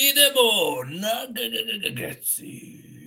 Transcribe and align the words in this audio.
Idemo 0.00 0.82
na 0.84 1.26
Geci. 1.92 2.99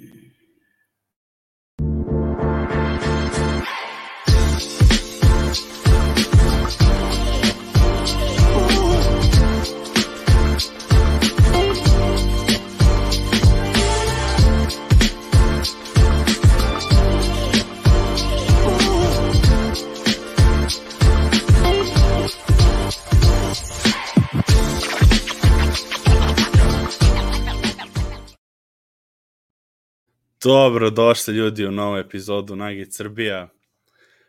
Dobro, 30.44 30.90
došli 30.90 31.36
ljudi 31.36 31.66
u 31.66 31.72
novu 31.72 31.98
epizodu 31.98 32.56
Nugget 32.56 32.94
Srbija. 32.94 33.48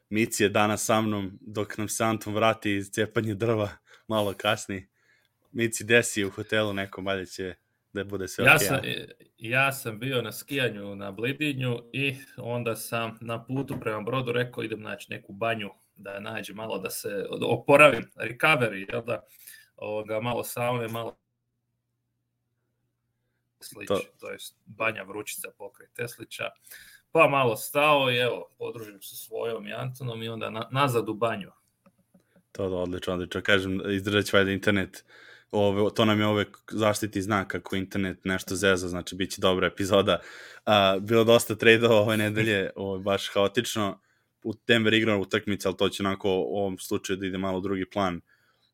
Mici 0.09 0.43
je 0.43 0.49
danas 0.49 0.85
sa 0.85 1.01
mnom, 1.01 1.39
dok 1.41 1.79
nam 1.79 1.89
se 1.89 2.05
Anton 2.05 2.35
vrati 2.35 2.73
iz 2.73 2.91
cijepanja 2.91 3.35
drva 3.35 3.69
malo 4.09 4.35
kasnije. 4.37 4.89
Mici, 5.53 5.85
desi 5.85 6.25
u 6.25 6.31
hotelu 6.31 6.73
nekom, 6.73 7.07
valjda 7.07 7.25
će 7.25 7.55
da 7.93 8.05
bude 8.05 8.29
sve 8.29 8.45
Ja 8.45 8.55
okej, 8.55 8.67
sam, 8.67 8.81
ja 9.39 9.73
sam 9.73 9.99
bio 9.99 10.23
na 10.23 10.33
skijanju 10.33 10.97
na 10.97 11.13
Blidinju 11.13 11.79
i 11.93 12.17
onda 12.37 12.77
sam 12.77 13.19
na 13.21 13.45
putu 13.45 13.81
prema 13.81 14.01
brodu 14.01 14.33
rekao 14.33 14.65
idem 14.65 14.83
naći 14.83 15.07
neku 15.11 15.33
banju 15.33 15.71
da 15.97 16.21
nađem 16.21 16.57
malo 16.57 16.79
da 16.79 16.91
se 16.91 17.27
oporavim, 17.43 18.11
recovery, 18.17 18.93
jel 18.93 19.05
da, 19.05 19.25
ovoga, 19.77 20.21
malo 20.21 20.45
saune, 20.45 20.89
malo 20.89 21.24
Teslić, 23.65 23.89
To- 23.89 24.01
to, 24.21 24.31
je 24.31 24.39
banja 24.67 25.03
vrućica 25.03 25.49
pokraj 25.59 25.89
Teslića, 25.97 26.45
pa 27.13 27.29
malo 27.29 27.57
stao 27.57 28.11
i 28.11 28.17
evo, 28.17 28.49
podružim 28.59 29.03
se 29.03 29.17
svojom 29.17 29.67
i 29.67 29.73
Antonom 29.73 30.23
i 30.23 30.29
onda 30.29 30.51
na, 30.51 30.69
nazad 30.73 31.09
u 31.09 31.15
banju. 31.15 31.51
To 32.53 32.69
da, 32.69 32.77
odlično, 32.77 33.13
odlično. 33.15 33.43
Kažem, 33.43 33.81
izdržat 33.91 34.25
će 34.25 34.37
valjda 34.37 34.53
internet. 34.53 35.05
Ove, 35.51 35.95
to 35.95 36.05
nam 36.05 36.21
je 36.21 36.27
uvek 36.27 36.59
zaštiti 36.71 37.23
znak 37.23 37.55
ako 37.55 37.77
internet 37.77 38.25
nešto 38.25 38.57
zeza, 38.57 38.89
znači 38.89 39.15
bit 39.17 39.31
će 39.31 39.41
dobra 39.41 39.67
epizoda. 39.67 40.21
A, 40.65 40.99
bilo 41.01 41.25
dosta 41.25 41.55
trejdova 41.55 41.97
ove 41.97 42.17
nedelje, 42.17 42.71
ovo, 42.77 42.99
baš 42.99 43.31
haotično. 43.35 44.01
U 44.45 44.55
Denver 44.67 44.95
igrao 44.95 45.19
utakmice, 45.19 45.69
ali 45.69 45.77
to 45.77 45.89
će 45.89 46.03
onako 46.03 46.29
u 46.31 46.57
ovom 46.57 46.79
slučaju 46.79 47.17
da 47.17 47.27
ide 47.27 47.39
malo 47.39 47.61
drugi 47.61 47.91
plan, 47.91 48.21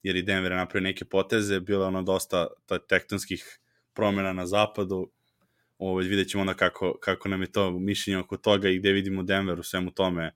jer 0.03 0.17
i 0.17 0.23
Denver 0.23 0.53
je 0.53 0.59
napravio 0.59 0.85
neke 0.85 1.05
poteze, 1.05 1.61
bilo 1.61 1.85
je 1.85 1.89
ono 1.89 2.03
dosta 2.03 2.47
ta, 2.67 2.79
tektonskih 2.79 3.60
promjena 3.95 4.33
na 4.33 4.47
zapadu. 4.47 5.11
Ovo, 5.79 5.99
vidjet 5.99 6.29
ćemo 6.29 6.41
onda 6.41 6.55
kako, 6.55 6.99
kako 7.01 7.29
nam 7.29 7.43
je 7.43 7.53
to 7.53 7.71
mišljenje 7.71 8.19
oko 8.19 8.37
toga 8.37 8.69
i 8.69 8.79
gde 8.79 8.93
vidimo 8.93 9.23
Denver 9.23 9.61
u 9.61 9.63
svemu 9.63 9.91
tome 9.91 10.33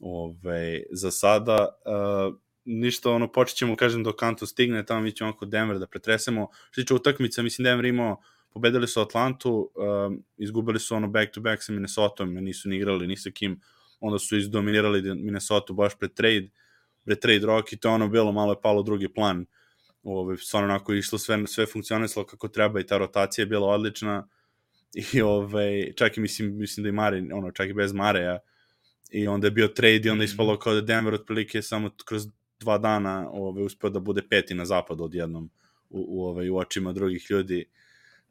Ove, 0.00 0.82
za 0.90 1.10
sada. 1.10 1.68
Uh, 1.84 2.36
ništa, 2.64 3.10
ono, 3.10 3.32
počet 3.32 3.56
ćemo, 3.56 3.76
kažem, 3.76 4.02
dok 4.02 4.16
Kanto 4.16 4.46
stigne, 4.46 4.86
tamo 4.86 5.00
mi 5.00 5.12
ćemo 5.12 5.30
oko 5.30 5.46
Denver 5.46 5.78
da 5.78 5.86
pretresemo. 5.86 6.48
Što 6.70 6.82
tiče 6.82 6.94
utakmica, 6.94 7.42
mislim, 7.42 7.64
Denver 7.64 7.84
imao, 7.84 8.20
pobedili 8.52 8.88
su 8.88 9.00
Atlantu, 9.00 9.70
um, 9.74 10.22
izgubili 10.36 10.80
su 10.80 10.94
ono 10.94 11.08
back-to-back 11.08 11.62
sa 11.62 11.72
Minnesota, 11.72 12.24
nisu 12.24 12.68
ni 12.68 12.76
igrali 12.76 13.06
ni 13.06 13.16
sa 13.16 13.30
kim, 13.30 13.60
onda 14.00 14.18
su 14.18 14.36
izdominirali 14.36 15.14
Minnesota 15.14 15.72
baš 15.72 15.98
pred 15.98 16.14
trade, 16.14 16.48
pred 17.04 17.18
trade 17.18 17.46
rock 17.46 17.72
i 17.72 17.76
to 17.76 17.90
ono 17.90 18.08
bilo, 18.08 18.32
malo 18.32 18.52
je 18.52 18.60
palo 18.62 18.82
drugi 18.82 19.08
plan. 19.08 19.46
Ove, 20.02 20.36
stvarno 20.36 20.68
onako 20.68 20.94
išlo 20.94 21.18
sve, 21.18 21.46
sve 21.46 21.66
funkcionisalo 21.66 22.26
kako 22.26 22.48
treba 22.48 22.80
i 22.80 22.86
ta 22.86 22.98
rotacija 22.98 23.42
je 23.42 23.46
bila 23.46 23.66
odlična 23.68 24.28
i 25.12 25.22
ove, 25.22 25.92
čak 25.96 26.16
i 26.16 26.20
mislim, 26.20 26.56
mislim 26.58 26.82
da 26.82 26.88
i 26.88 26.92
Mare, 26.92 27.22
ono, 27.34 27.50
čak 27.52 27.68
i 27.68 27.72
bez 27.72 27.92
Mareja, 27.92 28.38
i 29.10 29.26
onda 29.28 29.46
je 29.46 29.50
bio 29.50 29.68
trade 29.68 30.00
i 30.04 30.10
onda 30.10 30.22
je 30.22 30.26
Mhm. 30.26 30.32
ispalo 30.32 30.58
kao 30.58 30.74
da 30.74 30.80
Denver 30.80 31.14
otprilike 31.14 31.62
samo 31.62 31.90
kroz 32.04 32.26
dva 32.60 32.78
dana 32.78 33.30
ove, 33.32 33.62
uspeo 33.62 33.90
da 33.90 34.00
bude 34.00 34.22
peti 34.28 34.54
na 34.54 34.64
zapadu 34.64 35.04
odjednom 35.04 35.50
u, 35.90 36.04
u, 36.08 36.24
ove, 36.24 36.50
u 36.50 36.56
očima 36.56 36.92
drugih 36.92 37.26
ljudi. 37.30 37.64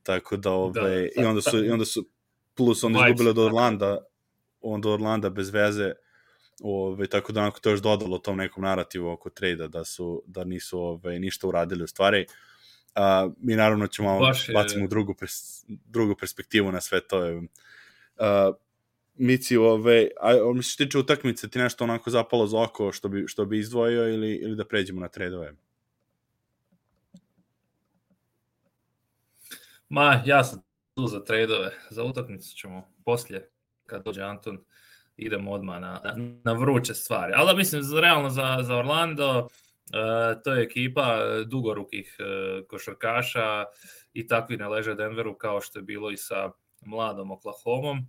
Tako 0.03 0.38
da, 0.38 0.52
ove, 0.52 0.81
Da, 0.81 1.22
i 1.22 1.25
onda 1.25 1.41
su, 1.41 1.66
i 1.66 1.69
onda 1.69 1.85
su 1.85 2.09
plus 2.56 2.84
onda 2.84 3.00
izgubili 3.08 3.29
od. 3.29 3.38
Orlanda, 3.38 3.97
onda 4.62 4.90
Orlanda 4.90 5.29
bez 5.29 5.50
veze, 5.50 5.91
ove, 6.64 7.08
tako 7.08 7.31
da 7.31 7.42
onako 7.42 7.59
to 7.59 7.70
još 7.70 7.81
dodalo 7.81 8.18
tom 8.18 8.38
nekom 8.38 8.64
narativu 8.64 9.08
oko 9.09 9.30
trejda, 9.30 9.68
da 9.68 9.86
su, 9.86 10.24
da 10.28 10.44
nisu 10.44 10.80
ove, 10.80 11.20
ništa 11.20 11.47
uradili 11.47 11.84
u 11.84 11.88
stvari. 11.88 12.25
A, 12.96 13.30
mi 13.38 13.56
naravno 13.56 13.88
ćemo 13.88 14.20
Baš 14.20 14.50
je- 14.50 14.53
bacimo 14.53 14.88
drugu, 14.88 15.14
pers, 15.14 15.64
drugu 15.68 16.16
perspektivu 16.16 16.72
na 16.72 16.81
sve 16.81 17.08
to. 17.08 17.24
Je. 17.24 17.42
A, 18.18 18.52
Mici, 19.16 19.58
ove, 19.58 20.08
a 20.22 20.53
mi 20.56 20.64
se 20.64 20.78
tiče 20.78 20.97
utakmice, 20.97 21.50
ti 21.50 21.59
nešto 21.59 21.84
onako 21.84 22.09
zapalo 22.09 22.47
za 22.47 22.62
oko 22.62 22.91
što 22.91 23.09
bi, 23.09 23.28
što 23.28 23.46
bi 23.46 23.59
izdvojio 23.59 24.14
ili, 24.14 24.36
ili 24.36 24.56
da 24.56 24.66
pređemo 24.66 25.02
na 25.02 25.08
tredove? 25.08 25.53
Ma, 29.90 30.24
ja 30.26 30.44
sam 30.44 30.62
tu 30.96 31.08
za 31.08 31.24
tradove. 31.24 31.72
Za 31.90 32.03
utakmicu 32.03 32.56
ćemo 32.56 32.94
poslije, 33.06 33.50
kad 33.86 34.03
dođe 34.06 34.22
Anton, 34.22 34.64
idemo 35.19 35.52
odmah 35.52 35.81
na, 35.81 36.02
na 36.44 36.53
vruće 36.53 36.94
stvari. 36.94 37.34
Ali 37.35 37.47
da 37.47 37.53
mislim, 37.57 37.81
za- 37.81 38.00
realno 38.02 38.30
za, 38.30 38.57
za 38.62 38.78
Orlando, 38.78 39.40
uh, 39.40 40.41
to 40.44 40.53
je 40.53 40.63
ekipa 40.63 41.19
e, 41.22 41.44
dugorukih 41.46 42.18
uh, 42.19 42.68
košarkaša 42.68 43.66
i 44.13 44.28
takvi 44.28 44.58
ne 44.58 44.68
leže 44.68 44.96
Denveru 44.96 45.38
kao 45.38 45.62
što 45.62 45.79
je 45.79 45.84
bilo 45.84 46.12
i 46.12 46.18
sa 46.18 46.52
mladom 46.85 47.31
Oklahomom. 47.31 47.97
Uh, 47.97 48.06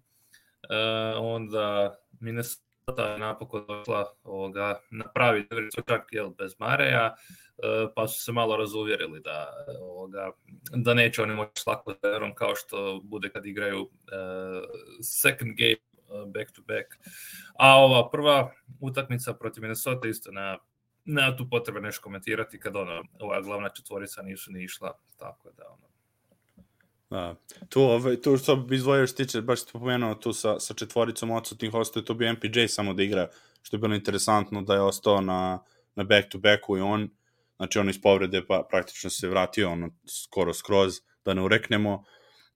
onda 1.19 1.99
Minnesota 2.21 3.13
je 3.13 3.19
napokon 3.19 3.65
došla 3.69 4.13
ovoga, 4.25 4.81
na 4.91 5.05
pravi 5.15 5.47
Denver, 5.51 5.71
čak 5.89 6.09
jel, 6.11 6.31
bez 6.31 6.55
Mareja, 6.59 7.15
uh, 7.15 7.93
pa 7.97 8.09
su 8.09 8.23
se 8.23 8.33
malo 8.33 8.57
razuvjerili 8.57 9.21
da 9.21 9.49
ovoga, 9.81 10.31
da 10.75 10.95
neće 10.95 11.23
oni 11.23 11.35
moći 11.35 11.51
s 11.55 11.67
lako 11.67 11.95
s 11.95 12.01
Denverom 12.03 12.35
kao 12.35 12.55
što 12.55 13.01
bude 13.05 13.29
kad 13.29 13.47
igraju 13.47 13.81
uh, 13.81 13.89
second 15.03 15.53
game 15.57 15.90
back 16.27 16.53
to 16.53 16.63
back. 16.63 17.15
A 17.59 17.77
ova 17.77 18.11
prva 18.11 18.53
utakmica 18.81 19.35
protiv 19.35 19.63
Minnesota 19.63 20.09
isto 20.09 20.33
na 20.33 20.59
nema 21.05 21.37
tu 21.37 21.49
potrebe 21.51 21.81
nešto 21.81 22.03
komentirati 22.03 22.61
kad 22.61 22.77
ono, 22.77 23.03
ova 23.21 23.41
glavna 23.41 23.69
četvorica 23.69 24.23
nisu 24.23 24.53
ni 24.53 24.65
išla, 24.65 24.99
tako 25.19 25.51
da 25.57 25.63
ono. 25.69 25.91
Da. 27.11 27.35
Tu, 27.69 27.83
ove, 27.83 28.21
tu 28.21 28.37
što 28.37 28.57
bi 28.57 28.77
izdvojio 28.77 29.07
što 29.07 29.17
tiče, 29.17 29.41
baš 29.41 29.61
ste 29.61 29.73
pomenuo 29.73 30.15
tu 30.15 30.33
sa, 30.33 30.61
sa 30.61 30.75
četvoricom 30.75 31.31
odsutnih 31.31 31.75
ostaje, 31.75 32.05
to 32.05 32.15
bi 32.15 32.33
MPJ 32.33 32.67
samo 32.69 32.95
da 32.95 33.03
igra, 33.03 33.29
što 33.63 33.77
je 33.77 33.81
bilo 33.81 33.95
interesantno 33.95 34.63
da 34.63 34.75
je 34.75 34.81
ostao 34.81 35.21
na, 35.21 35.59
na 35.95 36.05
back-to-backu 36.05 36.79
i 36.79 36.81
on, 36.81 37.09
znači 37.57 37.79
on 37.79 37.91
iz 37.91 38.03
povrede 38.03 38.47
pa 38.47 38.67
praktično 38.71 39.11
se 39.11 39.29
vratio 39.29 39.71
ono, 39.71 39.91
skoro 40.07 40.55
skroz, 40.55 41.01
da 41.25 41.35
ne 41.35 41.43
ureknemo, 41.43 42.05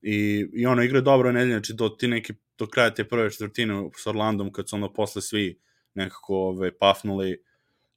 i, 0.02 0.46
i 0.52 0.66
ono 0.66 0.82
igra 0.82 1.00
dobro 1.00 1.32
nedelje, 1.32 1.52
znači 1.52 1.72
do, 1.74 1.88
ti 1.88 2.08
neki, 2.08 2.34
do 2.58 2.66
kraja 2.66 2.94
te 2.94 3.04
prve 3.08 3.30
četvrtine 3.30 3.90
s 3.96 4.06
Orlandom, 4.06 4.52
kad 4.52 4.68
su 4.68 4.76
ono 4.76 4.92
posle 4.92 5.22
svi 5.22 5.58
nekako 5.94 6.36
ove, 6.36 6.78
pafnuli, 6.78 7.42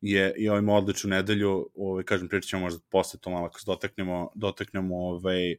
je 0.02 0.34
i 0.38 0.50
ovaj 0.50 0.78
odličnu 0.78 1.10
nedelju, 1.10 1.70
ovaj 1.76 2.04
kažem 2.04 2.28
pričat 2.28 2.50
ćemo 2.50 2.62
možda 2.62 2.80
posle 2.90 3.20
to 3.20 3.30
malo 3.30 3.46
ako 3.46 3.60
se 3.60 3.66
dotaknemo, 3.66 4.32
dotaknemo 4.36 4.96
ovaj 4.96 5.56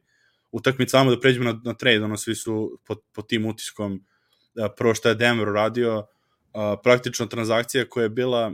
utakmicu 0.51 0.91
samo 0.91 1.11
da 1.11 1.19
pređemo 1.19 1.51
na, 1.51 1.61
na 1.63 1.73
trade, 1.73 2.03
ono 2.03 2.17
svi 2.17 2.35
su 2.35 2.79
pod, 2.85 2.99
pod 3.13 3.27
tim 3.27 3.45
utiskom 3.45 4.05
a, 4.57 4.69
prvo 4.69 4.93
što 4.93 5.09
je 5.09 5.15
Denver 5.15 5.49
uradio, 5.49 6.07
a, 6.53 6.75
praktično 6.83 7.25
transakcija 7.25 7.89
koja 7.89 8.03
je 8.03 8.09
bila 8.09 8.53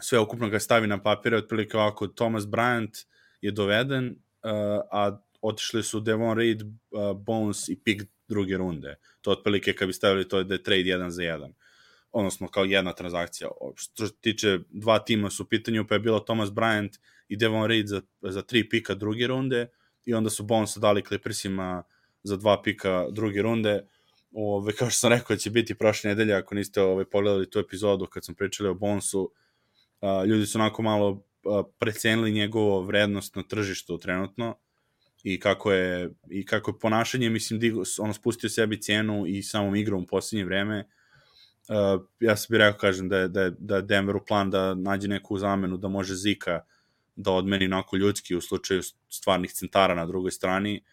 sve 0.00 0.18
ukupno 0.18 0.48
ga 0.48 0.60
stavi 0.60 0.86
na 0.86 1.02
papire, 1.02 1.36
otprilike 1.36 1.76
ovako 1.76 2.06
Thomas 2.06 2.44
Bryant 2.44 3.06
je 3.40 3.50
doveden, 3.50 4.16
a, 4.42 4.80
a 4.92 5.18
otišli 5.40 5.82
su 5.82 6.00
Devon 6.00 6.36
Reed, 6.38 6.62
a, 6.62 7.12
Bones 7.12 7.68
i 7.68 7.80
pick 7.84 8.02
druge 8.28 8.56
runde. 8.56 8.96
To 9.20 9.30
otprilike 9.30 9.72
kad 9.72 9.88
bi 9.88 9.92
stavili 9.92 10.28
to 10.28 10.42
da 10.44 10.54
je 10.54 10.62
trade 10.62 10.88
jedan 10.88 11.10
za 11.10 11.22
jedan 11.22 11.52
odnosno 12.12 12.48
kao 12.48 12.64
jedna 12.64 12.92
transakcija. 12.92 13.48
Što 13.74 14.06
se 14.06 14.12
tiče 14.20 14.58
dva 14.70 14.98
tima 14.98 15.30
su 15.30 15.42
u 15.42 15.46
pitanju, 15.46 15.86
pa 15.88 15.94
je 15.94 16.00
bilo 16.00 16.20
Thomas 16.20 16.48
Bryant 16.48 16.98
i 17.28 17.36
Devon 17.36 17.66
Reed 17.66 17.86
za, 17.86 18.00
za 18.22 18.42
tri 18.42 18.68
pika 18.68 18.94
druge 18.94 19.26
runde 19.26 19.66
i 20.04 20.14
onda 20.14 20.30
su 20.30 20.44
Bonesa 20.44 20.80
dali 20.80 21.04
Clippersima 21.04 21.82
za 22.22 22.36
dva 22.36 22.62
pika 22.62 23.06
druge 23.10 23.42
runde. 23.42 23.86
Ove, 24.32 24.72
kao 24.72 24.90
što 24.90 25.00
sam 25.00 25.12
rekao 25.12 25.36
će 25.36 25.50
biti 25.50 25.74
prošle 25.74 26.08
nedelje, 26.08 26.34
ako 26.34 26.54
niste 26.54 26.82
ove, 26.82 27.10
pogledali 27.10 27.50
tu 27.50 27.58
epizodu 27.58 28.06
kad 28.06 28.24
sam 28.24 28.34
pričali 28.34 28.68
o 28.68 28.74
Bonesu, 28.74 29.32
a, 30.00 30.24
ljudi 30.24 30.46
su 30.46 30.58
onako 30.58 30.82
malo 30.82 31.22
precenili 31.78 32.32
njegovu 32.32 32.82
vrednost 32.82 33.36
na 33.36 33.42
tržištu 33.42 33.98
trenutno 33.98 34.58
i 35.28 35.40
kako 35.40 35.72
je, 35.72 36.10
i 36.30 36.44
kako 36.46 36.70
je 36.70 36.78
ponašanje, 36.78 37.30
mislim, 37.30 37.60
digo, 37.60 37.82
ono 37.98 38.12
spustio 38.12 38.50
sebi 38.50 38.80
cenu 38.80 39.26
i 39.26 39.42
samom 39.42 39.76
igrom 39.76 40.02
u 40.02 40.06
posljednje 40.06 40.44
vreme, 40.44 40.78
uh, 40.78 42.02
ja 42.20 42.36
sam 42.36 42.46
bih 42.50 42.58
rekao, 42.58 42.78
kažem, 42.78 43.08
da 43.08 43.18
je, 43.18 43.28
da 43.28 43.42
je, 43.42 43.52
da 43.58 43.76
je 43.76 43.82
Denveru 43.82 44.24
plan 44.26 44.50
da 44.50 44.74
nađe 44.74 45.08
neku 45.08 45.38
zamenu, 45.38 45.76
da 45.76 45.88
može 45.88 46.14
Zika 46.14 46.60
da 47.16 47.32
odmeni 47.32 47.64
onako 47.64 47.96
ljudski 47.96 48.36
u 48.36 48.40
slučaju 48.40 48.82
stvarnih 49.08 49.52
centara 49.52 49.94
na 49.94 50.06
drugoj 50.06 50.30
strani 50.30 50.84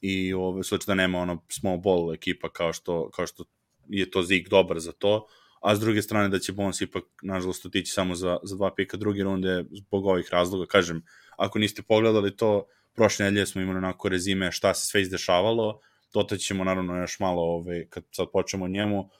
i 0.00 0.34
u 0.34 0.62
slučaju 0.62 0.86
da 0.86 0.94
nema 0.94 1.18
ono 1.18 1.44
small 1.48 1.78
ball 1.78 2.12
ekipa 2.14 2.48
kao 2.52 2.72
što, 2.72 3.10
kao 3.10 3.26
što 3.26 3.44
je 3.88 4.10
to 4.10 4.22
Zik 4.22 4.48
dobar 4.48 4.80
za 4.80 4.92
to, 4.92 5.26
a 5.62 5.76
s 5.76 5.80
druge 5.80 6.02
strane 6.02 6.28
da 6.28 6.38
će 6.38 6.52
Bones 6.52 6.80
ipak, 6.80 7.04
nažalost, 7.22 7.66
otići 7.66 7.92
samo 7.92 8.14
za, 8.14 8.38
za 8.42 8.56
dva 8.56 8.74
pika 8.74 8.96
druge 8.96 9.22
runde 9.22 9.64
zbog 9.70 10.06
ovih 10.06 10.28
razloga. 10.32 10.66
Kažem, 10.66 11.04
ako 11.36 11.58
niste 11.58 11.82
pogledali 11.82 12.36
to, 12.36 12.66
prošle 12.96 13.24
nedelje 13.24 13.46
smo 13.46 13.60
imali 13.60 13.78
onako 13.78 14.08
rezime 14.08 14.52
šta 14.52 14.74
se 14.74 14.86
sve 14.86 15.02
izdešavalo, 15.02 15.80
dotaći 16.14 16.44
ćemo 16.44 16.64
naravno 16.64 16.96
još 16.96 17.18
malo 17.20 17.42
ove, 17.42 17.86
kad 17.88 18.04
sad 18.10 18.26
počnemo 18.32 18.64
o 18.64 18.68
njemu, 18.68 19.10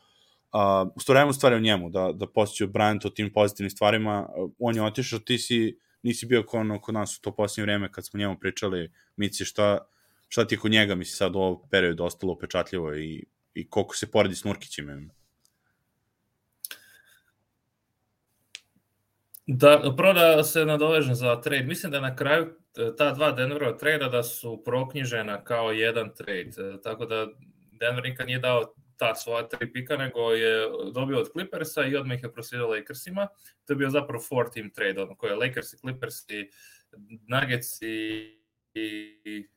Uh, 0.53 0.93
ustorajamo 0.95 1.33
stvari 1.33 1.57
o 1.57 1.61
njemu, 1.61 1.91
da, 1.91 2.13
da 2.15 2.27
posjeću 2.27 2.67
Bryant 2.67 3.07
o 3.07 3.11
tim 3.11 3.33
pozitivnim 3.33 3.71
stvarima. 3.71 4.29
On 4.59 4.77
je 4.77 4.83
otišao, 4.83 5.19
ti 5.19 5.39
si, 5.39 5.79
nisi 6.03 6.27
bio 6.27 6.43
kod, 6.43 6.61
ono, 6.61 6.81
kod 6.81 6.95
nas 6.95 7.19
u 7.19 7.21
to 7.21 7.35
posljednje 7.35 7.65
vreme 7.65 7.93
kad 7.93 8.07
smo 8.07 8.19
njemu 8.19 8.39
pričali, 8.41 8.93
Mici, 9.17 9.45
šta, 9.45 9.79
šta 10.29 10.47
ti 10.47 10.57
kod 10.57 10.71
njega, 10.71 10.95
misli, 10.95 11.17
sad 11.17 11.37
u 11.37 11.39
ovom 11.39 11.69
periodu 11.71 12.05
ostalo 12.05 12.33
upečatljivo 12.33 12.95
i, 12.95 13.25
i 13.55 13.69
koliko 13.71 13.97
se 13.97 14.11
poredi 14.11 14.35
s 14.35 14.45
Nurkićem? 14.45 15.11
Da, 19.47 19.95
prvo 19.97 20.13
da 20.13 20.45
se 20.45 20.65
nadovežem 20.65 21.15
za 21.15 21.41
trade. 21.41 21.65
Mislim 21.65 21.93
da 21.93 22.01
na 22.01 22.17
kraju 22.17 22.55
ta 22.99 23.13
dva 23.13 23.33
Denverova 23.33 23.77
trada 23.79 24.09
da 24.09 24.23
su 24.23 24.63
proknjižena 24.65 25.45
kao 25.45 25.73
jedan 25.73 26.15
trade. 26.15 26.51
E, 26.59 26.81
tako 26.83 27.07
da 27.07 27.27
Denver 27.73 28.05
nikad 28.05 28.27
nije 28.27 28.39
dao 28.39 28.75
ta 28.97 29.15
svoja 29.15 29.49
tri 29.49 29.73
pika, 29.73 29.97
nego 29.97 30.21
je 30.33 30.69
dobio 30.95 31.19
od 31.19 31.29
Clippersa 31.33 31.85
i 31.85 31.97
odmah 31.97 32.17
ih 32.17 32.23
je 32.23 32.33
proslijedio 32.33 32.69
Lakersima. 32.69 33.29
To 33.65 33.73
je 33.73 33.77
bio 33.77 33.91
zapravo 33.91 34.23
four 34.29 34.51
team 34.55 34.71
trade, 34.71 35.03
ono 35.03 35.17
koje 35.17 35.31
je 35.31 35.37
Lakers 35.37 35.73
i 35.73 35.79
Clippers 35.79 36.15
i 36.29 36.51
Nuggets 37.29 37.83
i, 37.83 38.41
i 38.75 39.49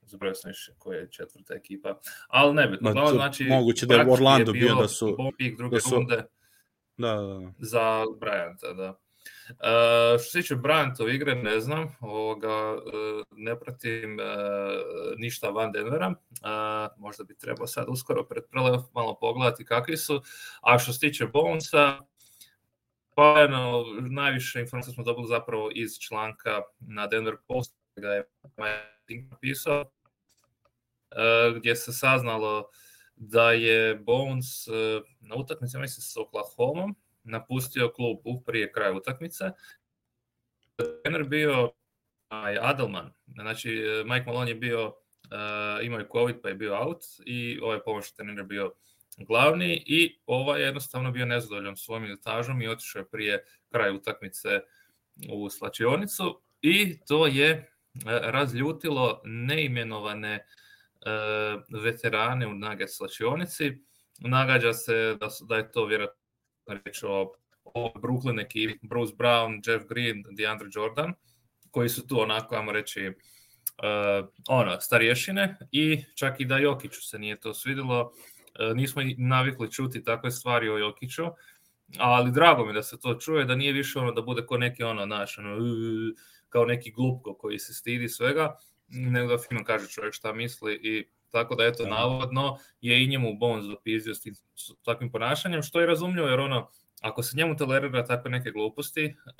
zaboravio 0.00 0.34
sam 0.34 0.48
više 0.48 0.72
koja 0.78 0.98
je 0.98 1.10
četvrta 1.10 1.54
ekipa, 1.54 2.00
ali 2.28 2.54
nebitno. 2.54 2.94
Ma, 2.94 3.06
znači, 3.06 3.44
moguće 3.44 3.86
da 3.86 3.94
je 3.94 4.10
Orlando 4.10 4.52
bio, 4.52 4.66
bio 4.66 4.74
da 4.74 4.88
su... 4.88 5.16
Druge 5.56 5.76
da 5.76 5.80
su, 5.80 5.94
runde 5.94 6.16
da, 6.96 7.14
da, 7.14 7.22
da. 7.22 7.52
za 7.58 8.04
Bryanta, 8.20 8.76
da. 8.76 9.00
Uh, 9.50 10.20
što 10.20 10.30
se 10.30 10.40
tiče 10.40 10.54
Bryantov 10.54 11.14
igre, 11.14 11.34
ne 11.34 11.60
znam, 11.60 11.96
ovoga, 12.00 12.72
uh, 12.72 12.80
ne 13.30 13.60
pratim 13.60 14.18
uh, 14.18 14.26
ništa 15.16 15.48
van 15.48 15.72
Denvera, 15.72 16.14
možda 16.96 17.24
bi 17.24 17.38
trebao 17.38 17.66
sad 17.66 17.84
uskoro 17.88 18.24
pred 18.24 18.44
prelev 18.50 18.80
malo 18.94 19.18
pogledati 19.20 19.64
kakvi 19.64 19.96
su, 19.96 20.22
a 20.62 20.78
što 20.78 20.92
se 20.92 21.00
tiče 21.00 21.26
Bonesa, 21.26 21.98
pa 23.14 23.40
jedno, 23.40 23.84
najviše 24.10 24.60
informacije 24.60 24.94
smo 24.94 25.04
dobili 25.04 25.26
zapravo 25.28 25.70
iz 25.74 25.98
članka 25.98 26.62
na 26.80 27.06
Denver 27.06 27.36
Post, 27.46 27.74
ga 27.96 28.08
je 28.08 28.24
napisao, 29.30 29.80
uh, 29.80 31.56
gdje 31.56 31.76
se 31.76 31.92
saznalo 31.92 32.68
da 33.16 33.52
je 33.52 33.94
Bones 33.94 34.66
na 35.20 35.36
utakmici, 35.36 35.78
mislim, 35.78 36.02
sa 36.02 36.20
Oklahoma, 36.20 36.94
napustio 37.24 37.92
klub 37.92 38.18
prije 38.46 38.72
kraja 38.72 38.92
utakmice. 38.92 39.44
Trener 41.02 41.24
bio 41.24 41.72
Adelman, 42.60 43.12
znači 43.26 43.82
Mike 44.04 44.26
Malone 44.26 44.50
je 44.50 44.54
bio, 44.54 44.86
uh, 44.86 45.86
imao 45.86 45.98
je 45.98 46.08
COVID 46.12 46.36
pa 46.42 46.48
je 46.48 46.54
bio 46.54 46.78
out 46.80 47.02
i 47.26 47.58
ovaj 47.62 47.78
pomoćni 47.84 48.16
trener 48.16 48.44
bio 48.44 48.74
glavni 49.16 49.84
i 49.86 50.20
ovaj 50.26 50.60
je 50.60 50.64
jednostavno 50.64 51.10
bio 51.10 51.26
nezadovoljan 51.26 51.76
svojom 51.76 52.02
minutažom 52.02 52.62
i 52.62 52.68
otišao 52.68 53.00
je 53.00 53.10
prije 53.10 53.44
kraja 53.68 53.92
utakmice 53.92 54.60
u 55.32 55.50
slačionicu 55.50 56.40
i 56.62 56.98
to 57.06 57.26
je 57.26 57.70
razljutilo 58.04 59.20
neimenovane 59.24 60.46
uh, 61.06 61.82
veterane 61.82 62.46
u 62.46 62.54
Nuggets 62.54 62.96
slačionici. 62.96 63.72
Nagađa 64.18 64.72
se 64.72 65.16
da, 65.20 65.30
su, 65.30 65.44
da 65.44 65.56
je 65.56 65.72
to 65.72 65.86
vjerojatno 65.86 66.23
reč 66.66 67.02
o, 67.02 67.32
o 67.64 67.92
Brooklyn 68.00 68.40
ekipi, 68.40 68.78
Bruce 68.82 69.14
Brown, 69.18 69.60
Jeff 69.66 69.86
Green, 69.88 70.24
DeAndre 70.30 70.68
Jordan, 70.74 71.14
koji 71.70 71.88
su 71.88 72.06
tu 72.06 72.20
onako, 72.20 72.54
ajmo 72.54 72.72
reći, 72.72 73.08
uh, 73.08 74.28
ono, 74.48 74.80
starješine 74.80 75.58
i 75.72 76.04
čak 76.14 76.40
i 76.40 76.44
da 76.44 76.58
Jokiću 76.58 77.02
se 77.02 77.18
nije 77.18 77.40
to 77.40 77.54
svidelo, 77.54 78.02
uh, 78.02 78.76
nismo 78.76 79.02
navikli 79.18 79.72
čuti 79.72 80.04
takve 80.04 80.30
stvari 80.30 80.70
o 80.70 80.78
Jokiću, 80.78 81.24
ali 81.98 82.32
drago 82.32 82.66
mi 82.66 82.72
da 82.72 82.82
se 82.82 83.00
to 83.00 83.14
čuje, 83.14 83.44
da 83.44 83.54
nije 83.54 83.72
više 83.72 83.98
ono 83.98 84.12
da 84.12 84.22
bude 84.22 84.46
ko 84.46 84.58
neki 84.58 84.82
ono, 84.82 85.06
naš, 85.06 85.38
ono, 85.38 85.56
kao 86.48 86.64
neki 86.64 86.90
glupko 86.90 87.34
koji 87.34 87.58
se 87.58 87.74
stidi 87.74 88.08
svega, 88.08 88.56
nego 88.88 89.36
da 89.36 89.42
fino 89.48 89.64
kaže 89.64 89.88
čovjek 89.88 90.14
šta 90.14 90.32
misli 90.32 90.74
i 90.74 91.08
Tako 91.34 91.54
da, 91.54 91.64
eto, 91.64 91.82
da. 91.82 91.90
navodno 91.90 92.58
je 92.80 93.04
i 93.04 93.08
njemu 93.08 93.34
Bones 93.34 93.66
dopizio 93.66 94.14
s, 94.14 94.20
tim, 94.20 94.34
s 94.34 94.70
takvim 94.84 95.10
ponašanjem, 95.10 95.62
što 95.62 95.80
je 95.80 95.86
razumljivo, 95.86 96.28
jer 96.28 96.40
ono, 96.40 96.70
ako 97.00 97.22
se 97.22 97.36
njemu 97.36 97.56
tolerira 97.56 98.04
takve 98.04 98.30
neke 98.30 98.50
gluposti, 98.50 99.16
uh, 99.26 99.32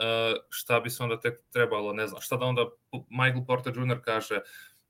šta 0.48 0.80
bi 0.80 0.90
se 0.90 1.02
onda 1.02 1.20
tek 1.20 1.40
trebalo, 1.52 1.92
ne 1.92 2.06
znam, 2.06 2.20
šta 2.20 2.36
da 2.36 2.44
onda 2.44 2.66
Michael 3.08 3.44
Porter 3.46 3.72
Jr. 3.76 4.00
kaže, 4.04 4.40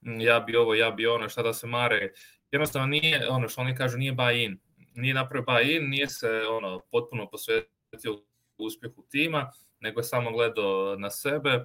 ja 0.01 0.41
bi 0.41 0.57
ovo, 0.57 0.75
ja 0.75 0.91
bi 0.91 1.07
ono, 1.07 1.29
šta 1.29 1.43
da 1.43 1.53
se 1.53 1.67
mare, 1.67 2.13
jednostavno 2.51 2.87
nije, 2.87 3.29
ono 3.29 3.49
što 3.49 3.61
oni 3.61 3.77
kažu, 3.77 3.99
nije 3.99 4.13
buy 4.13 4.45
in, 4.45 4.59
nije 4.95 5.15
napravio 5.15 5.45
buy 5.47 5.77
in, 5.77 5.91
nije 5.91 6.09
se 6.09 6.31
ono 6.51 6.81
potpuno 6.91 7.31
posvetio 7.31 8.19
uspjehu 8.59 9.03
tima, 9.11 9.51
nego 9.81 10.01
je 10.01 10.05
samo 10.05 10.33
gledao 10.33 10.97
na 10.99 11.11
sebe 11.11 11.65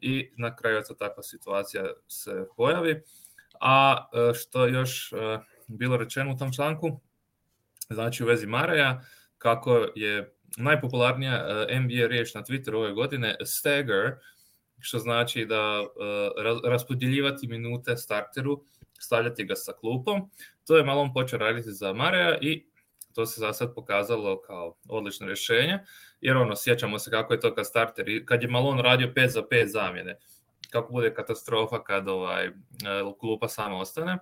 i 0.00 0.30
na 0.36 0.56
kraju 0.56 0.78
eto 0.78 0.94
takva 0.94 1.22
situacija 1.22 1.84
se 2.08 2.46
pojavi. 2.56 3.02
A 3.64 4.08
e, 4.12 4.34
što 4.34 4.66
još 4.66 5.12
e, 5.12 5.16
bilo 5.66 5.96
rečeno 5.96 6.32
u 6.32 6.36
tom 6.36 6.52
članku, 6.52 7.00
znači 7.90 8.22
u 8.22 8.26
vezi 8.26 8.46
Maraja, 8.46 9.00
kako 9.38 9.86
je 9.94 10.34
najpopularnija 10.56 11.66
e, 11.68 11.80
NBA 11.80 12.06
riječ 12.06 12.34
na 12.34 12.42
Twitteru 12.42 12.74
ove 12.74 12.92
godine 12.92 13.36
stagger, 13.44 14.12
što 14.80 14.98
znači 14.98 15.44
da 15.44 15.82
raspodjeljivati 16.64 17.48
minute 17.48 17.96
starteru, 17.96 18.64
stavljati 19.00 19.44
ga 19.44 19.54
sa 19.54 19.72
klupom. 19.72 20.30
To 20.66 20.76
je 20.76 20.84
malo 20.84 21.00
on 21.00 21.12
počeo 21.12 21.38
raditi 21.38 21.72
za 21.72 21.92
Maraja 21.92 22.38
i 22.40 22.66
to 23.14 23.26
se 23.26 23.40
za 23.40 23.52
sad 23.52 23.74
pokazalo 23.74 24.42
kao 24.42 24.76
odlično 24.88 25.26
rješenje, 25.26 25.78
jer 26.20 26.36
ono, 26.36 26.56
sjećamo 26.56 26.98
se 26.98 27.10
kako 27.10 27.32
je 27.32 27.40
to 27.40 27.54
kad 27.54 27.66
starter, 27.66 28.24
kad 28.24 28.42
je 28.42 28.48
Malon 28.48 28.78
radio 28.78 29.12
5 29.16 29.26
za 29.26 29.42
5 29.42 29.66
zamjene 29.66 30.18
kako 30.74 30.92
bude 30.92 31.14
katastrofa 31.14 31.84
kad 31.84 32.08
ovaj, 32.08 32.46
e, 32.46 32.52
klupa 33.20 33.48
sama 33.48 33.78
ostane. 33.78 34.18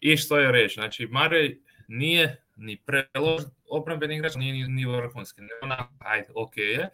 I 0.00 0.16
što 0.16 0.38
je 0.38 0.52
reći, 0.52 0.74
znači 0.74 1.06
Marej 1.06 1.60
nije 1.88 2.44
ni 2.56 2.82
prelož 2.86 3.42
obrambeni 3.70 4.16
igrač, 4.16 4.34
nije 4.34 4.52
ni, 4.52 4.68
ni 4.68 4.86
vrhunski, 4.86 5.40
ne 5.40 5.48
ona, 5.62 5.88
ajde, 5.98 6.28
ok 6.34 6.56
je. 6.56 6.88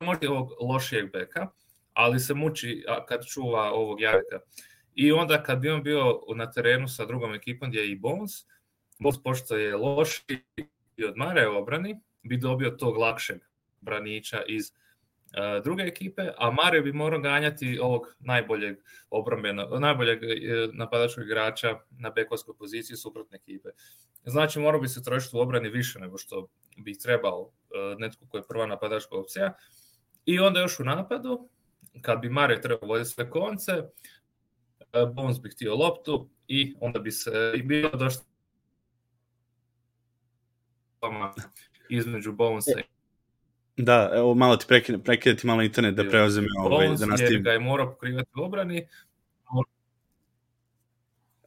Možda 0.00 0.30
ovog 0.30 0.50
lošijeg 0.60 1.12
beka, 1.12 1.48
ali 1.92 2.20
se 2.20 2.34
muči 2.34 2.84
kad 3.08 3.26
čuva 3.26 3.72
ovog 3.72 4.00
javika. 4.00 4.40
I 4.94 5.12
onda 5.12 5.42
kad 5.42 5.58
bi 5.58 5.70
on 5.70 5.82
bio 5.82 6.20
na 6.36 6.50
terenu 6.50 6.88
sa 6.88 7.06
drugom 7.06 7.34
ekipom 7.34 7.68
gdje 7.68 7.80
je 7.80 7.90
i 7.90 7.98
Bones, 7.98 8.30
Bones 8.98 9.22
pošto 9.22 9.56
je 9.56 9.76
loši 9.76 10.44
i 10.96 11.04
od 11.04 11.16
Mare 11.16 11.48
obrani, 11.48 12.00
bi 12.22 12.36
dobio 12.36 12.70
tog 12.70 12.96
lakšeg 12.96 13.40
braniča 13.80 14.42
iz 14.46 14.72
E, 14.72 14.89
druge 15.64 15.82
ekipe, 15.82 16.22
a 16.38 16.50
Mario 16.50 16.82
bi 16.82 16.92
morao 16.92 17.20
ganjati 17.20 17.78
ovog 17.82 18.16
najboljeg 18.18 18.76
obrambenog, 19.10 19.80
najboljeg 19.80 20.24
e, 20.24 20.28
napadačkog 20.72 21.24
igrača 21.24 21.78
na 21.90 22.10
bekovskoj 22.10 22.54
poziciji 22.58 22.96
suprotne 22.96 23.36
ekipe. 23.36 23.68
Znači, 24.24 24.58
morao 24.58 24.80
bi 24.80 24.88
se 24.88 25.02
trošiti 25.02 25.36
u 25.36 25.40
obrani 25.40 25.68
više 25.68 25.98
nego 25.98 26.18
što 26.18 26.48
bi 26.76 26.98
trebao 26.98 27.50
e, 27.70 27.94
netko 27.98 28.26
ko 28.28 28.36
je 28.36 28.46
prva 28.48 28.66
napadačka 28.66 29.16
opcija. 29.16 29.54
I 30.24 30.38
onda 30.38 30.60
još 30.60 30.80
u 30.80 30.84
napadu, 30.84 31.48
kad 32.02 32.20
bi 32.20 32.28
Mario 32.28 32.58
trebao 32.58 32.88
voditi 32.88 33.10
sve 33.10 33.30
konce, 33.30 33.72
Bones 35.14 35.40
bi 35.40 35.50
htio 35.50 35.74
loptu 35.74 36.30
i 36.48 36.74
onda 36.80 36.98
bi 36.98 37.10
se 37.10 37.52
i 37.56 37.62
bilo 37.62 37.90
došlo 37.90 38.22
između 41.88 42.32
Bonesa 42.32 42.80
Da, 43.84 44.10
evo 44.14 44.34
malo 44.34 44.56
ti 44.56 44.64
prekine, 44.68 44.98
prekine 44.98 45.36
ti 45.36 45.46
malo 45.46 45.62
internet 45.62 45.94
da 45.94 46.08
preuzem 46.08 46.44
ovaj, 46.58 46.88
da 46.88 47.06
nastavim. 47.06 47.42
ga 47.42 47.50
je 47.50 47.58
morao 47.58 47.90
pokrivati 47.90 48.30
u 48.36 48.42
obrani. 48.42 48.86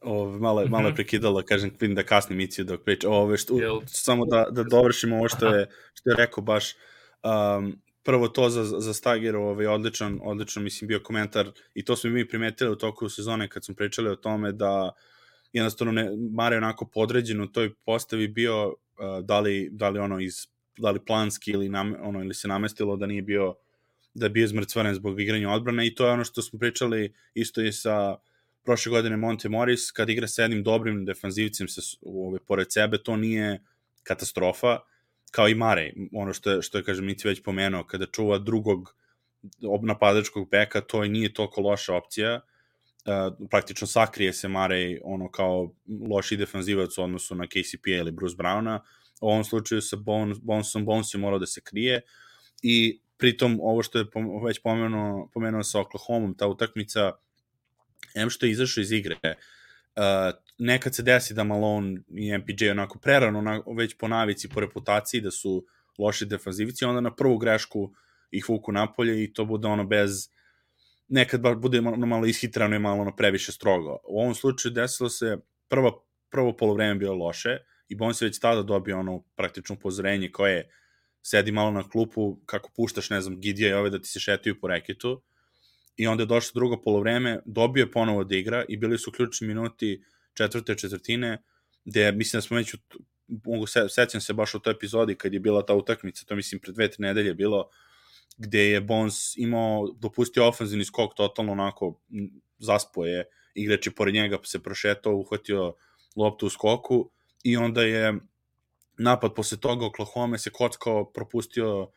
Ove, 0.02 0.38
malo, 0.38 0.62
-hmm. 0.62 0.70
malo 0.70 0.88
je 0.88 0.94
prekidalo, 0.94 1.42
kažem, 1.42 1.70
vidim 1.80 1.94
da 1.94 2.02
kasnim 2.02 2.38
Miciju 2.38 2.64
dok 2.64 2.82
priča. 2.82 3.10
Ove, 3.10 3.36
što, 3.36 3.58
Jel... 3.58 3.80
samo 3.86 4.26
da, 4.26 4.46
da 4.50 4.62
dovršimo 4.62 5.16
ovo 5.16 5.28
što 5.28 5.54
je, 5.54 5.66
što 5.94 6.10
je 6.10 6.16
rekao 6.16 6.44
baš. 6.44 6.74
Um, 7.22 7.78
prvo 8.02 8.28
to 8.28 8.48
za, 8.50 8.64
za 8.64 8.94
Stager, 8.94 9.36
ovaj, 9.36 9.66
odličan, 9.66 10.20
odličan, 10.22 10.62
mislim, 10.62 10.88
bio 10.88 11.00
komentar 11.00 11.50
i 11.74 11.84
to 11.84 11.96
smo 11.96 12.10
mi 12.10 12.28
primetili 12.28 12.70
u 12.70 12.76
toku 12.76 13.08
sezone 13.08 13.48
kad 13.48 13.64
smo 13.64 13.74
pričali 13.74 14.10
o 14.10 14.16
tome 14.16 14.52
da 14.52 14.92
jednostavno 15.52 15.92
ne, 15.92 16.10
Mare 16.32 16.56
onako 16.56 16.86
podređen 16.86 17.40
u 17.40 17.52
toj 17.52 17.74
postavi 17.84 18.28
bio 18.28 18.66
uh, 18.68 18.74
da 19.24 19.40
li, 19.40 19.68
da 19.72 19.88
li 19.88 19.98
ono 19.98 20.20
iz 20.20 20.46
da 20.78 20.90
li 20.90 21.04
planski 21.06 21.50
ili 21.50 21.68
nam, 21.68 21.94
ono 22.02 22.20
ili 22.20 22.34
se 22.34 22.48
namestilo 22.48 22.96
da 22.96 23.06
nije 23.06 23.22
bio 23.22 23.54
da 24.14 24.26
je 24.26 24.30
bio 24.30 24.44
izmrcvaren 24.44 24.94
zbog 24.94 25.20
igranja 25.20 25.50
odbrane 25.50 25.86
i 25.86 25.94
to 25.94 26.06
je 26.06 26.12
ono 26.12 26.24
što 26.24 26.42
smo 26.42 26.58
pričali 26.58 27.14
isto 27.34 27.62
i 27.62 27.72
sa 27.72 28.16
prošle 28.64 28.90
godine 28.90 29.16
Monte 29.16 29.48
Morris, 29.48 29.90
kad 29.90 30.10
igra 30.10 30.26
sa 30.26 30.42
jednim 30.42 30.62
dobrim 30.62 31.04
defanzivcem 31.04 31.68
sa, 31.68 31.80
ove, 32.02 32.38
pored 32.46 32.72
sebe, 32.72 32.98
to 32.98 33.16
nije 33.16 33.60
katastrofa, 34.02 34.78
kao 35.30 35.48
i 35.48 35.54
Mare, 35.54 35.92
ono 36.12 36.32
što 36.32 36.50
je, 36.50 36.62
što 36.62 36.78
je 36.78 36.84
kažem, 36.84 37.04
Mici 37.04 37.28
već 37.28 37.42
pomenuo, 37.42 37.84
kada 37.84 38.06
čuva 38.06 38.38
drugog 38.38 38.94
napadačkog 39.82 40.50
beka, 40.50 40.80
to 40.80 41.04
nije 41.04 41.34
toliko 41.34 41.60
loša 41.60 41.94
opcija, 41.94 42.40
uh, 42.40 43.48
praktično 43.50 43.86
sakrije 43.86 44.32
se 44.32 44.48
Mare 44.48 44.98
ono 45.04 45.30
kao 45.30 45.72
loši 46.10 46.36
defanzivac 46.36 46.98
u 46.98 47.02
odnosu 47.02 47.34
na 47.34 47.46
KCP 47.46 47.86
ili 47.86 48.12
Bruce 48.12 48.36
Browna, 48.36 48.80
u 49.24 49.28
ovom 49.28 49.44
slučaju 49.44 49.82
sa 49.82 49.96
Bones, 49.96 50.38
Bonesom, 50.42 50.84
Bones 50.84 51.14
je 51.14 51.18
morao 51.18 51.38
da 51.38 51.46
se 51.46 51.60
krije 51.60 52.00
i 52.62 53.00
pritom 53.16 53.58
ovo 53.62 53.82
što 53.82 53.98
je 53.98 54.06
već 54.46 54.58
pomenuo, 54.62 55.28
pomenuo 55.34 55.62
sa 55.62 55.80
Oklahoma, 55.80 56.34
ta 56.38 56.46
utakmica 56.46 57.12
em 58.14 58.30
što 58.30 58.46
je 58.46 58.52
izašao 58.52 58.82
iz 58.82 58.92
igre, 58.92 59.16
uh, 59.24 59.32
nekad 60.58 60.94
se 60.94 61.02
desi 61.02 61.34
da 61.34 61.44
Malone 61.44 62.00
i 62.08 62.38
MPJ 62.38 62.70
onako 62.70 62.98
prerano, 62.98 63.38
onako, 63.38 63.72
već 63.72 63.96
po 63.98 64.08
navici, 64.08 64.48
po 64.48 64.60
reputaciji 64.60 65.20
da 65.20 65.30
su 65.30 65.64
loši 65.98 66.26
defanzivci, 66.26 66.84
onda 66.84 67.00
na 67.00 67.14
prvu 67.14 67.38
grešku 67.38 67.92
ih 68.30 68.48
vuku 68.48 68.72
napolje 68.72 69.24
i 69.24 69.32
to 69.32 69.44
bude 69.44 69.68
ono 69.68 69.84
bez 69.84 70.28
nekad 71.08 71.40
baš 71.40 71.56
bude 71.56 71.80
malo, 71.80 71.96
malo 71.96 72.26
ishitrano 72.26 72.76
i 72.76 72.78
malo 72.78 73.00
ono 73.00 73.16
previše 73.16 73.52
strogo. 73.52 73.98
U 74.08 74.20
ovom 74.20 74.34
slučaju 74.34 74.72
desilo 74.72 75.08
se 75.08 75.38
prvo, 75.68 76.06
prvo 76.30 76.56
polovreme 76.56 76.94
bilo 76.94 77.14
loše 77.14 77.58
i 77.88 77.94
Bon 77.94 78.14
se 78.14 78.24
već 78.24 78.38
tada 78.38 78.62
dobio 78.62 78.98
ono 78.98 79.22
praktično 79.36 79.74
upozorenje 79.74 80.30
koje 80.30 80.70
sedi 81.22 81.52
malo 81.52 81.70
na 81.70 81.88
klupu 81.88 82.36
kako 82.46 82.70
puštaš, 82.76 83.10
ne 83.10 83.20
znam, 83.20 83.40
Gidija 83.40 83.70
i 83.70 83.72
ove 83.72 83.90
da 83.90 83.98
ti 83.98 84.08
se 84.08 84.20
šetaju 84.20 84.60
po 84.60 84.68
reketu. 84.68 85.22
I 85.96 86.06
onda 86.06 86.22
je 86.22 86.26
došlo 86.26 86.50
drugo 86.54 86.82
polovreme, 86.82 87.40
dobio 87.44 87.82
je 87.82 87.90
ponovo 87.90 88.24
da 88.24 88.36
igra 88.36 88.64
i 88.68 88.76
bili 88.76 88.98
su 88.98 89.12
ključni 89.12 89.46
minuti 89.46 90.04
četvrte 90.34 90.74
četvrtine, 90.74 91.42
gde 91.84 92.12
mislim 92.12 92.38
da 92.38 92.42
smo 92.42 92.56
već, 92.56 92.74
mogu 93.28 93.66
se, 93.66 93.86
sećam 93.88 94.20
se 94.20 94.32
baš 94.32 94.54
u 94.54 94.58
toj 94.58 94.72
epizodi 94.72 95.14
kad 95.14 95.32
je 95.32 95.40
bila 95.40 95.66
ta 95.66 95.74
utakmica, 95.74 96.24
to 96.26 96.36
mislim 96.36 96.60
pre 96.60 96.72
dve, 96.72 96.90
tri 96.90 97.02
nedelje 97.02 97.34
bilo, 97.34 97.68
gde 98.36 98.70
je 98.70 98.80
Bones 98.80 99.36
imao, 99.36 99.94
dopustio 100.00 100.48
ofenzivni 100.48 100.84
skok 100.84 101.14
totalno 101.14 101.52
onako 101.52 102.00
zaspoje 102.58 103.24
igrači 103.54 103.90
pored 103.90 104.14
njega 104.14 104.38
se 104.44 104.62
prošetao, 104.62 105.16
uhvatio 105.16 105.74
loptu 106.16 106.46
u 106.46 106.50
skoku 106.50 107.10
i 107.44 107.56
onda 107.56 107.82
je 107.82 108.14
napad 108.98 109.34
posle 109.34 109.58
toga 109.60 109.86
Oklahoma 109.86 110.38
se 110.38 110.50
kockao, 110.50 111.12
propustio, 111.12 111.90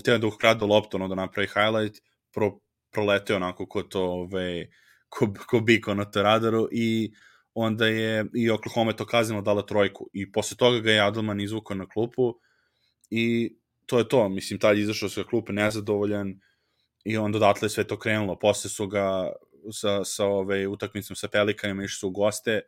htio 0.00 0.18
da 0.18 0.26
ukrade 0.26 0.64
loptu, 0.64 0.96
ono 0.96 1.08
da 1.08 1.14
napravi 1.14 1.48
highlight, 1.48 2.02
pro, 2.32 2.58
proleteo 2.90 3.36
onako 3.36 3.66
ko 3.66 3.82
to, 3.82 4.04
ove, 4.04 4.66
ko, 5.08 5.34
ko 5.46 5.60
biko 5.60 5.94
na 5.94 6.04
to 6.04 6.22
radaru 6.22 6.68
i 6.72 7.12
onda 7.54 7.86
je 7.86 8.26
i 8.34 8.50
Oklahoma 8.50 8.92
to 8.92 9.06
kaznilo 9.06 9.42
dala 9.42 9.62
trojku. 9.66 10.10
I 10.12 10.32
posle 10.32 10.56
toga 10.56 10.80
ga 10.80 10.90
je 10.90 11.00
Adelman 11.00 11.40
izvukao 11.40 11.76
na 11.76 11.86
klupu 11.88 12.34
i 13.10 13.56
to 13.86 13.98
je 13.98 14.08
to, 14.08 14.28
mislim, 14.28 14.58
tad 14.58 14.76
je 14.76 14.82
izašao 14.82 15.08
sa 15.08 15.22
klupe 15.24 15.52
nezadovoljan 15.52 16.40
i 17.04 17.16
onda 17.16 17.38
odatle 17.38 17.68
sve 17.68 17.84
to 17.84 17.98
krenulo. 17.98 18.38
Posle 18.38 18.70
su 18.70 18.86
ga 18.88 19.32
sa, 19.72 20.04
sa 20.04 20.26
ove, 20.26 20.66
utakmicom 20.66 21.16
sa 21.16 21.28
Pelikanima 21.28 21.84
išli 21.84 21.98
su 21.98 22.08
u 22.08 22.10
goste, 22.10 22.60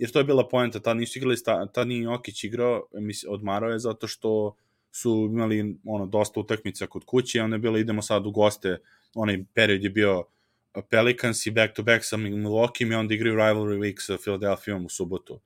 jer 0.00 0.10
to 0.10 0.18
je 0.18 0.24
bila 0.24 0.48
poenta, 0.48 0.80
tad 0.80 0.96
nisu 0.96 1.18
igrali, 1.18 1.36
tad 1.72 1.88
nije 1.88 2.02
Jokić 2.02 2.44
igrao, 2.44 2.86
mislim, 2.92 3.32
odmarao 3.32 3.70
je 3.70 3.78
zato 3.78 4.06
što 4.06 4.56
su 4.90 5.28
imali 5.32 5.76
ono, 5.84 6.06
dosta 6.06 6.40
utakmica 6.40 6.86
kod 6.86 7.04
kuće 7.04 7.42
onda 7.42 7.54
je 7.54 7.58
bilo 7.58 7.78
idemo 7.78 8.02
sad 8.02 8.26
u 8.26 8.30
goste, 8.30 8.78
onaj 9.14 9.44
period 9.54 9.84
je 9.84 9.90
bio 9.90 10.24
Pelicans 10.90 11.46
i 11.46 11.50
back 11.50 11.74
to 11.74 11.82
back 11.82 12.04
sa 12.04 12.16
Milwaukee 12.16 12.92
i 12.92 12.94
onda 12.94 13.14
igraju 13.14 13.36
rivalry 13.36 13.78
week 13.78 13.94
sa 13.98 14.16
Philadelphia 14.16 14.76
u 14.76 14.88
subotu. 14.88 15.40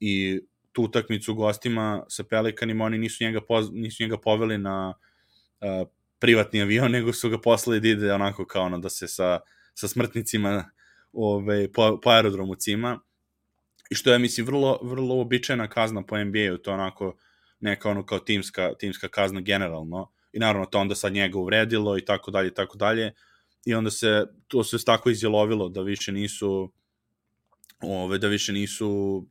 I 0.00 0.40
tu 0.72 0.82
utakmicu 0.82 1.32
u 1.32 1.34
gostima 1.34 2.04
sa 2.08 2.24
Pelikanima, 2.24 2.84
oni 2.84 2.98
nisu 2.98 3.24
njega, 3.24 3.40
poz, 3.40 3.70
nisu 3.72 4.02
njega 4.02 4.18
poveli 4.18 4.58
na 4.58 4.94
uh, 5.60 5.88
privatni 6.18 6.62
avion, 6.62 6.92
nego 6.96 7.12
su 7.12 7.30
ga 7.30 7.40
poslali 7.40 7.80
da 7.80 7.88
ide 7.88 8.12
onako 8.12 8.44
kao 8.44 8.62
ono 8.62 8.78
da 8.78 8.88
se 8.88 9.08
sa, 9.08 9.40
sa 9.74 9.88
smrtnicima 9.88 10.70
ove, 11.12 11.72
po, 11.72 12.00
po 12.02 12.10
aerodromu 12.10 12.54
cima. 12.54 13.00
I 13.90 13.94
što 13.94 14.12
je, 14.12 14.18
mislim, 14.18 14.46
vrlo, 14.46 14.78
vrlo 14.82 15.20
običajna 15.20 15.68
kazna 15.68 16.02
po 16.02 16.24
NBA-u, 16.24 16.58
to 16.58 16.72
onako 16.72 17.16
neka 17.60 17.90
ono 17.90 18.06
kao 18.06 18.18
timska, 18.18 18.74
timska 18.78 19.08
kazna 19.08 19.40
generalno. 19.40 20.12
I 20.32 20.38
naravno 20.38 20.66
to 20.66 20.78
onda 20.78 20.94
sad 20.94 21.12
njega 21.12 21.38
uvredilo 21.38 21.98
i 21.98 22.04
tako 22.04 22.30
dalje 22.30 22.48
i 22.48 22.54
tako 22.54 22.78
dalje. 22.78 23.12
I 23.64 23.74
onda 23.74 23.90
se 23.90 24.26
to 24.48 24.64
se 24.64 24.84
tako 24.84 25.10
izjelovilo 25.10 25.68
da 25.68 25.82
više 25.82 26.12
nisu 26.12 26.72
ove, 27.80 28.18
da 28.18 28.28
više 28.28 28.52
nisu 28.52 29.26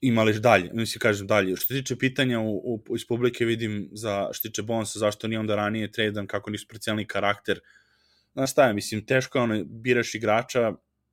imali 0.00 0.40
dalje, 0.40 0.70
mislim 0.72 1.00
kažem 1.00 1.26
dalje. 1.26 1.56
Što 1.56 1.66
se 1.66 1.74
tiče 1.74 1.96
pitanja 1.96 2.40
u, 2.40 2.56
u, 2.56 2.96
iz 2.96 3.06
publike 3.06 3.44
vidim 3.44 3.88
za 3.92 4.28
što 4.32 4.48
tiče 4.48 4.62
Bonsa, 4.62 4.98
zašto 4.98 5.28
nije 5.28 5.38
onda 5.38 5.56
ranije 5.56 5.92
tradan, 5.92 6.26
kako 6.26 6.50
nisu 6.50 6.66
precijelni 6.68 7.06
karakter. 7.06 7.60
Znaš 8.32 8.52
šta 8.52 8.66
je, 8.66 8.74
mislim, 8.74 9.06
teško 9.06 9.38
je 9.38 9.42
ono, 9.42 9.64
biraš 9.64 10.14
igrača 10.14 10.72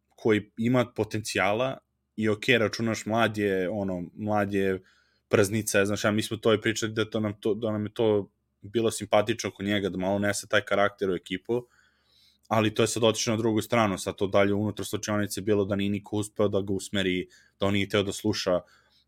koji 0.10 0.52
ima 0.58 0.86
potencijala 0.96 1.78
i 2.18 2.30
ok, 2.30 2.44
računaš 2.60 3.06
mlad 3.06 3.38
je, 3.38 3.70
ono, 3.70 4.04
mlad 4.16 4.54
je 4.54 4.82
praznica, 5.30 5.86
znaš, 5.86 6.04
ja 6.04 6.12
mi 6.12 6.24
smo 6.24 6.38
to 6.38 6.54
i 6.54 6.62
pričali 6.62 6.92
da, 6.94 7.10
to 7.10 7.20
nam 7.20 7.34
to, 7.40 7.54
da 7.54 7.72
nam 7.72 7.86
je 7.86 7.94
to 7.94 8.30
bilo 8.62 8.92
simpatično 8.92 9.52
kod 9.52 9.66
njega, 9.66 9.90
da 9.90 9.98
malo 9.98 10.20
nese 10.20 10.48
taj 10.48 10.62
karakter 10.62 11.10
u 11.10 11.16
ekipu, 11.16 11.68
ali 12.48 12.74
to 12.74 12.84
je 12.84 12.88
sad 12.88 13.04
otišlo 13.04 13.34
na 13.34 13.38
drugu 13.38 13.62
stranu, 13.62 13.98
sad 13.98 14.16
to 14.16 14.28
dalje 14.28 14.54
unutar 14.54 14.86
slučajnice 14.86 15.42
bilo 15.42 15.66
da 15.66 15.76
nije 15.76 15.90
niko 15.90 16.18
uspeo 16.18 16.48
da 16.48 16.62
ga 16.62 16.74
usmeri, 16.74 17.28
da 17.60 17.66
on 17.66 17.74
nije 17.74 17.90
teo 17.90 18.04
da 18.04 18.12
sluša, 18.12 18.62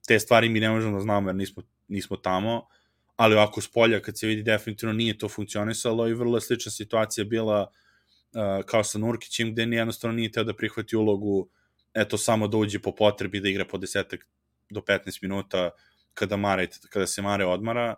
te 0.08 0.20
stvari 0.20 0.50
mi 0.50 0.60
ne 0.60 0.70
možemo 0.70 0.98
da 0.98 1.02
znamo 1.02 1.30
jer 1.30 1.36
nismo, 1.36 1.64
nismo 1.88 2.18
tamo, 2.18 2.68
ali 3.16 3.36
ovako 3.36 3.62
s 3.62 3.68
polja 3.68 4.00
kad 4.02 4.18
se 4.18 4.28
vidi 4.28 4.44
definitivno 4.44 4.94
nije 4.94 5.18
to 5.18 5.30
funkcionisalo 5.30 6.08
i 6.08 6.14
vrlo 6.14 6.40
slična 6.40 6.72
situacija 6.72 7.26
bila 7.26 7.62
uh, 7.62 8.66
kao 8.66 8.84
sa 8.84 9.00
Nurkićem 9.00 9.52
gde 9.52 9.64
jednostavno 9.64 10.16
nije 10.16 10.32
teo 10.32 10.44
da 10.44 10.54
prihvati 10.54 10.96
ulogu 10.96 11.50
eto 11.94 12.18
samo 12.18 12.48
da 12.48 12.58
uđe 12.58 12.80
po 12.80 12.96
potrebi 12.96 13.40
da 13.40 13.50
igra 13.50 13.66
po 13.66 13.78
desetak 13.78 14.28
do 14.70 14.82
15 14.82 15.20
minuta 15.22 15.70
kada, 16.14 16.38
Mare, 16.38 16.68
kada 16.90 17.08
se 17.08 17.22
Mare 17.22 17.46
odmara 17.46 17.96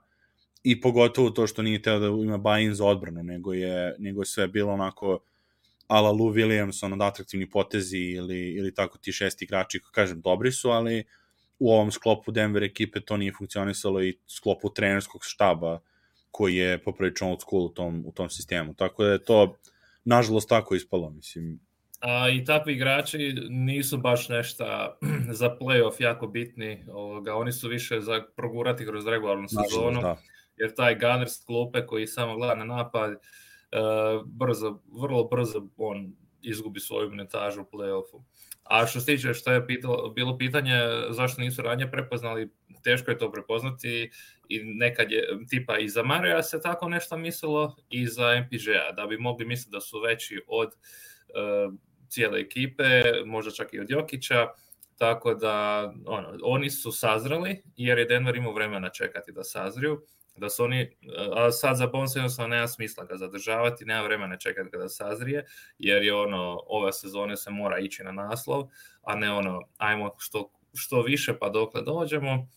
i 0.63 0.81
pogotovo 0.81 1.29
to 1.29 1.47
što 1.47 1.61
nije 1.61 1.81
teo 1.81 1.99
da 1.99 2.07
ima 2.07 2.37
buy-in 2.37 2.73
za 2.73 2.85
odbranu, 2.85 3.23
nego 3.23 3.53
je, 3.53 3.95
nego 3.99 4.21
je 4.21 4.25
sve 4.25 4.47
bilo 4.47 4.73
onako 4.73 5.19
ala 5.87 6.11
Lou 6.11 6.33
Williams, 6.33 6.85
ono, 6.85 7.05
atraktivni 7.05 7.49
potezi 7.49 7.97
ili, 7.97 8.39
ili 8.39 8.73
tako 8.73 8.97
ti 8.97 9.11
šesti 9.11 9.45
igrači, 9.45 9.81
kažem, 9.91 10.21
dobri 10.21 10.51
su, 10.51 10.69
ali 10.69 11.03
u 11.59 11.71
ovom 11.71 11.91
sklopu 11.91 12.31
Denver 12.31 12.63
ekipe 12.63 12.99
to 12.99 13.17
nije 13.17 13.33
funkcionisalo 13.37 14.03
i 14.03 14.17
sklopu 14.27 14.73
trenerskog 14.73 15.21
štaba 15.23 15.79
koji 16.31 16.55
je 16.55 16.83
poprilično 16.83 17.29
old 17.29 17.41
school 17.41 17.65
u 17.65 17.69
tom, 17.69 18.03
u 18.05 18.11
tom 18.11 18.29
sistemu. 18.29 18.73
Tako 18.73 19.03
da 19.03 19.11
je 19.11 19.23
to, 19.23 19.57
nažalost, 20.03 20.49
tako 20.49 20.75
ispalo, 20.75 21.09
mislim. 21.09 21.59
A, 22.01 22.29
I 22.29 22.45
takvi 22.45 22.73
igrači 22.73 23.35
nisu 23.49 23.97
baš 23.97 24.29
nešto 24.29 24.65
za 25.39 25.57
playoff 25.59 26.01
jako 26.01 26.27
bitni. 26.27 26.85
Ovoga, 26.91 27.35
oni 27.35 27.51
su 27.51 27.67
više 27.67 28.01
za 28.01 28.23
progurati 28.35 28.85
kroz 28.85 29.07
regularnu 29.07 29.47
sezonu. 29.47 30.01
Da. 30.01 30.17
Jer 30.55 30.75
taj 30.75 30.99
Gunners 30.99 31.45
klupe 31.45 31.85
koji 31.85 32.07
samo 32.07 32.35
gleda 32.35 32.55
na 32.55 32.65
napad, 32.65 33.11
uh, 33.11 34.25
brzo, 34.25 34.79
vrlo 35.01 35.23
brzo 35.23 35.67
on 35.77 36.13
izgubi 36.41 36.79
svoju 36.79 37.09
minutažu 37.09 37.61
u 37.61 37.77
play-offu. 37.77 38.21
A 38.63 38.85
što 38.87 38.99
se 38.99 39.05
tiče 39.05 39.33
što 39.33 39.51
je 39.51 39.67
pitalo, 39.67 40.09
bilo 40.09 40.37
pitanje 40.37 40.73
zašto 41.09 41.41
nisu 41.41 41.61
ranije 41.61 41.91
prepoznali, 41.91 42.49
teško 42.83 43.11
je 43.11 43.17
to 43.17 43.31
prepoznati 43.31 44.11
i 44.49 44.59
nekad 44.63 45.11
je 45.11 45.23
tipa 45.49 45.77
i 45.77 45.89
za 45.89 46.03
Marija 46.03 46.43
se 46.43 46.61
tako 46.61 46.89
nešto 46.89 47.17
mislilo 47.17 47.75
i 47.89 48.07
za 48.07 48.41
MPG-a, 48.41 48.91
da 48.91 49.07
bi 49.07 49.17
mogli 49.17 49.45
misliti 49.45 49.71
da 49.71 49.81
su 49.81 49.99
veći 49.99 50.41
od 50.47 50.67
uh, 50.67 51.73
cijele 52.11 52.39
ekipe, 52.39 52.83
možda 53.25 53.51
čak 53.51 53.73
i 53.73 53.79
od 53.79 53.89
Jokića, 53.89 54.47
tako 54.97 55.33
da 55.33 55.83
ono, 56.05 56.37
oni 56.43 56.69
su 56.69 56.91
sazreli 56.91 57.63
jer 57.75 57.97
je 57.97 58.05
Denver 58.05 58.35
imao 58.35 58.53
vremena 58.53 58.89
čekati 58.89 59.31
da 59.31 59.43
sazriju 59.43 60.01
da 60.35 60.49
su 60.49 60.63
oni, 60.63 60.97
a 61.33 61.51
sad 61.51 61.77
za 61.77 61.87
Bonsa 61.87 62.19
jednostavno 62.19 62.55
nema 62.55 62.67
smisla 62.67 63.05
ga 63.05 63.17
zadržavati, 63.17 63.85
nema 63.85 64.03
vremena 64.03 64.37
čekati 64.37 64.69
kada 64.71 64.89
sazrije, 64.89 65.45
jer 65.79 66.03
je 66.03 66.13
ono, 66.15 66.59
ova 66.67 66.91
sezone 66.91 67.37
se 67.37 67.49
mora 67.49 67.79
ići 67.79 68.03
na 68.03 68.11
naslov, 68.11 68.67
a 69.01 69.15
ne 69.15 69.31
ono, 69.31 69.61
ajmo 69.77 70.15
što, 70.17 70.51
što 70.73 71.01
više 71.01 71.37
pa 71.39 71.49
dokle 71.49 71.81
dođemo, 71.81 72.47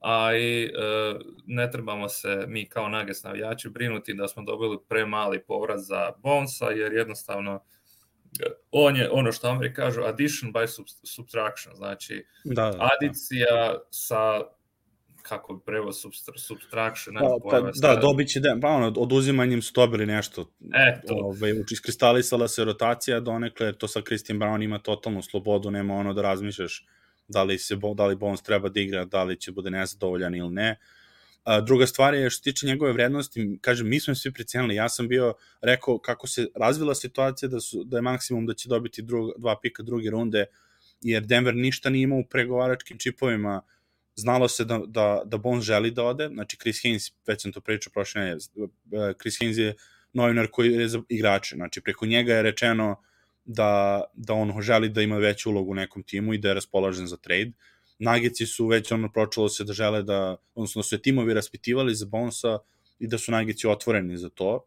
a 0.00 0.36
i 0.36 0.64
e, 0.64 0.70
ne 1.46 1.70
trebamo 1.70 2.08
se 2.08 2.44
mi 2.48 2.68
kao 2.68 2.88
Nuggets 2.88 3.22
navijači 3.22 3.68
brinuti 3.68 4.14
da 4.14 4.28
smo 4.28 4.42
dobili 4.42 4.78
premali 4.88 5.42
povrat 5.42 5.80
za 5.80 6.12
Bonsa, 6.18 6.66
jer 6.66 6.92
jednostavno 6.92 7.64
on 8.70 8.96
je 8.96 9.10
ono 9.10 9.32
što 9.32 9.48
Ameri 9.48 9.74
kažu 9.74 10.02
addition 10.02 10.52
by 10.52 10.84
subtraction, 11.02 11.76
znači 11.76 12.26
da, 12.44 12.62
da, 12.62 12.70
da. 12.70 12.90
adicija 13.00 13.78
sa 13.90 14.40
kako 15.22 15.54
bi 15.54 15.60
prevo 15.66 15.92
subtraction. 16.36 17.14
Pa, 17.20 17.50
pa, 17.50 17.70
da, 17.80 17.96
dobit 17.96 18.28
će, 18.28 18.40
da, 18.40 18.56
pa 18.62 18.68
ono, 18.68 18.92
oduzimanjem 18.96 19.62
su 19.62 19.72
dobili 19.74 20.06
nešto. 20.06 20.50
E, 20.74 21.00
to. 21.06 21.14
Ove, 21.14 21.24
ovaj, 21.24 21.52
iskristalisala 21.72 22.48
se 22.48 22.64
rotacija 22.64 23.20
donekle, 23.20 23.72
to 23.72 23.88
sa 23.88 24.00
Christian 24.06 24.38
Brown 24.38 24.64
ima 24.64 24.78
totalnu 24.78 25.22
slobodu, 25.22 25.70
nema 25.70 25.94
ono 25.94 26.14
da 26.14 26.22
razmišljaš 26.22 26.86
da 27.28 27.42
li, 27.42 27.58
se, 27.58 27.76
da 27.94 28.06
li 28.06 28.16
Bones 28.16 28.42
treba 28.42 28.68
da 28.68 28.80
igra, 28.80 29.04
da 29.04 29.24
li 29.24 29.40
će 29.40 29.52
bude 29.52 29.70
nezadovoljan 29.70 30.34
ili 30.34 30.50
ne. 30.50 30.76
A, 31.44 31.60
druga 31.60 31.86
stvar 31.86 32.14
je 32.14 32.30
što 32.30 32.42
tiče 32.42 32.66
njegove 32.66 32.92
vrednosti, 32.92 33.58
kažem, 33.60 33.88
mi 33.88 34.00
smo 34.00 34.14
svi 34.14 34.32
precenili, 34.32 34.74
ja 34.74 34.88
sam 34.88 35.08
bio 35.08 35.34
rekao 35.62 35.98
kako 35.98 36.26
se 36.26 36.46
razvila 36.54 36.94
situacija 36.94 37.48
da, 37.48 37.60
su, 37.60 37.84
da 37.84 37.98
je 37.98 38.02
maksimum 38.02 38.46
da 38.46 38.54
će 38.54 38.68
dobiti 38.68 39.02
drug, 39.02 39.30
dva 39.38 39.60
pika 39.62 39.82
druge 39.82 40.10
runde, 40.10 40.46
jer 41.00 41.22
Denver 41.22 41.54
ništa 41.54 41.90
nije 41.90 42.02
imao 42.02 42.18
u 42.18 42.26
pregovaračkim 42.30 42.98
čipovima, 42.98 43.62
znalo 44.16 44.48
se 44.48 44.64
da, 44.64 44.80
da, 44.86 45.22
da 45.24 45.38
Bones 45.38 45.64
želi 45.64 45.90
da 45.90 46.04
ode, 46.04 46.28
znači 46.28 46.56
Chris 46.56 46.84
Haynes, 46.84 47.12
već 47.26 47.42
sam 47.42 47.52
to 47.52 47.60
pričao 47.60 47.90
prošle 47.92 48.22
nedelje, 48.22 48.40
Chris 49.20 49.40
Haynes 49.40 49.58
je 49.58 49.74
novinar 50.12 50.48
koji 50.50 50.72
je 50.72 50.88
za 50.88 51.02
igrače, 51.08 51.56
znači 51.56 51.80
preko 51.80 52.06
njega 52.06 52.34
je 52.34 52.42
rečeno 52.42 52.96
da, 53.44 54.02
da 54.14 54.34
on 54.34 54.62
želi 54.62 54.88
da 54.88 55.02
ima 55.02 55.18
veću 55.18 55.50
ulogu 55.50 55.70
u 55.70 55.74
nekom 55.74 56.02
timu 56.02 56.34
i 56.34 56.38
da 56.38 56.48
je 56.48 56.54
raspoložen 56.54 57.06
za 57.06 57.16
trade. 57.16 57.52
Nagici 58.04 58.46
su 58.46 58.66
već 58.66 58.92
ono 58.92 59.12
pročalo 59.12 59.48
se 59.48 59.64
da 59.64 59.72
žele 59.72 60.02
da, 60.02 60.36
odnosno 60.54 60.78
da 60.78 60.82
su 60.82 60.94
je 60.94 61.02
timovi 61.02 61.34
raspitivali 61.34 61.94
za 61.94 62.06
Bonesa 62.06 62.58
i 62.98 63.08
da 63.08 63.18
su 63.18 63.32
Nagici 63.32 63.66
otvoreni 63.66 64.16
za 64.18 64.28
to. 64.28 64.66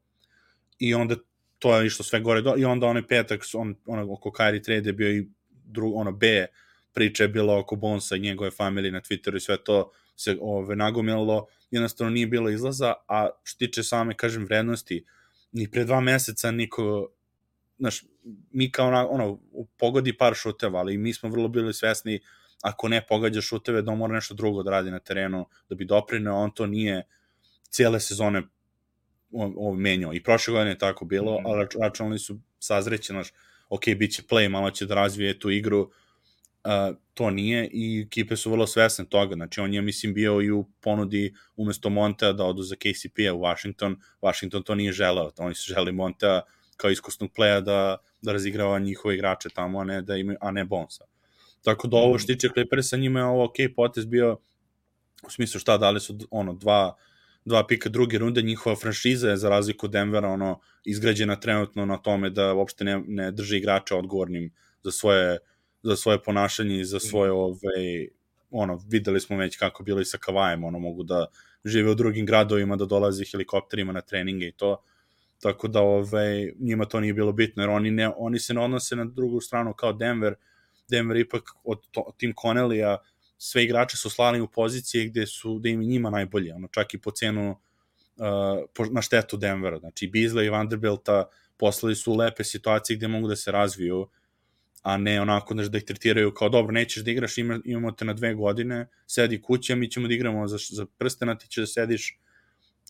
I 0.80 0.94
onda 0.94 1.16
to 1.60 1.78
je 1.78 1.88
išlo 1.88 2.06
sve 2.06 2.20
gore 2.20 2.42
do, 2.42 2.56
i 2.58 2.66
onda 2.66 2.88
onaj 2.88 3.08
petak 3.08 3.42
on, 3.54 3.76
ono, 3.86 4.14
oko 4.14 4.30
Kyrie 4.30 4.64
trade 4.64 4.90
je 4.90 4.94
bio 4.94 5.12
i 5.12 5.28
drug, 5.50 5.96
ono 5.96 6.12
B 6.12 6.48
priča 6.94 7.24
je 7.24 7.30
bila 7.30 7.58
oko 7.60 7.76
Bonsa 7.76 8.16
i 8.16 8.20
njegove 8.20 8.52
familije 8.52 8.92
na 8.92 9.02
Twitteru 9.02 9.36
i 9.36 9.40
sve 9.40 9.64
to 9.64 9.92
se 10.16 10.38
ove, 10.42 10.76
nagomilalo, 10.76 11.46
jednostavno 11.72 12.14
nije 12.14 12.28
bilo 12.28 12.50
izlaza, 12.50 12.94
a 13.08 13.30
što 13.44 13.58
tiče 13.58 13.84
same, 13.84 14.14
kažem, 14.18 14.46
vrednosti, 14.46 15.06
ni 15.52 15.72
pre 15.72 15.86
dva 15.86 16.02
meseca 16.02 16.52
niko, 16.52 17.10
znaš, 17.78 18.04
mi 18.52 18.72
kao 18.72 19.08
ono, 19.10 19.40
pogodi 19.78 20.18
par 20.18 20.34
šuteva, 20.36 20.80
ali 20.80 20.98
mi 20.98 21.14
smo 21.14 21.30
vrlo 21.30 21.48
bili 21.48 21.74
svesni 21.74 22.20
ako 22.62 22.88
ne 22.88 23.06
pogađa 23.08 23.42
šuteve, 23.42 23.82
da 23.82 23.92
on 23.92 23.98
mora 23.98 24.14
nešto 24.14 24.34
drugo 24.34 24.64
da 24.64 24.72
radi 24.72 24.92
na 24.92 25.00
terenu, 25.00 25.46
da 25.70 25.76
bi 25.76 25.86
doprineo, 25.86 26.36
on 26.36 26.52
to 26.52 26.66
nije 26.66 27.04
cijele 27.70 28.00
sezone 28.00 28.44
menjao. 29.78 30.14
I 30.14 30.24
prošle 30.24 30.52
godine 30.52 30.72
je 30.72 30.78
tako 30.78 31.06
bilo, 31.06 31.40
mm 31.40 31.44
-hmm. 31.44 31.52
ali 31.52 31.68
računali 31.82 32.20
su 32.20 32.40
sazreće, 32.60 33.14
znaš, 33.14 33.34
ok, 33.70 33.84
bit 33.98 34.14
će 34.14 34.22
play, 34.22 34.50
malo 34.50 34.72
će 34.72 34.86
da 34.86 34.96
razvije 34.96 35.40
tu 35.40 35.50
igru, 35.50 35.82
uh, 35.82 36.96
to 37.14 37.30
nije 37.30 37.70
i 37.74 38.04
ekipe 38.08 38.36
su 38.36 38.52
vrlo 38.52 38.68
svesne 38.68 39.06
toga, 39.06 39.36
znači 39.36 39.62
on 39.62 39.74
je 39.74 39.82
mislim 39.82 40.14
bio 40.14 40.42
i 40.42 40.52
u 40.52 40.66
ponudi 40.82 41.34
umesto 41.56 41.90
Montea 41.90 42.34
da 42.34 42.44
odu 42.44 42.64
za 42.64 42.76
KCP-a 42.76 43.34
u 43.34 43.42
Washington, 43.42 44.02
Washington 44.22 44.64
to 44.64 44.76
nije 44.76 44.92
želeo, 44.92 45.32
oni 45.38 45.56
su 45.56 45.74
želi 45.74 45.92
Montea 45.92 46.42
kao 46.78 46.92
iskusnog 46.92 47.30
pleja 47.36 47.62
da, 47.62 47.98
da 48.22 48.32
razigrava 48.32 48.80
njihove 48.80 49.16
igrače 49.16 49.50
tamo, 49.50 49.80
a 49.80 49.84
ne, 49.84 50.02
da 50.02 50.16
ima, 50.16 50.36
a 50.42 50.52
ne 50.52 50.66
Bonsa. 50.66 51.06
Tako 51.68 51.88
da 51.88 51.98
ovo 51.98 52.14
mhm. 52.14 52.18
što 52.18 52.34
tiče 52.34 52.50
Clippersa, 52.54 52.98
njima 52.98 53.20
je 53.20 53.26
ovo 53.26 53.46
ok 53.46 53.56
potez 53.76 54.06
bio, 54.06 54.38
u 55.28 55.30
smislu 55.30 55.60
šta, 55.60 55.78
dali 55.78 56.00
su 56.00 56.18
ono, 56.32 56.54
dva, 56.54 56.96
dva 57.46 57.68
pika 57.68 57.90
druge 57.90 58.18
runde, 58.18 58.42
njihova 58.42 58.76
franšiza 58.76 59.30
je 59.30 59.38
za 59.38 59.50
razliku 59.50 59.86
od 59.86 59.92
Denvera 59.92 60.30
ono, 60.30 60.60
izgrađena 60.86 61.36
trenutno 61.36 61.86
na 61.86 61.98
tome 61.98 62.30
da 62.30 62.54
uopšte 62.54 62.84
ne, 62.84 63.04
ne 63.08 63.32
drži 63.32 63.58
igrača 63.58 63.98
odgovornim 63.98 64.54
za 64.84 64.92
svoje 64.92 65.38
za 65.84 65.96
svoje 65.96 66.24
ponašanje 66.24 66.80
i 66.80 66.86
za 66.86 67.00
svoje 67.00 67.32
ove, 67.32 67.44
ovaj, 67.44 68.08
ono, 68.52 68.80
videli 68.90 69.20
smo 69.20 69.38
već 69.38 69.58
kako 69.58 69.84
bilo 69.84 70.02
i 70.02 70.06
sa 70.06 70.18
Kavajem, 70.18 70.64
ono, 70.64 70.80
mogu 70.80 71.04
da 71.04 71.26
žive 71.66 71.92
u 71.92 71.96
drugim 71.96 72.26
gradovima, 72.26 72.76
da 72.76 72.86
dolaze 72.86 73.26
helikopterima 73.32 73.94
na 73.94 74.02
treninge 74.02 74.48
i 74.48 74.52
to, 74.52 74.84
tako 75.42 75.68
da 75.68 75.82
ove, 75.82 76.00
ovaj, 76.00 76.54
njima 76.60 76.86
to 76.86 77.00
nije 77.00 77.14
bilo 77.14 77.32
bitno, 77.32 77.64
jer 77.64 77.70
oni, 77.70 77.92
ne, 77.92 78.10
oni 78.18 78.40
se 78.40 78.54
ne 78.54 78.62
odnose 78.62 78.96
na 78.96 79.06
drugu 79.06 79.42
stranu 79.42 79.74
kao 79.74 79.94
Denver, 79.94 80.36
Denver 80.90 81.18
ipak 81.18 81.44
od, 81.64 81.82
to, 81.92 82.14
Tim 82.18 82.34
Connellija 82.42 82.98
sve 83.38 83.64
igrače 83.64 83.98
su 83.98 84.10
slali 84.10 84.42
u 84.42 84.48
pozicije 84.48 85.06
gde 85.06 85.26
su 85.28 85.60
da 85.60 85.70
im 85.70 85.80
njima 85.80 86.10
najbolje, 86.10 86.54
ono 86.54 86.68
čak 86.68 86.94
i 86.94 87.02
po 87.02 87.12
cenu 87.12 87.52
uh, 87.52 88.66
po, 88.74 88.86
na 88.86 89.02
štetu 89.02 89.38
Denvera. 89.38 89.80
Znači 89.80 90.12
Beasley 90.14 90.46
i 90.46 90.50
Vanderbilta 90.50 91.26
poslali 91.58 91.96
su 91.96 92.16
lepe 92.16 92.44
situacije 92.44 92.98
gde 92.98 93.08
mogu 93.08 93.28
da 93.28 93.36
se 93.36 93.52
razviju 93.52 94.08
a 94.88 94.98
ne 94.98 95.22
onako 95.22 95.54
znaš, 95.54 95.68
da 95.68 95.78
ih 95.78 95.84
tretiraju 95.84 96.34
kao 96.34 96.50
dobro, 96.50 96.72
nećeš 96.72 97.04
da 97.04 97.12
igraš, 97.12 97.38
ima, 97.38 97.60
imamo 97.66 97.92
te 97.92 98.06
na 98.06 98.14
dve 98.14 98.34
godine, 98.34 98.88
sedi 99.08 99.42
kuće, 99.42 99.76
mi 99.76 99.90
ćemo 99.92 100.08
da 100.08 100.14
igramo 100.14 100.48
za, 100.48 100.58
za 100.70 100.86
prstena, 100.98 101.38
ti 101.38 101.48
ćeš 101.48 101.62
da 101.62 101.68
sediš 101.68 102.20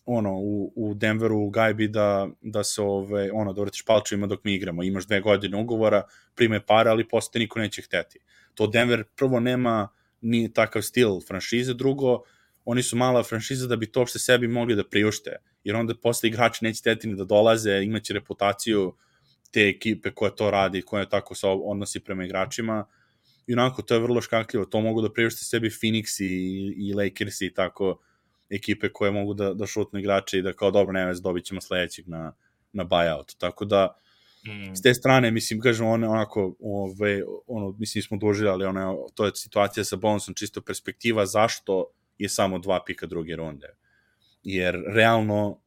ono, 0.08 0.34
u, 0.40 0.74
u 0.76 0.94
Denveru, 0.94 1.38
u 1.38 1.50
Gajbi 1.50 1.88
da, 1.88 2.28
da 2.42 2.64
se 2.64 2.82
ove, 2.82 3.32
ono, 3.32 3.54
da 3.54 3.62
vrtiš 3.62 3.86
palčevima 3.86 4.28
dok 4.28 4.44
mi 4.44 4.54
igramo, 4.54 4.84
imaš 4.84 5.08
dve 5.08 5.22
godine 5.22 5.58
ugovora, 5.58 6.04
prime 6.36 6.66
pare, 6.66 6.90
ali 6.90 7.08
posle 7.08 7.40
niko 7.40 7.60
neće 7.60 7.82
hteti. 7.82 8.20
To 8.54 8.68
Denver 8.68 9.04
prvo 9.16 9.40
nema 9.40 9.90
ni 10.22 10.54
takav 10.54 10.82
stil 10.82 11.20
franšize, 11.28 11.74
drugo, 11.74 12.22
oni 12.66 12.84
su 12.84 12.96
mala 12.98 13.24
franšiza 13.24 13.68
da 13.68 13.76
bi 13.76 13.92
to 13.92 14.00
uopšte 14.00 14.20
sebi 14.20 14.48
mogli 14.48 14.76
da 14.76 14.84
priušte, 14.84 15.36
jer 15.64 15.76
onda 15.76 15.96
posle 15.96 16.30
igrači 16.30 16.66
neće 16.66 16.84
teti 16.84 17.08
ni 17.08 17.16
da 17.16 17.24
dolaze, 17.24 17.82
imaće 17.84 18.14
reputaciju 18.14 18.94
te 19.52 19.68
ekipe 19.70 20.12
koja 20.12 20.32
to 20.32 20.52
radi, 20.52 20.82
koja 20.82 21.06
tako 21.10 21.36
se 21.36 21.48
odnosi 21.48 22.00
prema 22.00 22.26
igračima, 22.26 22.86
i 23.48 23.54
onako, 23.54 23.82
to 23.82 23.94
je 23.94 24.00
vrlo 24.00 24.22
škakljivo, 24.22 24.66
to 24.66 24.82
mogu 24.82 25.02
da 25.02 25.14
priušte 25.14 25.46
sebi 25.46 25.70
Phoenix 25.70 26.24
i, 26.24 26.74
i 26.78 26.94
Lakers 26.94 27.42
i 27.42 27.54
tako 27.54 28.00
ekipe 28.50 28.90
koje 28.90 29.12
mogu 29.12 29.34
da, 29.34 29.54
da 29.54 29.66
šutnu 29.66 30.00
igrače 30.00 30.38
i 30.38 30.42
da 30.42 30.54
kao 30.54 30.72
dobro, 30.72 30.94
ne 30.94 31.14
dobit 31.14 31.46
ćemo 31.46 31.62
sledećeg 31.62 32.08
na, 32.08 32.34
na 32.74 32.86
buyout, 32.86 33.36
tako 33.38 33.66
da 33.66 33.98
mm. 34.48 34.76
s 34.76 34.82
te 34.82 34.94
strane, 34.94 35.32
mislim, 35.32 35.60
kažem, 35.62 35.88
one, 35.88 36.08
onako, 36.08 36.56
ove, 36.60 37.24
ono, 37.48 37.76
mislim, 37.80 38.02
smo 38.02 38.18
dužili, 38.18 38.50
ali 38.50 38.66
ono, 38.66 39.08
to 39.16 39.26
je 39.26 39.32
situacija 39.36 39.84
sa 39.84 39.96
bonusom, 39.96 40.34
čisto 40.34 40.62
perspektiva 40.62 41.26
zašto 41.26 41.86
je 42.18 42.30
samo 42.30 42.60
dva 42.60 42.84
pika 42.86 43.06
druge 43.06 43.36
runde. 43.36 43.68
Jer 44.44 44.84
realno 44.88 45.60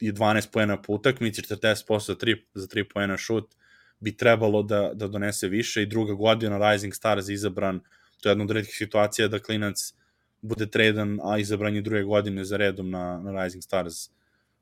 je 0.00 0.12
12 0.12 0.52
poena 0.52 0.82
po 0.82 0.92
utakmici, 0.92 1.42
40% 1.42 2.06
za 2.06 2.14
3, 2.14 2.36
za 2.54 2.66
3 2.66 2.84
poena 2.94 3.16
šut, 3.16 3.54
bi 4.00 4.16
trebalo 4.16 4.62
da, 4.62 4.90
da 4.94 5.08
donese 5.08 5.48
više 5.48 5.82
i 5.82 5.86
druga 5.86 6.14
godina 6.14 6.70
Rising 6.70 6.94
Stars 6.94 7.28
izabran, 7.28 7.80
to 8.20 8.28
je 8.28 8.30
jedna 8.30 8.44
od 8.44 8.50
redkih 8.50 8.74
situacija 8.74 9.28
da 9.28 9.38
klinac 9.38 9.94
bude 10.42 10.66
tradan, 10.66 11.18
a 11.22 11.38
izabran 11.38 11.74
je 11.74 11.82
druge 11.82 12.02
godine 12.02 12.44
za 12.44 12.56
redom 12.56 12.90
na, 12.90 13.20
na 13.24 13.44
Rising 13.44 13.62
Stars. 13.62 13.94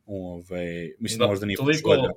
Ove, 0.06 0.90
mislim, 0.98 1.18
da, 1.18 1.26
možda 1.26 1.46
nije 1.46 1.56
toliko, 1.56 1.88
godine, 1.88 2.08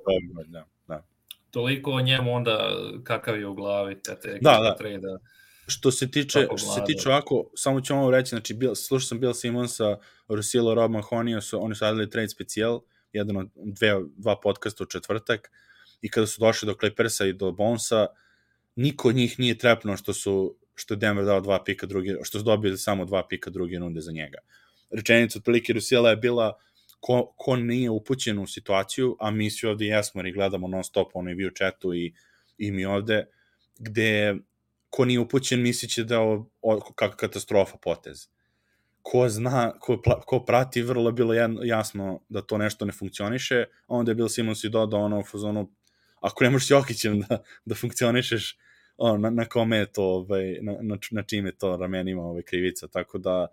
da, 0.46 0.64
da. 0.86 1.04
Toliko 1.50 1.90
o 1.90 2.00
njemu 2.00 2.34
onda 2.34 2.70
kakav 3.04 3.38
je 3.38 3.46
u 3.46 3.54
glavi 3.54 3.96
kad 4.02 4.22
te 4.22 4.38
da, 4.40 4.58
da. 4.62 4.76
trada. 4.78 5.18
Što 5.66 5.90
se 5.90 6.10
tiče, 6.10 6.46
što 6.56 6.74
se 6.74 6.80
tiče 6.86 7.08
ovako, 7.08 7.50
samo 7.54 7.80
ću 7.80 7.94
vam 7.94 8.10
reći, 8.10 8.28
znači, 8.28 8.54
bil, 8.54 8.74
slušao 8.74 9.06
sam 9.06 9.20
Bill 9.20 9.34
Simonsa, 9.34 9.96
Rusilo 10.28 10.74
Rob 10.74 10.90
Mahonija, 10.90 11.40
su, 11.40 11.64
oni 11.64 11.74
su 11.74 11.84
radili 11.84 12.10
trade 12.10 12.28
specijal, 12.28 12.80
jedan 13.12 13.36
od 13.36 13.50
dve, 13.54 13.92
dva 14.16 14.40
podcasta 14.40 14.84
u 14.84 14.86
četvrtak, 14.86 15.50
i 16.00 16.08
kada 16.08 16.26
su 16.26 16.40
došli 16.40 16.66
do 16.66 16.74
Clippersa 16.74 17.26
i 17.26 17.32
do 17.32 17.52
Bonesa, 17.52 18.06
niko 18.76 19.08
od 19.08 19.14
njih 19.14 19.38
nije 19.38 19.58
trepno 19.58 19.96
što 19.96 20.12
su 20.12 20.56
što 20.74 20.94
je 20.94 20.98
Denver 20.98 21.24
dao 21.24 21.40
dva 21.40 21.64
pika 21.64 21.86
drugi, 21.86 22.16
što 22.22 22.38
su 22.38 22.44
dobili 22.44 22.78
samo 22.78 23.04
dva 23.04 23.26
pika 23.28 23.50
druge 23.50 23.78
runde 23.78 24.00
za 24.00 24.12
njega. 24.12 24.38
Rečenica 24.90 25.38
otprilike 25.38 25.72
Rusila 25.72 26.10
je 26.10 26.16
bila 26.16 26.58
ko, 27.00 27.34
ko 27.36 27.56
nije 27.56 27.90
upućen 27.90 28.38
u 28.38 28.46
situaciju, 28.46 29.16
a 29.20 29.30
mi 29.30 29.50
svi 29.50 29.68
ovde 29.68 29.86
jesmo 29.86 30.22
jer 30.22 30.34
gledamo 30.34 30.68
non 30.68 30.84
stop, 30.84 31.10
ono 31.14 31.30
i 31.30 31.34
vi 31.34 31.46
u 31.46 31.50
chatu 31.50 31.94
i, 31.94 32.14
i 32.58 32.70
mi 32.70 32.84
ovde, 32.84 33.26
gde 33.78 34.36
ko 34.90 35.04
nije 35.04 35.20
upućen 35.20 35.62
misliće 35.62 36.04
da 36.04 36.14
je 36.14 36.42
kakva 36.94 37.16
katastrofa 37.16 37.76
potez. 37.76 38.28
Ko 39.02 39.28
zna, 39.28 39.72
ko, 39.80 40.02
ko 40.26 40.44
prati, 40.44 40.82
vrlo 40.82 41.08
je 41.08 41.12
bilo 41.12 41.34
jasno 41.64 42.20
da 42.28 42.42
to 42.42 42.58
nešto 42.58 42.84
ne 42.84 42.92
funkcioniše, 42.92 43.64
onda 43.86 44.10
je 44.10 44.14
Bill 44.14 44.28
Simmons 44.28 44.64
i 44.64 44.68
dodao 44.68 45.00
ono 45.00 45.20
u 45.20 45.24
fazonu, 45.24 45.70
ako 46.20 46.44
ne 46.44 46.50
možeš 46.50 46.70
Jokićem 46.70 47.20
da, 47.20 47.42
da 47.64 47.74
funkcionišeš, 47.74 48.58
ono, 48.96 49.18
na, 49.18 49.30
na 49.30 49.44
kome 49.44 49.76
je 49.76 49.92
to, 49.92 50.04
ovaj, 50.04 50.58
na, 50.62 50.76
na, 50.80 50.98
na 51.10 51.22
čime 51.22 51.52
to 51.52 51.76
ramenima 51.76 52.22
ovaj, 52.22 52.42
krivica, 52.42 52.88
tako 52.88 53.18
da, 53.18 53.46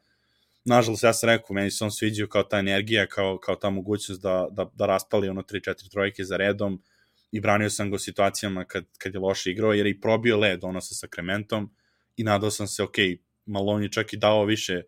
nažalost, 0.65 1.04
ja 1.04 1.13
sam 1.13 1.30
rekao, 1.30 1.54
meni 1.54 1.71
se 1.71 1.84
on 1.84 1.91
sviđao 1.91 2.28
kao 2.28 2.43
ta 2.43 2.60
energija, 2.60 3.08
kao, 3.08 3.38
kao 3.38 3.56
ta 3.56 3.69
mogućnost 3.69 4.21
da, 4.21 4.47
da, 4.52 4.69
da 4.75 4.86
raspali 4.86 5.30
ono 5.30 5.41
3-4 5.41 5.91
trojke 5.91 6.23
za 6.23 6.38
redom, 6.38 6.82
i 7.32 7.39
branio 7.39 7.69
sam 7.69 7.89
ga 7.89 7.95
u 7.95 7.99
situacijama 7.99 8.65
kad, 8.65 8.86
kad 8.97 9.13
je 9.13 9.19
loše 9.19 9.52
igrao, 9.52 9.73
jer 9.73 9.86
je 9.86 9.89
i 9.89 10.02
probio 10.02 10.38
led 10.38 10.63
ono 10.63 10.82
sa 10.82 10.95
Sacramentom 10.95 11.69
i 12.17 12.23
nadao 12.23 12.52
sam 12.52 12.67
se, 12.67 12.84
ok, 12.84 12.95
Malone 13.45 13.86
je 13.86 13.91
čak 13.91 14.13
i 14.13 14.17
dao 14.17 14.45
više, 14.45 14.82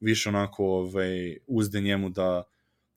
više 0.00 0.28
onako 0.28 0.64
ovaj, 0.64 1.38
uzde 1.46 1.80
njemu 1.80 2.10
da, 2.10 2.42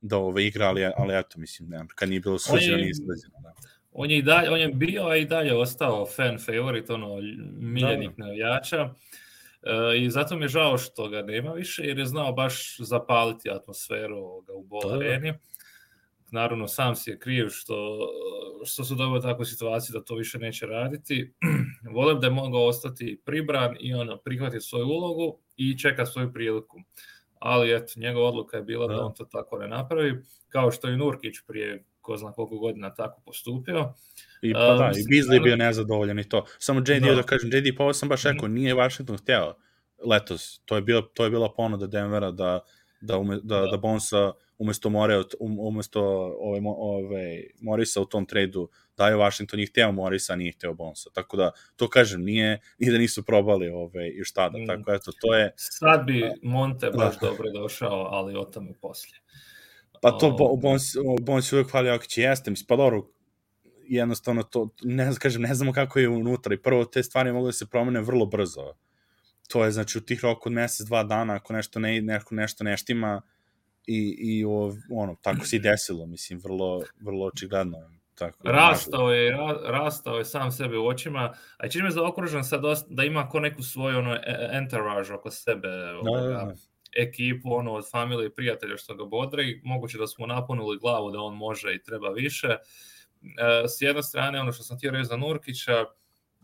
da 0.02 0.18
ovaj, 0.18 0.44
igra, 0.44 0.68
ali, 0.68 0.86
ali 0.98 1.20
eto, 1.20 1.40
mislim, 1.40 1.70
ne, 1.70 1.86
kad 1.96 2.10
nije 2.10 2.22
bilo 2.22 2.40
suđeno, 2.40 2.78
nije 2.78 2.90
izgledano. 2.90 3.40
Da. 3.44 3.54
On 3.92 4.12
je, 4.12 4.18
i 4.18 4.22
dalje, 4.22 4.50
on 4.50 4.60
je 4.60 4.68
bio, 4.68 5.08
a 5.08 5.16
i 5.16 5.26
dalje 5.26 5.56
ostao 5.56 6.06
fan 6.06 6.38
favorite, 6.38 6.94
ono, 6.94 7.16
miljenik 7.58 8.10
da, 8.10 8.16
da. 8.18 8.26
navijača. 8.26 8.90
I 9.98 10.10
zato 10.10 10.36
mi 10.36 10.44
je 10.44 10.48
žao 10.48 10.78
što 10.78 11.10
ga 11.10 11.22
nema 11.22 11.52
više, 11.52 11.84
jer 11.84 12.00
je 12.00 12.06
znao 12.06 12.34
baš 12.34 12.78
zapaliti 12.80 13.50
atmosferu 13.50 14.18
ovoga 14.18 14.54
u 14.54 14.64
bol 14.64 14.94
areni. 14.94 15.34
Naravno, 16.32 16.68
sam 16.68 16.96
si 16.96 17.10
je 17.10 17.20
kriv 17.20 17.48
što, 17.50 18.10
što 18.66 18.84
su 18.84 18.96
dobili 18.96 19.22
takvu 19.22 19.46
situaciju 19.46 19.94
da 19.94 20.06
to 20.06 20.16
više 20.16 20.40
neće 20.40 20.66
raditi. 20.66 21.34
Volim 21.96 22.20
da 22.20 22.28
je 22.28 22.34
mogao 22.34 22.66
ostati 22.66 23.22
pribran 23.26 23.76
i 23.80 23.94
ono, 23.94 24.18
prihvatiti 24.18 24.66
svoju 24.66 24.86
ulogu 24.86 25.40
i 25.58 25.78
čeka 25.78 26.06
svoju 26.06 26.34
priliku. 26.34 26.78
Ali 27.40 27.76
eto, 27.76 27.94
njegova 27.96 28.28
odluka 28.28 28.58
je 28.58 28.64
bila 28.64 28.88
da, 28.88 28.94
da 28.94 29.06
on 29.06 29.14
to 29.14 29.26
tako 29.26 29.58
ne 29.58 29.68
napravi, 29.68 30.24
kao 30.50 30.72
što 30.72 30.90
i 30.90 30.98
Nurkić 30.98 31.36
prije 31.48 31.84
ko 32.10 32.18
zna 32.18 32.32
koliko 32.32 32.58
godina 32.58 32.94
tako 32.94 33.22
postupio. 33.26 33.94
I 34.42 34.54
pa 34.54 34.60
da, 34.60 34.74
um, 34.74 34.92
i 34.92 35.04
Beasley 35.04 35.34
je 35.34 35.40
bio 35.40 35.56
nezadovoljan 35.56 36.20
i 36.20 36.30
to. 36.30 36.46
Samo 36.58 36.80
JD, 36.80 37.04
da, 37.06 37.16
da 37.16 37.24
kažem, 37.24 37.50
JD, 37.54 37.76
pa 37.78 37.84
ovo 37.84 37.94
sam 37.94 38.10
baš 38.10 38.24
rekao, 38.24 38.48
nije 38.48 38.76
Washington 38.76 39.18
hteo 39.18 39.54
letos. 40.06 40.62
To 40.66 40.76
je, 40.76 40.82
bilo, 40.82 41.02
to 41.02 41.24
je 41.24 41.30
bila 41.30 41.54
ponuda 41.54 41.88
Denvera 41.88 42.32
da, 42.32 42.60
da, 43.02 43.18
ume, 43.18 43.40
da, 43.44 43.60
da. 43.60 43.68
da 43.68 43.78
Bonsa 43.78 44.32
umesto 44.58 44.90
More, 44.90 45.18
um, 45.40 45.60
umesto 45.60 46.02
ove, 46.40 46.60
ove, 46.66 47.44
Morisa 47.62 48.02
u 48.02 48.06
tom 48.06 48.26
tradu 48.26 48.70
daju 48.98 49.20
Washington, 49.20 49.60
je 49.60 49.66
hteo 49.66 49.92
Morisa, 49.92 50.36
nije 50.36 50.52
hteo 50.52 50.74
Bonsa. 50.74 51.10
Tako 51.14 51.38
da, 51.38 51.52
to 51.76 51.90
kažem, 51.90 52.24
nije, 52.24 52.60
nije 52.80 52.92
da 52.92 52.98
nisu 52.98 53.24
probali 53.24 53.70
ove, 53.70 54.10
i 54.10 54.24
šta 54.24 54.50
da, 54.50 54.58
mm. 54.58 54.68
tako 54.68 54.94
eto, 54.94 55.12
to 55.22 55.36
je... 55.36 55.54
Sad 55.56 56.06
bi 56.06 56.32
Monte 56.44 56.90
baš 56.90 57.20
da. 57.20 57.28
dobro 57.28 57.52
došao, 57.52 58.08
ali 58.12 58.36
o 58.36 58.44
tome 58.44 58.74
poslije. 58.82 59.20
Pa 60.02 60.12
to 60.12 60.36
o, 60.40 60.56
Bons, 60.56 60.84
Bons 61.22 61.54
uvek 61.54 61.72
hvali 61.72 62.00
će 62.08 62.22
jeste, 62.22 62.52
mislim, 62.52 62.68
pa 62.68 62.76
dobro, 62.76 63.08
jednostavno 63.88 64.44
to, 64.44 64.70
ne 64.84 65.04
znam, 65.04 65.16
kažem, 65.16 65.42
ne 65.42 65.56
znamo 65.56 65.74
kako 65.74 66.00
je 66.00 66.10
unutra 66.10 66.54
i 66.54 66.62
prvo 66.62 66.86
te 66.86 67.04
stvari 67.04 67.32
mogu 67.32 67.46
da 67.46 67.52
se 67.52 67.70
promene 67.70 68.02
vrlo 68.02 68.26
brzo. 68.26 68.74
To 69.48 69.66
je, 69.66 69.72
znači, 69.72 69.98
u 69.98 70.02
tih 70.02 70.24
roku 70.24 70.50
od 70.50 70.54
mesec, 70.54 70.88
dva 70.88 71.04
dana, 71.04 71.36
ako 71.36 71.54
nešto 71.54 71.80
ne, 71.80 72.02
neko 72.02 72.36
nešto 72.36 72.64
ne 72.64 72.78
štima, 72.78 73.22
i, 73.88 74.16
i 74.20 74.46
o, 74.46 74.74
ono, 74.92 75.16
tako 75.22 75.46
se 75.46 75.56
i 75.56 75.60
desilo, 75.60 76.06
mislim, 76.06 76.40
vrlo, 76.44 76.82
vrlo 77.02 77.26
očigledno. 77.26 77.78
Tako, 78.16 78.38
rastao 78.44 79.12
je, 79.12 79.32
ra, 79.32 79.54
rastao 79.64 80.18
je 80.18 80.26
sam 80.26 80.52
sebe 80.52 80.78
u 80.78 80.88
očima, 80.88 81.34
a 81.58 81.68
čini 81.68 81.84
me 81.84 81.92
zaokružen 81.92 82.44
sad 82.44 82.62
dosta, 82.62 82.88
da 82.90 83.04
ima 83.04 83.30
ko 83.30 83.40
neku 83.40 83.64
svoju 83.64 83.98
ono, 83.98 84.16
e, 84.16 84.50
entourage 84.52 85.14
oko 85.14 85.32
sebe, 85.32 85.68
da, 85.68 85.98
ovoga, 85.98 86.22
da, 86.22 86.28
da. 86.28 86.54
Ekipu 86.98 87.54
ono, 87.54 87.74
od 87.74 87.92
familije 87.92 88.28
i 88.28 88.36
prijatelja 88.36 88.78
što 88.78 88.96
ga 88.96 89.06
bodre 89.06 89.44
i 89.44 89.62
moguće 89.64 89.98
da 89.98 90.08
smo 90.08 90.28
napunili 90.28 90.78
glavu 90.78 91.12
da 91.12 91.20
on 91.20 91.36
može 91.36 91.74
i 91.74 91.84
treba 91.84 92.10
više. 92.10 92.48
E, 92.48 93.68
s 93.68 93.82
jedne 93.82 94.04
strane, 94.04 94.42
ono 94.42 94.52
što 94.52 94.64
sam 94.64 94.78
htio 94.78 94.92
reći 94.92 95.06
za 95.06 95.18
Nurkića, 95.18 95.86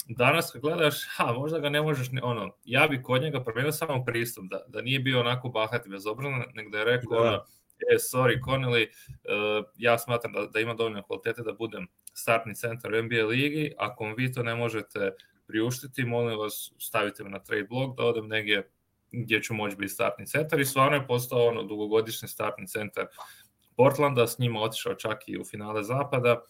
danas 0.07 0.51
kad 0.51 0.61
gledaš, 0.61 0.95
ha, 1.15 1.33
možda 1.33 1.59
ga 1.59 1.69
ne 1.69 1.81
možeš, 1.81 2.11
ne, 2.11 2.21
ono, 2.23 2.55
ja 2.65 2.87
bi 2.87 3.01
kod 3.01 3.21
njega 3.21 3.43
promenio 3.43 3.71
samo 3.71 4.05
pristup, 4.05 4.45
da, 4.49 4.63
da 4.67 4.81
nije 4.81 4.99
bio 4.99 5.19
onako 5.19 5.49
bahat 5.49 5.85
i 5.85 5.89
bezobrazan, 5.89 6.43
nego 6.53 6.69
da 6.69 6.77
je 6.77 6.85
rekao, 6.85 7.21
da. 7.21 7.21
ono, 7.21 7.43
e, 7.91 7.95
sorry, 7.97 8.39
Connelly, 8.41 8.87
uh, 8.87 9.65
ja 9.77 9.97
smatram 9.97 10.33
da, 10.33 10.45
da 10.45 10.59
ima 10.59 10.73
dovoljno 10.73 11.03
kvalitete 11.03 11.41
da 11.41 11.53
budem 11.53 11.87
startni 12.13 12.55
centar 12.55 12.93
u 12.93 13.03
NBA 13.03 13.25
ligi, 13.25 13.73
ako 13.77 14.13
vi 14.17 14.31
to 14.31 14.43
ne 14.43 14.55
možete 14.55 15.11
priuštiti, 15.47 16.05
molim 16.05 16.39
vas, 16.39 16.71
stavite 16.79 17.23
me 17.23 17.29
na 17.29 17.39
trade 17.39 17.63
blog 17.63 17.95
da 17.97 18.03
odem 18.03 18.27
negdje 18.27 18.69
gdje 19.11 19.41
ću 19.41 19.53
moći 19.53 19.75
biti 19.75 19.93
startni 19.93 20.27
centar 20.27 20.59
i 20.59 20.65
stvarno 20.65 20.97
je 20.97 21.07
postao 21.07 21.47
ono 21.47 21.63
dugogodišnji 21.63 22.27
startni 22.27 22.67
centar 22.67 23.05
Portlanda, 23.77 24.27
s 24.27 24.39
njima 24.39 24.61
otišao 24.61 24.95
čak 24.95 25.17
i 25.27 25.37
u 25.39 25.45
finale 25.45 25.83
zapada, 25.83 26.41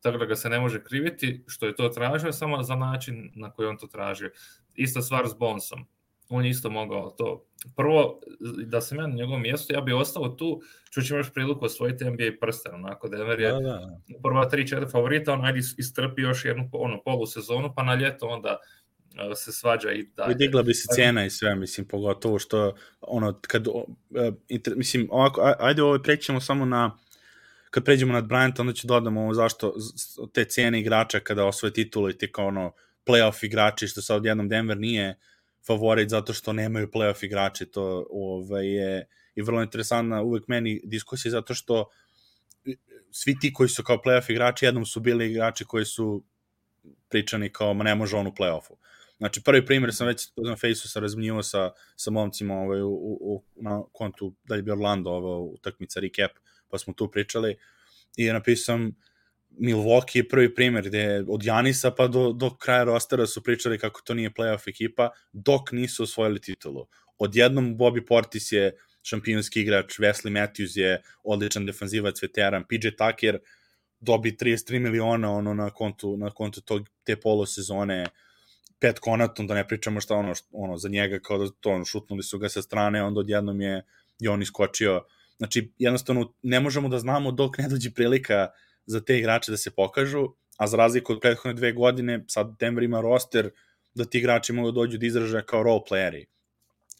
tako 0.00 0.18
da 0.18 0.24
ga 0.24 0.36
se 0.36 0.48
ne 0.48 0.60
može 0.60 0.84
kriviti 0.84 1.44
što 1.46 1.66
je 1.66 1.74
to 1.74 1.88
tražio, 1.88 2.32
samo 2.32 2.62
za 2.62 2.74
način 2.74 3.32
na 3.34 3.50
koji 3.50 3.68
on 3.68 3.76
to 3.76 3.86
tražio. 3.86 4.30
Ista 4.74 5.02
stvar 5.02 5.28
s 5.28 5.34
Bonsom. 5.34 5.86
On 6.28 6.44
je 6.44 6.50
isto 6.50 6.70
mogao 6.70 7.10
to. 7.10 7.44
Prvo, 7.76 8.20
da 8.66 8.80
sam 8.80 8.98
ja 8.98 9.06
na 9.06 9.14
njegovom 9.14 9.42
mjestu, 9.42 9.72
ja 9.72 9.80
bih 9.80 9.94
ostao 9.94 10.28
tu, 10.28 10.60
ću 10.92 11.14
imaš 11.14 11.32
priliku 11.34 11.64
osvojiti 11.64 12.04
NBA 12.04 12.24
prsten, 12.40 12.74
onako 12.74 13.08
Denver 13.08 13.40
je 13.40 13.52
da, 13.52 13.58
da. 13.58 13.98
prva 14.22 14.50
3-4 14.50 14.92
favorita, 14.92 15.32
on 15.32 15.44
ajde 15.44 15.58
istrpi 15.58 16.22
još 16.22 16.44
jednu 16.44 16.68
ono, 16.72 17.02
polusezonu, 17.02 17.72
pa 17.76 17.82
na 17.82 17.94
ljeto 17.94 18.26
onda 18.26 18.58
se 19.36 19.52
svađa 19.52 19.92
i 19.92 20.02
dalje. 20.16 20.34
Digla 20.34 20.62
bi 20.62 20.74
se 20.74 20.88
cijena 20.94 21.24
i 21.24 21.30
sve, 21.30 21.54
mislim, 21.54 21.88
pogotovo 21.88 22.38
što, 22.38 22.74
ono, 23.00 23.40
kad, 23.40 23.68
uh, 23.68 23.82
inter, 24.48 24.76
mislim, 24.76 25.08
ovako, 25.10 25.54
ajde 25.58 25.82
ovo 25.82 25.98
prećemo 26.02 26.40
samo 26.40 26.64
na 26.64 26.98
kad 27.70 27.84
pređemo 27.84 28.12
nad 28.12 28.24
Bryant, 28.24 28.60
onda 28.60 28.72
ću 28.72 28.86
dodamo 28.86 29.22
ovo 29.22 29.34
zašto 29.34 29.74
te 30.32 30.44
cene 30.44 30.80
igrača 30.80 31.20
kada 31.20 31.44
osvoje 31.44 31.72
titulu 31.72 32.10
i 32.10 32.18
ti 32.18 32.32
kao 32.32 32.46
ono 32.46 32.72
playoff 33.06 33.44
igrači, 33.44 33.88
što 33.88 34.02
sad 34.02 34.24
jednom 34.24 34.48
Denver 34.48 34.78
nije 34.78 35.18
favorit 35.66 36.08
zato 36.08 36.32
što 36.32 36.52
nemaju 36.52 36.90
playoff 36.94 37.24
igrači, 37.24 37.66
to 37.66 38.06
ovaj, 38.10 38.66
je 38.66 39.06
i 39.34 39.42
vrlo 39.42 39.62
interesantna 39.62 40.22
uvek 40.22 40.48
meni 40.48 40.80
diskusija 40.84 41.32
zato 41.32 41.54
što 41.54 41.88
svi 43.10 43.38
ti 43.40 43.52
koji 43.52 43.68
su 43.68 43.82
kao 43.82 43.96
playoff 44.04 44.30
igrači 44.30 44.64
jednom 44.64 44.86
su 44.86 45.00
bili 45.00 45.30
igrači 45.30 45.64
koji 45.64 45.84
su 45.84 46.24
pričani 47.08 47.52
kao 47.52 47.74
ma 47.74 47.84
ne 47.84 47.94
može 47.94 48.16
on 48.16 48.26
u 48.26 48.30
playoffu. 48.30 48.74
Znači, 49.18 49.42
prvi 49.42 49.66
primjer 49.66 49.94
sam 49.94 50.06
već 50.06 50.28
na 50.36 50.56
Faceu 50.56 50.88
sam 50.88 51.02
razminjivao 51.02 51.42
sa, 51.42 51.70
sa 51.96 52.10
momcima 52.10 52.54
ovaj, 52.54 52.82
u, 52.82 53.18
u, 53.20 53.42
na 53.56 53.82
kontu 53.92 54.34
da 54.44 54.54
je 54.54 54.62
bio 54.62 54.74
Orlando 54.74 55.10
ovo, 55.10 55.44
utakmica 55.44 56.00
recap 56.00 56.30
pa 56.68 56.78
smo 56.78 56.92
tu 56.92 57.10
pričali 57.10 57.56
i 58.16 58.26
napisao 58.26 58.78
Milwaukee 59.50 60.18
je 60.18 60.28
prvi 60.28 60.54
primjer 60.54 60.84
gde 60.84 61.24
od 61.28 61.44
Janisa 61.44 61.90
pa 61.90 62.06
do, 62.06 62.32
do 62.32 62.50
kraja 62.50 62.84
rostera 62.84 63.26
su 63.26 63.42
pričali 63.42 63.78
kako 63.78 64.00
to 64.04 64.14
nije 64.14 64.30
playoff 64.30 64.68
ekipa 64.68 65.10
dok 65.32 65.72
nisu 65.72 66.02
osvojili 66.02 66.40
titulu. 66.40 66.86
Odjednom 67.18 67.78
Bobby 67.78 68.06
Portis 68.06 68.52
je 68.52 68.76
šampionski 69.02 69.60
igrač, 69.60 69.98
Wesley 69.98 70.30
Matthews 70.30 70.78
je 70.78 71.02
odličan 71.24 71.66
defanzivac, 71.66 72.22
veteran, 72.22 72.64
PJ 72.68 72.88
Tucker 72.88 73.38
dobi 74.00 74.32
33 74.32 74.78
miliona 74.78 75.32
ono 75.32 75.54
na 75.54 75.70
kontu 75.70 76.16
na 76.16 76.30
kontu 76.30 76.60
tog 76.60 76.88
te 77.04 77.16
polosezone 77.16 78.06
pet 78.80 78.98
konatom 78.98 79.46
da 79.46 79.54
ne 79.54 79.68
pričamo 79.68 80.00
šta 80.00 80.14
ono 80.14 80.34
ono 80.52 80.76
za 80.76 80.88
njega 80.88 81.18
kao 81.18 81.38
da 81.38 81.50
to 81.60 81.70
ono, 81.70 81.84
šutnuli 81.84 82.22
su 82.22 82.38
ga 82.38 82.48
sa 82.48 82.62
strane 82.62 83.02
onda 83.02 83.20
odjednom 83.20 83.60
je 83.60 83.82
i 84.20 84.28
on 84.28 84.42
iskočio 84.42 85.04
Znači, 85.38 85.72
jednostavno, 85.78 86.32
ne 86.42 86.60
možemo 86.60 86.88
da 86.88 86.98
znamo 86.98 87.32
dok 87.32 87.58
ne 87.58 87.68
dođe 87.68 87.90
prilika 87.90 88.48
za 88.86 89.00
te 89.00 89.18
igrače 89.18 89.50
da 89.50 89.56
se 89.56 89.70
pokažu, 89.70 90.28
a 90.56 90.66
za 90.66 90.76
razliku 90.76 91.12
od 91.12 91.20
prethodne 91.20 91.54
dve 91.54 91.72
godine, 91.72 92.24
sad 92.28 92.56
Denver 92.60 92.84
ima 92.84 93.00
roster 93.00 93.50
da 93.94 94.04
ti 94.04 94.18
igrači 94.18 94.52
mogu 94.52 94.70
da 94.70 94.74
dođu 94.74 94.98
da 94.98 95.06
izražaja 95.06 95.42
kao 95.42 95.62
role 95.62 95.80
playeri. 95.90 96.24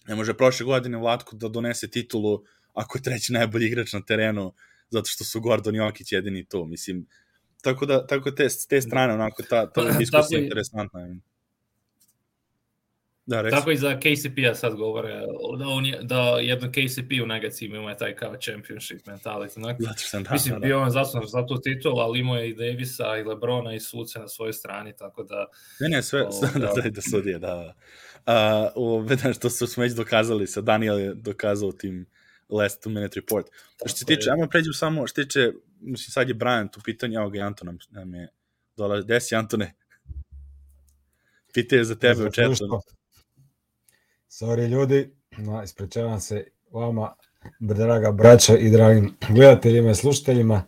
Ne 0.09 0.15
može 0.15 0.35
prošle 0.35 0.67
godine 0.67 0.99
Vlatko 0.99 1.37
da 1.37 1.49
donese 1.49 1.91
titulu 1.91 2.43
ako 2.75 2.99
je 2.99 3.03
treći 3.03 3.33
najbolji 3.33 3.67
igrač 3.67 3.93
na 3.93 4.01
terenu, 4.01 4.53
zato 4.91 5.09
što 5.09 5.25
su 5.25 5.41
Gordon 5.41 5.75
i 5.75 5.79
Jokić 5.79 6.13
jedini 6.13 6.45
tu. 6.45 6.65
Mislim, 6.65 7.07
tako 7.63 7.87
da, 7.87 8.07
tako 8.07 8.31
te, 8.31 8.49
te 8.69 8.81
strane, 8.81 9.15
onako, 9.15 9.43
ta, 9.43 9.71
ta 9.73 9.91
diskusija 9.99 10.39
je 10.39 10.45
interesantna. 10.45 11.01
Da, 13.29 13.41
reći. 13.41 13.57
Tako 13.57 13.71
i 13.71 13.77
za 13.77 14.01
KCP-a 14.01 14.55
sad 14.55 14.77
govore, 14.77 15.21
da, 15.59 15.69
on 15.69 15.87
je, 15.87 15.99
da 16.03 16.21
jedno 16.21 16.69
KCP 16.71 17.11
u 17.23 17.27
negaciji 17.27 17.67
ima 17.67 17.95
taj 17.95 18.17
kao 18.17 18.37
championship 18.37 19.07
mentality. 19.07 19.57
Onak. 19.57 19.77
Sam, 19.97 20.23
da, 20.23 20.33
Mislim, 20.33 20.55
da, 20.55 20.59
da. 20.59 20.67
bio 20.67 20.81
on 20.81 20.91
zasnovan 20.91 21.29
za 21.29 21.47
tu 21.47 21.61
titul, 21.61 22.01
ali 22.01 22.19
imao 22.19 22.37
je 22.37 22.51
i 22.51 22.55
Davisa, 22.55 23.17
i 23.17 23.23
Lebrona, 23.23 23.75
i 23.75 23.81
Suce 23.81 24.19
na 24.19 24.29
svojoj 24.29 24.53
strani, 24.53 24.97
tako 24.97 25.23
da... 25.23 25.47
Ne, 25.81 25.89
ne, 25.89 26.03
sve, 26.03 26.23
o, 26.23 26.31
da, 26.61 26.83
da, 26.83 26.91
da 26.91 27.01
sudije, 27.01 27.39
da. 27.39 27.75
Uh, 28.27 28.33
u, 28.77 28.99
vidim 28.99 29.35
što 29.35 29.51
su 29.51 29.67
smo 29.67 29.83
već 29.83 29.93
dokazali, 29.93 30.47
sa 30.47 30.61
Daniel 30.61 30.99
je 30.99 31.15
dokazao 31.15 31.73
tim 31.73 32.07
last 32.49 32.87
two 32.87 32.89
minute 32.89 33.21
report. 33.21 33.47
Tako 33.77 33.89
što 33.89 33.99
se 33.99 34.05
tiče, 34.05 34.31
ajmo 34.31 34.49
pređem 34.51 34.73
samo, 34.73 35.07
što 35.07 35.23
tiče, 35.23 35.53
mislim, 35.81 36.13
sad 36.13 36.29
je 36.29 36.35
Brian 36.35 36.69
tu 36.69 36.81
pitanje, 36.85 37.17
evo 37.17 37.31
ga 37.31 37.41
Anton 37.41 37.67
nam, 37.67 37.79
nam 37.91 38.15
je 38.15 38.29
dolazi. 38.77 39.07
Desi, 39.07 39.35
Antone? 39.35 39.75
Pitanje 41.55 41.85
za 41.85 41.95
tebe 41.95 42.25
u 42.25 42.31
četu. 42.31 42.81
Sorry 44.41 44.69
ljudi, 44.69 45.11
no, 45.39 45.63
ispričavam 45.63 46.21
se 46.21 46.47
vama, 46.71 47.15
draga 47.61 48.13
braća 48.13 48.57
i 48.57 48.71
dragim 48.71 49.17
gledateljima 49.29 49.91
i 49.91 49.95
slušateljima, 49.95 50.65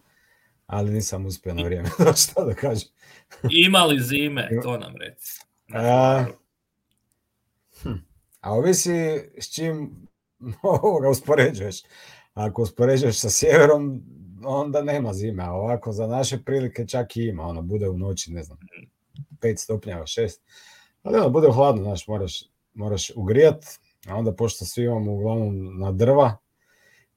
ali 0.66 0.90
nisam 0.90 1.26
uspio 1.26 1.54
na 1.54 1.62
vrijeme, 1.62 1.88
šta 2.22 2.44
da 2.44 2.54
kažem. 2.54 2.88
Imali 3.50 4.00
zime, 4.00 4.48
to 4.62 4.78
nam 4.78 4.94
reci. 4.96 5.40
A, 5.74 6.24
hm, 7.82 7.92
a 8.40 8.52
ovisi 8.52 9.22
s 9.38 9.54
čim 9.54 9.90
ovoga 10.82 11.08
uspoređuješ. 11.08 11.76
Ako 12.34 12.62
uspoređuješ 12.62 13.18
sa 13.18 13.30
sjeverom, 13.30 14.02
onda 14.44 14.82
nema 14.82 15.12
zime, 15.12 15.42
a 15.42 15.52
ovako 15.52 15.92
za 15.92 16.06
naše 16.06 16.38
prilike 16.44 16.86
čak 16.86 17.16
i 17.16 17.22
ima, 17.22 17.42
ono 17.42 17.62
bude 17.62 17.88
u 17.88 17.98
noći, 17.98 18.32
ne 18.32 18.42
znam, 18.42 18.58
5 19.40 19.56
stupnjeva, 19.56 20.02
6, 20.02 20.38
ali 21.02 21.18
ono 21.18 21.30
bude 21.30 21.48
hladno, 21.52 21.82
znaš, 21.82 22.06
moraš 22.06 22.50
moraš 22.74 23.10
ugrijat, 23.16 23.64
a 24.08 24.16
onda 24.16 24.34
pošto 24.34 24.64
svi 24.64 24.84
imamo 24.84 25.12
uglavnom 25.12 25.78
na 25.78 25.92
drva, 25.92 26.36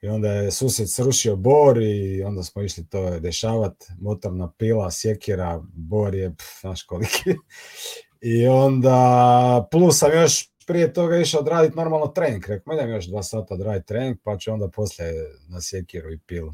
i 0.04 0.08
onda 0.08 0.32
je 0.32 0.52
susjed 0.52 0.92
srušio 0.92 1.36
bor 1.36 1.82
i 1.82 2.24
onda 2.24 2.44
smo 2.44 2.62
išli 2.62 2.88
to 2.88 3.20
dešavat, 3.20 3.84
motorna 4.00 4.52
pila, 4.58 4.92
sjekira, 4.92 5.62
bor 5.74 6.16
je, 6.16 6.36
pf, 6.36 6.62
znaš 6.62 6.84
koliki. 6.84 7.36
I 8.22 8.48
onda, 8.48 9.68
plus 9.72 10.00
sam 10.00 10.12
još 10.12 10.50
prije 10.68 10.94
toga 10.94 11.18
išao 11.18 11.42
odraditi 11.42 11.78
normalno 11.78 12.08
trening. 12.08 12.46
Rekao, 12.48 12.74
idem 12.74 12.90
još 12.90 13.06
dva 13.06 13.24
sata 13.24 13.54
odraditi 13.54 13.88
trening, 13.88 14.18
pa 14.24 14.38
ću 14.38 14.52
onda 14.52 14.68
poslije 14.68 15.14
na 15.50 15.62
sjekiru 15.62 16.12
i 16.12 16.20
pilu. 16.20 16.52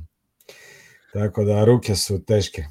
Tako 1.13 1.43
da 1.43 1.65
ruke 1.65 1.95
su 1.95 2.25
teške. 2.25 2.65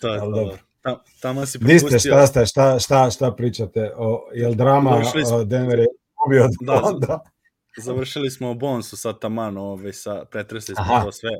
To 0.00 0.14
je 0.14 0.20
to. 0.20 0.30
dobro. 0.30 0.58
Tam, 0.84 0.96
tamo 1.20 1.46
si 1.46 1.58
propustio. 1.58 1.98
šta 1.98 2.26
ste, 2.26 2.46
šta, 2.46 2.78
šta, 2.78 3.10
šta 3.10 3.32
pričate? 3.32 3.92
O, 3.96 4.28
jel 4.34 4.54
drama 4.54 5.04
smo- 5.04 5.44
Denver 5.44 5.78
je 5.78 5.86
gubio 6.16 6.44
od 6.44 6.50
Da, 6.60 6.80
Bonda? 6.82 7.20
Završili 7.76 8.30
smo 8.30 8.50
o 8.50 8.54
Bonsu 8.54 8.96
sad 8.96 9.20
taman, 9.20 9.56
ovaj, 9.56 9.92
sa, 9.92 10.24
pretresli 10.24 10.74
smo 10.74 10.84
Aha. 10.84 11.04
to 11.04 11.12
sve. 11.12 11.30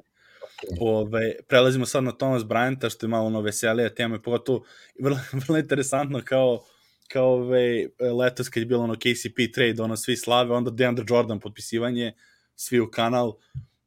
Ove, 0.80 1.34
prelazimo 1.48 1.86
sad 1.86 2.04
na 2.04 2.12
Thomas 2.12 2.42
Bryanta, 2.42 2.90
što 2.90 3.06
je 3.06 3.10
malo 3.10 3.26
ono 3.26 3.40
veselija 3.40 3.94
tema, 3.94 4.18
pogotovo 4.18 4.64
vrlo, 5.02 5.18
vrlo 5.46 5.58
interesantno 5.58 6.20
kao 6.24 6.60
kao 7.08 7.26
ove, 7.26 7.86
letos 8.18 8.48
kad 8.48 8.60
je 8.60 8.66
bilo 8.66 8.82
ono 8.84 8.94
KCP 8.94 9.52
trade, 9.54 9.82
ono 9.82 9.96
svi 9.96 10.16
slave, 10.16 10.54
onda 10.54 10.70
DeAndre 10.70 11.04
Jordan 11.08 11.40
potpisivanje, 11.40 12.12
svi 12.54 12.80
u 12.80 12.90
kanal 12.90 13.32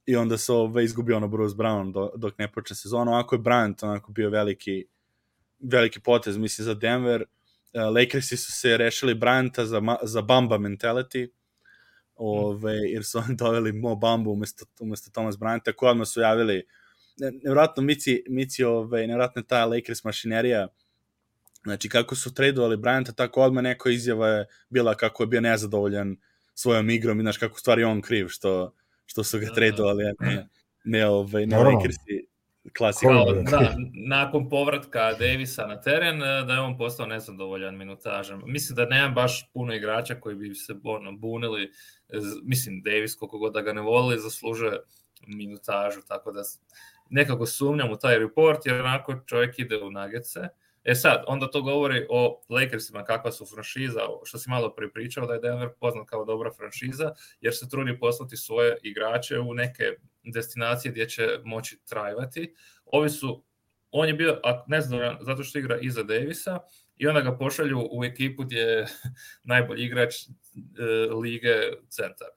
i 0.06 0.16
onda 0.16 0.38
se 0.38 0.54
ove, 0.54 0.84
izgubio 0.84 1.18
ono 1.18 1.28
Bruce 1.28 1.56
Brown 1.56 1.92
do, 1.92 2.12
dok 2.16 2.38
ne 2.38 2.52
počne 2.52 2.76
sezona. 2.76 3.12
Onako 3.12 3.36
je 3.36 3.40
Bryant 3.40 3.84
onako 3.84 4.12
bio 4.12 4.30
veliki 4.30 4.86
veliki 5.60 6.00
potez, 6.00 6.38
mislim, 6.38 6.66
za 6.66 6.74
Denver. 6.74 7.22
Uh, 7.74 7.96
Lakersi 7.96 8.38
su 8.38 8.52
se 8.52 8.78
rešili 8.78 9.16
Bryanta 9.16 9.64
za, 9.64 9.82
za 10.04 10.22
Bamba 10.22 10.58
mentality, 10.58 11.28
ove, 12.16 12.74
jer 12.74 13.04
su 13.04 13.18
oni 13.18 13.36
doveli 13.36 13.74
Mo 13.74 13.96
Bambu 13.96 14.32
umesto, 14.32 14.66
umesto 14.80 15.12
Thomas 15.12 15.36
Bryanta, 15.36 15.74
koji 15.74 15.90
odmah 15.90 16.08
su 16.08 16.22
javili 16.22 16.64
ne- 17.18 17.32
nevjerojatno 17.32 17.84
Mici, 17.84 18.24
Mici 18.30 18.64
ove, 18.64 19.00
nevjerojatno 19.02 19.40
je 19.40 19.48
ta 19.48 19.66
Lakers 19.66 20.04
mašinerija 20.04 20.68
znači 21.64 21.90
kako 21.90 22.16
su 22.16 22.34
tradovali 22.34 22.78
Bryanta, 22.78 23.14
tako 23.16 23.42
odmah 23.42 23.64
neko 23.64 23.90
izjava 23.90 24.28
je 24.28 24.46
bila 24.70 24.96
kako 24.96 25.24
je 25.24 25.28
bio 25.28 25.42
nezadovoljan 25.42 26.16
svojom 26.54 26.90
igrom 26.90 27.20
i 27.20 27.24
znaš 27.24 27.38
kako 27.38 27.60
stvari 27.60 27.84
on 27.84 28.02
kriv 28.02 28.28
što, 28.28 28.74
što 29.06 29.24
su 29.24 29.40
ga 29.40 29.46
Da, 29.46 29.50
da. 29.50 29.56
tradovali, 29.56 30.04
a 30.06 30.14
ne, 30.20 30.48
ne, 30.84 31.08
ove, 31.08 31.46
ne. 31.46 31.58
Lakersi 31.58 32.27
klasika. 32.78 33.08
Kao, 33.10 33.34
da, 33.34 33.76
nakon 33.94 34.50
povratka 34.50 35.14
Davisa 35.14 35.68
na 35.68 35.82
teren, 35.82 36.24
eh, 36.24 36.44
da 36.48 36.54
je 36.54 36.60
on 36.60 36.78
postao 36.78 37.06
nezadovoljan 37.06 37.78
minutažem. 37.78 38.42
Mislim 38.46 38.76
da 38.76 38.86
nema 38.86 39.10
baš 39.10 39.50
puno 39.54 39.74
igrača 39.74 40.16
koji 40.16 40.36
bi 40.36 40.56
se 40.56 40.76
ono, 40.84 41.12
bunili. 41.12 41.72
Mislim, 42.44 42.82
Davis, 42.82 43.16
koliko 43.16 43.38
god 43.38 43.54
da 43.54 43.62
ga 43.62 43.74
ne 43.74 43.82
volili, 43.82 44.22
zaslužuje 44.22 44.80
minutažu, 45.28 46.02
tako 46.08 46.32
da 46.32 46.42
nekako 47.10 47.46
sumnjam 47.46 47.92
u 47.92 47.98
taj 47.98 48.20
report, 48.20 48.66
jer 48.66 48.82
onako 48.82 49.16
čovjek 49.26 49.60
ide 49.60 49.78
u 49.78 49.92
nagece. 49.92 50.40
E 50.84 50.96
sad, 50.96 51.24
onda 51.28 51.50
to 51.52 51.62
govori 51.62 52.06
o 52.10 52.42
Lakersima 52.50 53.04
kakva 53.04 53.32
su 53.32 53.46
franšiza, 53.46 54.02
što 54.24 54.38
si 54.38 54.50
malo 54.50 54.76
pripričao 54.76 55.26
da 55.26 55.34
je 55.34 55.40
Denver 55.40 55.70
poznat 55.80 56.10
kao 56.10 56.26
dobra 56.26 56.52
franšiza, 56.52 57.12
jer 57.42 57.56
se 57.56 57.70
trudi 57.70 58.00
poslati 58.00 58.38
svoje 58.38 58.78
igrače 58.84 59.40
u 59.40 59.54
neke 59.54 59.84
destinacije 60.32 60.92
gdje 60.92 61.10
će 61.10 61.28
moći 61.44 61.80
trajvati. 61.86 62.56
Ovi 62.86 63.10
su, 63.10 63.44
on 63.92 64.08
je 64.08 64.14
bio 64.14 64.42
nezadovoljan 64.68 65.18
zato 65.22 65.44
što 65.44 65.60
igra 65.60 65.78
iza 65.82 66.04
Davisa 66.04 66.60
i 66.98 67.08
onda 67.08 67.22
ga 67.22 67.38
pošalju 67.38 67.90
u 67.92 68.04
ekipu 68.04 68.44
gdje 68.44 68.60
je 68.60 68.88
najbolji 69.44 69.84
igrač 69.86 70.14
e, 70.16 70.84
lige 71.14 71.56
centar. 71.90 72.28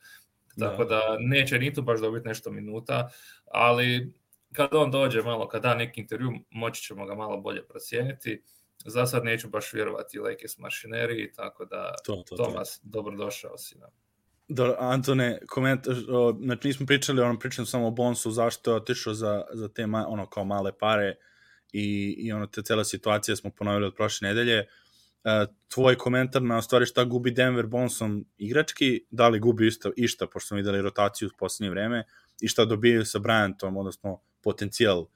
Tako 0.59 0.85
Da. 0.85 0.88
da 0.94 1.16
neće 1.18 1.59
ni 1.59 1.74
tu 1.74 1.83
baš 1.83 2.00
dobiti 2.00 2.29
nešto 2.29 2.50
minuta, 2.50 3.11
ali 3.46 4.12
kad 4.53 4.68
on 4.74 4.90
dođe 4.90 5.22
malo, 5.22 5.48
kad 5.48 5.62
da 5.62 5.74
neki 5.74 6.00
intervju, 6.00 6.33
moći 6.50 6.83
ćemo 6.83 7.07
ga 7.07 7.14
malo 7.14 7.37
bolje 7.40 7.66
procijeniti. 7.68 8.42
Za 8.85 9.07
sad 9.07 9.24
neću 9.24 9.48
baš 9.48 9.72
vjerovati 9.72 10.18
Lakers 10.18 10.59
mašineriji, 10.59 11.33
tako 11.33 11.64
da 11.64 11.94
To, 12.05 12.16
to, 12.16 12.37
to. 12.37 12.44
Tomas, 12.44 12.81
dobrodošao 12.83 13.59
si 13.59 13.79
nam. 13.79 13.90
Da, 14.52 14.76
Antone, 14.78 15.38
komentar, 15.46 15.94
o, 16.08 16.38
znači 16.42 16.68
nismo 16.68 16.86
pričali, 16.86 17.22
ono, 17.22 17.38
pričam 17.38 17.66
samo 17.66 17.86
o 17.86 17.90
Bonsu, 17.90 18.30
zašto 18.30 18.70
je 18.70 18.76
otišao 18.76 19.14
za, 19.14 19.44
za 19.52 19.68
te, 19.68 19.86
ma, 19.86 20.06
ono, 20.08 20.26
kao 20.26 20.44
male 20.44 20.72
pare 20.78 21.14
i, 21.72 22.14
i 22.18 22.32
ono, 22.32 22.46
te 22.46 22.62
cela 22.62 22.84
situacija 22.84 23.36
smo 23.36 23.50
ponovili 23.50 23.86
od 23.86 23.94
prošle 23.94 24.28
nedelje. 24.28 24.58
E, 24.58 24.66
tvoj 25.68 25.96
komentar 25.96 26.42
na 26.42 26.62
stvari 26.62 26.86
šta 26.86 27.04
gubi 27.04 27.30
Denver 27.30 27.66
Bonsom 27.66 28.24
igrački, 28.38 29.04
da 29.10 29.28
li 29.28 29.38
gubi 29.38 29.66
isto, 29.66 29.92
išta, 29.96 30.26
pošto 30.26 30.48
smo 30.48 30.56
videli 30.56 30.82
rotaciju 30.82 31.28
u 31.28 31.38
poslednje 31.38 31.70
vreme, 31.70 32.04
i 32.40 32.48
šta 32.48 32.64
dobijaju 32.64 33.04
sa 33.04 33.18
Bryantom, 33.18 33.76
odnosno 33.76 34.20
potencijal 34.42 35.06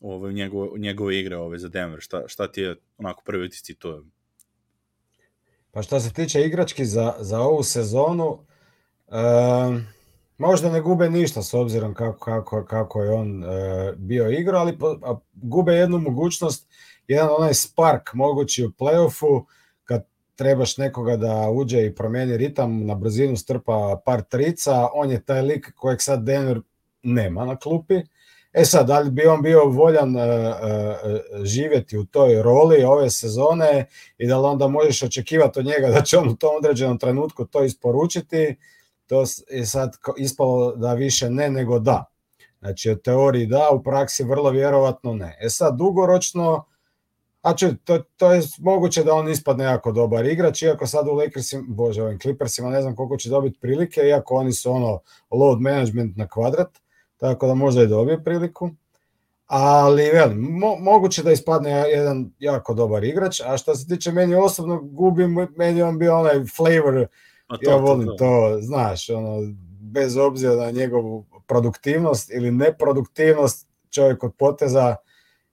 ovaj, 0.00 0.30
u, 0.30 0.32
njegove, 0.32 0.78
njegove 0.78 1.18
igre 1.20 1.36
ovaj, 1.36 1.58
za 1.58 1.68
Denver, 1.68 2.00
šta, 2.00 2.22
šta 2.26 2.52
ti 2.52 2.60
je 2.60 2.76
onako 2.98 3.22
prvi 3.24 3.46
utisci 3.46 3.74
to? 3.74 4.04
Pa 5.70 5.82
što 5.82 6.00
se 6.00 6.12
tiče 6.12 6.40
igrački 6.40 6.84
za, 6.84 7.14
za 7.20 7.40
ovu 7.40 7.62
sezonu, 7.62 8.46
e, 9.14 9.80
možda 10.38 10.70
ne 10.70 10.80
gube 10.80 11.10
ništa 11.10 11.42
s 11.42 11.54
obzirom 11.54 11.94
kako, 11.94 12.24
kako, 12.24 12.64
kako 12.64 13.02
je 13.02 13.10
on 13.10 13.44
e, 13.44 13.92
bio 13.96 14.30
igrao, 14.30 14.60
ali 14.60 14.78
po, 14.78 14.96
a, 15.02 15.18
gube 15.32 15.72
jednu 15.72 15.98
mogućnost, 15.98 16.68
jedan 17.08 17.28
onaj 17.38 17.54
spark 17.54 18.14
mogući 18.14 18.64
u 18.64 18.70
playoffu, 18.70 19.44
kad 19.84 20.06
trebaš 20.36 20.76
nekoga 20.76 21.16
da 21.16 21.50
uđe 21.50 21.86
i 21.86 21.94
promijeni 21.94 22.36
ritam, 22.36 22.86
na 22.86 22.94
brzinu 22.94 23.36
strpa 23.36 24.00
par 24.04 24.22
trica, 24.22 24.88
on 24.92 25.10
je 25.10 25.24
taj 25.24 25.42
lik 25.42 25.72
kojeg 25.76 26.02
sad 26.02 26.24
Denver 26.24 26.60
nema 27.02 27.44
na 27.44 27.56
klupi. 27.56 28.00
E 28.52 28.64
sad, 28.64 28.86
da 28.86 28.98
li 28.98 29.10
bi 29.10 29.26
on 29.26 29.42
bio 29.42 29.64
voljan 29.64 30.16
uh, 30.16 30.22
uh, 30.22 31.44
živjeti 31.44 31.98
u 31.98 32.04
toj 32.04 32.42
roli 32.42 32.84
ove 32.84 33.10
sezone 33.10 33.86
i 34.18 34.26
da 34.26 34.38
li 34.38 34.46
onda 34.46 34.68
možeš 34.68 35.02
očekivati 35.02 35.58
od 35.58 35.66
njega 35.66 35.88
da 35.88 36.00
će 36.00 36.18
on 36.18 36.28
u 36.28 36.36
tom 36.36 36.56
određenom 36.56 36.98
trenutku 36.98 37.46
to 37.46 37.64
isporučiti, 37.64 38.56
to 39.06 39.24
je 39.50 39.66
sad 39.66 39.96
ispalo 40.16 40.76
da 40.76 40.94
više 40.94 41.30
ne 41.30 41.50
nego 41.50 41.78
da. 41.78 42.04
Znači, 42.58 42.90
u 42.90 42.96
teoriji 42.96 43.46
da, 43.46 43.70
u 43.72 43.82
praksi 43.82 44.24
vrlo 44.24 44.50
vjerovatno 44.50 45.14
ne. 45.14 45.38
E 45.40 45.48
sad, 45.48 45.76
dugoročno, 45.76 46.64
ču, 47.56 47.66
to, 47.84 47.98
to 48.16 48.32
je 48.32 48.42
moguće 48.58 49.04
da 49.04 49.14
on 49.14 49.28
ispadne 49.28 49.64
jako 49.64 49.92
dobar 49.92 50.26
igrač, 50.26 50.62
iako 50.62 50.86
sad 50.86 51.08
u 51.08 51.12
Lakersima, 51.12 51.64
bože, 51.68 52.02
ovim 52.02 52.18
Clippersima 52.18 52.70
ne 52.70 52.82
znam 52.82 52.96
koliko 52.96 53.16
će 53.16 53.30
dobiti 53.30 53.58
prilike, 53.60 54.00
iako 54.00 54.34
oni 54.34 54.52
su 54.52 54.72
ono 54.72 55.00
load 55.30 55.60
management 55.60 56.16
na 56.16 56.28
kvadrat, 56.28 56.78
tako 57.16 57.46
da 57.46 57.54
možda 57.54 57.82
i 57.82 57.86
dobije 57.86 58.24
priliku. 58.24 58.70
Ali, 59.46 60.10
velim, 60.10 60.38
mo, 60.38 60.76
moguće 60.80 61.22
da 61.22 61.32
ispadne 61.32 61.70
jedan 61.70 62.30
jako 62.38 62.74
dobar 62.74 63.04
igrač, 63.04 63.40
a 63.40 63.56
što 63.56 63.74
se 63.74 63.86
tiče 63.88 64.12
meni 64.12 64.34
osobno, 64.34 64.80
gubim, 64.82 65.48
meni 65.56 65.82
on 65.82 65.98
bio 65.98 66.18
onaj 66.18 66.44
flavor, 66.56 67.06
A 67.46 67.56
to, 67.56 67.70
ja 67.70 67.76
volim 67.76 68.06
to, 68.06 68.12
to, 68.12 68.18
to, 68.18 68.58
znaš, 68.60 69.10
ono, 69.10 69.54
bez 69.80 70.16
obzira 70.16 70.54
na 70.54 70.70
njegovu 70.70 71.24
produktivnost 71.46 72.30
ili 72.30 72.50
neproduktivnost, 72.50 73.68
čovjek 73.90 74.24
od 74.24 74.32
poteza, 74.38 74.96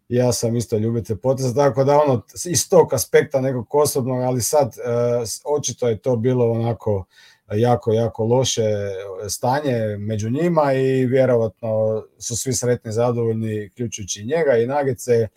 ja 0.09 0.33
sam 0.33 0.55
isto 0.55 0.77
ljubitelj 0.77 1.17
poteza, 1.17 1.53
tako 1.53 1.83
da 1.83 1.99
ono, 2.07 2.21
iz 2.45 2.69
tog 2.69 2.93
aspekta 2.93 3.41
nekog 3.41 3.75
osobnog, 3.75 4.21
ali 4.21 4.41
sad 4.41 4.67
uh, 4.67 5.57
očito 5.57 5.87
je 5.87 6.01
to 6.01 6.15
bilo 6.15 6.51
onako 6.51 7.05
jako, 7.51 7.93
jako 7.93 8.23
loše 8.23 8.61
stanje 9.29 9.97
među 9.97 10.29
njima 10.29 10.73
i 10.73 11.05
vjerovatno 11.05 12.03
su 12.19 12.37
svi 12.37 12.53
sretni 12.53 12.91
zadovoljni, 12.91 13.69
ključujući 13.75 14.25
njega 14.25 14.57
i 14.57 14.67
Nagice, 14.67 15.27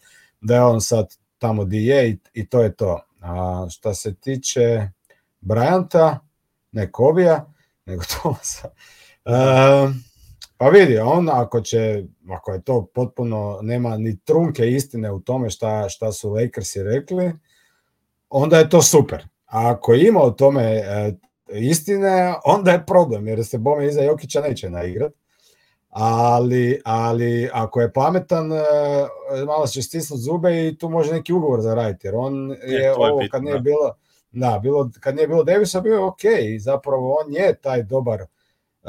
da 0.41 0.55
je 0.55 0.63
on 0.63 0.81
sad 0.81 1.15
tamo 1.39 1.65
di 1.65 1.87
je 1.87 2.11
i, 2.11 2.19
i 2.35 2.49
to 2.49 2.63
je 2.63 2.75
to. 2.75 3.01
A 3.21 3.67
šta 3.71 3.95
se 3.95 4.15
tiče 4.15 4.89
Bryanta, 5.41 6.19
ne 6.75 6.93
Kobija, 6.93 7.53
nego 7.87 8.03
Tomasa, 8.23 8.69
uh, 9.25 9.95
pa 10.57 10.69
vidi, 10.69 10.99
on 10.99 11.29
ako 11.33 11.61
će, 11.61 12.05
ako 12.31 12.53
je 12.53 12.63
to 12.63 12.87
potpuno, 12.95 13.59
nema 13.63 13.97
ni 13.97 14.19
trunke 14.25 14.71
istine 14.71 15.13
u 15.13 15.21
tome 15.21 15.51
šta, 15.51 15.89
šta 15.89 16.13
su 16.13 16.31
Lakersi 16.31 16.83
rekli, 16.83 17.33
onda 18.31 18.59
je 18.59 18.69
to 18.69 18.83
super. 18.83 19.27
A 19.47 19.71
ako 19.71 19.95
ima 19.95 20.23
o 20.23 20.31
tome 20.31 20.63
e, 20.63 21.13
istine, 21.49 22.35
onda 22.45 22.71
je 22.71 22.87
problem, 22.87 23.29
jer 23.29 23.45
se 23.45 23.59
Bome 23.59 23.87
iza 23.87 24.03
Jokića 24.03 24.41
neće 24.41 24.71
naigrat. 24.71 25.13
Ali, 25.91 26.81
ali 26.85 27.51
ako 27.53 27.81
je 27.81 27.93
pametan, 27.93 28.53
e, 28.53 28.65
malo 29.47 29.67
će 29.67 29.83
stisnuti 29.83 30.23
zube 30.23 30.67
i 30.67 30.79
tu 30.79 30.89
može 30.89 31.13
neki 31.13 31.33
ugovor 31.33 31.61
zaraditi, 31.61 32.07
jer 32.07 32.15
on 32.17 32.51
je, 32.51 32.79
je 32.79 32.95
ovo 32.95 33.19
bitno, 33.19 33.29
kad 33.31 33.43
nije 33.43 33.55
da. 33.55 33.61
bilo, 33.61 33.95
da, 34.35 34.59
bilo, 34.63 34.91
kad 35.01 35.17
nije 35.17 35.29
bilo 35.29 35.45
Davisa, 35.45 35.81
bio 35.81 35.93
je 35.93 36.01
ok, 36.01 36.23
zapravo 36.59 37.17
on 37.21 37.33
je 37.35 37.55
taj 37.55 37.83
dobar 37.83 38.21
uh, 38.23 38.89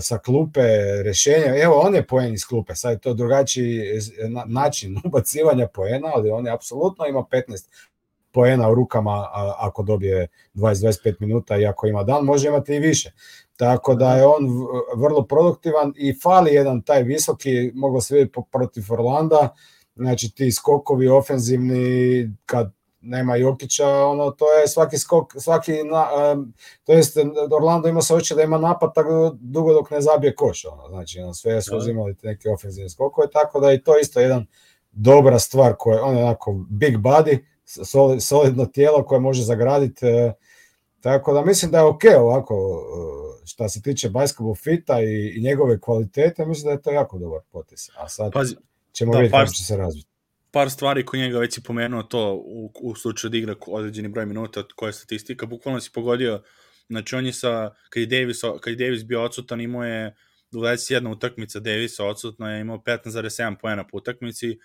sa 0.00 0.18
klupe 0.18 0.62
rešenja. 1.04 1.62
Evo, 1.62 1.80
on 1.80 1.94
je 1.94 2.06
poen 2.06 2.34
iz 2.34 2.46
klupe, 2.46 2.74
sad 2.74 2.92
je 2.92 2.98
to 2.98 3.14
drugačiji 3.14 3.82
na, 4.28 4.44
način 4.46 4.96
ubacivanja 5.04 5.66
poena, 5.74 6.10
ali 6.14 6.30
on 6.30 6.46
je 6.46 6.52
apsolutno 6.52 7.06
ima 7.06 7.24
15 7.30 7.68
poena 8.32 8.70
u 8.70 8.74
rukama 8.74 9.28
ako 9.58 9.82
dobije 9.82 10.28
20-25 10.54 11.14
minuta 11.20 11.56
i 11.56 11.66
ako 11.66 11.86
ima 11.86 12.02
dan, 12.02 12.24
može 12.24 12.48
imati 12.48 12.74
i 12.74 12.78
više. 12.78 13.12
Tako 13.56 13.94
da 13.94 14.16
je 14.16 14.26
on 14.26 14.48
vrlo 14.96 15.26
produktivan 15.26 15.92
i 15.96 16.14
fali 16.22 16.54
jedan 16.54 16.82
taj 16.82 17.02
visoki, 17.02 17.72
moglo 17.74 18.00
se 18.00 18.14
vidjeti 18.14 18.40
protiv 18.52 18.84
Orlanda, 18.90 19.54
znači 19.96 20.34
ti 20.34 20.52
skokovi 20.52 21.08
ofenzivni 21.08 22.30
kad 22.46 22.72
nema 23.02 23.36
Jokića, 23.36 23.88
ono, 23.88 24.30
to 24.30 24.52
je 24.52 24.68
svaki 24.68 24.98
skok, 24.98 25.32
svaki, 25.38 25.72
na, 25.72 26.06
to 26.84 26.92
jest 26.92 27.16
Orlando 27.56 27.88
ima 27.88 28.02
se 28.02 28.14
oče 28.14 28.34
da 28.34 28.42
ima 28.42 28.58
napad 28.58 28.94
tako 28.94 29.36
dugo 29.40 29.72
dok 29.72 29.90
ne 29.90 30.00
zabije 30.00 30.34
koš, 30.34 30.64
ono, 30.64 30.88
znači 30.88 31.20
ono, 31.20 31.34
sve 31.34 31.62
su 31.62 31.76
uzimali 31.76 32.16
neke 32.22 32.50
ofenzivne 32.50 32.90
skokove, 32.90 33.30
tako 33.30 33.60
da 33.60 33.72
i 33.72 33.82
to 33.82 33.98
isto 33.98 34.20
jedan 34.20 34.46
dobra 34.92 35.38
stvar 35.38 35.74
koja 35.78 36.02
on 36.02 36.16
je 36.16 36.24
onako 36.24 36.64
big 36.70 36.96
body, 36.96 37.38
solidno 38.20 38.66
tijelo 38.66 39.04
koje 39.04 39.20
može 39.20 39.42
zagraditi, 39.42 40.06
e, 40.06 40.32
tako 41.00 41.32
da 41.32 41.44
mislim 41.44 41.70
da 41.70 41.78
je 41.78 41.84
ok 41.84 42.02
ovako 42.18 42.82
e, 43.44 43.46
šta 43.46 43.68
se 43.68 43.82
tiče 43.82 44.10
basketball 44.10 44.54
fita 44.54 45.00
i, 45.02 45.32
i 45.36 45.42
njegove 45.42 45.80
kvalitete, 45.80 46.46
mislim 46.46 46.64
da 46.64 46.70
je 46.70 46.82
to 46.82 46.90
jako 46.90 47.18
dobar 47.18 47.40
potis. 47.52 47.90
A 47.96 48.08
sad 48.08 48.32
Pazi, 48.32 48.56
ćemo 48.92 49.12
da, 49.12 49.18
vidjeti 49.18 49.32
kako 49.32 49.52
će 49.52 49.64
se 49.64 49.76
razviti 49.76 50.11
par 50.52 50.70
stvari 50.70 51.06
koji 51.06 51.20
njega 51.20 51.38
već 51.38 51.58
je 51.58 51.62
pomenuo 51.62 52.02
to 52.02 52.34
u, 52.34 52.72
u 52.82 52.94
slučaju 52.94 53.30
da 53.30 53.36
igra 53.36 53.54
određeni 53.66 54.08
broj 54.08 54.26
minuta, 54.26 54.64
koja 54.76 54.88
je 54.88 54.92
statistika, 54.92 55.46
bukvalno 55.46 55.80
si 55.80 55.90
pogodio, 55.92 56.42
znači 56.88 57.16
on 57.16 57.26
je 57.26 57.32
sa, 57.32 57.74
kad 57.90 58.00
je 58.00 58.06
Davis, 58.06 58.40
kad 58.60 58.70
je 58.70 58.86
Davis 58.86 59.04
bio 59.04 59.22
odsutan, 59.22 59.60
imao 59.60 59.84
je 59.84 60.14
21 60.52 61.12
utakmica 61.12 61.60
Davisa 61.60 62.04
odsutna 62.04 62.52
je 62.52 62.60
imao 62.60 62.78
15,7 62.78 63.56
poena 63.60 63.86
po 63.86 63.96
utakmici 63.96 64.58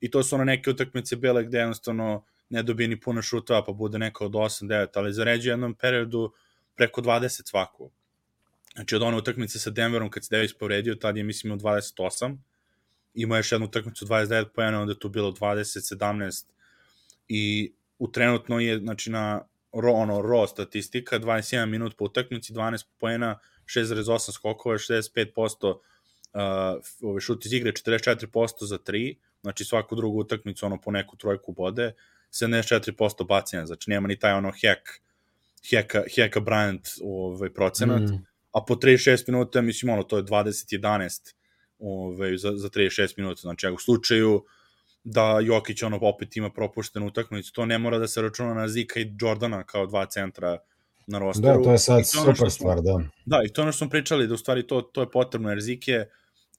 i 0.00 0.10
to 0.10 0.22
su 0.22 0.34
ono 0.34 0.44
neke 0.44 0.70
utakmice 0.70 1.16
bile 1.16 1.44
gde 1.44 1.58
jednostavno 1.58 2.24
ne 2.50 2.62
dobije 2.62 2.88
ni 2.88 3.00
puno 3.00 3.22
šutova 3.22 3.64
pa 3.64 3.72
bude 3.72 3.98
neka 3.98 4.24
od 4.24 4.32
8-9, 4.32 4.86
ali 4.94 5.12
zaređuje 5.12 5.52
jednom 5.52 5.74
periodu 5.74 6.32
preko 6.76 7.00
20 7.00 7.48
svaku. 7.48 7.90
Znači 8.74 8.96
od 8.96 9.02
one 9.02 9.16
utakmice 9.16 9.58
sa 9.58 9.70
Denverom 9.70 10.10
kad 10.10 10.24
se 10.24 10.36
Davis 10.36 10.54
povredio, 10.58 10.94
tad 10.94 11.16
je 11.16 11.24
mislim 11.24 11.52
u 11.52 11.56
28, 11.56 12.36
ima 13.14 13.36
još 13.36 13.52
jednu 13.52 13.66
utakmicu 13.66 14.06
29 14.06 14.44
pojena, 14.54 14.80
onda 14.80 14.92
je 14.92 14.98
tu 14.98 15.08
bilo 15.08 15.32
20, 15.32 15.96
17 15.96 16.44
i 17.28 17.72
u 17.98 18.12
trenutno 18.12 18.60
je 18.60 18.78
znači 18.78 19.10
na 19.10 19.44
ro, 19.72 19.92
ono, 19.92 20.22
ro 20.22 20.46
statistika, 20.46 21.18
21 21.18 21.66
minut 21.66 21.96
po 21.96 22.04
utakmici, 22.04 22.52
12 22.52 22.84
pojena, 22.98 23.38
6,8 23.66 24.32
skokova, 24.32 24.78
65% 24.78 25.70
uh, 25.70 25.80
ove 27.02 27.20
šut 27.20 27.46
iz 27.46 27.52
igre, 27.52 27.72
44% 27.72 28.64
za 28.64 28.78
3, 28.78 29.16
znači 29.42 29.64
svaku 29.64 29.96
drugu 29.96 30.18
utakmicu 30.18 30.66
ono 30.66 30.80
po 30.80 30.90
neku 30.90 31.16
trojku 31.16 31.52
bode, 31.52 31.92
74% 32.32 33.26
bacanja, 33.26 33.66
znači 33.66 33.90
nema 33.90 34.08
ni 34.08 34.18
taj 34.18 34.32
ono 34.32 34.50
hack, 34.50 34.88
heka, 35.70 36.02
heka 36.16 36.40
Bryant 36.40 36.98
ovaj, 37.02 37.52
procenat, 37.52 38.00
mm. 38.00 38.24
a 38.52 38.64
po 38.64 38.74
36 38.74 39.24
minuta, 39.28 39.60
mislim, 39.60 39.92
ono, 39.92 40.02
to 40.02 40.16
je 40.16 40.22
20-11 40.22 41.34
ovaj, 41.82 42.36
za, 42.36 42.52
za 42.56 42.68
36 42.68 43.14
minuta. 43.16 43.40
Znači, 43.40 43.66
ako 43.66 43.74
u 43.74 43.78
slučaju 43.78 44.44
da 45.04 45.40
Jokić 45.42 45.82
ono 45.82 45.98
opet 46.02 46.36
ima 46.36 46.50
propuštenu 46.50 47.06
utakmicu, 47.06 47.52
to 47.52 47.66
ne 47.66 47.78
mora 47.78 47.98
da 47.98 48.08
se 48.08 48.22
računa 48.22 48.54
na 48.54 48.68
Zika 48.68 49.00
i 49.00 49.14
Jordana 49.20 49.64
kao 49.64 49.86
dva 49.86 50.06
centra 50.06 50.58
na 51.06 51.18
rosteru. 51.18 51.58
Da, 51.58 51.64
to 51.64 51.72
je 51.72 51.78
sad 51.78 52.08
super 52.08 52.36
smo, 52.36 52.50
stvar, 52.50 52.80
da. 52.80 53.00
Da, 53.24 53.42
i 53.44 53.48
to 53.48 53.62
ono 53.62 53.72
što 53.72 53.78
smo 53.78 53.90
pričali, 53.90 54.26
da 54.26 54.34
u 54.34 54.36
stvari 54.36 54.66
to, 54.66 54.82
to 54.82 55.00
je 55.00 55.10
potrebno, 55.10 55.48
jer 55.48 55.60
Zik 55.60 55.88
je, 55.88 56.10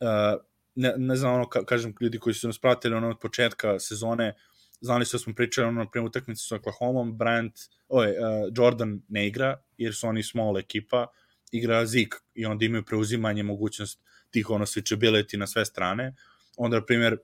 uh, 0.02 0.42
ne, 0.76 0.94
ne 0.98 1.16
znam, 1.16 1.34
ono, 1.34 1.50
ka, 1.50 1.66
kažem, 1.66 1.96
ljudi 2.02 2.20
koji 2.20 2.34
su 2.34 2.48
nas 2.48 2.60
pratili 2.60 2.96
ono 2.96 3.10
od 3.10 3.20
početka 3.20 3.80
sezone, 3.80 4.34
znali 4.82 5.06
su 5.06 5.18
da 5.18 5.20
smo 5.20 5.34
pričali 5.34 5.68
ono, 5.68 5.90
prema 5.92 6.08
utakmici 6.08 6.48
sa 6.48 6.56
Oklahoma, 6.56 7.12
Bryant, 7.12 7.70
oj, 7.90 8.08
uh, 8.08 8.16
Jordan 8.58 9.02
ne 9.08 9.28
igra, 9.28 9.58
jer 9.78 9.96
su 9.96 10.08
oni 10.08 10.24
small 10.24 10.58
ekipa, 10.58 11.08
igra 11.54 11.86
Zik 11.86 12.16
i 12.36 12.46
onda 12.46 12.66
imaju 12.66 12.84
preuzimanje, 12.84 13.44
mogućnost 13.44 14.00
tih 14.32 14.50
ono 14.50 14.66
switchability 14.66 15.38
na 15.38 15.48
sve 15.48 15.66
strane. 15.66 16.14
Onda, 16.58 16.78
na 16.80 16.86
primjer, 16.86 17.18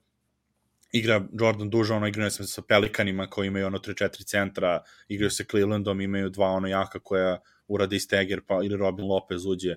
igra 0.91 1.25
Jordan 1.39 1.69
duža, 1.69 1.95
ono 1.95 2.07
igraju 2.07 2.31
se 2.31 2.43
sa 2.47 2.61
Pelikanima 2.61 3.27
koji 3.27 3.47
imaju 3.47 3.67
ono 3.67 3.77
3-4 3.77 4.25
centra, 4.25 4.83
igraju 5.07 5.31
se 5.31 5.45
Clevelandom, 5.51 6.01
imaju 6.01 6.29
dva 6.29 6.47
ono 6.47 6.67
jaka 6.67 6.99
koja 6.99 7.39
uradi 7.67 7.99
Steger 7.99 8.41
pa, 8.47 8.63
ili 8.63 8.77
Robin 8.77 9.05
Lopez 9.05 9.45
uđe. 9.45 9.75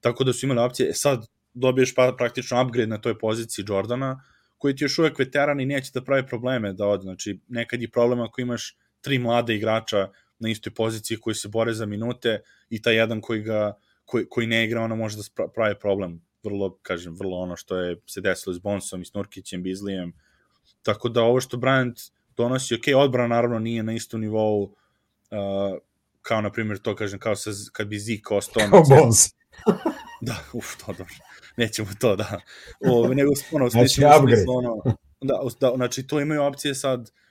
Tako 0.00 0.24
da 0.24 0.32
su 0.32 0.46
imali 0.46 0.60
opcije. 0.60 0.88
E 0.88 0.92
sad 0.92 1.26
dobiješ 1.54 1.94
pa, 1.94 2.14
praktično 2.18 2.62
upgrade 2.62 2.86
na 2.86 3.00
toj 3.00 3.18
poziciji 3.18 3.64
Jordana, 3.68 4.22
koji 4.58 4.76
ti 4.76 4.84
još 4.84 4.98
uvek 4.98 5.18
veteran 5.18 5.60
i 5.60 5.66
neće 5.66 5.90
da 5.94 6.04
pravi 6.04 6.26
probleme 6.26 6.72
da 6.72 6.86
od, 6.86 7.02
znači 7.02 7.40
nekad 7.48 7.82
je 7.82 7.90
problem 7.90 8.20
ako 8.20 8.40
imaš 8.40 8.76
tri 9.00 9.18
mlade 9.18 9.54
igrača 9.54 10.08
na 10.38 10.48
istoj 10.48 10.74
poziciji 10.74 11.18
koji 11.20 11.34
se 11.34 11.48
bore 11.48 11.74
za 11.74 11.86
minute 11.86 12.40
i 12.70 12.82
taj 12.82 12.96
jedan 12.96 13.20
koji 13.20 13.42
ga 13.42 13.78
koji, 14.04 14.28
koji 14.28 14.46
ne 14.46 14.64
igra, 14.64 14.82
ono 14.82 14.96
može 14.96 15.16
da 15.16 15.48
pravi 15.54 15.74
problem 15.80 16.20
vrlo, 16.44 16.78
kažem, 16.82 17.14
vrlo 17.14 17.38
ono 17.38 17.56
što 17.56 17.76
je 17.76 17.96
se 18.06 18.20
desilo 18.20 18.54
s 18.54 18.58
Bonsom 18.58 19.02
i 19.02 19.04
s 19.04 19.14
Nurkićem, 19.14 19.62
Bizlijem. 19.62 20.12
Tako 20.82 21.08
da 21.08 21.22
ovo 21.22 21.40
što 21.40 21.56
Bryant 21.56 22.10
donosi, 22.36 22.74
ok, 22.74 22.82
odbrana 22.96 23.34
naravno 23.34 23.58
nije 23.58 23.82
na 23.82 23.92
istom 23.92 24.20
nivou 24.20 24.62
uh, 24.62 24.70
kao, 26.22 26.40
na 26.40 26.52
primjer, 26.52 26.78
to 26.78 26.94
kažem, 26.96 27.18
kao 27.18 27.36
sa, 27.36 27.50
kad 27.72 27.88
bi 27.88 27.98
Zik 27.98 28.30
ostao 28.30 28.68
Kao 28.70 28.82
Bons. 28.88 29.28
da, 30.26 30.36
uf, 30.52 30.76
to 30.76 30.86
dobro. 30.86 31.14
Nećemo 31.56 31.88
to, 32.00 32.16
da. 32.16 32.40
O, 32.80 33.08
nego, 33.14 33.30
ono, 33.52 33.68
znači, 33.68 34.04
upgrade. 34.04 34.44
Ono, 34.48 34.82
da, 35.20 35.40
da, 35.60 35.72
znači, 35.76 36.06
to 36.06 36.20
imaju 36.20 36.42
opcije 36.42 36.74
sad 36.74 37.00
uh, 37.00 37.25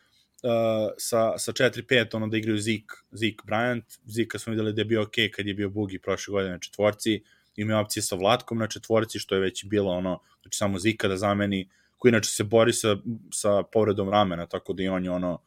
sa, 0.98 1.38
sa 1.38 1.52
4-5, 1.52 2.16
ono, 2.16 2.28
da 2.28 2.38
igraju 2.38 2.58
Zik, 2.58 2.92
Zik 3.12 3.42
Bryant. 3.46 4.00
Zika 4.06 4.40
smo 4.40 4.52
videli 4.52 4.74
da 4.74 4.82
je 4.82 4.86
bio 4.86 5.02
ok 5.02 5.16
kad 5.36 5.48
je 5.48 5.54
bio 5.54 5.70
Bugi 5.70 6.00
prošle 6.00 6.32
godine 6.32 6.52
na 6.52 6.60
četvorci. 6.60 7.22
Uh, 7.24 7.30
ima 7.56 7.80
opcije 7.80 8.04
sa 8.04 8.16
Vlatkom 8.16 8.58
na 8.58 8.68
četvorci, 8.68 9.20
što 9.20 9.36
je 9.36 9.42
već 9.42 9.66
bilo 9.66 9.92
ono, 9.92 10.20
znači 10.42 10.58
samo 10.58 10.80
Zika 10.80 11.08
da 11.08 11.18
zameni, 11.18 11.70
koji 11.98 12.10
inače 12.10 12.30
se 12.30 12.44
bori 12.44 12.74
sa, 12.74 12.98
sa 13.34 13.64
povredom 13.64 14.10
ramena, 14.10 14.46
tako 14.46 14.74
da 14.74 14.84
i 14.84 14.88
on 14.88 15.04
je 15.06 15.12
ono, 15.12 15.42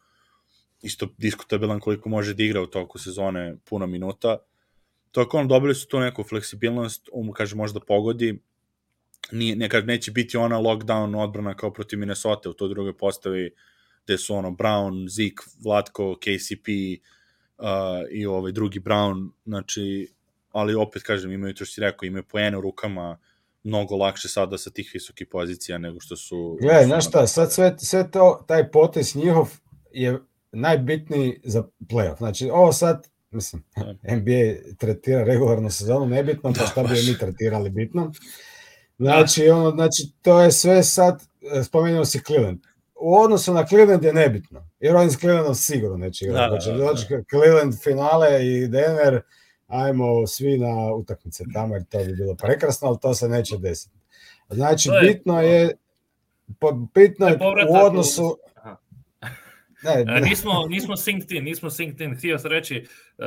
isto 0.83 1.09
diskutabilan 1.19 1.81
koliko 1.81 2.09
može 2.09 2.35
da 2.35 2.43
igra 2.43 2.63
u 2.63 2.67
toku 2.67 2.99
sezone 2.99 3.57
puno 3.65 3.87
minuta. 3.87 4.39
Tako 5.13 5.39
on 5.39 5.49
dobili 5.49 5.75
su 5.75 5.89
tu 5.89 6.01
neku 6.01 6.23
fleksibilnost, 6.23 7.09
um, 7.13 7.33
kaže 7.33 7.57
možda 7.57 7.81
pogodi, 7.81 8.39
nije, 9.33 9.57
nekad 9.57 9.87
neće 9.87 10.11
biti 10.11 10.37
ona 10.37 10.57
lockdown 10.57 11.23
odbrana 11.23 11.55
kao 11.55 11.73
protiv 11.73 11.99
Minnesota 11.99 12.51
u 12.51 12.53
toj 12.53 12.69
drugoj 12.69 12.97
postavi 12.97 13.51
gde 14.09 14.18
su 14.18 14.35
ono 14.35 14.51
Brown, 14.51 15.09
Zik, 15.09 15.40
Vlatko, 15.64 16.16
KCP 16.21 16.68
uh, 17.59 17.66
i 18.11 18.27
ovaj 18.27 18.53
drugi 18.53 18.81
Brown, 18.81 19.31
znači 19.44 20.12
ali 20.53 20.75
opet 20.75 21.03
kažem, 21.03 21.33
imaju 21.33 21.55
to 21.55 21.64
što 21.64 21.75
si 21.75 21.81
rekao, 21.81 22.07
imaju 22.07 22.25
poene 22.25 22.59
u 22.59 22.61
rukama, 22.61 23.18
mnogo 23.62 23.97
lakše 23.97 24.29
sada 24.29 24.59
sa 24.59 24.71
tih 24.71 24.90
visokih 24.94 25.27
pozicija 25.27 25.79
nego 25.79 26.01
što 26.01 26.16
su... 26.16 26.59
Gledaj, 26.61 26.85
znaš 26.85 27.09
šta, 27.09 27.27
sad 27.27 27.53
sve, 27.53 27.75
sve 27.79 28.11
to, 28.11 28.44
taj 28.49 28.71
potes 28.71 29.14
njihov 29.14 29.51
je 29.92 30.18
najbitniji 30.53 31.40
za 31.44 31.62
playoff. 31.81 32.18
Znači, 32.18 32.51
ovo 32.51 32.73
sad, 32.73 33.09
mislim, 33.31 33.64
da. 33.77 33.94
NBA 34.16 34.75
tretira 34.79 35.25
regularnu 35.25 35.71
sezonu 35.71 36.07
nebitno, 36.07 36.53
pa 36.53 36.61
da, 36.61 36.66
šta 36.66 36.83
bi 36.83 36.88
mi 36.88 37.18
tretirali 37.18 37.71
bitno. 37.71 38.12
Znači, 38.99 39.47
da. 39.47 39.57
ono, 39.57 39.71
znači, 39.71 40.03
to 40.23 40.40
je 40.40 40.53
sve 40.53 40.83
sad, 40.83 41.23
e, 41.53 41.62
spomenuo 41.62 42.05
si 42.05 42.21
Cleveland. 42.27 42.59
U 43.01 43.15
odnosu 43.15 43.53
na 43.53 43.67
Cleveland 43.67 44.05
je 44.05 44.13
nebitno, 44.13 44.69
jer 44.81 44.97
oni 44.97 45.11
s 45.11 45.19
Clevelandom 45.19 45.55
sigurno 45.55 45.97
neće 45.97 46.25
igrati. 46.25 46.55
Da, 46.55 46.61
znači, 46.61 46.79
da, 46.79 46.85
da, 46.85 46.93
da. 46.93 47.25
Cleveland 47.31 47.75
finale 47.83 48.47
i 48.47 48.69
Denver, 48.69 49.23
ajmo 49.67 50.27
svi 50.27 50.59
na 50.59 50.95
utakmice 50.95 51.45
tamo 51.55 51.75
jer 51.75 51.85
to 51.85 51.99
bi 51.99 52.13
bilo 52.13 52.35
prekrasno, 52.35 52.89
ali 52.89 52.99
to 53.03 53.15
se 53.15 53.29
neće 53.29 53.59
desiti. 53.59 53.99
Znači, 54.51 54.89
je, 54.89 55.01
bitno 55.01 55.43
je, 55.43 55.77
bitno 56.95 57.29
je 57.29 57.39
u 57.71 57.87
odnosu... 57.87 58.39
Ne, 59.83 60.05
ne. 60.05 60.21
nismo, 60.21 60.67
nismo 60.69 60.97
synced 60.97 61.37
in, 61.37 61.45
nismo 61.45 61.71
synced 61.71 62.01
in. 62.01 62.17
Htio 62.17 62.38
sam 62.38 62.51
reći, 62.51 62.87
uh, 63.19 63.25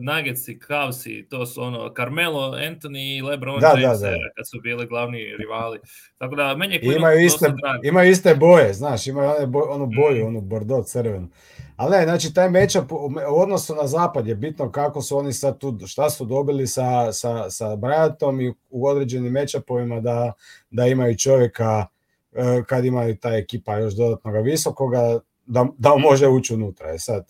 Nuggetsi, 0.00 0.58
Cavsi, 0.66 1.26
to 1.30 1.46
su 1.46 1.62
ono, 1.62 1.94
Carmelo, 1.96 2.50
Anthony 2.50 3.18
i 3.18 3.22
LeBron 3.22 3.60
da, 3.60 3.66
James, 3.66 4.00
da, 4.00 4.10
da. 4.10 4.16
kad 4.36 4.48
su 4.48 4.60
bili 4.62 4.86
glavni 4.86 5.18
rivali. 5.38 5.78
Tako 6.18 6.34
da, 6.34 6.56
meni 6.56 6.74
je 6.74 6.96
imaju 6.96 7.20
iste, 7.20 7.46
imaju 7.84 8.10
iste 8.10 8.34
boje, 8.34 8.72
znaš, 8.72 9.06
imaju 9.06 9.30
one 9.30 9.46
boj, 9.46 9.62
onu 9.70 9.86
boju, 9.86 10.24
mm. 10.24 10.28
onu 10.28 10.40
bordeaux 10.40 10.92
crvenu. 10.92 11.28
Ali 11.76 11.96
ne, 11.96 12.04
znači 12.04 12.34
taj 12.34 12.50
matchup 12.50 12.92
u 13.30 13.40
odnosu 13.40 13.74
na 13.74 13.86
zapad 13.86 14.26
je 14.26 14.34
bitno 14.34 14.70
kako 14.72 15.02
su 15.02 15.18
oni 15.18 15.32
sad 15.32 15.58
tu, 15.58 15.78
šta 15.86 16.10
su 16.10 16.24
dobili 16.24 16.66
sa, 16.66 17.12
sa, 17.12 17.50
sa 17.50 17.66
Bryatom 17.66 18.42
i 18.42 18.54
u 18.70 18.86
određenim 18.86 19.32
matchupovima 19.32 20.00
da, 20.00 20.32
da 20.70 20.86
imaju 20.86 21.16
čovjeka 21.16 21.86
e, 22.32 22.62
kad 22.66 22.84
imaju 22.84 23.16
ta 23.16 23.36
ekipa 23.36 23.76
još 23.76 23.94
dodatnog 23.94 24.44
visokoga, 24.44 25.20
da, 25.48 25.66
da 25.78 25.96
može 25.96 26.28
ući 26.28 26.54
unutra. 26.54 26.94
E 26.94 26.98
sad, 26.98 27.26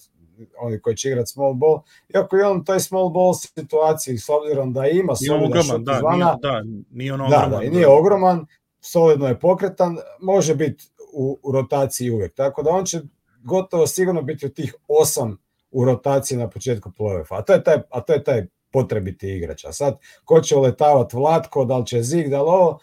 oni 0.61 0.81
koji 0.81 0.97
će 0.97 1.09
igrati 1.09 1.31
small 1.31 1.55
ball, 1.55 1.83
iako 2.15 2.37
je 2.37 2.47
on 2.47 2.65
taj 2.65 2.81
small 2.81 3.09
ball 3.11 3.35
situaciji, 3.35 4.19
s 4.19 4.29
obzirom 4.29 4.73
da 4.73 4.87
ima 4.87 5.17
solidan 5.17 5.63
šut 5.63 5.81
da, 5.81 5.97
izvana, 5.97 6.17
nije, 6.17 6.37
da, 6.43 6.63
nije 6.91 7.15
on 7.15 7.21
ogroman. 7.21 7.51
Da, 7.51 7.57
da, 7.57 7.63
i 7.63 7.71
nije 7.71 7.89
ogroman, 7.89 8.47
solidno 8.81 9.29
je 9.29 9.41
pokretan, 9.41 9.97
može 10.21 10.55
biti 10.55 10.85
u, 11.13 11.39
u 11.43 11.53
rotaciji 11.53 12.11
uvek. 12.11 12.35
Tako 12.35 12.63
da 12.63 12.71
on 12.71 12.85
će 12.85 13.01
gotovo 13.43 13.87
sigurno 13.87 14.23
biti 14.23 14.47
od 14.47 14.55
tih 14.55 14.75
osam 14.89 15.39
u 15.71 15.85
rotaciji 15.85 16.39
na 16.39 16.51
početku 16.51 16.91
play-offa. 16.99 17.39
A 17.39 17.43
to 17.43 17.53
je 17.53 17.65
taj, 17.65 17.77
a 17.91 18.01
to 18.01 18.13
je 18.13 18.25
taj 18.25 18.47
potrebiti 18.73 19.29
igrač. 19.29 19.65
A 19.65 19.73
sad, 19.73 19.99
ko 20.25 20.41
će 20.41 20.57
uletavati 20.57 21.17
Vlatko, 21.17 21.65
da 21.65 21.79
li 21.79 21.87
će 21.87 22.03
Zig, 22.03 22.29
da 22.29 22.43
li 22.43 22.49
ovo, 22.49 22.79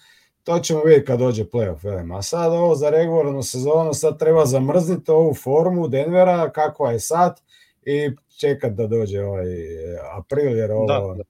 to 0.45 0.59
ćemo 0.59 0.83
vidjeti 0.83 1.05
kad 1.05 1.19
dođe 1.19 1.43
playoff. 1.43 1.83
Velim. 1.83 2.11
A 2.11 2.21
sad 2.21 2.53
ovo 2.53 2.75
za 2.75 2.89
regularnu 2.89 3.43
sezonu, 3.43 3.93
sad 3.93 4.19
treba 4.19 4.45
zamrzniti 4.45 5.11
ovu 5.11 5.33
formu 5.33 5.87
Denvera, 5.87 6.51
kakva 6.51 6.91
je 6.91 6.99
sad, 6.99 7.41
i 7.85 8.11
čekat 8.39 8.73
da 8.73 8.87
dođe 8.87 9.21
ovaj 9.21 9.45
april, 10.17 10.57
jer 10.57 10.71
ovo 10.71 10.87
Da, 10.87 11.13
da. 11.17 11.23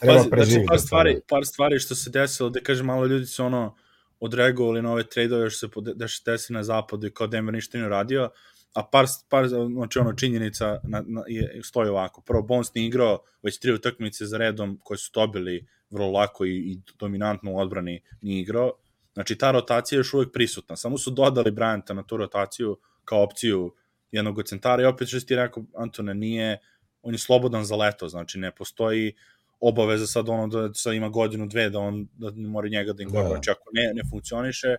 treba 0.00 0.18
Pazi, 0.18 0.30
preživjeti. 0.30 0.66
znači, 0.66 0.68
par 0.68 0.76
do 0.76 0.80
stvari, 0.86 1.20
par 1.28 1.46
stvari 1.46 1.78
što 1.78 1.94
se 1.94 2.10
desilo, 2.10 2.50
da 2.50 2.60
kažem, 2.60 2.86
malo 2.86 3.06
ljudi 3.06 3.26
su 3.26 3.44
ono 3.44 3.76
odreagovali 4.20 4.82
na 4.82 4.92
ove 4.92 5.02
trade-ove 5.04 5.50
što 5.50 5.68
se 5.68 5.94
da 5.94 6.08
se 6.08 6.22
desi 6.26 6.52
na 6.52 6.62
zapadu 6.62 7.06
i 7.06 7.10
kao 7.10 7.26
Denver 7.26 7.54
ništa 7.54 7.78
nije 7.78 7.88
radio, 7.88 8.30
a 8.74 8.82
par, 8.92 9.06
par 9.28 9.48
znači 9.48 9.98
ono, 9.98 10.12
činjenica 10.12 10.80
na, 10.82 11.04
na, 11.06 11.22
je, 11.28 11.60
stoji 11.62 11.88
ovako. 11.88 12.20
Prvo, 12.20 12.42
Bones 12.42 12.74
nije 12.74 12.86
igrao 12.86 13.18
već 13.42 13.58
tri 13.58 13.72
utakmice 13.72 14.26
za 14.26 14.38
redom 14.38 14.80
koje 14.82 14.98
su 14.98 15.10
dobili 15.14 15.66
vrlo 15.90 16.10
lako 16.10 16.44
i, 16.44 16.56
i 16.56 16.78
dominantno 16.98 17.52
u 17.52 17.58
odbrani 17.58 18.02
nije 18.22 18.40
igrao. 18.40 18.72
Znači, 19.12 19.38
ta 19.38 19.50
rotacija 19.50 19.96
je 19.96 20.00
još 20.00 20.14
uvek 20.14 20.32
prisutna. 20.32 20.76
Samo 20.76 20.98
su 20.98 21.10
dodali 21.10 21.50
Bryanta 21.50 21.92
na 21.92 22.02
tu 22.02 22.16
rotaciju 22.16 22.78
kao 23.04 23.22
opciju 23.22 23.74
jednog 24.12 24.38
od 24.38 24.46
centara 24.46 24.82
i 24.82 24.86
opet 24.86 25.08
što 25.08 25.20
ti 25.20 25.36
rekao, 25.36 25.64
Antone, 25.76 26.14
nije, 26.14 26.58
on 27.02 27.14
je 27.14 27.18
slobodan 27.18 27.64
za 27.64 27.76
leto, 27.76 28.08
znači 28.08 28.38
ne 28.38 28.50
postoji 28.50 29.14
obaveza 29.60 30.06
sad 30.06 30.28
ono 30.28 30.46
da 30.46 30.74
sad 30.74 30.94
ima 30.94 31.08
godinu, 31.08 31.46
dve, 31.46 31.70
da 31.70 31.78
on 31.78 32.08
da 32.12 32.30
ne 32.30 32.48
mora 32.48 32.68
njega 32.68 32.92
da 32.92 33.02
inkorpora. 33.02 33.28
Da. 33.28 33.34
Znači 33.34 33.50
ako 33.50 33.70
ne, 33.72 33.92
ne 33.94 34.02
funkcioniše, 34.10 34.76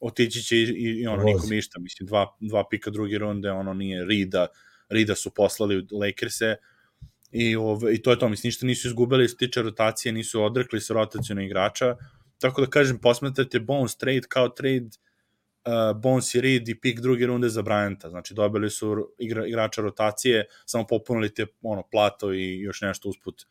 otići 0.00 0.42
će 0.42 0.56
i, 0.56 0.62
i, 0.62 1.00
i 1.02 1.06
ono, 1.06 1.22
Vozi. 1.22 1.34
nikom 1.34 1.50
ništa. 1.50 1.80
Mislim, 1.80 2.06
dva, 2.06 2.36
dva 2.40 2.64
pika 2.70 2.90
druge 2.90 3.18
runde, 3.18 3.50
ono 3.50 3.74
nije 3.74 4.04
Rida, 4.04 4.46
Rida 4.88 5.14
su 5.14 5.30
poslali 5.34 5.78
u 5.78 5.98
Lakers-e 5.98 6.56
i, 7.34 7.56
ove, 7.56 7.94
i 7.94 8.02
to 8.02 8.10
je 8.10 8.18
to. 8.18 8.28
Mislim, 8.28 8.48
ništa 8.48 8.66
nisu 8.66 8.88
izgubili, 8.88 9.28
što 9.28 9.32
se 9.32 9.46
tiče 9.46 9.62
rotacije, 9.62 10.12
nisu 10.12 10.42
odrekli 10.42 10.80
se 10.80 10.94
rotacijona 10.94 11.42
igrača. 11.42 11.96
Tako 12.38 12.60
da 12.60 12.66
kažem, 12.66 12.98
posmetate 12.98 13.60
Bones 13.60 13.96
trade 13.96 14.20
kao 14.28 14.48
trade 14.48 14.88
uh, 15.64 16.00
Bones 16.00 16.34
i 16.34 16.40
Reed 16.40 16.68
i 16.68 16.80
pik 16.80 17.00
druge 17.00 17.26
runde 17.26 17.48
za 17.48 17.62
Bryanta. 17.62 18.08
Znači, 18.08 18.34
dobili 18.34 18.70
su 18.70 19.08
igra, 19.18 19.46
igrača 19.46 19.82
rotacije, 19.82 20.46
samo 20.66 20.86
popunili 20.86 21.34
te 21.34 21.46
ono, 21.62 21.82
plato 21.82 22.32
i 22.32 22.60
još 22.60 22.80
nešto 22.80 23.08
usput 23.08 23.46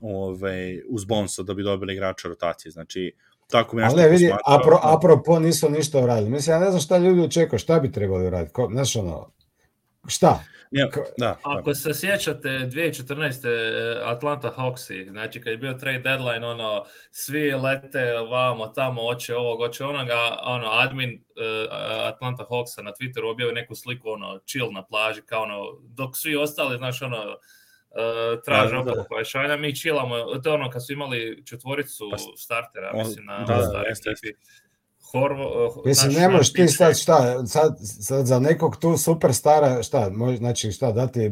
ove, 0.00 0.82
uz 0.88 1.04
Bonesa 1.04 1.42
da 1.42 1.54
bi 1.54 1.62
dobili 1.62 1.92
igrača 1.92 2.28
rotacije. 2.28 2.72
Znači, 2.72 3.12
tako 3.46 3.76
mi 3.76 3.82
nešto 3.82 4.00
Ali 4.00 4.10
vidi, 4.10 4.32
apro, 4.46 4.78
apropo 4.82 5.38
nisu 5.38 5.70
ništa 5.70 6.00
uradili. 6.00 6.30
Mislim, 6.30 6.54
ja 6.54 6.60
ne 6.60 6.70
znam 6.70 6.80
šta 6.80 6.98
ljudi 6.98 7.20
očekuju, 7.20 7.58
šta 7.58 7.80
bi 7.80 7.92
trebali 7.92 8.26
uraditi. 8.26 8.52
Ko, 8.52 8.68
znaš 8.72 8.96
ono, 8.96 9.32
šta? 10.08 10.44
Ja, 10.70 10.86
da, 10.86 11.02
da. 11.18 11.38
Ako 11.42 11.74
se 11.74 11.94
sjećate 11.94 12.48
2014. 12.48 13.48
eh, 13.48 14.00
Atlanta 14.04 14.52
Hawksi, 14.56 15.10
znači 15.10 15.40
kad 15.40 15.50
je 15.50 15.56
bio 15.56 15.72
trade 15.72 15.98
deadline, 15.98 16.46
ono, 16.46 16.84
svi 17.10 17.52
lete 17.52 18.12
vamo, 18.30 18.66
tamo, 18.66 19.02
oće 19.02 19.36
ovog, 19.36 19.60
oće 19.60 19.84
onoga, 19.84 20.38
ono, 20.42 20.66
admin 20.70 21.10
eh, 21.10 21.66
Atlanta 22.08 22.44
Hawksa 22.50 22.82
na 22.82 22.92
Twitteru 22.92 23.30
objavio 23.30 23.54
neku 23.54 23.74
sliku, 23.74 24.10
ono, 24.10 24.38
chill 24.38 24.72
na 24.72 24.82
plaži, 24.82 25.22
kao 25.22 25.42
ono, 25.42 25.62
dok 25.82 26.16
svi 26.16 26.36
ostali, 26.36 26.78
znaš, 26.78 27.02
ono, 27.02 27.36
uh, 27.90 28.42
traže 28.44 28.76
Da, 28.76 28.82
da, 28.82 28.94
da. 28.94 29.04
pojašanja, 29.08 29.56
mi 29.56 29.74
chillamo, 29.74 30.16
to 30.42 30.50
je 30.50 30.54
ono 30.54 30.70
kad 30.70 30.86
su 30.86 30.92
imali 30.92 31.42
četvoricu 31.46 32.08
Pa, 32.10 32.16
startera, 32.36 32.92
mislim, 32.94 33.24
na 33.24 33.38
da, 33.38 33.54
da, 33.56 33.78
jeste, 33.88 34.10
ekipi. 34.10 34.38
Horvo, 35.12 35.66
uh, 35.66 35.86
Mislim, 35.86 36.12
ne 36.12 36.28
možeš 36.28 36.52
ti 36.52 36.68
sad 36.68 36.98
šta, 36.98 37.46
sad, 37.46 37.76
sad 37.80 38.26
za 38.26 38.38
nekog 38.38 38.76
tu 38.76 38.96
superstara, 38.96 39.82
šta, 39.82 40.10
može, 40.12 40.36
znači 40.36 40.72
šta, 40.72 40.92
dati 40.92 41.20
e, 41.24 41.30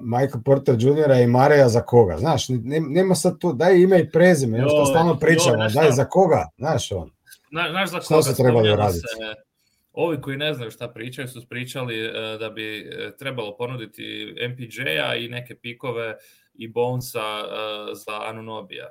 Michael 0.00 0.42
Porter 0.44 0.74
Jr. 0.78 1.20
i 1.22 1.26
Mareja 1.26 1.68
za 1.68 1.80
koga, 1.82 2.16
znaš, 2.18 2.48
ne- 2.48 2.80
nema 2.80 3.14
sad 3.14 3.38
tu, 3.38 3.52
daj 3.52 3.76
ime 3.78 4.00
i 4.00 4.10
prezime, 4.10 4.58
još 4.58 4.70
to 4.70 4.78
Joj, 4.78 4.86
stalno 4.86 5.18
pričamo, 5.18 5.56
znaš 5.56 5.72
daj 5.72 5.90
za 5.92 6.04
koga, 6.04 6.48
znaš 6.58 6.92
on. 6.92 7.10
Zna, 7.50 7.68
znaš 7.70 7.90
za 7.90 8.00
Šta 8.00 8.08
koga 8.14 8.22
su 8.22 8.34
trebali 8.36 8.52
spominjalo 8.52 8.74
uraditi? 8.74 8.98
se, 9.00 9.42
ovi 9.92 10.20
koji 10.20 10.36
ne 10.36 10.54
znaju 10.54 10.70
šta 10.70 10.88
pričaju 10.88 11.28
su 11.28 11.48
pričali 11.48 12.06
e, 12.06 12.12
da 12.38 12.50
bi 12.50 12.90
trebalo 13.18 13.56
ponuditi 13.56 14.34
MPJ-a 14.50 15.14
i 15.14 15.28
neke 15.28 15.54
pikove 15.54 16.16
i 16.54 16.68
Bonesa 16.68 17.18
e, 17.18 17.94
za 17.94 18.22
Anunobija. 18.28 18.88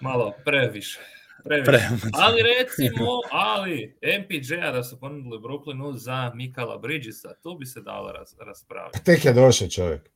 Malo 0.00 0.32
previše. 0.44 1.00
Previše. 1.44 1.64
Pre, 1.64 1.80
Ali 2.12 2.42
recimo, 2.42 3.06
ali 3.30 3.96
MPJ-a 4.20 4.70
da 4.72 4.82
su 4.82 5.00
ponudili 5.00 5.38
Brooklynu 5.38 5.96
za 5.96 6.32
Mikala 6.34 6.78
Bridgesa, 6.78 7.34
tu 7.42 7.56
bi 7.58 7.66
se 7.66 7.80
dalo 7.80 8.12
ras, 8.12 8.36
raspraviti. 8.46 9.04
Tek 9.04 9.24
je 9.24 9.32
došao 9.32 9.68
čovjek. 9.68 10.10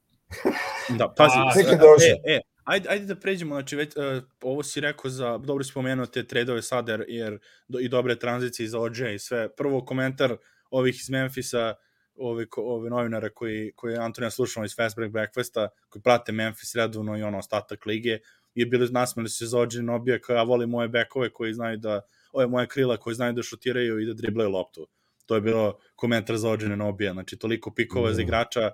Da, 0.99 1.15
pazi, 1.17 1.35
A, 1.37 1.55
tek 1.55 1.67
je 1.67 1.77
došao. 1.77 2.17
E, 2.27 2.35
e, 2.35 2.41
ajde, 2.65 2.89
ajde 2.89 3.07
da 3.07 3.17
pređemo, 3.17 3.55
znači 3.55 3.77
već, 3.77 3.97
uh, 3.97 4.23
ovo 4.43 4.63
si 4.63 4.81
rekao 4.81 5.11
za, 5.11 5.39
dobro 5.39 5.65
si 5.65 5.71
spomenuo 5.71 6.07
te 6.07 6.27
tradove 6.27 6.63
sada, 6.63 6.93
jer, 6.93 7.05
jer 7.09 7.39
do, 7.69 7.79
i 7.79 7.89
dobre 7.89 8.19
tranzicije 8.19 8.69
za 8.69 8.81
OJ 8.81 9.15
i 9.15 9.19
sve. 9.19 9.49
Prvo 9.57 9.85
komentar 9.85 10.37
ovih 10.71 10.95
iz 10.95 11.11
Memfisa, 11.11 11.75
ove, 12.17 12.47
ko- 12.47 12.63
ove 12.63 12.91
novinara 12.91 13.29
koji, 13.29 13.73
koji 13.77 13.93
je 13.93 13.99
Antonija 13.99 14.31
slušao 14.31 14.65
iz 14.65 14.77
Fast 14.77 14.97
Break 14.97 15.13
Breakfasta, 15.13 15.69
koji 15.89 16.03
prate 16.03 16.33
Memphis 16.33 16.75
redovno 16.75 17.19
i 17.19 17.23
ono 17.23 17.39
ostatak 17.39 17.87
lige, 17.87 18.19
je 18.61 18.67
bili 18.67 18.89
nasmeli 18.91 19.29
se 19.29 19.47
za 19.47 19.59
OJ 19.59 19.83
Nobija 19.83 20.19
kao 20.19 20.37
ja 20.37 20.43
volim 20.43 20.71
moje 20.71 20.89
bekove 20.89 21.31
koji 21.31 21.55
znaju 21.55 21.77
da, 21.77 22.01
ove 22.33 22.47
moje 22.47 22.67
krila 22.67 22.97
koji 22.97 23.15
znaju 23.15 23.33
da 23.33 23.43
šutiraju 23.43 23.99
i 24.01 24.07
da 24.07 24.15
driblaju 24.15 24.51
loptu. 24.51 24.87
To 25.27 25.35
je 25.35 25.41
bilo 25.41 25.79
komentar 25.95 26.37
za 26.37 26.51
OJ 26.51 26.65
Nobija, 26.77 27.13
znači 27.13 27.37
toliko 27.37 27.75
pikova 27.75 28.11
za 28.13 28.17
Da. 28.17 28.23
igrača, 28.23 28.71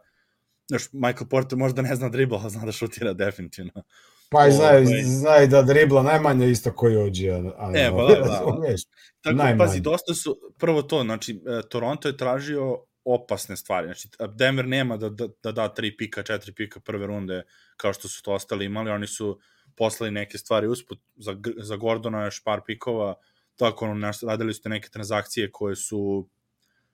Znaš, 0.69 0.93
Michael 0.93 1.27
Porter 1.31 1.59
možda 1.59 1.83
ne 1.83 1.95
zna 1.95 2.09
dribla, 2.09 2.41
ali 2.43 2.51
zna 2.51 2.65
da 2.65 2.73
šutira 2.73 3.13
definitivno. 3.13 3.83
Pa 4.31 4.47
i 4.47 4.53
zna, 4.53 4.69
Ovaj. 4.69 4.85
zna 5.05 5.43
i 5.43 5.49
da 5.49 5.63
dribla 5.63 6.03
najmanje 6.03 6.51
isto 6.51 6.73
koji 6.73 6.97
ođe. 6.97 7.29
E, 7.29 7.91
pa 7.91 8.03
da, 8.03 8.15
da. 8.15 8.21
razumiješ? 8.21 8.83
Tako, 9.21 9.37
Najmanje. 9.37 9.59
pazi, 9.59 9.81
dosta 9.81 10.15
su, 10.15 10.37
prvo 10.59 10.83
to, 10.83 11.03
znači, 11.03 11.33
e, 11.33 11.69
Toronto 11.69 12.09
je 12.09 12.17
tražio 12.17 12.79
opasne 13.05 13.57
stvari, 13.57 13.87
znači, 13.87 14.09
Denver 14.35 14.69
nema 14.69 14.97
da, 14.97 15.09
da, 15.09 15.29
da 15.43 15.53
da 15.53 15.69
tri 15.75 15.97
pika, 15.97 16.23
četiri 16.23 16.53
pika 16.55 16.81
prve 16.81 17.07
runde, 17.07 17.43
kao 17.77 17.93
što 17.93 18.09
su 18.09 18.23
to 18.23 18.33
ostali 18.33 18.65
imali, 18.65 18.91
oni 18.91 19.07
su 19.07 19.39
poslali 19.77 20.11
neke 20.11 20.39
stvari 20.39 20.67
usput, 20.67 20.99
za, 21.17 21.37
za 21.57 21.77
Gordona 21.77 22.25
još 22.25 22.45
par 22.45 22.61
pikova, 22.67 23.15
tako, 23.57 23.85
ono, 23.85 24.13
radili 24.23 24.55
su 24.55 24.63
te 24.63 24.69
neke 24.69 24.89
transakcije 24.89 25.51
koje 25.53 25.77
su, 25.77 26.29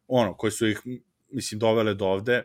ono, 0.08 0.34
koje 0.36 0.50
su 0.50 0.68
ih, 0.68 0.80
mislim, 1.30 1.58
dovele 1.58 1.94
do 1.94 2.06
ovde, 2.06 2.42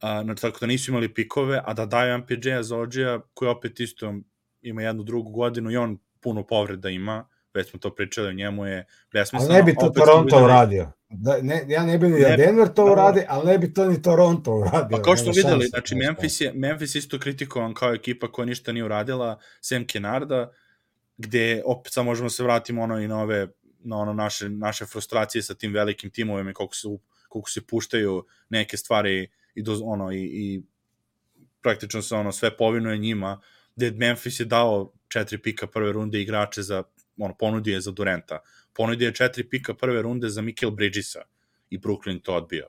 a, 0.00 0.34
tako 0.40 0.58
da 0.60 0.66
nisu 0.66 0.90
imali 0.90 1.14
pikove, 1.14 1.62
a 1.64 1.74
da 1.74 1.86
daju 1.86 2.18
MPJ-a 2.18 2.62
za 2.62 2.78
OG-a, 2.78 3.20
koji 3.34 3.48
opet 3.48 3.80
isto 3.80 4.14
ima 4.62 4.82
jednu 4.82 5.02
drugu 5.02 5.30
godinu 5.30 5.70
i 5.70 5.76
on 5.76 5.98
puno 6.20 6.46
povreda 6.46 6.88
ima, 6.90 7.28
već 7.56 7.70
smo 7.70 7.78
to 7.78 7.94
pričali, 7.94 8.28
o 8.28 8.32
njemu 8.32 8.66
je 8.66 8.76
Ali 8.76 8.86
besmisleno. 9.12 9.54
ne 9.54 9.62
bi 9.62 9.74
to 9.74 9.86
Opet 9.86 9.94
smo 9.94 10.04
Toronto 10.04 10.44
uradio. 10.44 10.92
Da, 11.08 11.38
ne, 11.42 11.64
ja 11.68 11.86
ne 11.86 11.98
bi 11.98 12.08
ni 12.08 12.20
da 12.20 12.36
Denver 12.36 12.68
to 12.68 12.84
da, 12.84 12.86
da. 12.86 12.92
uradi, 12.92 13.24
ali 13.28 13.46
ne 13.46 13.58
bi 13.58 13.74
to 13.74 13.88
ni 13.88 14.02
Toronto 14.02 14.54
uradio. 14.54 14.96
Pa 14.96 15.02
kao 15.02 15.16
što 15.16 15.30
videli, 15.30 15.66
znači 15.66 15.94
Memphis 15.94 16.40
je, 16.40 16.52
Memphis 16.52 16.94
isto 16.94 17.18
kritikovan 17.18 17.74
kao 17.74 17.94
ekipa 17.94 18.32
koja 18.32 18.46
ništa 18.46 18.72
nije 18.72 18.84
uradila, 18.84 19.38
sem 19.60 19.86
Kenarda, 19.86 20.52
gde 21.16 21.62
opet 21.64 21.92
sad 21.92 22.04
možemo 22.04 22.30
se 22.30 22.42
vratiti 22.42 22.78
ono 22.78 22.98
i 22.98 23.08
na 23.08 23.22
ove 23.22 23.46
na 23.86 23.96
ono 23.96 24.12
naše, 24.12 24.48
naše 24.48 24.86
frustracije 24.86 25.42
sa 25.42 25.54
tim 25.54 25.72
velikim 25.72 26.10
timovima 26.10 26.50
i 26.50 26.54
koliko 26.54 26.74
se, 26.74 26.88
koliko 27.28 27.50
se 27.50 27.66
puštaju 27.66 28.24
neke 28.48 28.76
stvari 28.76 29.30
i, 29.54 29.62
do, 29.62 29.78
ono, 29.82 30.12
i, 30.12 30.22
i 30.22 30.62
praktično 31.62 32.02
se 32.02 32.14
ono 32.14 32.32
sve 32.32 32.56
povinuje 32.56 32.98
njima, 32.98 33.40
gde 33.76 33.90
Memphis 33.90 34.40
je 34.40 34.44
dao 34.44 34.92
četiri 35.08 35.38
pika 35.38 35.66
prve 35.66 35.92
runde 35.92 36.20
igrače 36.20 36.62
za, 36.62 36.82
ono, 37.18 37.34
ponudio 37.34 37.74
je 37.74 37.80
za 37.80 37.90
Durenta. 37.90 38.38
Ponudio 38.74 39.06
je 39.06 39.14
četiri 39.14 39.48
pika 39.48 39.74
prve 39.74 40.02
runde 40.02 40.28
za 40.28 40.42
Mikel 40.42 40.70
Bridgesa 40.70 41.20
i 41.70 41.78
Brooklyn 41.78 42.22
to 42.22 42.34
odbio. 42.34 42.68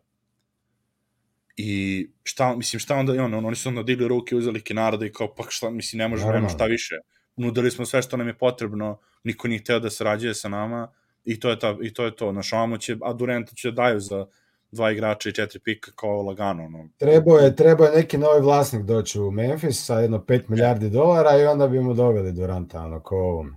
I 1.57 2.09
šta, 2.23 2.55
mislim, 2.55 2.79
šta 2.79 2.95
onda, 2.95 3.23
ono, 3.23 3.37
oni 3.37 3.55
su 3.55 3.69
onda 3.69 3.83
digli 3.83 4.07
ruke, 4.07 4.35
uzeli 4.35 4.61
Kenarda 4.61 5.05
i 5.05 5.11
kao, 5.11 5.35
pa 5.35 5.43
šta, 5.49 5.69
mislim, 5.69 5.97
ne 5.97 6.07
možemo, 6.07 6.27
nema 6.27 6.39
Normalno. 6.39 6.57
šta 6.57 6.65
više. 6.65 6.95
Nudili 7.35 7.71
smo 7.71 7.85
sve 7.85 8.01
što 8.01 8.17
nam 8.17 8.27
je 8.27 8.37
potrebno, 8.37 8.99
niko 9.23 9.47
nije 9.47 9.59
hteo 9.59 9.79
da 9.79 9.89
sarađuje 9.89 10.33
sa 10.33 10.49
nama 10.49 10.91
i 11.25 11.39
to 11.39 11.49
je, 11.49 11.59
ta, 11.59 11.77
i 11.81 11.93
to, 11.93 12.05
je 12.05 12.15
to. 12.15 12.31
Naš 12.31 12.53
ovamo 12.53 12.77
će, 12.77 12.97
a 13.01 13.13
Durenta 13.13 13.55
će 13.55 13.71
da 13.71 13.75
daju 13.75 13.99
za 13.99 14.25
dva 14.71 14.91
igrača 14.91 15.29
i 15.29 15.33
četiri 15.33 15.59
pika 15.59 15.91
kao 15.95 16.21
lagano. 16.21 16.65
Ono. 16.65 16.89
Trebao 16.97 17.37
je, 17.37 17.55
trebao 17.55 17.87
je 17.87 17.95
neki 17.95 18.17
novi 18.17 18.41
vlasnik 18.41 18.83
doći 18.83 19.19
u 19.19 19.31
Memphis 19.31 19.85
sa 19.85 19.99
jedno 19.99 20.17
5 20.17 20.41
milijardi 20.47 20.89
dolara 20.89 21.37
i 21.37 21.45
onda 21.45 21.67
bi 21.67 21.79
mu 21.79 21.93
doveli 21.93 22.31
Duranta, 22.31 22.81
ono, 22.81 22.99
ko 22.99 23.15
ovom. 23.15 23.55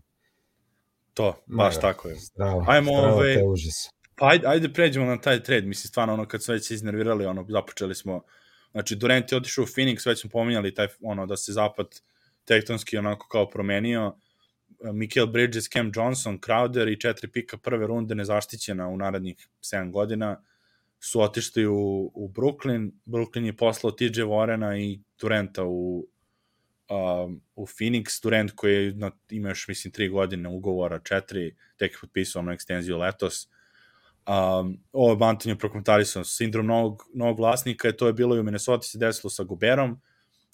To, 1.21 1.43
baš 1.47 1.75
Ma, 1.75 1.81
tako 1.81 2.09
je. 2.09 2.17
Strava, 2.17 2.65
Ajmo, 2.69 2.91
strava 2.91 3.15
ovaj, 3.15 3.35
te 3.35 3.45
užas. 3.45 3.89
Pa 4.17 4.29
ajde, 4.29 4.47
ajde 4.47 4.73
pređemo 4.73 5.07
na 5.07 5.21
taj 5.21 5.43
trade, 5.43 5.67
mislim, 5.67 5.89
stvarno, 5.89 6.15
ono, 6.15 6.29
kad 6.29 6.43
smo 6.43 6.55
već 6.55 6.67
se 6.67 6.75
iznervirali, 6.75 7.27
ono, 7.27 7.47
započeli 7.49 7.95
smo, 7.95 8.23
znači, 8.73 8.97
Durant 8.97 9.33
je 9.33 9.39
otišao 9.39 9.65
u 9.65 9.67
Phoenix, 9.67 10.07
već 10.07 10.21
smo 10.21 10.31
pominjali 10.31 10.75
taj, 10.75 10.87
ono, 11.01 11.27
da 11.27 11.37
se 11.37 11.53
zapad 11.53 11.87
tektonski 12.45 12.99
onako 12.99 13.29
kao 13.29 13.49
promenio, 13.49 14.17
Michael 14.93 15.27
Bridges, 15.27 15.69
Cam 15.69 15.93
Johnson, 15.95 16.39
Crowder 16.39 16.93
i 16.93 17.01
četiri 17.01 17.29
pika 17.29 17.57
prve 17.57 17.87
runde 17.87 18.15
nezaštićena 18.15 18.89
u 18.89 18.97
narednih 18.97 19.49
7 19.61 19.91
godina 19.91 20.43
su 21.01 21.21
otišli 21.21 21.67
u, 21.67 22.11
u 22.15 22.29
Brooklyn. 22.29 22.91
Brooklyn 23.07 23.45
je 23.45 23.57
poslao 23.57 23.91
TJ 23.93 24.05
Warrena 24.05 24.79
i 24.79 25.01
Durenta 25.21 25.65
u, 25.65 26.07
um, 26.91 27.41
u 27.55 27.67
Phoenix, 27.67 28.23
Durant 28.23 28.53
koji 28.55 28.75
je, 28.75 28.95
na, 28.95 29.11
ima 29.31 29.49
još, 29.49 29.69
mislim, 29.69 29.93
tri 29.93 30.09
godine 30.09 30.49
ugovora, 30.49 30.99
četiri, 30.99 31.57
tek 31.77 31.93
je 31.93 31.99
potpisao 32.01 32.43
na 32.43 32.53
ekstenziju 32.53 32.99
letos. 32.99 33.49
Um, 34.29 34.79
ovo 34.93 35.11
je 35.11 35.17
Banton 35.17 35.51
je 35.51 35.59
prokomentarisao 35.59 36.25
sindrom 36.25 36.67
novog, 36.67 37.03
novog 37.15 37.39
vlasnika, 37.39 37.93
to 37.93 38.07
je 38.07 38.13
bilo 38.13 38.37
i 38.37 38.41
u 38.41 38.43
Minnesota 38.43 38.83
se 38.83 38.99
desilo 38.99 39.31
sa 39.31 39.45
Guberom, 39.45 40.01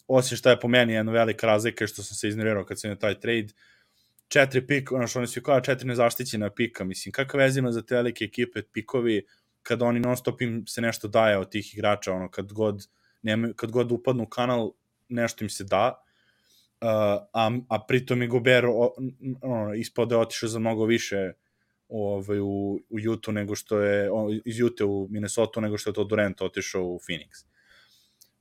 osim 0.06 0.36
što 0.36 0.50
je 0.50 0.60
po 0.60 0.68
meni 0.68 0.92
jedna 0.92 1.12
velika 1.12 1.46
razlika 1.46 1.86
što 1.86 2.02
sam 2.02 2.14
se 2.14 2.28
iznervirao 2.28 2.64
kad 2.64 2.80
sam 2.80 2.90
na 2.90 2.96
taj 2.96 3.20
trade, 3.20 3.48
četiri 4.28 4.66
pik, 4.66 4.92
ono 4.92 5.06
što 5.06 5.18
oni 5.18 5.28
su 5.28 5.42
kao 5.42 5.60
četiri 5.60 5.88
nezaštićena 5.88 6.50
pika, 6.50 6.84
mislim, 6.84 7.12
kakva 7.12 7.38
veza 7.38 7.60
ima 7.60 7.72
za 7.72 7.82
te 7.82 7.94
velike 7.94 8.24
ekipe, 8.24 8.62
pikovi, 8.62 9.26
kad 9.62 9.82
oni 9.82 10.00
non 10.00 10.16
stop 10.16 10.42
im 10.42 10.66
se 10.66 10.80
nešto 10.80 11.08
daje 11.08 11.38
od 11.38 11.50
tih 11.50 11.74
igrača, 11.74 12.12
ono, 12.12 12.30
kad 12.30 12.52
god, 12.52 12.86
nema, 13.22 13.48
kad 13.56 13.70
god 13.70 13.92
upadnu 13.92 14.22
u 14.22 14.26
kanal, 14.26 14.72
nešto 15.08 15.44
im 15.44 15.50
se 15.50 15.64
da, 15.64 16.05
a, 17.32 17.50
a 17.68 17.84
pritom 17.88 18.22
je 18.22 18.28
Gobert 18.28 18.66
ono, 19.42 19.74
ispod 19.74 20.10
je 20.10 20.18
otišao 20.18 20.48
za 20.48 20.58
mnogo 20.58 20.84
više 20.84 21.32
ovaj, 21.88 22.40
u, 22.40 22.80
u 22.90 23.00
Jutu 23.00 23.32
nego 23.32 23.54
što 23.54 23.80
je, 23.80 24.10
iz 24.44 24.58
Jute 24.58 24.84
u 24.84 25.08
Minnesota 25.10 25.60
nego 25.60 25.78
što 25.78 25.90
je 25.90 25.94
to 25.94 26.04
Durant 26.04 26.42
otišao 26.42 26.82
u 26.82 26.98
Phoenix. 26.98 27.44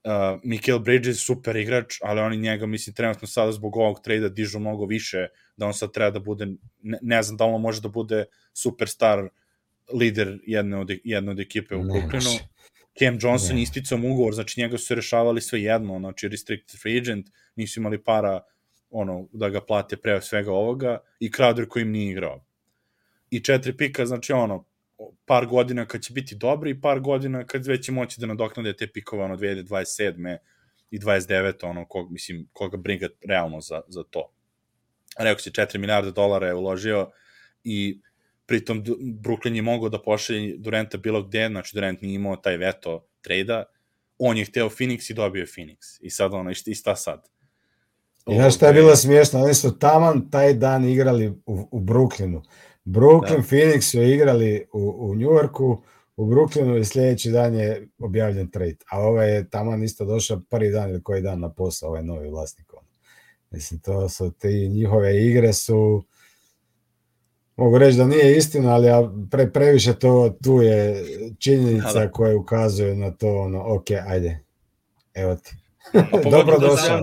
Uh, 0.06 0.40
Mikael 0.44 0.80
Bridges 0.80 1.26
super 1.26 1.56
igrač, 1.56 1.98
ali 2.02 2.20
oni 2.22 2.38
njega, 2.38 2.66
mislim, 2.66 2.94
trenutno 2.94 3.28
sada 3.28 3.52
zbog 3.52 3.76
ovog 3.76 4.00
trejda 4.04 4.30
dižu 4.30 4.60
mnogo 4.60 4.86
više, 4.86 5.28
da 5.58 5.66
on 5.66 5.74
sad 5.74 5.92
treba 5.92 6.12
da 6.12 6.20
bude, 6.20 6.46
ne, 6.82 7.00
ne 7.02 7.24
znam 7.24 7.38
da 7.38 7.46
on 7.46 7.62
može 7.62 7.82
da 7.82 7.90
bude 7.90 8.26
superstar 8.54 9.30
lider 9.94 10.40
jedne 10.46 10.78
od, 10.78 10.92
jedne 11.04 11.32
od 11.32 11.40
ekipe 11.40 11.76
u 11.76 11.84
Brooklynu. 11.84 12.40
Cam 13.00 13.18
Johnson 13.22 13.56
ne. 13.56 13.62
isticom 13.62 14.06
ugovor, 14.06 14.34
znači 14.34 14.62
njega 14.62 14.78
su 14.78 14.86
se 14.86 14.96
rešavali 14.96 15.42
sve 15.42 15.62
jedno, 15.62 16.00
znači 16.00 16.28
restricted 16.28 16.82
free 16.82 16.98
agent, 16.98 17.30
nisu 17.56 17.80
imali 17.80 18.04
para 18.04 18.42
ono, 18.90 19.28
da 19.32 19.50
ga 19.50 19.62
plate 19.62 19.98
pre 19.98 20.22
svega 20.22 20.52
ovoga 20.52 21.00
i 21.20 21.30
Crowder 21.30 21.68
koji 21.68 21.84
im 21.84 21.92
nije 21.92 22.12
igrao. 22.12 22.46
I 23.30 23.40
četiri 23.40 23.78
pika, 23.78 24.06
znači 24.06 24.34
ono, 24.34 24.66
par 25.26 25.46
godina 25.46 25.86
kad 25.86 26.02
će 26.02 26.14
biti 26.14 26.36
dobri 26.36 26.72
i 26.72 26.82
par 26.82 27.00
godina 27.00 27.46
kad 27.46 27.66
već 27.66 27.86
će 27.86 27.92
moći 27.92 28.20
da 28.22 28.28
nadoknade 28.28 28.74
te 28.74 28.88
pikove 28.88 29.24
ono 29.24 29.38
2027. 29.38 30.38
i 30.92 31.00
29. 31.00 31.70
ono 31.70 31.86
kog, 31.86 32.12
mislim, 32.12 32.50
koga 32.54 32.78
briga 32.78 33.08
realno 33.28 33.62
za, 33.62 33.82
za 33.88 34.04
to. 34.04 34.32
Rekao 35.20 35.40
si 35.40 35.52
4 35.52 35.78
milijarde 35.78 36.12
dolara 36.12 36.48
je 36.48 36.54
uložio 36.54 37.12
i 37.64 38.02
pritom 38.46 38.84
Brooklyn 39.00 39.56
je 39.56 39.62
mogao 39.62 39.90
da 39.90 40.02
pošalje 40.02 40.58
Durenta 40.58 40.98
bilo 40.98 41.24
gde, 41.24 41.48
znači 41.48 41.76
Durant 41.76 42.02
nije 42.02 42.16
imao 42.16 42.36
taj 42.36 42.58
veto 42.58 43.08
trejda, 43.22 43.64
on 44.18 44.38
je 44.38 44.46
hteo 44.46 44.70
Phoenix 44.70 45.12
i 45.12 45.14
dobio 45.14 45.46
Phoenix. 45.46 45.98
I 46.02 46.10
sad 46.10 46.34
ono, 46.34 46.52
i 46.52 46.76
šta 46.76 46.96
sad? 46.96 47.30
I 48.28 48.36
znaš 48.36 48.56
šta 48.56 48.68
je 48.68 48.74
bilo 48.74 48.96
smiješno? 48.96 49.44
Oni 49.44 49.54
su 49.54 49.80
taman 49.80 50.30
taj 50.32 50.54
dan 50.54 50.86
igrali 50.86 51.28
u, 51.28 51.68
u 51.72 51.80
Brooklynu. 51.80 52.42
Brooklyn, 52.86 53.36
da. 53.36 53.44
Phoenix 53.44 53.82
su 53.82 54.02
igrali 54.02 54.68
u, 54.74 54.96
u 54.98 55.16
New 55.16 55.32
Yorku, 55.32 55.84
u 56.18 56.26
Brooklynu 56.26 56.80
i 56.80 56.86
sljedeći 56.86 57.32
dan 57.32 57.56
je 57.56 57.88
objavljen 58.00 58.52
trade. 58.52 58.78
A 58.92 59.00
ovaj 59.00 59.36
je 59.36 59.50
taman 59.50 59.84
isto 59.84 60.06
došao 60.06 60.42
prvi 60.50 60.72
dan 60.72 60.90
ili 60.90 61.04
koji 61.04 61.22
dan 61.22 61.40
na 61.40 61.54
posao, 61.54 61.90
ovaj 61.90 62.04
novi 62.04 62.30
vlasnik. 62.30 62.68
Mislim, 63.52 63.80
to 63.80 64.10
su 64.10 64.32
te 64.32 64.50
njihove 64.50 65.26
igre 65.26 65.54
su 65.54 66.04
mogu 67.56 67.78
reći 67.78 67.98
da 67.98 68.06
nije 68.06 68.38
istina, 68.38 68.74
ali 68.74 68.88
ja 68.88 69.12
pre, 69.32 69.52
previše 69.52 69.94
to 69.94 70.38
tu 70.44 70.62
je 70.62 71.06
činjenica 71.40 71.94
da, 71.94 72.00
da. 72.00 72.12
koja 72.12 72.38
ukazuje 72.38 72.96
na 72.96 73.12
to, 73.12 73.38
ono, 73.38 73.64
ok, 73.76 73.92
ajde, 74.08 74.40
evo 75.14 75.36
ti. 75.36 75.52
Dobro 76.32 76.60
došao. 76.60 77.02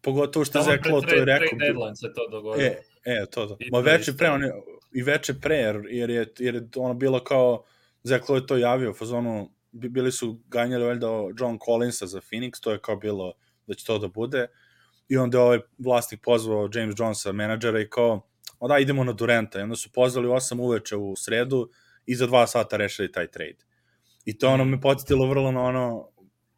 Pogotovo 0.00 0.44
što 0.44 0.58
je 0.58 0.64
Zeklo 0.64 1.00
to 1.00 1.14
je 1.14 1.24
rekao. 1.24 1.58
Deadline 1.58 1.96
se 1.96 2.12
to 2.14 2.28
dogodilo. 2.30 2.66
E, 2.66 2.82
e, 3.04 3.26
to, 3.30 3.46
to. 3.46 3.56
Ma 3.72 3.78
veče 3.78 4.12
pre, 4.16 4.30
on 4.30 4.42
je, 4.42 4.52
i 4.92 5.02
veče 5.02 5.34
pre, 5.34 5.56
jer 5.90 6.10
je, 6.10 6.32
jer 6.38 6.54
je 6.54 6.68
ono 6.76 6.94
bilo 6.94 7.24
kao, 7.24 7.64
Zeklo 8.02 8.36
je 8.36 8.46
to 8.46 8.56
javio, 8.56 8.94
fazonu, 8.94 9.50
bili 9.72 10.12
su 10.12 10.40
ganjali 10.48 10.84
valjda 10.84 11.06
John 11.40 11.58
Collinsa 11.64 12.06
za 12.06 12.20
Phoenix, 12.20 12.60
to 12.60 12.72
je 12.72 12.78
kao 12.78 12.96
bilo 12.96 13.32
da 13.66 13.74
će 13.74 13.86
to 13.86 13.98
da 13.98 14.08
bude, 14.08 14.46
i 15.08 15.16
onda 15.16 15.38
je 15.38 15.44
ovaj 15.44 15.58
vlasnik 15.78 16.20
pozvao 16.22 16.68
James 16.74 16.94
Jonesa, 16.98 17.32
menadžera, 17.32 17.80
i 17.80 17.88
kao, 17.88 18.20
da 18.68 18.78
idemo 18.78 19.04
na 19.04 19.12
Durenta. 19.12 19.58
I 19.58 19.62
onda 19.62 19.76
su 19.76 19.92
pozvali 19.92 20.28
u 20.28 20.32
8 20.32 20.60
uveče 20.60 20.96
u 20.96 21.16
sredu 21.16 21.70
i 22.06 22.14
za 22.14 22.26
dva 22.26 22.46
sata 22.46 22.76
rešili 22.76 23.12
taj 23.12 23.26
trade. 23.26 23.58
I 24.24 24.38
to 24.38 24.48
ono 24.48 24.64
me 24.64 24.80
podsjetilo 24.80 25.26
vrlo 25.26 25.52
na 25.52 25.62
ono, 25.62 26.08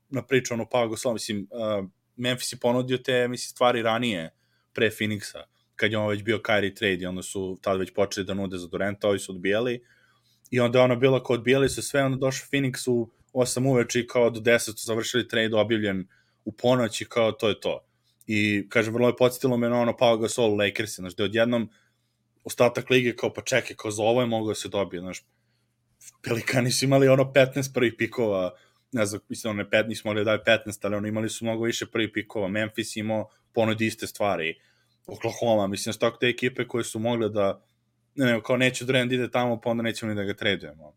na 0.09 0.27
priču 0.27 0.55
ono 0.55 0.69
Pau 0.69 0.89
Gasol, 0.89 1.13
mislim, 1.13 1.49
uh, 1.51 1.89
Memphis 2.17 2.53
je 2.53 2.59
ponudio 2.59 2.99
te, 2.99 3.29
mislim, 3.29 3.49
stvari 3.49 3.83
ranije, 3.83 4.31
pre 4.73 4.91
Phoenixa, 4.91 5.43
kad 5.77 5.93
je 5.93 5.99
ono 5.99 6.09
već 6.09 6.23
bio 6.23 6.39
Kyrie 6.39 6.77
trade 6.77 6.99
i 7.01 7.07
onda 7.07 7.23
su 7.23 7.59
tada 7.63 7.79
već 7.79 7.95
počeli 7.95 8.27
da 8.27 8.35
nude 8.35 8.59
za 8.59 8.69
Durenta, 8.69 9.09
ovi 9.09 9.19
su 9.19 9.33
odbijali. 9.33 9.85
I 10.51 10.61
onda 10.61 10.83
ono 10.83 10.97
bilo 10.97 11.23
kao 11.23 11.35
odbijali 11.35 11.69
su 11.69 11.83
sve, 11.83 12.03
onda 12.03 12.19
došao 12.19 12.47
Phoenix 12.53 12.91
u 12.91 13.11
8 13.33 13.71
uveče 13.71 14.01
i 14.01 14.07
kao 14.07 14.31
do 14.31 14.41
10 14.41 14.59
su 14.59 14.87
završili 14.87 15.29
trade 15.29 15.57
objavljen 15.57 16.09
u 16.45 16.53
ponoć 16.53 17.01
i 17.01 17.05
kao 17.05 17.33
to 17.33 17.49
je 17.49 17.61
to. 17.61 17.87
I, 18.27 18.67
kažem, 18.69 18.95
vrlo 18.95 19.09
je 19.09 19.17
podsjetilo 19.17 19.57
me 19.57 19.69
na 19.69 19.81
ono 19.81 19.97
Pau 19.97 20.19
Gasol 20.19 20.57
Lakers, 20.57 20.97
znaš, 20.97 21.17
da 21.17 21.25
odjednom 21.25 21.71
ostatak 22.47 22.91
lige 22.91 23.17
kao 23.17 23.33
pa 23.33 23.43
čekaj, 23.43 23.77
kao 23.77 23.91
za 23.91 24.03
ovo 24.03 24.21
je 24.21 24.27
moglo 24.27 24.49
da 24.49 24.55
se 24.55 24.69
dobije, 24.69 25.01
znaš, 25.01 25.25
Pelikani 26.23 26.71
su 26.71 26.85
imali 26.85 27.09
ono 27.09 27.25
15 27.35 27.75
prvih 27.75 27.95
pikova, 27.99 28.55
ne 28.93 29.07
znam, 29.07 29.21
mislim, 29.29 29.51
ono 29.51 29.63
ne 29.63 29.71
15, 29.71 29.89
nismo 29.89 30.09
mogli 30.09 30.25
da 30.25 30.25
daju 30.25 30.61
15, 30.67 30.79
ali 30.83 30.97
ono 30.97 31.09
imali 31.09 31.29
su 31.29 31.45
mnogo 31.45 31.65
više 31.65 31.87
prvih 31.87 32.11
pikova, 32.15 32.49
Memphis 32.49 32.97
imao 32.97 33.29
ponudi 33.53 33.87
iste 33.87 34.07
stvari, 34.07 34.55
Oklahoma, 35.07 35.67
mislim, 35.67 35.93
što 35.93 36.01
tako 36.01 36.19
te 36.19 36.27
ekipe 36.27 36.69
koje 36.69 36.85
su 36.85 36.99
mogle 36.99 37.29
da, 37.29 37.63
ne, 38.15 38.27
ne, 38.27 38.41
kao 38.43 38.57
neće 38.57 38.85
Durant 38.85 39.13
ide 39.13 39.31
tamo, 39.31 39.61
pa 39.61 39.71
onda 39.71 39.83
nećemo 39.83 40.11
ni 40.11 40.17
da 40.17 40.25
ga 40.25 40.35
tradujemo. 40.35 40.93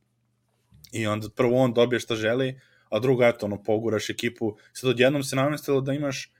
I 0.92 1.08
onda 1.08 1.30
prvo 1.36 1.58
on 1.58 1.74
dobije 1.74 2.00
šta 2.00 2.16
želi, 2.16 2.60
a 2.90 3.00
drugo, 3.00 3.24
eto, 3.24 3.46
ono, 3.46 3.64
poguraš 3.64 4.10
ekipu, 4.10 4.58
sad 4.74 4.90
odjednom 4.90 5.24
se 5.24 5.36
namestilo 5.36 5.82
da 5.82 5.94
imaš 5.94 6.32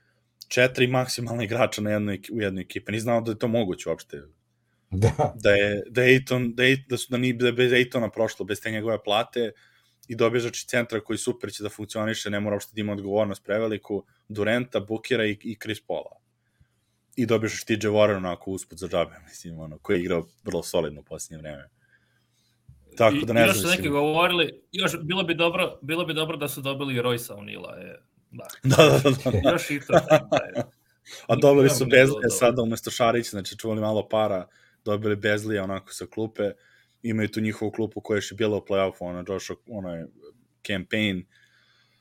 četiri 0.48 0.86
maksimalne 0.86 1.44
igrača 1.44 1.82
na 1.82 1.90
jednoj, 1.90 2.20
u 2.32 2.40
jednoj 2.40 2.62
ekipi, 2.62 2.92
ni 2.92 3.00
znao 3.00 3.20
da 3.20 3.30
je 3.30 3.38
to 3.38 3.48
moguće 3.48 3.88
uopšte 3.88 4.22
Da. 4.90 5.34
Da 5.36 5.50
je, 5.50 5.82
da 5.88 6.02
je 6.02 6.14
Ejton, 6.14 6.54
da, 6.54 6.64
je, 6.64 6.84
da 6.88 6.96
su 6.96 7.06
da 7.10 7.16
ni 7.16 7.32
da 7.32 7.52
bez 7.52 7.72
Ejtona 7.72 8.10
prošlo, 8.10 8.44
bez 8.46 8.60
te 8.60 8.70
njegove 8.70 9.02
plate 9.02 9.52
i 10.08 10.16
dobježači 10.16 10.66
centra 10.66 11.00
koji 11.00 11.18
super 11.18 11.52
će 11.52 11.62
da 11.62 11.68
funkcioniše, 11.68 12.30
ne 12.30 12.40
mora 12.40 12.56
uopšte 12.56 12.72
da 12.74 12.80
ima 12.80 12.92
odgovornost 12.92 13.44
preveliku, 13.44 14.04
Durenta, 14.28 14.80
Bukera 14.80 15.26
i, 15.26 15.38
i 15.42 15.56
Chris 15.62 15.80
Paula. 15.86 16.16
I 17.16 17.26
dobiješ 17.26 17.64
TJ 17.64 17.86
Warren 17.86 18.16
onako 18.16 18.50
usput 18.50 18.78
za 18.78 18.88
džabe, 18.88 19.14
mislim, 19.28 19.58
ono, 19.58 19.78
koji 19.78 19.96
je 19.96 20.00
igrao 20.00 20.26
vrlo 20.44 20.62
solidno 20.62 21.00
u 21.00 21.04
posljednje 21.04 21.42
vreme. 21.42 21.68
Tako 22.96 23.16
da 23.16 23.32
ne 23.32 23.40
znam. 23.40 23.48
Još 23.48 23.62
su 23.62 23.68
neki 23.68 23.88
govorili, 23.88 24.62
još 24.72 24.92
bilo 25.02 25.22
bi 25.22 25.34
dobro, 25.34 25.78
bilo 25.82 26.04
bi 26.04 26.14
dobro 26.14 26.36
da 26.36 26.48
su 26.48 26.60
dobili 26.60 27.00
Roysa 27.00 27.38
Unila, 27.38 27.76
je. 27.76 28.02
Da. 28.30 28.46
da, 28.76 28.76
da, 28.76 29.10
da, 29.10 29.30
da. 29.30 29.50
Još 29.50 29.70
i 29.70 29.80
to. 29.80 29.92
Da, 29.92 30.28
A 31.26 31.36
dobili 31.36 31.70
su 31.70 31.86
Bezlija 31.86 32.30
sada 32.30 32.62
umesto 32.62 32.90
Šarića, 32.90 33.30
znači 33.30 33.58
čuvali 33.58 33.80
malo 33.80 34.08
para 34.08 34.46
dobili 34.84 35.16
Bezlija 35.16 35.64
onako 35.64 35.92
sa 35.92 36.06
klupe, 36.06 36.50
imaju 37.02 37.28
tu 37.28 37.40
njihovu 37.40 37.70
klupu 37.72 38.00
koja 38.00 38.16
je 38.16 38.36
bila 38.36 38.56
u 38.56 38.60
play-offu, 38.60 38.96
ono, 39.00 39.24
Joshua, 39.28 39.56
ono 39.68 39.94
je 39.94 40.06
campaign, 40.66 41.24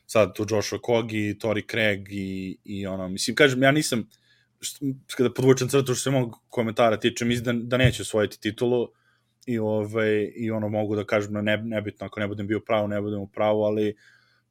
sad 0.05 0.35
tu 0.35 0.45
Joshua 0.49 0.79
Kogi, 0.81 1.37
Tori 1.39 1.67
Craig 1.71 2.07
i, 2.11 2.57
i 2.63 2.87
ono, 2.87 3.09
mislim, 3.09 3.35
kažem, 3.35 3.63
ja 3.63 3.71
nisam, 3.71 4.09
kada 5.17 5.33
podvučem 5.33 5.69
crtu 5.69 5.95
što 5.95 6.03
se 6.03 6.11
mog 6.11 6.35
komentara 6.49 6.99
tiče, 6.99 7.25
mislim 7.25 7.45
da, 7.45 7.65
da 7.67 7.77
neće 7.77 8.01
osvojiti 8.01 8.39
titulu 8.39 8.87
i, 9.45 9.59
ovaj, 9.59 10.31
i 10.35 10.51
ono 10.51 10.69
mogu 10.69 10.95
da 10.95 11.05
kažem 11.05 11.33
na 11.33 11.41
ne, 11.41 11.57
nebitno, 11.57 12.07
ako 12.07 12.19
ne 12.19 12.27
budem 12.27 12.47
bio 12.47 12.59
pravo, 12.59 12.87
ne 12.87 13.01
budem 13.01 13.19
u 13.19 13.27
pravu, 13.27 13.63
ali 13.63 13.95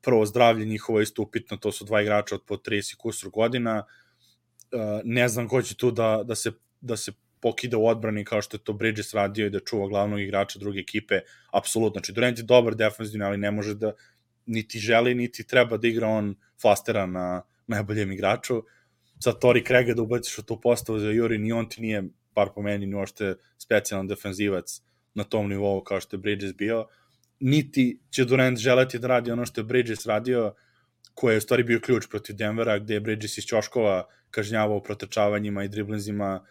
prvo 0.03 0.27
zdravlje 0.27 0.67
njihovo 0.67 0.99
je 0.99 1.03
isto 1.03 1.23
upitno, 1.23 1.57
to 1.57 1.73
su 1.73 1.85
dva 1.85 2.03
igrača 2.03 2.35
od 2.35 2.43
po 2.47 2.57
30 2.57 2.97
kusur 2.97 3.31
godina, 3.31 3.85
uh, 3.85 5.01
ne 5.05 5.29
znam 5.29 5.49
ko 5.49 5.63
će 5.63 5.77
tu 5.77 5.91
da, 5.91 6.23
da 6.25 6.35
se 6.35 6.53
da 6.81 6.97
se 6.97 7.13
pokida 7.41 7.79
u 7.79 7.87
odbrani 7.87 8.25
kao 8.25 8.43
što 8.43 8.57
je 8.57 8.65
to 8.65 8.73
Bridges 8.73 9.15
radio 9.15 9.47
i 9.47 9.51
da 9.51 9.61
čuva 9.61 9.89
glavnog 9.89 10.21
igrača 10.21 10.59
druge 10.59 10.81
ekipe, 10.81 11.21
apsolutno. 11.53 11.99
Znači, 11.99 12.13
Durant 12.13 12.39
je 12.39 12.45
dobar 12.45 12.75
defensivni, 12.75 13.25
ali 13.25 13.39
ne 13.39 13.51
može 13.51 13.75
da 13.75 13.93
niti 14.47 14.79
želi, 14.79 15.15
niti 15.15 15.47
treba 15.47 15.77
da 15.77 15.89
igra 15.89 16.09
on 16.09 16.35
flastera 16.61 17.07
na 17.07 17.43
najboljem 17.67 18.13
igraču. 18.13 18.63
Sad 19.21 19.41
Tori 19.41 19.65
Krega 19.65 19.95
da 19.95 20.03
ubaciš 20.03 20.39
u 20.39 20.43
tu 20.43 20.61
postavu 20.61 20.99
za 20.99 21.11
Juri, 21.11 21.39
ni 21.39 21.53
on 21.53 21.69
ti 21.69 21.81
nije, 21.81 22.05
par 22.35 22.49
po 22.55 22.63
meni, 22.63 22.87
ni 22.87 22.95
ošte 22.95 23.35
specijalan 23.59 24.09
defenzivac 24.09 24.81
na 25.15 25.25
tom 25.25 25.49
nivou 25.49 25.83
kao 25.85 26.01
što 26.01 26.17
je 26.17 26.21
Bridges 26.21 26.55
bio. 26.55 26.87
Niti 27.41 28.01
će 28.11 28.25
Durant 28.25 28.59
želeti 28.59 28.99
da 28.99 29.09
radi 29.09 29.31
ono 29.31 29.47
što 29.47 29.61
je 29.61 29.65
Bridges 29.65 30.07
radio, 30.07 30.55
koje 31.15 31.35
je 31.35 31.39
u 31.39 31.41
stvari 31.41 31.63
bio 31.63 31.81
ključ 31.81 32.07
protiv 32.11 32.37
Denvera, 32.37 32.79
gde 32.79 32.95
je 32.95 33.01
Bridges 33.01 33.39
iz 33.39 33.45
Ćoškova 33.45 34.07
kažnjavao 34.31 34.83
protečavanjima 34.83 35.65
i 35.65 35.69
driblinzima 35.69 36.47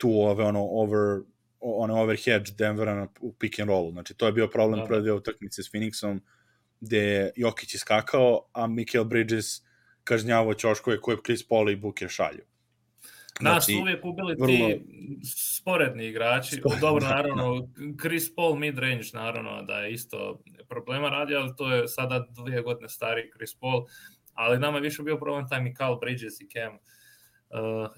tu 0.00 0.10
ove 0.10 0.44
ono 0.44 0.60
over 0.60 1.22
one 1.60 1.92
overhead 1.92 2.48
Denvera 2.58 2.94
na, 2.94 3.08
u 3.20 3.32
pick 3.32 3.60
and 3.60 3.68
rollu. 3.68 3.90
Znači, 3.92 4.14
to 4.14 4.26
je 4.26 4.32
bio 4.32 4.48
problem 4.48 4.80
da. 4.80 4.86
prve 4.86 5.00
dve 5.00 5.12
utakmice 5.12 5.62
s 5.62 5.72
Phoenixom, 5.72 6.20
gde 6.80 6.98
je 6.98 7.32
Jokić 7.36 7.74
iskakao, 7.74 8.40
a 8.52 8.66
Michael 8.66 9.04
Bridges 9.04 9.46
kažnjavo 10.04 10.54
ćoškove 10.54 11.00
koje 11.00 11.16
Chris 11.24 11.48
Paul 11.48 11.70
i 11.70 11.76
Booker 11.76 12.08
šalju. 12.08 12.44
Nas 13.40 13.64
znači, 13.64 13.80
uvijek 13.82 14.04
ubili 14.04 14.34
vrlo... 14.34 14.46
ti 14.46 14.80
sporedni 15.24 16.06
igrači. 16.06 16.56
Sporedni, 16.56 16.80
Dobro, 16.80 17.00
da, 17.00 17.08
naravno, 17.08 17.60
da. 17.60 17.66
Chris 18.02 18.34
Paul 18.34 18.54
mid-range, 18.54 19.14
naravno, 19.14 19.62
da 19.62 19.80
je 19.80 19.92
isto 19.92 20.42
problema 20.68 21.08
radi, 21.08 21.34
ali 21.34 21.52
to 21.56 21.74
je 21.74 21.88
sada 21.88 22.26
dvije 22.44 22.62
godine 22.62 22.88
stari 22.88 23.30
Chris 23.36 23.54
Paul. 23.54 23.84
Ali 24.34 24.58
nama 24.58 24.76
je 24.76 24.82
više 24.82 25.02
bio 25.02 25.16
problem 25.16 25.48
taj 25.48 25.62
Mikal 25.62 25.98
Bridges 25.98 26.40
i 26.40 26.48
Cam. 26.48 26.74
Uh, 26.74 26.80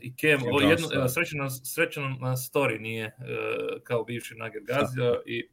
I 0.00 0.12
Cam, 0.16 0.48
o, 0.52 0.60
jedno, 0.60 0.88
da. 0.88 1.08
srećeno, 1.08 1.50
srećeno 1.50 2.08
na 2.20 2.36
story 2.36 2.80
nije 2.80 3.06
uh, 3.06 3.82
kao 3.82 4.04
bivši 4.04 4.34
Nugget 4.34 4.64
gazio 4.64 5.22
i 5.26 5.48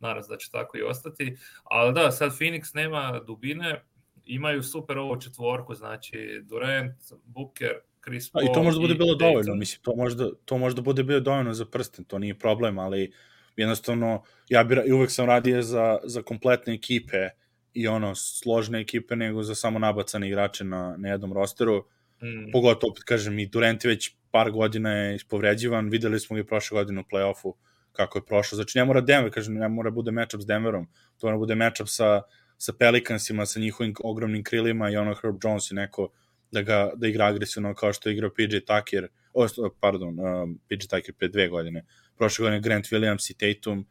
naravno 0.00 0.28
da 0.28 0.36
će 0.36 0.50
tako 0.50 0.78
i 0.78 0.82
ostati. 0.82 1.36
Ali 1.64 1.94
da, 1.94 2.10
sad 2.10 2.38
Phoenix 2.38 2.74
nema 2.74 3.20
dubine, 3.26 3.84
imaju 4.24 4.62
super 4.62 4.98
ovo 4.98 5.16
četvorku, 5.16 5.74
znači 5.74 6.40
Durant, 6.42 6.96
Booker, 7.24 7.72
Chris 8.04 8.30
Paul 8.30 8.44
I 8.44 8.52
to 8.54 8.62
možda 8.62 8.80
bude 8.80 8.94
bilo 8.94 9.14
Dayton. 9.14 9.18
dovoljno, 9.18 9.54
mislim, 9.54 9.82
to 9.82 9.96
možda, 9.96 10.30
to 10.44 10.58
možda 10.58 10.82
bude 10.82 11.02
bilo 11.02 11.20
dovoljno 11.20 11.54
za 11.54 11.66
prsten, 11.66 12.04
to 12.04 12.18
nije 12.18 12.38
problem, 12.38 12.78
ali 12.78 13.12
jednostavno, 13.56 14.22
ja 14.48 14.64
bi 14.64 14.92
uvek 14.92 15.10
sam 15.10 15.26
radio 15.26 15.62
za, 15.62 15.98
za 16.04 16.22
kompletne 16.22 16.74
ekipe 16.74 17.28
i 17.74 17.88
ono, 17.88 18.14
složne 18.14 18.80
ekipe, 18.80 19.16
nego 19.16 19.42
za 19.42 19.54
samo 19.54 19.78
nabacane 19.78 20.28
igrače 20.28 20.64
na, 20.64 20.96
na 20.98 21.08
jednom 21.08 21.32
rosteru, 21.32 21.84
mm. 22.22 22.52
pogotovo, 22.52 22.94
kažem, 23.04 23.38
i 23.38 23.46
Durant 23.46 23.84
već 23.84 24.10
par 24.30 24.50
godina 24.50 24.92
je 24.92 25.14
ispovređivan, 25.14 25.88
videli 25.88 26.20
smo 26.20 26.36
ga 26.36 26.44
prošle 26.44 26.74
godine 26.74 27.00
u 27.00 27.04
play-offu, 27.04 27.52
kako 27.92 28.18
je 28.18 28.24
prošlo. 28.24 28.56
Znači, 28.56 28.78
ne 28.78 28.84
mora 28.84 29.00
Denver, 29.00 29.32
kažem, 29.32 29.54
ne 29.54 29.68
mora 29.68 29.90
bude 29.90 30.10
matchup 30.10 30.42
s 30.42 30.46
Denverom, 30.46 30.86
to 31.18 31.26
mora 31.26 31.38
bude 31.38 31.54
matchup 31.54 31.88
sa, 31.88 32.22
sa 32.58 32.72
Pelicansima, 32.72 33.46
sa 33.46 33.60
njihovim 33.60 33.94
ogromnim 34.04 34.44
krilima 34.44 34.90
i 34.90 34.96
ono 34.96 35.14
Herb 35.14 35.36
Jones 35.44 35.70
i 35.70 35.74
neko 35.74 36.10
da, 36.50 36.62
ga, 36.62 36.90
da 36.96 37.08
igra 37.08 37.26
agresivno 37.26 37.74
kao 37.74 37.92
što 37.92 38.08
je 38.08 38.12
igrao 38.12 38.30
PJ 38.30 38.58
Tucker, 38.58 39.08
o, 39.34 39.46
pardon, 39.80 40.20
um, 40.20 40.60
PJ 40.68 40.86
Tucker 40.88 41.14
pre 41.14 41.28
dve 41.28 41.48
godine, 41.48 41.84
prošle 42.16 42.42
godine 42.42 42.60
Grant 42.60 42.86
Williams 42.86 43.30
i 43.30 43.34
Tatum 43.34 43.86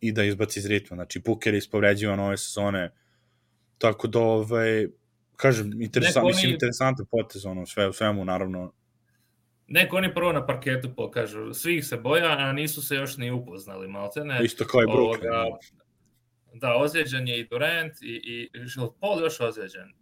i 0.00 0.12
da 0.12 0.24
izbaci 0.24 0.58
iz 0.58 0.66
ritma. 0.66 0.94
Znači, 0.94 1.20
Booker 1.20 1.54
je 1.54 1.58
ispovređivan 1.58 2.20
ove 2.20 2.36
sezone, 2.36 2.90
tako 3.78 4.08
da, 4.08 4.20
ovaj, 4.20 4.86
kažem, 5.36 5.82
interesant, 5.82 6.24
oni... 6.24 6.34
mislim, 6.34 6.52
interesantan 6.52 7.06
potez, 7.10 7.46
ono, 7.46 7.66
sve 7.66 7.88
u 7.88 7.92
svemu, 7.92 8.24
naravno, 8.24 8.72
Neko 9.68 9.96
oni 9.96 10.14
prvo 10.14 10.32
na 10.32 10.46
parketu 10.46 10.88
pokažu, 10.96 11.54
svi 11.54 11.76
ih 11.76 11.86
se 11.86 11.96
boja, 11.96 12.38
a 12.38 12.52
nisu 12.52 12.82
se 12.82 12.94
još 12.94 13.16
ni 13.16 13.30
upoznali, 13.30 13.88
maltene. 13.88 14.44
Isto 14.44 14.64
kao 14.64 14.82
i 14.82 14.86
Brooklyn. 14.86 15.34
Ovoga, 15.34 15.58
da, 16.54 16.76
ozljeđen 16.76 17.28
je 17.28 17.40
i 17.40 17.46
Durant 17.48 17.92
i, 18.02 18.20
i 18.24 18.50
Paul 19.00 19.20
još 19.20 19.40
ozljeđen. 19.40 19.92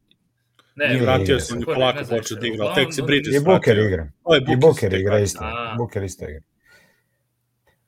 Ne, 0.77 0.89
Nije 0.89 1.03
vratio 1.03 1.41
se, 1.41 1.57
ni 1.57 1.65
polako 1.65 2.05
počeo 2.11 2.39
da 2.39 2.47
igra, 2.47 2.75
tek 2.75 2.95
se 2.95 3.03
Bridges 3.03 3.37
I 3.37 3.45
Booker 3.45 3.79
igra. 3.79 4.11
I 4.53 4.57
Booker 4.57 4.95
igra 4.95 5.19
isto. 5.19 5.45
Booker 5.77 6.03
isto 6.03 6.25
igra. 6.25 6.43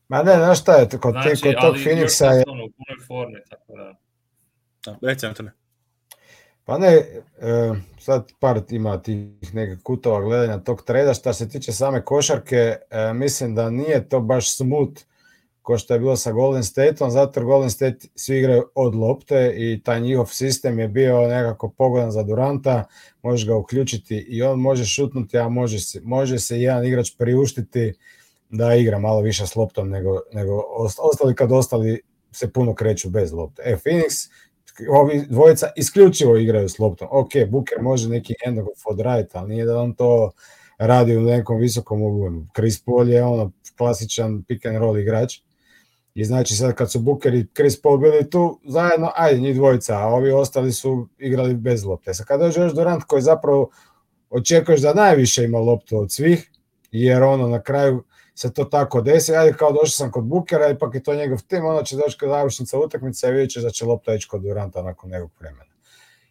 Ma 0.09 0.23
ne, 0.23 0.35
znaš 0.35 0.61
šta 0.61 0.77
je, 0.77 0.89
kod, 1.01 1.13
znači, 1.13 1.43
kod 1.43 1.55
tog 1.61 1.75
Phoenixa 1.75 2.31
je... 2.33 2.41
U 2.41 2.71
punoj 2.71 3.07
formi, 3.07 3.41
tako 3.51 3.73
da. 3.77 3.95
Da, 4.85 5.09
reci 5.09 5.27
Antone. 5.27 5.53
Pa 6.67 6.79
ne, 6.79 6.93
e, 6.95 7.07
sad 7.99 8.33
par 8.39 8.61
ima 8.71 9.03
tih 9.03 9.55
nekih 9.55 9.83
kutova 9.83 10.21
gledanja 10.21 10.59
tog 10.59 10.83
treda, 10.83 11.14
šta 11.14 11.33
se 11.33 11.49
tiče 11.49 11.73
same 11.73 12.05
košarke, 12.05 12.77
e, 12.91 13.12
mislim 13.14 13.55
da 13.55 13.71
nije 13.71 14.09
to 14.09 14.21
baš 14.21 14.57
smut 14.57 15.01
ko 15.62 15.79
što 15.79 15.95
je 15.95 16.01
bilo 16.01 16.17
sa 16.17 16.33
Golden 16.33 16.64
Stateom, 16.64 17.11
zato 17.11 17.45
Golden 17.45 17.71
State 17.71 18.07
svi 18.14 18.39
igraju 18.39 18.64
od 18.75 18.95
lopte 18.95 19.55
i 19.57 19.81
taj 19.85 20.01
njihov 20.01 20.27
sistem 20.27 20.79
je 20.79 20.89
bio 20.89 21.29
nekako 21.29 21.69
pogodan 21.69 22.11
za 22.11 22.23
Duranta, 22.23 22.85
možeš 23.23 23.47
ga 23.47 23.57
uključiti 23.57 24.17
i 24.17 24.43
on 24.43 24.61
može 24.61 24.85
šutnuti, 24.85 25.39
a 25.39 25.49
može 25.49 25.81
se, 25.81 26.01
može 26.05 26.39
se 26.39 26.61
jedan 26.61 26.85
igrač 26.85 27.11
priuštiti 27.19 27.95
da 28.51 28.75
igra 28.75 28.99
malo 28.99 29.21
više 29.21 29.47
s 29.47 29.57
loptom 29.57 29.89
nego, 29.89 30.21
nego 30.33 30.62
ostali 30.99 31.35
kad 31.35 31.53
ostali 31.53 32.01
se 32.33 32.53
puno 32.53 32.75
kreću 32.75 33.11
bez 33.11 33.33
lopte. 33.33 33.62
E, 33.64 33.77
Phoenix, 33.77 34.31
ovi 34.91 35.24
dvojica 35.29 35.68
isključivo 35.77 36.37
igraju 36.37 36.68
s 36.68 36.79
loptom. 36.79 37.09
Ok, 37.11 37.31
Booker 37.49 37.83
može 37.83 38.09
neki 38.09 38.35
end 38.47 38.59
of 38.59 38.66
right, 38.99 39.35
ali 39.35 39.49
nije 39.49 39.64
da 39.64 39.79
on 39.79 39.95
to 39.95 40.31
radi 40.79 41.16
u 41.16 41.20
nekom 41.20 41.59
visokom 41.59 42.03
obujemu. 42.03 42.47
Chris 42.55 42.85
Paul 42.85 43.09
je 43.09 43.24
ono 43.24 43.53
klasičan 43.77 44.45
pick 44.49 44.66
and 44.66 44.77
roll 44.77 44.99
igrač 44.99 45.39
I 46.14 46.24
znači 46.24 46.55
sad 46.55 46.74
kad 46.74 46.93
su 46.93 47.01
Booker 47.01 47.35
i 47.35 47.47
Chris 47.55 47.83
Paul 47.83 47.99
bili 47.99 48.31
tu 48.31 48.61
zajedno, 48.64 49.11
ajde 49.14 49.41
njih 49.41 49.57
dvojica, 49.57 49.99
a 49.99 50.07
ovi 50.07 50.33
ostali 50.33 50.72
su 50.72 51.09
igrali 51.18 51.55
bez 51.55 51.85
lopte. 51.85 52.14
Sad 52.14 52.27
kad 52.27 52.41
dođe 52.41 52.61
još 52.61 52.72
Durant 52.72 53.05
koji 53.05 53.22
zapravo 53.22 53.70
očekuješ 54.31 54.81
da 54.81 54.95
najviše 54.95 55.45
ima 55.45 55.59
loptu 55.59 55.99
od 55.99 56.12
svih, 56.12 56.51
jer 56.91 57.22
ono 57.22 57.49
na 57.49 57.62
kraju 57.62 58.05
se 58.39 58.53
to 58.53 58.64
tako 58.64 59.01
desi, 59.01 59.34
ajde 59.34 59.57
kao 59.57 59.72
došao 59.72 59.87
sam 59.87 60.11
kod 60.11 60.24
Bookera, 60.24 60.70
ipak 60.70 60.95
je 60.95 61.03
to 61.03 61.14
njegov 61.14 61.43
tim, 61.47 61.64
onda 61.64 61.82
će 61.82 61.97
doći 61.97 62.18
kod 62.18 62.28
završnica 62.28 62.78
utakmice 62.78 63.28
i 63.28 63.32
vidjet 63.32 63.51
ćeš 63.51 63.62
da 63.62 63.70
će 63.70 63.84
lopta 63.84 64.14
ići 64.14 64.28
kod 64.28 64.43
Duranta 64.43 64.82
nakon 64.82 65.11
nekog 65.11 65.30
vremena. 65.41 65.76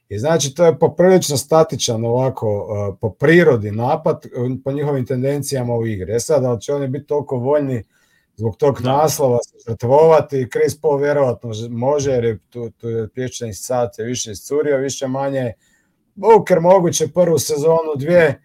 I 0.10 0.20
znači 0.20 0.56
to 0.56 0.66
je 0.66 0.80
poprilično 0.80 1.38
statičan 1.38 2.06
ovako 2.06 2.48
uh, 2.58 2.98
po 3.02 3.10
prirodi 3.10 3.72
napad, 3.72 4.26
po 4.64 4.72
njihovim 4.72 5.06
tendencijama 5.06 5.76
u 5.76 5.86
igri. 5.86 6.16
E 6.16 6.20
sad, 6.20 6.42
da 6.42 6.58
će 6.60 6.74
oni 6.74 6.88
biti 6.88 7.06
toliko 7.06 7.38
voljni 7.38 7.84
zbog 8.36 8.58
tog 8.58 8.82
da. 8.82 8.92
naslova 8.92 9.40
se 9.44 9.58
žrtvovati. 9.70 10.48
Chris 10.52 10.82
Paul 10.82 10.98
vjerovatno 10.98 11.52
može, 11.70 12.12
jer 12.12 12.24
je 12.24 12.40
tu, 12.50 12.70
tu 12.70 12.90
je 12.90 13.10
pječni 13.10 13.54
sat 13.54 14.00
je 14.00 14.06
više 14.06 14.32
iscurio, 14.32 14.78
više 14.78 15.08
manje. 15.08 15.54
Booker 16.16 16.60
moguće 16.60 17.08
prvu 17.08 17.40
sezonu, 17.40 17.96
dvije. 17.96 18.42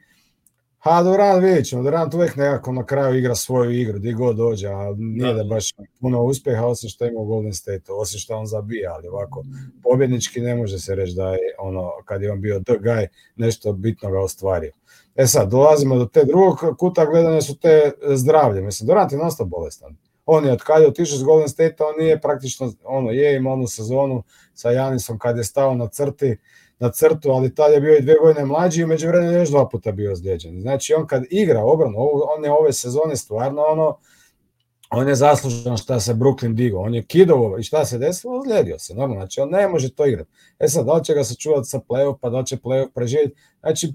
Ha, 0.82 1.02
Durant 1.02 1.42
vidjet 1.42 1.66
ćemo. 1.66 1.82
Durant 1.82 2.14
uvijek 2.14 2.36
nekako 2.36 2.72
na 2.72 2.86
kraju 2.86 3.18
igra 3.18 3.34
svoju 3.34 3.70
igru, 3.70 3.98
gdje 3.98 4.12
god 4.12 4.36
dođe, 4.36 4.68
a 4.68 4.94
nije 4.96 5.34
da, 5.34 5.42
da 5.42 5.44
baš 5.44 5.74
puno 6.00 6.22
uspjeha, 6.22 6.66
osim 6.66 6.90
što 6.90 7.06
ima 7.06 7.20
u 7.20 7.24
Golden 7.24 7.54
State, 7.54 7.92
osim 7.92 8.18
što 8.18 8.36
on 8.36 8.46
zabija, 8.46 8.92
ali 8.94 9.08
ovako 9.08 9.44
pobjednički 9.82 10.40
ne 10.40 10.54
može 10.54 10.78
se 10.78 10.94
reći 10.94 11.14
da 11.16 11.30
je 11.30 11.38
ono, 11.58 11.90
kad 12.04 12.22
je 12.22 12.32
on 12.32 12.40
bio 12.40 12.60
the 12.60 12.72
guy, 12.72 13.06
nešto 13.36 13.72
bitno 13.72 14.10
ga 14.10 14.20
ostvario. 14.20 14.72
E 15.16 15.26
sad, 15.26 15.50
dolazimo 15.50 15.96
do 15.96 16.06
te 16.06 16.24
drugog 16.24 16.58
kuta 16.78 17.04
gledanja 17.04 17.40
su 17.40 17.58
te 17.58 17.90
zdravlje. 18.14 18.60
Mislim, 18.60 18.86
Durant 18.86 19.12
je 19.12 19.18
non 19.18 19.30
bolestan. 19.44 19.96
On 20.26 20.44
je 20.44 20.52
od 20.52 20.62
kada 20.62 20.80
je 20.80 20.88
otišao 20.88 21.18
s 21.18 21.24
Golden 21.24 21.48
State, 21.48 21.84
on 21.84 21.94
nije 21.98 22.20
praktično, 22.20 22.72
ono, 22.84 23.10
je 23.10 23.36
imao 23.36 23.52
onu 23.52 23.66
sezonu 23.66 24.22
sa 24.54 24.70
Janisom 24.70 25.18
kad 25.18 25.36
je 25.36 25.44
stao 25.44 25.74
na 25.74 25.88
crti, 25.88 26.36
na 26.80 26.90
crtu, 26.90 27.30
ali 27.30 27.54
tad 27.54 27.72
je 27.72 27.80
bio 27.80 27.96
i 27.96 28.02
dve 28.02 28.14
godine 28.22 28.44
mlađi 28.44 28.82
i 28.82 28.86
među 28.86 29.08
vremenu 29.08 29.32
još 29.32 29.48
dva 29.48 29.68
puta 29.68 29.92
bio 29.92 30.12
ozlijeđen. 30.12 30.60
Znači, 30.60 30.94
on 30.94 31.06
kad 31.06 31.24
igra 31.30 31.64
obranu, 31.64 31.96
on 32.36 32.44
je 32.44 32.52
ove 32.52 32.72
sezone 32.72 33.16
stvarno 33.16 33.62
ono, 33.62 33.96
on 34.90 35.08
je 35.08 35.14
zaslužan 35.14 35.76
šta 35.76 36.00
se 36.00 36.14
Brooklyn 36.14 36.54
digao, 36.54 36.80
on 36.80 36.94
je 36.94 37.02
kidovo 37.02 37.58
i 37.58 37.62
šta 37.62 37.84
se 37.84 37.98
desilo, 37.98 38.38
ozlijedio 38.38 38.78
se, 38.78 38.94
normalno, 38.94 39.20
znači 39.20 39.40
on 39.40 39.48
ne 39.50 39.68
može 39.68 39.94
to 39.94 40.06
igrati. 40.06 40.30
E 40.58 40.68
sad, 40.68 40.86
da 40.86 40.92
li 40.92 41.04
će 41.04 41.14
ga 41.14 41.24
sačuvati 41.24 41.68
sa 41.68 41.80
play-off, 41.88 42.16
pa 42.20 42.30
da 42.30 42.38
li 42.38 42.46
će 42.46 42.56
play-off 42.56 42.88
preživjeti, 42.94 43.36
znači 43.60 43.92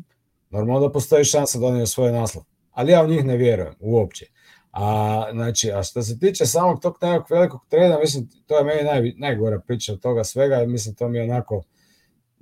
Normalno 0.56 0.88
da 0.88 0.92
postoji 0.92 1.26
šansa 1.26 1.60
da 1.60 1.68
oni 1.68 1.82
osvoje 1.82 2.12
naslov, 2.12 2.44
ali 2.72 2.92
ja 2.92 3.04
u 3.04 3.08
njih 3.08 3.26
ne 3.26 3.38
vjerujem 3.38 3.76
uopće. 3.80 4.26
A, 4.72 5.28
znači, 5.34 5.72
a 5.72 5.84
što 5.84 6.04
se 6.04 6.20
tiče 6.20 6.46
samog 6.46 6.82
tog 6.82 6.98
nekog 7.02 7.28
velikog 7.30 7.62
trena, 7.70 8.00
mislim, 8.00 8.30
to 8.46 8.58
je 8.58 8.64
meni 8.64 8.84
naj, 8.84 9.14
najgora 9.18 9.60
priča 9.60 9.94
od 9.94 10.00
toga 10.00 10.24
svega 10.24 10.66
mislim, 10.66 10.96
to 10.96 11.08
mi 11.08 11.18
je 11.18 11.24
onako, 11.24 11.64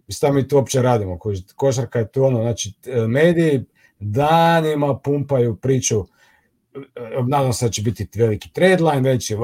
šta 0.10 0.32
mi 0.32 0.48
tu 0.48 0.56
uopće 0.56 0.82
radimo, 0.82 1.20
košarka 1.56 2.00
je 2.00 2.12
tu 2.12 2.24
ono, 2.24 2.42
znači, 2.42 2.74
mediji 3.08 3.66
danima 4.00 5.00
pumpaju 5.00 5.56
priču, 5.56 6.06
nadam 7.28 7.54
se 7.54 7.66
da 7.66 7.72
će 7.72 7.82
biti 7.82 8.08
veliki 8.16 8.54
treadline, 8.54 9.02
veći, 9.02 9.36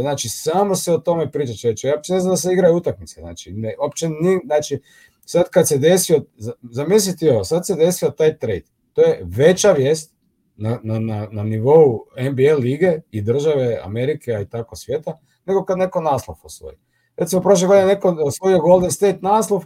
znači, 0.00 0.28
samo 0.28 0.74
se 0.74 0.92
o 0.92 0.98
tome 0.98 1.30
priča 1.30 1.54
čeće, 1.54 1.88
ja 1.88 2.00
ne 2.08 2.20
znam 2.20 2.32
da 2.32 2.36
se 2.36 2.52
igraju 2.52 2.76
utakmice, 2.76 3.20
znači, 3.20 3.52
ne, 3.52 3.74
uopće, 3.80 4.08
ni, 4.08 4.40
znači, 4.44 4.80
sad 5.24 5.50
kad 5.50 5.68
se 5.68 5.78
desio, 5.78 6.24
zamislite 6.62 7.32
ovo, 7.32 7.44
sad 7.44 7.66
se 7.66 7.74
desio 7.74 8.10
taj 8.10 8.38
trade. 8.38 8.64
To 8.92 9.02
je 9.02 9.20
veća 9.24 9.72
vijest 9.72 10.14
na, 10.56 10.80
na, 10.82 10.98
na, 10.98 11.28
na 11.30 11.42
nivou 11.42 12.06
NBA 12.30 12.54
lige 12.58 13.00
i 13.10 13.22
države 13.22 13.80
Amerike, 13.82 14.32
a 14.32 14.40
i 14.40 14.48
tako 14.48 14.76
svijeta, 14.76 15.18
nego 15.46 15.64
kad 15.64 15.78
neko 15.78 16.00
naslov 16.00 16.36
osvoji. 16.42 16.76
Recimo, 17.16 17.42
prošle 17.42 17.68
godine 17.68 17.86
neko 17.86 18.16
osvojio 18.20 18.58
Golden 18.58 18.90
State 18.90 19.18
naslov, 19.22 19.64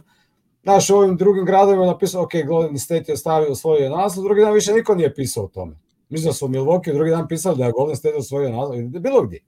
naš 0.63 0.89
u 0.89 0.95
ovim 0.95 1.17
drugim 1.17 1.45
gradovima 1.45 1.85
napisao, 1.85 2.23
ok, 2.23 2.31
Golden 2.47 2.79
State 2.79 3.11
je 3.11 3.17
stavio 3.17 3.51
osvojio 3.51 3.89
naslov, 3.89 4.23
drugi 4.23 4.41
dan 4.41 4.53
više 4.53 4.73
niko 4.73 4.95
nije 4.95 5.15
pisao 5.15 5.43
o 5.43 5.47
tome. 5.47 5.79
Mislim 6.09 6.29
da 6.29 6.33
su 6.33 6.45
u 6.45 6.49
Milwaukee 6.49 6.93
drugi 6.93 7.11
dan 7.11 7.27
pisali 7.27 7.57
da 7.57 7.65
je 7.65 7.71
Golden 7.71 7.95
State 7.95 8.15
osvojio 8.15 8.49
naslov, 8.49 8.77
bilo 8.81 9.21
gdje. 9.21 9.39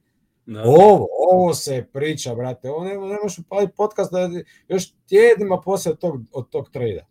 Da. 0.45 0.63
Ovo, 0.65 1.07
ovo 1.31 1.53
se 1.53 1.85
priča, 1.93 2.35
brate. 2.35 2.69
Ovo 2.69 2.83
ne, 2.83 2.93
ne 2.93 3.17
možeš 3.23 3.39
upaliti 3.39 3.73
podcast 3.77 4.11
da 4.11 4.29
još 4.67 4.93
tjednima 5.07 5.61
poslije 5.61 5.95
tog, 5.95 6.21
od 6.31 6.49
tog 6.49 6.69
trejda. 6.69 7.05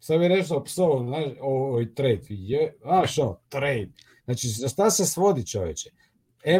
Sad 0.00 0.18
bi 0.20 0.28
nešto 0.28 0.64
psovo, 0.64 1.04
znaš, 1.04 1.24
ovoj 1.40 1.94
trade. 1.94 2.20
Je, 2.28 2.76
a 2.84 3.06
što, 3.06 3.40
trade. 3.48 3.88
Znači, 4.24 4.48
za 4.48 4.68
šta 4.68 4.90
se 4.90 5.06
svodi 5.06 5.46
čoveče? 5.46 5.90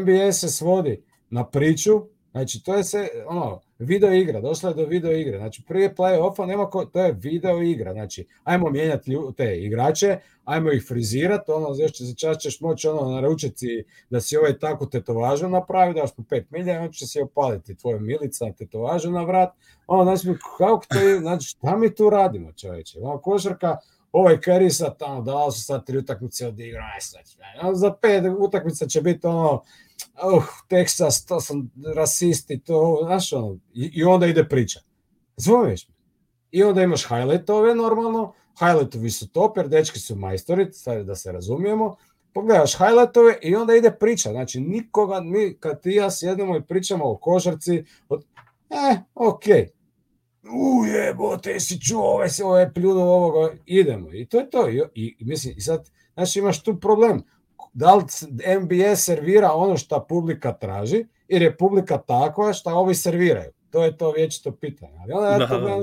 NBA 0.00 0.32
se 0.32 0.48
svodi 0.48 1.02
na 1.30 1.46
priču, 1.46 2.02
znači 2.30 2.62
to 2.64 2.74
je 2.74 2.84
se, 2.84 3.08
ono, 3.26 3.60
video 3.78 4.12
igra, 4.12 4.40
došla 4.40 4.68
je 4.68 4.74
do 4.74 4.84
video 4.84 5.12
igre. 5.12 5.38
Znači, 5.38 5.62
prije 5.68 5.94
play-offa 5.94 6.46
nema 6.46 6.70
ko, 6.70 6.84
to 6.84 7.00
je 7.00 7.12
video 7.12 7.62
igra. 7.62 7.92
Znači, 7.92 8.26
ajmo 8.44 8.70
mijenjati 8.70 9.16
te 9.36 9.58
igrače, 9.58 10.18
ajmo 10.44 10.72
ih 10.72 10.84
frizirati, 10.88 11.50
ono, 11.50 11.74
još 11.78 11.92
će 11.92 12.14
čas 12.16 12.38
ćeš 12.38 12.60
moći 12.60 12.88
ono, 12.88 13.10
naručiti 13.10 13.84
da 14.10 14.20
si 14.20 14.36
ovaj 14.36 14.58
tako 14.58 14.86
tetovažu 14.86 15.48
napravi, 15.48 15.94
daš 15.94 16.14
po 16.14 16.22
5 16.22 16.44
milija, 16.50 16.82
on 16.82 16.92
će 16.92 17.06
se 17.06 17.22
opaliti 17.22 17.76
tvoje 17.76 18.00
milica 18.00 18.52
tetovažu 18.58 19.10
na 19.10 19.22
vrat. 19.22 19.52
Ono, 19.86 20.04
znači, 20.04 20.38
kako 20.58 20.86
to, 20.88 21.18
znači, 21.20 21.48
šta 21.48 21.76
mi 21.76 21.94
tu 21.94 22.10
radimo, 22.10 22.52
čovječe? 22.52 22.98
Ono, 23.02 23.18
košarka, 23.18 23.76
ovaj 24.12 24.38
sad 24.70 24.98
tamo, 24.98 25.22
da 25.22 25.50
su 25.50 25.62
sad 25.62 25.86
tri 25.86 25.98
utakmice 25.98 26.46
odigrao, 26.46 26.86
aj 26.94 27.00
sad, 27.00 27.22
za 27.74 27.92
pet 27.92 28.24
utakmica 28.38 28.86
će 28.86 29.00
biti 29.00 29.26
ono, 29.26 29.62
uh, 30.34 30.44
Texas, 30.68 31.28
to 31.28 31.40
sam 31.40 31.70
rasisti, 31.94 32.60
to, 32.60 33.00
znaš 33.06 33.32
ono, 33.32 33.58
i, 33.74 33.90
i 33.94 34.04
onda 34.04 34.26
ide 34.26 34.48
priča. 34.48 34.80
Zvomeš 35.36 35.88
mi. 35.88 35.94
I 36.50 36.62
onda 36.62 36.82
imaš 36.82 37.08
highlightove 37.08 37.74
normalno, 37.74 38.32
highlightovi 38.58 39.10
su 39.10 39.28
top, 39.28 39.56
jer 39.56 39.68
dečki 39.68 39.98
su 39.98 40.16
majstori, 40.16 40.66
da 41.04 41.14
se 41.14 41.32
razumijemo, 41.32 41.96
pogledaš 42.34 42.76
highlightove 42.78 43.38
i 43.42 43.56
onda 43.56 43.74
ide 43.74 43.90
priča, 43.90 44.30
znači 44.30 44.60
nikoga, 44.60 45.20
mi 45.20 45.56
kad 45.60 45.82
ti 45.82 45.90
ja 45.90 46.10
sjedimo 46.10 46.56
i 46.56 46.62
pričamo 46.62 47.10
o 47.10 47.16
košarci, 47.16 47.84
od, 48.08 48.24
e, 48.70 49.00
okej, 49.14 49.54
okay 49.54 49.78
ujebote, 50.50 51.60
si 51.60 51.80
čuo, 51.80 52.14
ove 52.14 52.28
se 52.28 52.44
ove 52.44 52.74
pljuno 52.74 53.02
ovoga, 53.02 53.54
idemo. 53.66 54.12
I 54.12 54.26
to 54.26 54.38
je 54.38 54.50
to. 54.50 54.68
I, 54.68 54.82
i, 54.94 55.16
mislim, 55.20 55.54
i 55.56 55.60
sad, 55.60 55.90
znači 56.14 56.38
imaš 56.38 56.62
tu 56.62 56.80
problem. 56.80 57.22
Da 57.78 57.94
li 57.94 58.04
NBA 58.62 58.96
servira 58.96 59.52
ono 59.52 59.76
što 59.76 60.06
publika 60.08 60.52
traži, 60.52 61.04
jer 61.28 61.42
je 61.42 61.56
publika 61.56 61.98
takva 61.98 62.52
što 62.52 62.70
ovi 62.70 62.94
serviraju. 62.94 63.50
To 63.70 63.84
je 63.84 63.96
to 63.96 64.12
vječito 64.12 64.52
pitanje. 64.52 64.98
Ali 65.00 65.12
onda 65.12 65.28
ja 65.30 65.48
to 65.48 65.60
gledam, 65.60 65.82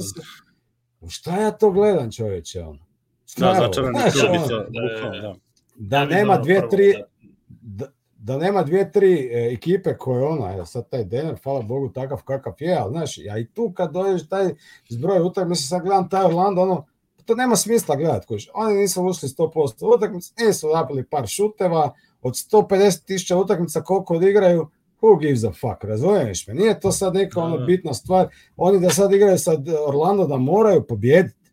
šta 1.10 1.38
ja 1.42 1.52
to 1.52 1.72
gledam 1.72 2.12
čovječe, 2.12 2.64
ono? 2.64 2.86
Šta 3.26 3.54
da, 3.54 3.60
začarani 3.60 4.00
ono, 4.30 4.48
da, 4.48 5.22
da, 5.22 5.36
da 5.76 6.06
nema 6.06 6.38
dvije, 6.38 6.70
tri, 6.70 7.04
da, 7.50 7.86
da 8.18 8.38
nema 8.38 8.64
dvije, 8.64 8.92
tri 8.92 9.30
e, 9.34 9.54
ekipe 9.54 9.98
koje 9.98 10.24
ono, 10.24 10.54
evo 10.54 10.66
sad 10.66 10.90
taj 10.90 11.04
Denver, 11.04 11.36
hvala 11.44 11.62
Bogu, 11.62 11.90
takav 11.90 12.22
kakav 12.26 12.54
je, 12.60 12.78
ali 12.78 12.92
znaš, 12.92 13.18
ja 13.18 13.38
i 13.38 13.48
tu 13.48 13.72
kad 13.76 13.92
dođeš 13.92 14.30
taj 14.30 14.54
zbroj 14.90 15.20
utak, 15.20 15.48
mislim 15.48 15.68
sad 15.68 15.82
gledam 15.82 16.10
taj 16.10 16.26
Orlando, 16.26 16.62
ono, 16.62 16.86
to 17.26 17.36
nema 17.36 17.56
smisla 17.56 17.96
gledat, 17.96 18.26
kojiš. 18.26 18.50
oni 18.54 18.76
nisu 18.76 19.04
ušli 19.04 19.30
100% 19.30 19.96
utakmica, 19.96 20.34
nisu 20.40 20.68
napili 20.74 21.04
par 21.04 21.28
šuteva, 21.28 21.94
od 22.22 22.34
150 22.34 23.06
tisuća 23.06 23.38
utakmica 23.38 23.82
koliko 23.82 24.16
odigraju, 24.16 24.70
who 25.02 25.20
gives 25.20 25.44
a 25.44 25.52
fuck, 25.52 25.84
razumiješ 25.84 26.48
me, 26.48 26.54
nije 26.54 26.80
to 26.80 26.92
sad 26.92 27.14
neka 27.14 27.42
ono 27.42 27.66
bitna 27.66 27.94
stvar, 27.94 28.28
oni 28.58 28.80
da 28.80 28.90
sad 28.90 29.14
igraju 29.14 29.38
sad 29.38 29.68
Orlando 29.88 30.28
da 30.28 30.38
moraju 30.38 30.88
pobijediti, 30.88 31.52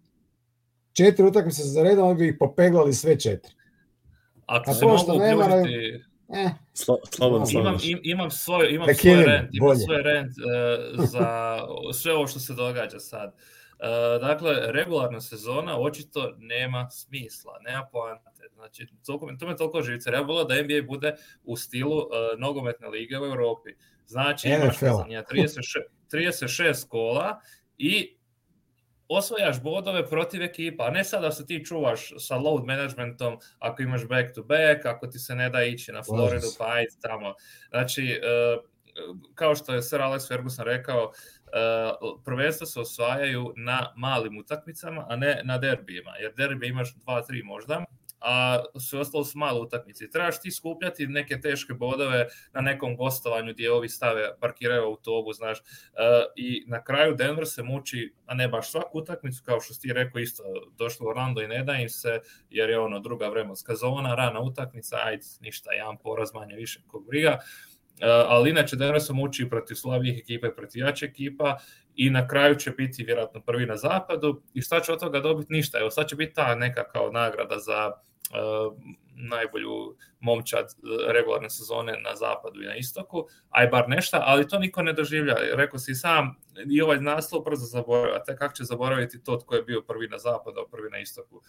četiri 0.93 1.27
utakmice 1.27 1.63
za 1.63 1.83
redom, 1.83 2.09
oni 2.09 2.19
bi 2.19 2.29
ih 2.29 2.37
popeglali 2.39 2.95
sve 2.95 3.19
četiri. 3.19 3.55
Ako 4.47 4.75
se 4.75 4.85
mogu 4.85 5.03
uključiti 5.03 6.13
Eh. 6.35 6.51
Slo, 6.73 6.99
slobodno, 7.11 7.47
imam, 7.51 7.77
im, 7.83 8.01
imam 8.03 8.31
svoj, 8.31 8.69
imam 8.71 8.87
da 8.87 8.95
svoj 8.95 9.25
rent, 9.25 9.49
imam 9.53 9.77
svoj 9.77 10.03
rent 10.03 10.29
uh, 10.29 11.05
za 11.05 11.59
sve 12.03 12.15
ovo 12.15 12.27
što 12.27 12.41
se 12.41 12.55
događa 12.55 12.99
sad. 12.99 13.29
Uh, 13.29 13.62
dakle, 14.21 14.73
regularna 14.73 15.21
sezona 15.21 15.79
očito 15.79 16.35
nema 16.39 16.91
smisla, 16.91 17.59
nema 17.61 17.89
poante. 17.93 18.31
Znači, 18.55 18.87
toliko, 19.07 19.33
to 19.41 19.47
me 19.47 19.57
toliko 19.57 19.83
živice. 19.83 20.11
Ja 20.11 20.23
bilo 20.23 20.45
da 20.45 20.63
NBA 20.63 20.87
bude 20.87 21.17
u 21.45 21.57
stilu 21.57 21.97
uh, 21.97 22.07
nogometne 22.39 22.89
lige 22.89 23.19
u 23.19 23.25
Europi. 23.25 23.71
Znači, 24.07 24.49
imaš 24.49 24.79
36, 24.79 25.81
36 26.13 26.89
kola 26.89 27.41
i 27.79 28.17
osvojaš 29.09 29.63
bodove 29.63 30.09
protiv 30.09 30.43
ekipa, 30.43 30.85
a 30.85 30.91
ne 30.91 31.05
sad 31.05 31.23
da 31.23 31.33
se 31.33 31.47
ti 31.47 31.65
čuvaš 31.65 32.13
sa 32.19 32.37
load 32.37 32.65
managementom 32.65 33.39
ako 33.59 33.83
imaš 33.83 34.09
back 34.09 34.35
to 34.35 34.43
back, 34.43 34.87
ako 34.87 35.07
ti 35.07 35.19
se 35.19 35.35
ne 35.35 35.51
da 35.51 35.65
ići 35.65 35.93
na 35.93 36.03
Floridu, 36.03 36.47
pa 36.59 36.67
ajde 36.73 36.93
tamo. 37.01 37.35
Znači, 37.71 38.21
e, 38.23 38.57
kao 39.35 39.55
što 39.55 39.75
je 39.75 39.83
Sir 39.83 40.01
Alex 40.01 40.29
Ferguson 40.29 40.65
rekao, 40.65 41.13
e, 41.53 41.57
prvenstva 42.25 42.67
se 42.67 42.81
osvajaju 42.81 43.53
na 43.57 43.93
malim 43.97 44.39
utakmicama, 44.39 45.07
a 45.09 45.17
ne 45.17 45.41
na 45.45 45.59
derbijima, 45.59 46.17
jer 46.21 46.35
derbije 46.35 46.71
imaš 46.71 46.95
2-3 46.95 47.45
možda, 47.45 47.85
a 48.23 48.63
sve 48.81 49.01
ostalo 49.01 49.25
su 49.25 49.39
male 49.39 49.61
utakmice. 49.61 50.11
Trebaš 50.11 50.41
ti 50.41 50.51
skupljati 50.51 51.07
neke 51.07 51.41
teške 51.41 51.75
bodove 51.75 52.27
na 52.53 52.61
nekom 52.61 52.97
gostovanju 52.97 53.53
gdje 53.53 53.73
ovi 53.73 53.89
stave, 53.89 54.31
parkiraju 54.41 54.83
autobus, 54.83 55.37
znaš, 55.37 55.59
uh, 55.59 55.65
i 56.37 56.65
na 56.67 56.85
kraju 56.85 57.15
Denver 57.15 57.49
se 57.49 57.63
muči, 57.63 58.15
a 58.27 58.35
ne 58.35 58.49
baš 58.49 58.71
svaku 58.71 58.99
utakmicu, 58.99 59.43
kao 59.45 59.61
što 59.61 59.75
ti 59.75 59.93
rekao 59.93 60.21
isto, 60.21 60.43
došlo 60.79 61.09
Orlando 61.09 61.43
i 61.43 61.49
ne 61.49 61.65
da 61.65 61.73
im 61.73 61.89
se, 61.89 62.21
jer 62.51 62.71
je 62.71 62.79
ono 62.79 63.01
druga 63.01 63.29
vremenska 63.29 63.75
zona, 63.75 64.15
rana 64.15 64.41
utakmica, 64.41 64.97
ajde, 65.05 65.25
ništa, 65.41 65.73
jedan 65.73 65.97
poraz 65.97 66.35
manje 66.35 66.55
više 66.57 66.81
kog 66.87 67.07
briga, 67.07 67.39
Uh, 67.39 67.72
ali 68.29 68.51
inače 68.51 68.77
Denver 68.77 69.03
se 69.03 69.13
muči 69.13 69.49
protiv 69.51 69.75
slabijih 69.75 70.19
ekipa 70.19 70.47
i 70.47 70.55
protiv 70.57 70.81
jače 70.81 71.07
ekipa 71.07 71.59
i 71.95 72.11
na 72.11 72.29
kraju 72.29 72.55
će 72.55 72.71
biti 72.71 73.05
vjerojatno 73.05 73.41
prvi 73.41 73.67
na 73.67 73.77
zapadu 73.77 74.43
i 74.55 74.61
šta 74.63 74.81
će 74.81 74.93
od 74.93 75.01
toga 75.01 75.21
dobiti 75.21 75.53
ništa. 75.53 75.79
Evo 75.79 75.91
sad 75.91 76.09
će 76.09 76.17
biti 76.17 76.35
ta 76.35 76.55
neka 76.55 76.85
kao 76.85 77.11
nagrada 77.11 77.59
za 77.59 77.93
Uh, 78.33 78.79
najbolju 79.17 79.97
momčad 80.21 80.65
uh, 80.65 81.13
regularne 81.13 81.51
sezone 81.51 81.93
na 81.93 82.17
zapadu 82.17 82.63
i 82.63 82.67
na 82.67 82.77
istoku, 82.77 83.27
aj 83.51 83.67
bar 83.67 83.89
nešta, 83.89 84.23
ali 84.27 84.49
to 84.49 84.59
niko 84.59 84.83
ne 84.83 84.93
doživlja. 84.93 85.35
Rekao 85.55 85.79
si 85.79 85.95
sam, 85.95 86.37
i 86.71 86.83
ovaj 86.83 87.01
naslov 87.01 87.43
brzo 87.43 87.65
zaboravlja, 87.65 88.23
te 88.23 88.37
kako 88.37 88.55
će 88.55 88.65
zaboraviti 88.65 89.25
to 89.25 89.37
tko 89.37 89.55
je 89.55 89.63
bio 89.63 89.83
prvi 89.83 90.09
na 90.09 90.19
zapadu, 90.19 90.61
a 90.61 90.71
prvi 90.71 90.91
na 90.91 90.99
istoku. 90.99 91.37
Uh, 91.37 91.43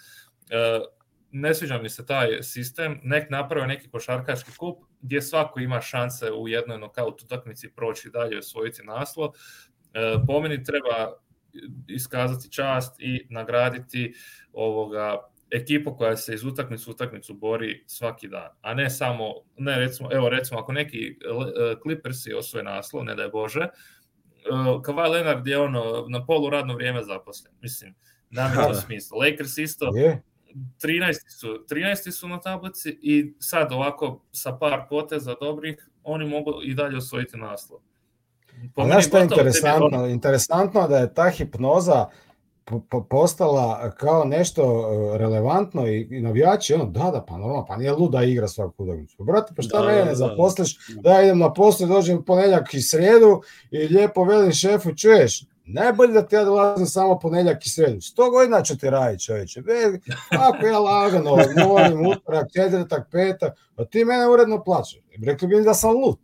ne 1.34 1.54
sviđa 1.54 1.78
mi 1.78 1.90
se 1.90 2.06
taj 2.06 2.44
sistem, 2.44 3.00
nek 3.04 3.30
naprave 3.30 3.68
neki 3.68 3.90
košarkaški 3.90 4.52
kup 4.58 4.84
gdje 5.02 5.22
svako 5.22 5.60
ima 5.60 5.82
šanse 5.82 6.32
u 6.32 6.48
jednoj 6.48 6.78
nokaut 6.78 7.22
utakmici 7.22 7.72
proći 7.76 8.10
dalje 8.10 8.36
i 8.36 8.40
osvojiti 8.40 8.84
naslov. 8.84 9.30
Po 10.28 10.42
meni 10.42 10.64
treba 10.64 11.14
iskazati 11.88 12.52
čast 12.52 12.96
i 13.00 13.28
nagraditi 13.30 14.14
ovoga 14.54 15.30
ekipu 15.52 15.96
koja 15.98 16.18
se 16.18 16.34
iz 16.34 16.44
utakmicu 16.44 16.90
u 16.90 16.94
utakmicu 16.94 17.34
bori 17.34 17.84
svaki 17.88 18.28
dan, 18.28 18.50
a 18.62 18.74
ne 18.74 18.90
samo, 18.90 19.34
ne 19.58 19.80
recimo, 19.80 20.10
evo 20.12 20.30
recimo 20.30 20.60
ako 20.60 20.72
neki 20.72 21.18
uh, 21.30 21.82
Clippersi 21.84 22.34
osvoje 22.34 22.64
naslov, 22.64 23.06
ne 23.06 23.16
daj 23.16 23.30
Bože, 23.30 23.60
uh, 23.60 24.82
Kawhi 24.82 25.10
Leonard 25.12 25.48
je 25.48 25.60
ono 25.60 26.06
na 26.10 26.26
polu 26.26 26.50
radno 26.50 26.76
vrijeme 26.76 27.04
zaposlen, 27.04 27.54
mislim, 27.62 27.96
da 28.30 28.48
mi 28.48 28.56
to 28.56 28.74
smisla. 28.74 29.18
Lakers 29.18 29.58
isto, 29.58 29.86
yeah. 29.86 30.18
13 30.82 31.39
su, 31.39 31.66
13 31.70 32.12
su 32.12 32.28
na 32.28 32.39
tablici 32.39 32.99
i 33.01 33.34
sad 33.39 33.72
ovako 33.72 34.22
sa 34.32 34.58
par 34.58 34.82
poteza 34.89 35.36
dobrih, 35.41 35.89
oni 36.04 36.26
mogu 36.26 36.51
i 36.64 36.74
dalje 36.74 36.97
osvojiti 36.97 37.38
naslov. 37.38 37.80
Po 38.76 38.86
Znaš 38.86 39.08
što 39.08 39.18
je 39.18 39.24
interesantno? 39.24 40.08
Interesantno 40.08 40.88
da 40.88 40.97
je 40.97 41.14
ta 41.14 41.30
hipnoza 41.30 42.10
postala 43.10 43.91
kao 43.91 44.26
nešto 44.26 44.64
e, 44.64 45.18
relevantno 45.18 45.88
i, 45.88 46.08
i 46.12 46.22
navijači, 46.22 46.74
ono, 46.74 46.86
da, 46.86 47.12
da, 47.12 47.26
pa 47.28 47.38
normalno, 47.38 47.66
pa 47.66 47.78
nije 47.78 47.91
luda 47.91 48.24
igra 48.24 48.47
svaku 48.47 48.84
utakmicu. 48.84 49.24
Brate, 49.24 49.54
pa 49.56 49.62
šta 49.62 49.82
da, 49.82 49.88
mene 49.88 49.99
ne 49.99 50.06
da, 50.06 50.10
da. 50.10 50.16
zaposliš, 50.16 50.88
da. 50.88 51.01
da 51.01 51.22
idem 51.22 51.39
na 51.39 51.54
poslu, 51.54 51.88
dođem 51.88 52.24
ponedjeljak 52.26 52.74
i 52.74 52.82
sredu 52.82 53.41
i 53.72 53.78
lijepo 53.78 54.24
velim 54.24 54.51
šefu, 54.51 54.95
čuješ, 54.95 55.43
najbolje 55.66 56.14
da 56.14 56.28
ti 56.28 56.36
ja 56.36 56.43
dolazim 56.43 56.86
samo 56.86 57.20
ponedjeljak 57.20 57.66
i 57.66 57.70
sredu. 57.70 58.01
Sto 58.01 58.30
godina 58.30 58.64
ću 58.64 58.78
ti 58.78 58.89
raditi, 58.89 59.24
čovječe. 59.24 59.61
Ako 60.30 60.66
ja 60.66 60.80
lagano, 60.80 61.38
molim, 61.68 62.07
utorak, 62.07 62.47
četvrtak, 62.53 63.07
petak, 63.11 63.53
a 63.76 63.86
ti 63.86 64.05
mene 64.05 64.30
uredno 64.30 64.64
plaćaš. 64.64 64.99
Rekli 65.26 65.47
bi 65.47 65.55
mi 65.55 65.64
da 65.64 65.74
sam 65.74 65.91
lut. 65.91 66.20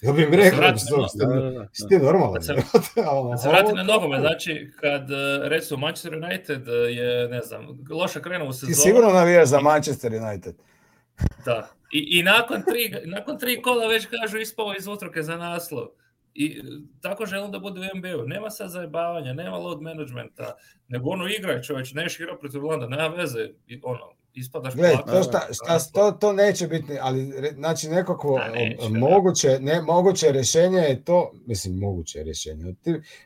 Ja 0.00 0.12
bih 0.12 0.24
im 0.24 0.34
rekao, 0.34 0.60
da, 0.60 0.72
da, 1.14 1.50
da, 1.50 1.88
ti 1.88 1.98
normalno. 1.98 2.32
Kad 2.32 2.44
se, 2.44 2.54
kad 2.72 3.40
se 3.42 3.48
vrati 3.48 3.72
na 3.72 3.82
nogome, 3.82 4.20
znači 4.20 4.72
kad 4.80 5.10
e, 5.10 5.48
recimo 5.48 5.80
Manchester 5.80 6.14
United 6.14 6.68
je, 6.90 7.28
ne 7.28 7.40
znam, 7.40 7.66
loše 7.90 8.22
krenuo 8.22 8.48
u 8.48 8.52
sezonu. 8.52 8.74
Ti 8.74 8.80
sigurno 8.80 9.10
navijaš 9.12 9.48
za 9.48 9.60
Manchester 9.60 10.12
United. 10.14 10.54
Da. 11.44 11.68
I, 11.92 12.18
i 12.18 12.22
nakon, 12.22 12.62
tri, 12.62 12.94
nakon 13.04 13.38
tri 13.38 13.62
kola 13.62 13.86
već 13.86 14.06
kažu 14.06 14.38
ispao 14.38 14.74
iz 14.78 14.86
utroke 14.86 15.22
za 15.22 15.36
naslov. 15.36 15.86
I 16.34 16.62
tako 17.00 17.26
želim 17.26 17.50
da 17.50 17.58
bude 17.58 17.80
u 17.80 17.98
NBA-u. 17.98 18.28
Nema 18.28 18.50
sad 18.50 18.70
zajebavanja, 18.70 19.32
nema 19.32 19.58
load 19.58 19.82
managementa, 19.82 20.56
nego 20.88 21.10
ono 21.10 21.28
igraj 21.28 21.62
čovječ, 21.62 21.92
ne 21.92 22.06
igrao 22.20 22.38
protiv 22.38 22.64
Landa, 22.64 22.86
nema 22.86 23.08
veze, 23.08 23.48
ono, 23.82 24.12
ispadaš 24.34 24.74
Gle, 24.74 24.90
to, 25.06 25.22
šta, 25.22 25.40
šta, 25.52 25.78
to, 25.92 26.10
to 26.12 26.32
neće 26.32 26.66
biti, 26.66 26.98
ali 27.00 27.32
znači 27.54 27.88
nekako 27.88 28.38
da, 28.38 28.48
neće, 28.48 28.88
moguće, 28.88 29.58
ne, 29.60 29.82
moguće 29.82 30.32
rješenje 30.32 30.78
je 30.78 31.04
to, 31.04 31.32
mislim 31.46 31.78
moguće 31.78 32.22
rješenje, 32.22 32.74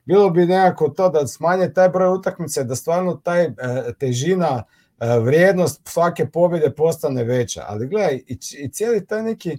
bilo 0.05 0.31
bi 0.31 0.47
nekako 0.47 0.89
to 0.89 1.09
da 1.09 1.27
smanje 1.27 1.73
taj 1.73 1.89
broj 1.89 2.15
utakmice, 2.19 2.65
da 2.65 2.75
stvarno 2.75 3.15
taj 3.15 3.45
e, 3.45 3.53
težina, 3.99 4.63
e, 5.01 5.19
vrijednost 5.19 5.81
svake 5.89 6.27
pobjede 6.27 6.71
postane 6.71 7.25
veća, 7.25 7.65
ali 7.69 7.89
gledaj, 7.89 8.15
i, 8.15 8.39
i 8.59 8.69
cijeli 8.69 9.07
taj 9.07 9.23
neki 9.23 9.59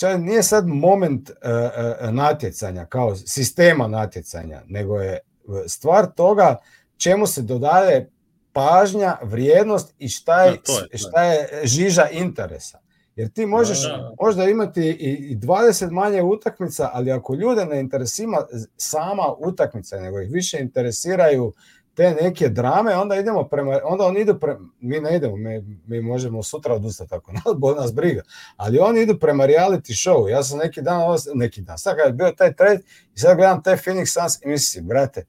čak 0.00 0.20
nije 0.20 0.42
sad 0.42 0.66
moment 0.66 1.30
uh, 1.30 1.36
uh, 1.36 2.14
natjecanja, 2.14 2.84
kao 2.86 3.16
sistema 3.16 3.88
natjecanja, 3.88 4.62
nego 4.66 5.00
je 5.00 5.18
stvar 5.66 6.06
toga 6.16 6.56
čemu 6.96 7.26
se 7.26 7.42
dodaje 7.42 8.10
pažnja, 8.52 9.16
vrijednost 9.22 9.94
i 9.98 10.08
šta 10.08 10.44
je, 10.44 10.50
Da, 10.50 10.56
to 10.62 10.78
je, 10.80 10.98
šta 10.98 11.24
je 11.24 11.60
žiža 11.64 12.08
interesa. 12.12 12.78
Jer 13.16 13.28
ti 13.28 13.46
možeš 13.46 13.82
Da, 13.82 13.96
da. 13.96 14.14
možda 14.20 14.44
imati 14.44 14.80
i, 14.80 15.32
i 15.32 15.36
20 15.36 15.90
manje 15.90 16.22
utakmica, 16.22 16.90
ali 16.92 17.12
ako 17.12 17.34
ljude 17.34 17.64
ne 17.64 17.80
interesira 17.80 18.46
sama 18.76 19.34
utakmica, 19.38 20.00
nego 20.00 20.20
ih 20.20 20.30
više 20.32 20.58
interesiraju 20.60 21.52
te 22.00 22.14
neke 22.22 22.48
drame, 22.48 22.96
onda 22.96 23.16
idemo 23.16 23.44
prema, 23.44 23.78
onda 23.84 24.04
oni 24.04 24.20
idu 24.20 24.38
prema, 24.38 24.60
mi 24.80 25.00
ne 25.00 25.16
idemo, 25.16 25.36
mi, 25.36 25.80
mi 25.86 26.00
možemo 26.02 26.42
sutra 26.42 26.74
odustati 26.74 27.14
ako 27.14 27.32
nas, 27.32 27.42
bo 27.56 27.74
nas 27.74 27.94
briga, 27.94 28.22
ali 28.56 28.78
oni 28.78 29.00
idu 29.00 29.18
prema 29.18 29.46
reality 29.46 30.08
show. 30.08 30.28
Ja 30.28 30.42
sam 30.42 30.58
neki 30.58 30.82
dan, 30.82 31.00
neki 31.34 31.60
dan, 31.60 31.78
sad 31.78 31.96
kad 31.96 32.06
je 32.06 32.12
bio 32.12 32.30
taj 32.30 32.56
trend 32.56 32.80
i 33.14 33.18
sad 33.18 33.36
gledam 33.36 33.62
te 33.62 33.70
Phoenix 33.70 34.20
Suns 34.20 34.42
i 34.42 34.48
mislim, 34.48 34.86
brate, 34.86 35.26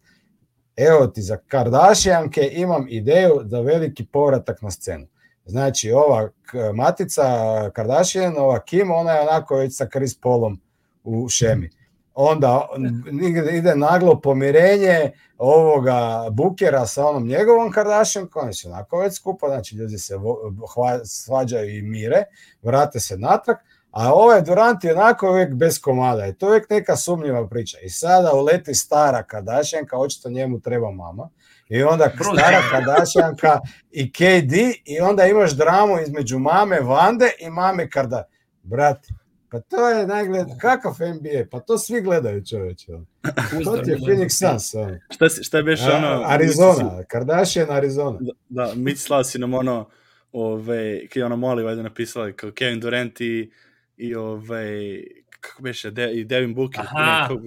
evo 0.76 1.08
ti 1.08 1.22
za 1.22 1.38
Kardashianke 1.38 2.50
imam 2.52 2.86
ideju 2.90 3.42
za 3.46 3.60
veliki 3.60 4.06
povratak 4.06 4.62
na 4.62 4.72
scenu. 4.72 5.08
Znači, 5.46 5.92
ova 5.92 6.30
matica 6.74 7.24
Kardashian, 7.74 8.38
ova 8.38 8.60
Kim, 8.60 8.92
ona 8.92 9.12
je 9.12 9.22
onako 9.22 9.56
već 9.56 9.78
sa 9.78 9.88
Chris 9.94 10.20
Paulom 10.20 10.62
u 11.04 11.30
šemi. 11.30 11.70
Onda 12.14 12.68
ide- 13.52 13.76
naglo 13.76 14.22
pomirenje 14.22 15.12
ovoga 15.38 16.28
Bukera 16.32 16.86
sa 16.86 17.08
onom 17.08 17.28
njegovom 17.28 17.72
Kardashian, 17.72 18.28
oni 18.36 18.54
su 18.54 18.70
onako 18.70 19.00
već 19.00 19.16
skupa, 19.16 19.48
znači 19.48 19.76
ljudi 19.76 19.98
se 19.98 20.16
svađaju 21.06 21.78
i 21.78 21.82
mire, 21.82 22.24
vrate 22.62 23.00
se 23.00 23.18
natrag, 23.18 23.58
a 23.92 24.14
ovaj 24.14 24.42
Durant 24.42 24.84
je 24.84 24.94
onako 24.94 25.30
uvijek 25.30 25.54
bez 25.54 25.82
komada 25.82 26.28
i 26.28 26.34
to 26.34 26.46
je 26.46 26.50
uvijek 26.50 26.70
neka 26.70 26.96
sumnjiva 26.96 27.48
priča. 27.48 27.78
I 27.84 27.90
sada 27.90 28.34
uleti 28.34 28.74
stara 28.74 29.24
Kardashianka, 29.24 29.98
očito 29.98 30.30
njemu 30.30 30.60
treba 30.60 30.92
mama, 30.92 31.30
i 31.70 31.84
onda 31.84 32.12
stara. 32.34 32.62
Kardashianka 32.72 33.60
i 33.92 34.12
KD 34.12 34.54
i 34.86 35.00
onda 35.02 35.26
imaš 35.26 35.52
dramu 35.52 36.00
između 36.00 36.40
mame 36.40 36.80
Vande 36.80 37.32
i 37.40 37.50
mame 37.50 37.90
Karda. 37.90 38.24
Brate, 38.64 39.08
pa 39.52 39.60
to 39.60 39.90
je 39.90 40.08
najgled... 40.08 40.48
Kakav 40.62 40.92
NBA? 41.16 41.46
Pa 41.52 41.60
to 41.60 41.78
svi 41.78 42.02
gledaju 42.02 42.46
čoveče. 42.46 42.94
ono. 42.94 43.06
To 43.66 43.78
ti 43.78 43.90
je 43.92 43.98
Phoenix 43.98 44.30
Suns. 44.30 44.74
ono. 44.76 44.98
Šta, 45.10 45.30
si- 45.30 45.44
šta 45.44 45.58
je 45.58 45.64
beš 45.64 45.82
ono... 45.82 46.24
Arizona, 46.26 47.04
Kardashian 47.04 47.72
Arizona. 47.72 48.18
Da, 48.22 48.32
da 48.66 48.74
mislila 48.76 49.24
si 49.24 49.40
nam 49.40 49.54
ono, 49.54 49.90
ove, 50.32 51.08
kad 51.08 51.18
je 51.18 51.26
ona 51.26 51.36
Molly 51.36 51.64
valjda 51.64 51.82
napisala 51.84 52.32
kao 52.32 52.52
Kevin 52.52 52.80
Durant 52.80 53.22
i, 53.22 53.52
i 53.98 54.16
ove, 54.16 54.80
kako 55.40 55.62
beše, 55.62 55.92
De, 55.92 56.12
i 56.14 56.24
Devin 56.24 56.54
Booker. 56.56 56.80
Aha. 56.82 57.28
Kako, 57.28 57.42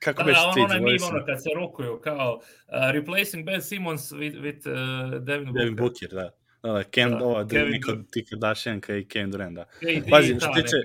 kako 0.00 0.22
Da, 0.22 0.26
beše 0.26 0.40
da, 0.40 0.46
on, 0.46 0.54
tweet, 0.54 0.64
onaj 0.64 0.68
zaboravio 0.68 0.86
meme, 0.86 0.98
sam. 0.98 1.14
ono 1.16 1.26
kad 1.26 1.42
se 1.42 1.48
rukuju, 1.56 2.00
kao 2.04 2.34
uh, 2.36 2.42
replacing 2.92 3.44
Ben 3.46 3.62
Simmons 3.62 4.12
with, 4.12 4.40
with 4.40 4.66
uh, 4.66 4.74
Devin 5.22 5.44
Booker. 5.46 5.60
Devin 5.62 5.76
Booker, 5.76 6.08
da. 6.10 6.30
Da, 6.68 6.74
da, 6.74 6.84
Ken, 6.84 7.10
Da, 7.10 7.16
ova, 7.18 7.48
Kevin 7.48 7.70
neka 7.70 7.92
Dur- 7.92 8.04
ti 8.10 8.24
Kardashianka 8.24 8.96
i 8.96 9.04
Kevin 9.04 9.30
Durant, 9.30 9.54
da. 9.54 9.64
KD, 9.64 10.10
Pazi, 10.10 10.36
što 10.36 10.52
tiče- 10.52 10.82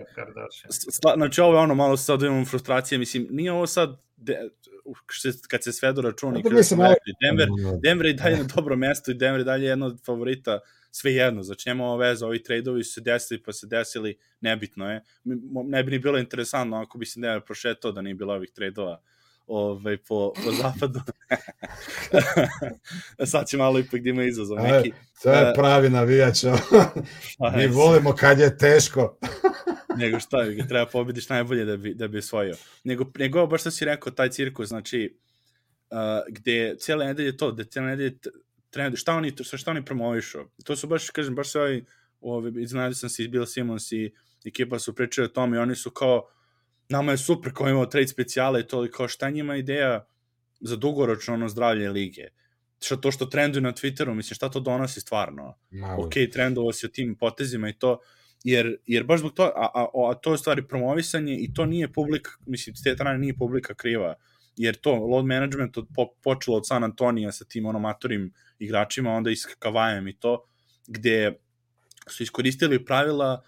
sla- 0.69 1.15
Znači, 1.15 1.41
ovo 1.41 1.53
je 1.53 1.59
ono 1.59 1.75
malo 1.75 1.97
sad 1.97 2.21
imamo 2.21 2.45
frustracije, 2.45 2.97
mislim, 2.99 3.27
nije 3.29 3.51
ovo 3.51 3.67
sad, 3.67 3.89
de, 4.17 4.49
što 5.07 5.31
se- 5.31 5.39
kad 5.47 5.63
se 5.63 5.73
sve 5.73 5.93
do 5.93 6.01
računa, 6.01 6.39
i 6.39 6.43
Pa 6.43 6.49
kada 6.49 6.55
mislim, 6.57 6.79
Denver, 7.21 7.47
Denver 7.83 8.05
je 8.05 8.13
dalje 8.13 8.37
na 8.37 8.43
dobro 8.45 8.75
mesto 8.77 9.11
i 9.11 9.15
Denver 9.15 9.39
je 9.39 9.45
dalje 9.45 9.65
jedno 9.65 9.85
od 9.85 10.05
favorita, 10.05 10.59
sve 10.91 11.13
jedno, 11.13 11.43
znači 11.43 11.69
nema 11.69 11.83
ova 11.85 11.97
veza, 11.99 12.27
ovi 12.27 12.43
tradeovi 12.43 12.83
su 12.83 12.93
se 12.93 13.01
desili 13.01 13.43
pa 13.43 13.53
se 13.53 13.67
desili, 13.67 14.17
nebitno 14.41 14.91
je. 14.91 15.01
Ne 15.65 15.83
bi 15.83 15.91
ni 15.91 15.99
bilo 15.99 16.17
interesantno 16.17 16.77
ako 16.77 16.97
bi 16.97 17.05
se 17.05 17.19
Denver 17.19 17.41
prošetao 17.41 17.91
da 17.91 18.01
nije 18.01 18.15
bilo 18.15 18.33
ovih 18.33 18.49
tradeova 18.51 19.01
ovaj, 19.47 19.97
po, 19.97 20.33
po 20.45 20.51
zapadu. 20.51 20.99
Sad 23.31 23.47
će 23.47 23.57
malo 23.57 23.79
ipak 23.79 24.01
da 24.01 24.09
ima 24.09 24.23
izazov 24.23 24.57
neki. 24.57 24.91
To 25.23 25.31
je 25.31 25.49
E, 25.49 25.53
pravi 25.55 25.89
navijač. 25.89 26.37
Pa, 27.37 27.51
Mi 27.57 27.67
volimo 27.67 28.15
kad 28.15 28.39
je 28.39 28.57
teško. 28.57 29.17
nego 29.97 30.19
šta, 30.19 30.45
ga 30.45 30.63
treba 30.67 30.85
pobediš 30.85 31.29
najbolje 31.29 31.65
da 31.65 31.77
bi, 31.77 31.93
da 31.93 32.07
bi 32.07 32.17
osvojio. 32.17 32.55
Nego, 32.83 33.11
nego 33.17 33.47
baš 33.47 33.61
što 33.61 33.71
si 33.71 33.85
rekao, 33.85 34.11
taj 34.11 34.29
cirkus, 34.29 34.67
znači, 34.67 35.17
uh, 35.91 35.97
gde 36.29 36.75
cijele 36.79 37.05
nedelje 37.05 37.37
to, 37.37 37.51
gde 37.51 37.63
cijele 37.63 37.87
nedelje 37.87 38.17
t- 38.19 38.29
trend, 38.69 38.95
šta 38.97 39.13
oni, 39.15 39.33
šta, 39.43 39.57
šta 39.57 39.71
oni 39.71 39.85
promovišu. 39.85 40.39
To 40.63 40.75
su 40.75 40.87
baš, 40.87 41.09
kažem, 41.09 41.35
baš 41.35 41.51
sve 41.51 41.61
ovi, 41.61 41.85
ovi 42.21 42.63
iznenadio 42.63 42.95
sam 42.95 43.09
se 43.09 43.27
Bill 43.27 43.45
Simmons 43.45 43.91
i 43.91 44.13
ekipa 44.45 44.79
su 44.79 44.95
pričali 44.95 45.25
o 45.25 45.29
tome 45.29 45.57
i 45.57 45.59
oni 45.59 45.75
su 45.75 45.91
kao, 45.91 46.27
nama 46.93 47.11
je 47.11 47.17
super 47.17 47.53
kao 47.53 47.69
imamo 47.69 47.85
trade 47.85 48.07
specijale 48.07 48.61
i 48.61 48.67
to, 48.67 48.85
i 48.85 48.91
kao 48.91 49.07
šta 49.07 49.29
njima 49.29 49.55
ideja 49.55 50.05
za 50.61 50.75
dugoročno 50.75 51.33
ono 51.33 51.49
zdravlje 51.49 51.89
lige. 51.89 52.27
Šta 52.81 52.97
to 53.01 53.11
što 53.11 53.25
trenduju 53.25 53.61
na 53.61 53.71
Twitteru, 53.73 54.13
mislim, 54.13 54.35
šta 54.35 54.49
to 54.49 54.59
donosi 54.59 55.01
stvarno? 55.01 55.55
Ma, 55.71 55.95
ok, 55.99 56.13
trendovao 56.31 56.73
si 56.73 56.85
o 56.85 56.89
tim 56.89 57.15
potezima 57.15 57.69
i 57.69 57.73
to, 57.73 57.99
jer, 58.43 58.77
jer 58.85 59.03
baš 59.03 59.19
zbog 59.19 59.33
to, 59.33 59.43
a, 59.43 59.69
a, 59.73 59.87
a 60.11 60.13
to 60.13 60.31
je 60.31 60.37
stvari 60.37 60.67
promovisanje 60.67 61.37
i 61.39 61.53
to 61.53 61.65
nije 61.65 61.93
publika, 61.93 62.31
mislim, 62.45 62.75
s 62.75 62.83
te 62.83 62.93
strane 62.93 63.19
nije 63.19 63.37
publika 63.37 63.73
kriva, 63.73 64.15
jer 64.57 64.75
to, 64.75 64.93
load 64.95 65.25
management 65.25 65.77
od, 65.77 65.87
po, 65.95 66.07
počelo 66.23 66.57
od 66.57 66.67
San 66.67 66.83
Antonija 66.83 67.31
sa 67.31 67.45
tim 67.45 67.65
onomatorim 67.65 68.33
igračima, 68.59 69.11
onda 69.11 69.31
i 69.31 69.35
s 69.35 69.45
Kavajem 69.59 70.07
i 70.07 70.17
to, 70.19 70.43
gde 70.87 71.39
su 72.07 72.23
iskoristili 72.23 72.85
pravila 72.85 73.41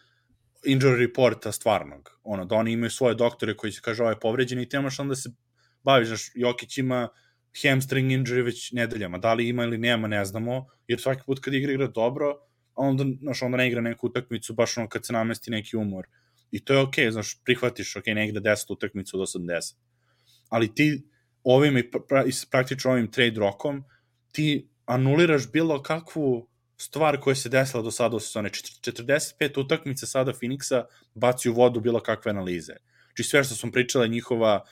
injury 0.65 0.99
reporta 0.99 1.51
stvarnog, 1.51 2.19
ono, 2.23 2.45
da 2.45 2.55
oni 2.55 2.71
imaju 2.71 2.89
svoje 2.89 3.15
doktore 3.15 3.57
koji 3.57 3.71
se 3.71 3.81
kaže 3.83 4.03
ovo 4.03 4.11
je 4.11 4.19
povređen 4.19 4.59
i 4.59 4.69
ti 4.69 4.77
nemaš 4.77 4.99
onda 4.99 5.15
se 5.15 5.29
baviš, 5.83 6.07
znaš, 6.07 6.31
Jokić 6.35 6.77
ima 6.77 7.09
hamstring 7.61 8.11
injury 8.11 8.43
već 8.45 8.71
nedeljama, 8.71 9.17
da 9.17 9.33
li 9.33 9.47
ima 9.47 9.63
ili 9.63 9.77
nema, 9.77 10.07
ne 10.07 10.25
znamo, 10.25 10.65
jer 10.87 11.01
svaki 11.01 11.21
put 11.25 11.39
kad 11.39 11.53
igra 11.53 11.71
igra 11.71 11.87
dobro, 11.87 12.35
onda, 12.75 13.05
znaš, 13.21 13.41
onda 13.41 13.57
ne 13.57 13.67
igra 13.67 13.81
neku 13.81 14.07
utakmicu 14.07 14.53
baš 14.53 14.77
ono 14.77 14.89
kad 14.89 15.05
se 15.05 15.13
namesti 15.13 15.51
neki 15.51 15.77
umor. 15.77 16.07
I 16.51 16.65
to 16.65 16.73
je 16.73 16.79
okej, 16.79 17.05
okay, 17.05 17.11
znaš, 17.11 17.41
prihvatiš, 17.43 17.95
okej, 17.95 18.13
okay, 18.13 18.15
ne 18.15 18.27
igra 18.29 18.41
10 18.41 18.73
utakmicu 18.73 19.21
od 19.21 19.27
80. 19.27 19.75
Ali 20.49 20.75
ti 20.75 21.07
ovim 21.43 21.77
i 21.77 21.91
pra, 21.91 22.23
praktično 22.51 22.91
ovim 22.91 23.11
trade 23.11 23.39
rokom, 23.39 23.83
ti 24.31 24.69
anuliraš 24.85 25.51
bilo 25.51 25.81
kakvu 25.83 26.49
stvar 26.77 27.19
koja 27.19 27.35
se 27.35 27.49
desila 27.49 27.83
do 27.83 27.91
sada 27.91 28.15
u 28.15 28.19
sezone. 28.19 28.49
Čet- 28.49 28.79
45 28.81 29.59
utakmica 29.59 30.05
sada 30.05 30.33
Phoenixa 30.33 30.83
baci 31.15 31.49
u 31.49 31.53
vodu 31.53 31.79
bilo 31.79 31.99
kakve 31.99 32.29
analize. 32.29 32.73
Znači 33.05 33.23
sve 33.23 33.43
što 33.43 33.55
smo 33.55 33.71
pričali, 33.71 34.09
njihova 34.09 34.65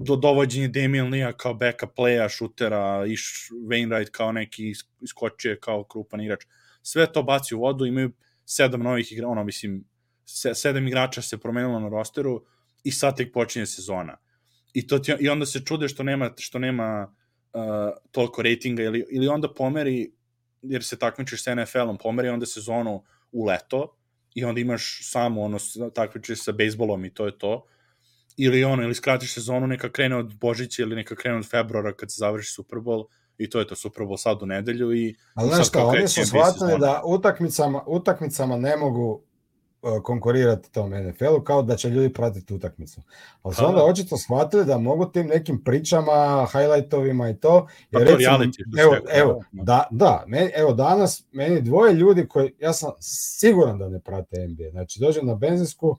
do 0.00 0.16
dovođenje 0.16 0.68
Damian 0.68 1.10
Lea 1.12 1.32
kao 1.32 1.54
backup 1.54 1.90
playa, 1.96 2.28
šutera, 2.28 3.06
i 3.06 3.16
Wainwright 3.68 4.10
kao 4.10 4.32
neki 4.32 4.70
is- 4.70 4.84
iskočio 5.00 5.56
kao 5.60 5.84
krupan 5.84 6.20
igrač. 6.20 6.44
Sve 6.82 7.12
to 7.12 7.22
baci 7.22 7.54
u 7.54 7.60
vodu, 7.60 7.86
imaju 7.86 8.12
sedam 8.44 8.80
novih 8.82 9.12
igra, 9.12 9.28
ono, 9.28 9.44
mislim, 9.44 9.84
se, 10.26 10.54
sedam 10.54 10.86
igrača 10.88 11.22
se 11.22 11.38
promenilo 11.38 11.80
na 11.80 11.88
rosteru 11.88 12.44
i 12.84 12.90
sad 12.90 13.16
tek 13.16 13.32
počinje 13.32 13.66
sezona. 13.66 14.16
I, 14.74 14.86
to 14.86 14.98
ti, 14.98 15.12
I 15.20 15.28
onda 15.28 15.46
se 15.46 15.60
čude 15.64 15.88
što 15.88 16.02
nema, 16.02 16.30
što 16.38 16.58
nema 16.58 17.14
uh, 17.52 17.60
toliko 18.10 18.42
ratinga 18.42 18.82
ili, 18.82 19.04
ili 19.10 19.28
onda 19.28 19.54
pomeri, 19.54 20.12
jer 20.62 20.84
se 20.84 20.98
takmičiš 20.98 21.44
sa 21.44 21.54
NFL-om, 21.54 21.98
pomeri 21.98 22.28
onda 22.28 22.46
sezonu 22.46 23.02
u 23.32 23.44
leto 23.44 23.96
i 24.34 24.44
onda 24.44 24.60
imaš 24.60 25.00
samo 25.02 25.42
ono, 25.42 25.58
takmičiš 25.94 26.44
sa 26.44 26.52
bejsbolom 26.52 27.04
i 27.04 27.14
to 27.14 27.26
je 27.26 27.38
to. 27.38 27.66
Ili 28.36 28.64
ono, 28.64 28.82
ili 28.82 28.94
skratiš 28.94 29.34
sezonu, 29.34 29.66
neka 29.66 29.92
krene 29.92 30.16
od 30.16 30.34
Božića 30.34 30.82
ili 30.82 30.96
neka 30.96 31.14
krene 31.14 31.38
od 31.38 31.50
februara 31.50 31.92
kad 31.92 32.10
se 32.12 32.16
završi 32.18 32.52
Super 32.52 32.78
Bowl 32.78 33.04
i 33.38 33.50
to 33.50 33.58
je 33.58 33.66
to 33.66 33.76
Super 33.76 34.02
Bowl 34.02 34.16
sad 34.16 34.42
u 34.42 34.46
nedelju 34.46 34.92
i 34.92 35.16
Ali 35.34 35.48
znaš 35.48 35.68
šta, 35.68 35.84
oni 35.84 36.08
su 36.08 36.26
shvatili 36.26 36.78
da 36.80 37.02
utakmicama, 37.04 37.82
utakmicama 37.86 38.56
ne 38.56 38.76
mogu 38.76 39.22
konkurirati 40.02 40.72
tom 40.72 40.90
NFL-u 40.90 41.44
kao 41.44 41.62
da 41.62 41.76
će 41.76 41.88
ljudi 41.88 42.12
pratiti 42.12 42.54
utakmicu. 42.54 43.00
Ali 43.42 43.54
su 43.54 43.60
Pa 43.60 43.66
onda 43.68 43.78
da. 43.78 43.84
očito 43.84 44.16
shvatili 44.16 44.64
da 44.64 44.78
mogu 44.78 45.06
tim 45.06 45.26
nekim 45.26 45.64
pričama, 45.64 46.46
highlightovima 46.52 47.30
i 47.30 47.36
to, 47.36 47.68
Pa 47.90 47.98
to 47.98 48.04
recimo, 48.04 48.38
evo, 48.78 48.96
evo, 49.12 49.42
da. 49.52 49.62
da, 49.62 49.86
da, 49.90 50.24
meni, 50.26 50.50
evo 50.54 50.72
danas 50.72 51.24
meni 51.32 51.60
dvoje 51.60 51.94
ljudi 51.94 52.28
koji, 52.28 52.54
ja 52.58 52.72
sam 52.72 52.90
siguran 53.00 53.78
da 53.78 53.88
ne 53.88 54.00
prate 54.00 54.48
NBA, 54.48 54.70
znači 54.70 55.00
dođem 55.00 55.26
na 55.26 55.34
benzinsku, 55.34 55.96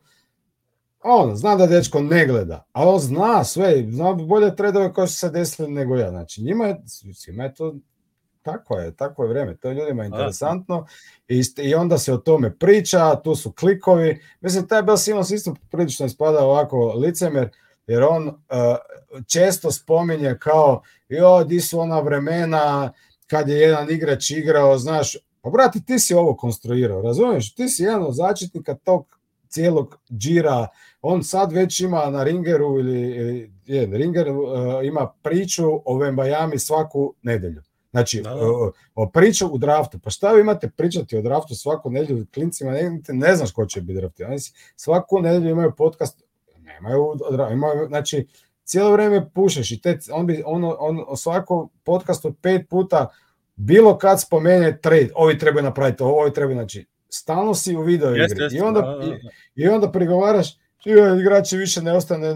on 1.04 1.36
zna 1.36 1.56
da 1.56 1.68
dečko 1.68 2.02
ne 2.02 2.26
gleda, 2.26 2.66
a 2.72 2.90
on 2.90 3.00
zna 3.00 3.44
sve, 3.44 3.86
zna 3.90 4.14
bolje 4.14 4.56
tredove 4.56 4.94
koje 4.94 5.08
su 5.08 5.16
se 5.16 5.30
desili 5.30 5.72
nego 5.72 5.96
ja, 5.96 6.10
znači 6.10 6.44
njima 6.44 6.66
je, 6.66 6.82
svima 7.14 7.44
je 7.44 7.54
to 7.54 7.76
tako 8.44 8.78
je, 8.78 8.96
tako 8.96 9.24
je 9.24 9.30
vreme, 9.30 9.56
to 9.58 9.70
je 9.70 9.76
ljudima 9.76 10.06
interesantno 10.06 10.86
i, 11.28 11.42
i 11.58 11.76
onda 11.76 11.98
se 11.98 12.14
o 12.14 12.18
tome 12.18 12.58
priča, 12.58 13.16
tu 13.24 13.36
su 13.36 13.52
klikovi, 13.52 14.22
mislim 14.42 14.68
taj 14.68 14.84
Bill 14.84 14.98
Simmons 14.98 15.32
isto 15.32 15.56
prilično 15.72 16.06
ispada 16.06 16.46
ovako 16.46 16.94
licemer, 16.94 17.50
jer 17.88 18.04
on 18.04 18.28
uh, 18.28 18.34
često 19.28 19.72
spominje 19.72 20.38
kao, 20.40 20.82
jo, 21.10 21.44
di 21.44 21.60
su 21.60 21.80
ona 21.80 22.00
vremena 22.00 22.92
kad 23.28 23.50
je 23.50 23.58
jedan 23.58 23.92
igrač 23.92 24.32
igrao, 24.32 24.78
znaš, 24.78 25.18
pa 25.42 25.50
brate, 25.50 25.80
ti 25.88 26.00
si 26.00 26.14
ovo 26.14 26.36
konstruirao, 26.36 27.02
razumiješ, 27.02 27.56
ti 27.56 27.70
si 27.70 27.84
jedan 27.84 28.04
od 28.04 28.16
začetnika 28.16 28.76
tog 28.76 29.20
cijelog 29.48 30.00
džira, 30.12 30.68
on 31.02 31.24
sad 31.24 31.52
već 31.52 31.80
ima 31.80 32.10
na 32.10 32.24
Ringeru 32.24 32.80
ili, 32.80 33.02
ili 33.02 33.52
je, 33.66 33.86
Ringer 33.86 34.30
uh, 34.30 34.46
ima 34.84 35.12
priču 35.22 35.64
o 35.86 35.98
Vembajami 35.98 36.60
svaku 36.60 37.14
nedelju. 37.22 37.62
Znači, 37.94 38.22
Da, 38.22 38.30
da. 38.30 38.42
o, 38.42 38.72
o 38.96 39.10
priču 39.10 39.48
u 39.48 39.58
draftu. 39.58 40.00
Pa 40.00 40.10
šta 40.10 40.32
vi 40.32 40.42
imate 40.42 40.70
pričati 40.70 41.18
o 41.18 41.22
draftu 41.22 41.56
svaku 41.56 41.90
nedelju 41.90 42.26
klincima, 42.34 42.72
ne, 42.72 43.02
ne 43.08 43.36
znaš 43.36 43.52
ko 43.52 43.66
će 43.66 43.82
biti 43.82 44.00
drafti. 44.00 44.24
Oni 44.24 44.38
svaku 44.76 45.22
nedelju 45.22 45.52
imaju 45.52 45.72
podcast, 45.78 46.24
nemaju, 46.58 47.04
o 47.04 47.52
imaju, 47.52 47.88
znači, 47.88 48.28
cijelo 48.64 48.92
vrijeme 48.92 49.30
pušeš 49.34 49.72
i 49.72 49.82
te, 49.82 50.00
on 50.12 50.28
bi, 50.28 50.44
ono, 50.46 50.76
on, 50.80 51.04
on 51.08 51.18
svako 51.18 51.70
podcast 51.84 52.26
od 52.26 52.36
pet 52.42 52.70
puta 52.70 53.08
bilo 53.56 53.98
kad 53.98 54.22
spomene 54.22 54.80
trade, 54.82 55.10
ovi 55.16 55.38
trebaju 55.38 55.64
napraviti 55.64 56.04
ovo, 56.04 56.22
ovi 56.22 56.34
trebaju, 56.34 56.56
znači, 56.56 56.86
stalno 57.10 57.54
si 57.54 57.76
u 57.76 57.82
video 57.82 58.10
igri. 58.10 58.22
Jeste, 58.22 58.44
jeste, 58.44 58.58
I 58.58 58.62
onda, 58.62 58.82
da, 58.82 58.88
da, 58.88 58.98
da. 58.98 59.06
i, 59.06 59.20
i 59.56 59.68
onda 59.68 59.92
prigovoraš, 59.92 60.58
"Joj, 60.86 61.20
igrači 61.20 61.58
više 61.58 61.82
ne 61.82 61.92
ostane, 61.92 62.36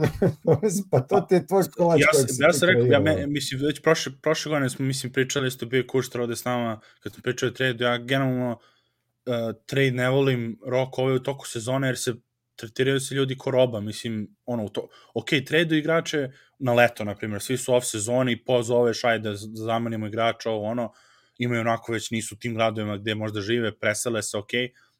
pa 0.92 1.00
to 1.00 1.22
ti 1.22 1.36
je 1.36 1.48
tvoj 1.48 1.64
kolač 1.78 2.02
ja, 2.02 2.08
sam- 2.14 2.36
ja 2.40 2.54
sam 2.54 2.70
rekao, 2.70 2.86
ja, 2.86 3.00
me, 3.00 3.28
mislim, 3.28 3.62
već 3.62 3.82
prošle, 3.82 4.12
prošle 4.22 4.50
godine 4.50 4.70
smo, 4.70 4.86
mislim, 4.86 5.14
pričali, 5.14 5.48
isto 5.48 5.66
bio 5.66 5.84
Kuštar 5.88 6.22
ovde 6.22 6.36
s 6.36 6.46
nama, 6.46 6.80
kad 7.00 7.14
smo 7.14 7.22
pričali 7.24 7.52
o 7.52 7.54
trade, 7.54 7.84
ja 7.84 7.98
generalno 7.98 8.52
uh, 8.52 9.56
trade 9.66 9.92
ne 9.92 10.10
volim 10.10 10.60
rok 10.66 11.00
ove 11.00 11.14
u 11.14 11.20
toku 11.20 11.48
sezone, 11.48 11.88
jer 11.88 11.98
se 11.98 12.14
tretiraju 12.56 13.00
se 13.00 13.16
ljudi 13.16 13.38
ko 13.38 13.52
roba, 13.52 13.80
mislim, 13.80 14.36
ono, 14.46 14.70
to, 14.70 14.88
ok, 15.14 15.28
tradu 15.48 15.76
igrače 15.76 16.30
na 16.60 16.74
leto, 16.74 17.04
na 17.04 17.16
primjer, 17.16 17.42
svi 17.42 17.58
su 17.58 17.74
off 17.74 17.86
sezoni, 17.88 18.44
pozoveš, 18.46 19.04
ajde, 19.04 19.30
da 19.30 19.36
zamenimo 19.38 20.08
igrača, 20.08 20.50
ovo, 20.52 20.66
ono, 20.66 20.94
imaju 21.38 21.62
onako 21.62 21.92
već 21.92 22.12
nisu 22.12 22.36
u 22.36 22.38
tim 22.38 22.56
gradovima 22.56 22.98
gde 22.98 23.16
možda 23.16 23.42
žive, 23.42 23.80
presele 23.80 24.24
se, 24.24 24.38
ok, 24.38 24.54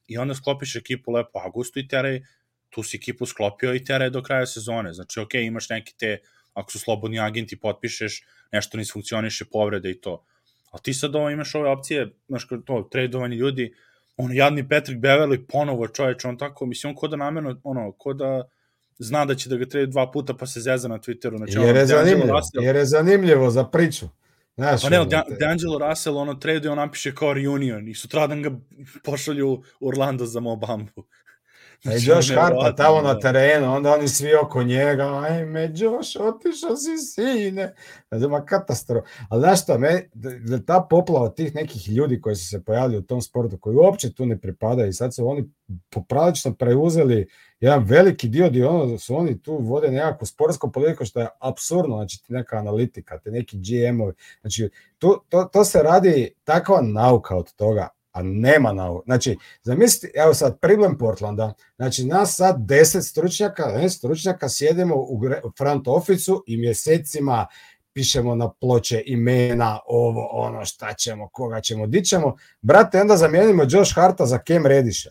i 0.06 0.18
onda 0.18 0.34
sklopiš 0.34 0.76
ekipu 0.76 1.12
lepo 1.12 1.30
u 1.34 1.40
avgustu 1.44 1.78
i 1.78 1.88
teraj, 1.88 2.20
tu 2.70 2.82
si 2.82 2.96
ekipu 2.96 3.26
sklopio 3.26 3.74
i 3.74 3.84
teraj 3.84 4.10
do 4.10 4.22
kraja 4.22 4.46
sezone, 4.46 4.92
znači, 4.92 5.20
ok, 5.20 5.34
imaš 5.34 5.68
neki 5.68 5.94
te, 5.98 6.18
ako 6.54 6.72
su 6.72 6.78
slobodni 6.78 7.20
agenti, 7.20 7.56
potpišeš, 7.56 8.22
nešto 8.52 8.78
ne 8.78 8.84
funkcioniše, 8.92 9.44
povrede 9.44 9.90
i 9.90 10.00
to. 10.00 10.24
A 10.70 10.78
ti 10.78 10.94
sad 10.94 11.14
ovo 11.16 11.30
imaš 11.30 11.54
ove 11.54 11.70
opcije, 11.70 12.10
znaš, 12.28 12.46
to, 12.66 12.88
tradovanje 12.92 13.36
ljudi, 13.36 13.74
ono, 14.16 14.34
jadni 14.34 14.68
Patrick 14.68 15.00
Beverly, 15.00 15.46
ponovo 15.48 15.88
čoveč, 15.88 16.24
on 16.24 16.38
tako, 16.38 16.66
mislim, 16.66 16.90
on 16.90 16.96
ko 16.96 17.08
da 17.08 17.16
namerno, 17.16 17.60
ono, 17.64 17.92
ko 17.92 18.12
da 18.14 18.48
zna 18.98 19.24
da 19.24 19.34
će 19.34 19.48
da 19.48 19.56
ga 19.56 19.66
trade 19.66 19.86
dva 19.86 20.10
puta 20.10 20.34
pa 20.34 20.46
se 20.46 20.60
zeza 20.60 20.88
na 20.88 20.98
Twitteru. 20.98 21.36
Znači, 21.36 21.52
Jer 21.58 21.76
je 21.76 21.82
ono, 21.82 21.86
zanimljivo, 21.86 22.38
Russell- 22.38 22.62
jer 22.62 22.76
je 22.76 22.84
zanimljivo 22.84 23.50
za 23.50 23.64
priču. 23.64 24.06
Znaš, 24.56 24.82
Pa 24.82 24.88
ne, 24.88 25.00
ono, 25.00 25.08
Da- 25.08 25.24
D'Angelo 25.28 25.88
Russell, 25.88 26.16
ono, 26.16 26.34
trade 26.34 26.70
on 26.70 26.76
napiše 26.76 27.14
kao 27.14 27.32
reunion 27.32 27.88
i 27.88 27.94
sutradan 27.94 28.42
ga 28.42 28.50
pošalju 29.04 29.62
u 29.80 29.88
Orlando 29.88 30.26
za 30.26 30.40
Mobambu. 30.40 31.04
A 31.84 31.90
Znači, 31.90 32.10
Josh 32.10 32.30
ono, 32.30 32.40
Harta 32.40 32.54
nevjerovatno, 32.54 32.84
tamo 32.84 33.02
na 33.02 33.14
da. 33.14 33.20
terenu, 33.20 33.74
onda 33.74 33.94
oni 33.94 34.08
svi 34.08 34.34
oko 34.34 34.62
njega, 34.62 35.04
ajme 35.04 35.72
Josh, 35.74 36.16
otišao 36.20 36.76
si 36.76 36.98
sine. 36.98 37.74
Znači, 38.08 38.26
ma 38.26 38.44
katastrofa. 38.44 39.08
Ali 39.28 39.40
znaš 39.40 39.62
šta, 39.62 39.78
me, 39.78 40.08
da, 40.14 40.30
da 40.30 40.64
ta 40.64 40.86
poplava 40.90 41.28
tih 41.28 41.54
nekih 41.54 41.88
ljudi 41.88 42.20
koji 42.20 42.36
su 42.36 42.48
se 42.48 42.64
pojavili 42.64 42.98
u 42.98 43.02
tom 43.02 43.22
sportu, 43.22 43.58
koji 43.58 43.76
uopće 43.76 44.12
tu 44.12 44.26
ne 44.26 44.40
pripadaju 44.40 44.88
i 44.88 44.92
sad 44.92 45.14
su 45.14 45.28
oni 45.28 45.50
poprilično 45.90 46.54
preuzeli 46.54 47.28
jedan 47.60 47.84
veliki 47.84 48.28
dio 48.28 48.50
di 48.50 48.62
ono 48.62 48.98
su 48.98 49.16
oni 49.16 49.42
tu 49.42 49.58
vode 49.60 49.90
nekakvu 49.90 50.26
sportsku 50.26 50.72
politiku 50.72 51.04
što 51.04 51.20
je 51.20 51.28
apsurdno, 51.40 51.96
znači 51.96 52.22
ti 52.22 52.32
neka 52.32 52.56
analitika, 52.56 53.18
te 53.18 53.30
neki 53.30 53.56
GM-ovi, 53.58 54.12
znači 54.40 54.70
tu, 54.98 55.22
to, 55.28 55.44
to 55.44 55.64
se 55.64 55.82
radi 55.82 56.34
takva 56.44 56.80
nauka 56.82 57.36
od 57.36 57.52
toga, 57.52 57.88
a 58.12 58.22
nema 58.22 58.72
nauka. 58.72 59.04
Znači, 59.04 59.38
zamislite, 59.62 60.20
evo 60.20 60.34
sad, 60.34 60.60
problem 60.60 60.98
Portlanda, 60.98 61.52
znači 61.76 62.04
nas 62.04 62.36
sad 62.36 62.56
deset 62.58 63.04
stručnjaka, 63.04 63.66
ne, 63.66 63.90
stručnjaka 63.90 64.48
sjedimo 64.48 64.94
u 64.96 65.20
front 65.58 65.88
oficu 65.88 66.44
i 66.46 66.56
mjesecima 66.56 67.46
pišemo 67.94 68.34
na 68.34 68.50
ploče 68.50 69.02
imena, 69.06 69.78
ovo, 69.86 70.28
ono, 70.32 70.64
šta 70.64 70.92
ćemo, 70.94 71.28
koga 71.28 71.60
ćemo, 71.60 71.86
di 71.86 72.04
ćemo. 72.04 72.36
Brate, 72.60 73.00
onda 73.00 73.16
zamijenimo 73.16 73.62
Josh 73.68 73.94
Harta 73.94 74.26
za 74.26 74.38
Cam 74.46 74.66
Redisha. 74.66 75.10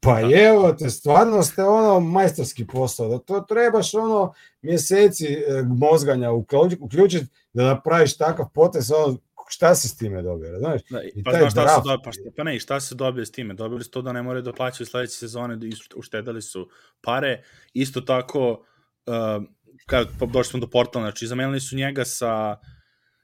Pa 0.00 0.20
evo 0.20 0.72
te, 0.72 0.90
stvarno 0.90 1.42
ste 1.42 1.64
ono 1.64 2.00
majstorski 2.00 2.66
posao, 2.66 3.08
da 3.08 3.18
to 3.18 3.40
trebaš 3.40 3.94
ono 3.94 4.32
mjeseci 4.62 5.26
e, 5.26 5.62
mozganja 5.62 6.30
uključiti 6.30 6.82
uključit 6.82 7.30
da 7.52 7.64
napraviš 7.64 8.16
takav 8.16 8.46
potez, 8.54 8.90
ono, 8.90 9.16
šta 9.48 9.74
si 9.74 9.88
s 9.88 9.96
time 9.96 10.22
dobio, 10.22 10.58
znaš? 10.58 10.80
Da, 10.90 11.02
I 11.14 11.24
pa 11.24 11.32
taj 11.32 11.50
šta 11.50 11.60
draft. 11.60 11.74
se 11.74 11.88
dobije, 11.88 12.04
pa, 12.04 12.12
šta, 12.12 12.22
pa 12.36 12.44
ne, 12.44 12.60
šta 12.60 12.80
se 12.80 12.94
dobije 12.94 13.26
s 13.26 13.32
time? 13.32 13.54
Dobili 13.54 13.84
su 13.84 13.90
to 13.90 14.02
da 14.02 14.12
ne 14.12 14.22
moraju 14.22 14.42
da 14.42 14.52
plaćaju 14.52 14.86
sledeće 14.86 15.14
sezone, 15.14 15.56
da 15.56 15.66
uštedali 15.96 16.42
su 16.42 16.68
pare. 17.00 17.42
Isto 17.72 18.00
tako, 18.00 18.50
uh, 19.06 19.44
kad 19.86 20.08
pa 20.18 20.26
došli 20.26 20.50
smo 20.50 20.60
do 20.60 20.70
Portlanda, 20.70 21.10
znači 21.10 21.26
zamenili 21.26 21.60
su 21.60 21.76
njega 21.76 22.04
sa, 22.04 22.56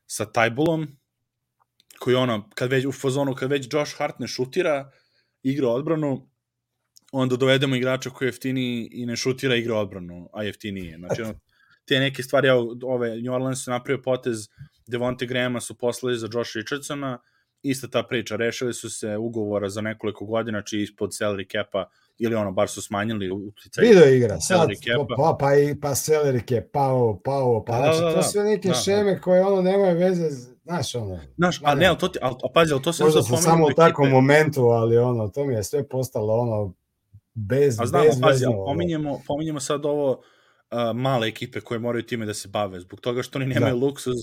sa 0.07 0.25
Tajbulom, 0.25 0.87
koji 1.99 2.17
ono, 2.17 2.51
kad 2.55 2.71
već, 2.71 2.85
u 2.85 2.93
fazonu, 2.93 3.35
kad 3.35 3.51
već 3.51 3.69
Josh 3.73 3.99
Hart 3.99 4.19
ne 4.19 4.29
šutira, 4.29 4.91
igra 5.43 5.69
odbranu, 5.69 6.29
onda 7.13 7.37
dovedemo 7.37 7.77
igrača 7.77 8.11
koji 8.11 8.27
je 8.27 8.29
jeftiniji 8.29 8.89
i 8.93 9.07
ne 9.07 9.17
šutira 9.17 9.57
igra 9.57 9.77
odbranu, 9.77 10.29
a 10.33 10.43
jeftiniji 10.43 10.87
je. 10.87 10.99
Znači, 10.99 11.23
ono, 11.23 11.35
te 11.85 12.01
neke 12.01 12.23
stvari, 12.23 12.49
evo, 12.49 12.77
ove, 12.83 13.23
New 13.23 13.35
Orleans 13.35 13.67
je 13.67 13.71
napravio 13.71 14.03
potez, 14.03 14.49
Devonte 14.87 15.27
Grahama 15.27 15.61
su 15.61 15.75
poslali 15.79 16.17
za 16.19 16.29
Josh 16.33 16.57
Richardsona, 16.57 17.19
ista 17.63 17.89
ta 17.89 18.03
priča, 18.03 18.37
rešili 18.37 18.75
su 18.75 18.91
se 18.91 19.17
ugovora 19.17 19.69
za 19.69 19.81
nekoliko 19.81 20.25
godina, 20.25 20.63
či 20.63 20.81
ispod 20.83 21.11
salary 21.11 21.53
capa, 21.53 21.89
ili 22.19 22.35
ono, 22.35 22.53
bar 22.53 22.69
su 22.69 22.83
smanjili 22.83 23.31
uticaj. 23.31 23.85
Video 23.89 24.09
igra, 24.09 24.41
sad, 24.41 24.69
capa. 24.85 25.15
pa, 25.17 25.37
pa, 25.41 25.57
i, 25.57 25.81
pa 25.81 25.89
salary 25.89 26.49
cap, 26.49 26.65
pa 26.73 26.83
ovo, 26.83 27.21
pa 27.25 27.33
ovo, 27.33 27.65
pa, 27.65 27.79
Da, 27.79 27.83
znači, 27.83 28.01
da, 28.01 28.11
to 28.11 28.17
da. 28.17 28.23
sve 28.23 28.45
neke 28.45 28.69
Da, 28.69 28.75
da. 28.75 28.81
šeme 28.81 29.21
koje 29.21 29.45
ono 29.45 29.63
nemaju 29.63 29.99
veze, 29.99 30.29
znaš, 30.65 30.95
ono, 30.95 31.21
Znaš, 31.37 31.61
a 31.65 31.75
ne. 31.75 31.81
ne, 31.81 31.87
ali 31.87 31.99
to 31.99 32.09
ti, 32.09 32.19
ali, 32.23 32.35
a 32.45 32.53
pazi, 32.55 32.73
ali 32.73 32.83
to 32.83 32.93
se 32.93 33.05
možda 33.05 33.23
sam 33.23 33.37
samo 33.37 33.67
u 33.67 33.75
takvom 33.77 34.11
momentu, 34.11 34.63
ali 34.63 34.99
ono, 34.99 35.29
to 35.29 35.45
mi 35.45 35.55
je 35.55 35.65
sve 35.65 35.89
postalo 35.89 36.35
ono, 36.35 36.75
bez, 37.35 37.81
A 37.81 37.87
znamo, 37.87 38.05
bez 38.05 38.21
pazi, 38.23 38.45
ali 38.47 38.55
pominjemo, 38.67 39.21
pominjemo 39.27 39.61
sad 39.61 39.87
ovo 39.87 40.11
uh, 40.11 40.79
male 40.95 41.29
ekipe 41.29 41.61
koje 41.61 41.79
moraju 41.81 42.03
time 42.07 42.27
da 42.27 42.35
se 42.35 42.49
bave, 42.49 42.81
zbog 42.81 43.01
toga 43.01 43.23
što 43.23 43.39
oni 43.39 43.47
nemaju 43.47 43.75
Da. 43.75 43.87
luksuz. 43.87 44.17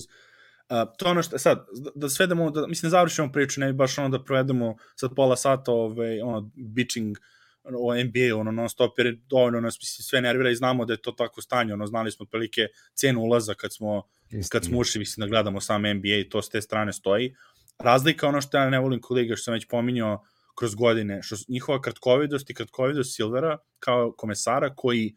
Uh, 0.72 0.88
to 0.98 1.06
je 1.06 1.10
ono 1.10 1.22
što, 1.22 1.38
sad, 1.38 1.66
da, 1.72 1.90
da 1.94 2.08
svedemo, 2.08 2.50
da, 2.50 2.66
mislim, 2.66 2.90
završimo 2.90 3.32
priču, 3.32 3.60
ne 3.60 3.72
baš 3.72 3.98
ono 3.98 4.08
da 4.08 4.24
provedemo 4.24 4.76
sad 4.96 5.10
pola 5.16 5.36
sata, 5.36 5.72
ovaj, 5.72 6.20
ono, 6.20 6.50
bitching 6.54 7.16
o 7.64 7.94
NBA, 7.94 8.36
ono, 8.36 8.50
non 8.50 8.68
stop, 8.68 8.98
jer 8.98 9.06
je 9.06 9.18
dovoljno 9.30 9.60
nas, 9.60 9.78
mislim, 9.80 10.04
sve 10.04 10.20
nervira 10.20 10.50
i 10.50 10.54
znamo 10.54 10.84
da 10.84 10.92
je 10.92 11.02
to 11.02 11.12
tako 11.12 11.42
stanje, 11.42 11.74
ono, 11.74 11.86
znali 11.86 12.10
smo 12.10 12.22
otprilike 12.22 12.66
cenu 12.94 13.20
ulaza 13.20 13.54
kad 13.54 13.74
smo, 13.74 14.02
kad 14.48 14.64
smo 14.64 14.78
ušli, 14.78 14.98
mislim, 14.98 15.26
da 15.26 15.30
gledamo 15.30 15.60
sam 15.60 15.82
NBA 15.82 16.16
i 16.20 16.28
to 16.28 16.42
s 16.42 16.48
te 16.48 16.60
strane 16.60 16.92
stoji. 16.92 17.34
Razlika, 17.78 18.28
ono 18.28 18.40
što 18.40 18.56
ja 18.56 18.70
ne 18.70 18.78
volim 18.78 19.00
kolega, 19.00 19.36
što 19.36 19.44
sam 19.44 19.54
već 19.54 19.66
pominjao 19.68 20.24
kroz 20.58 20.74
godine, 20.74 21.22
što 21.22 21.36
njihova 21.48 21.80
kratkovidost 21.80 22.50
i 22.50 22.54
kratkovidost 22.54 23.16
Silvera 23.16 23.58
kao 23.78 24.12
komesara 24.16 24.74
koji, 24.74 25.14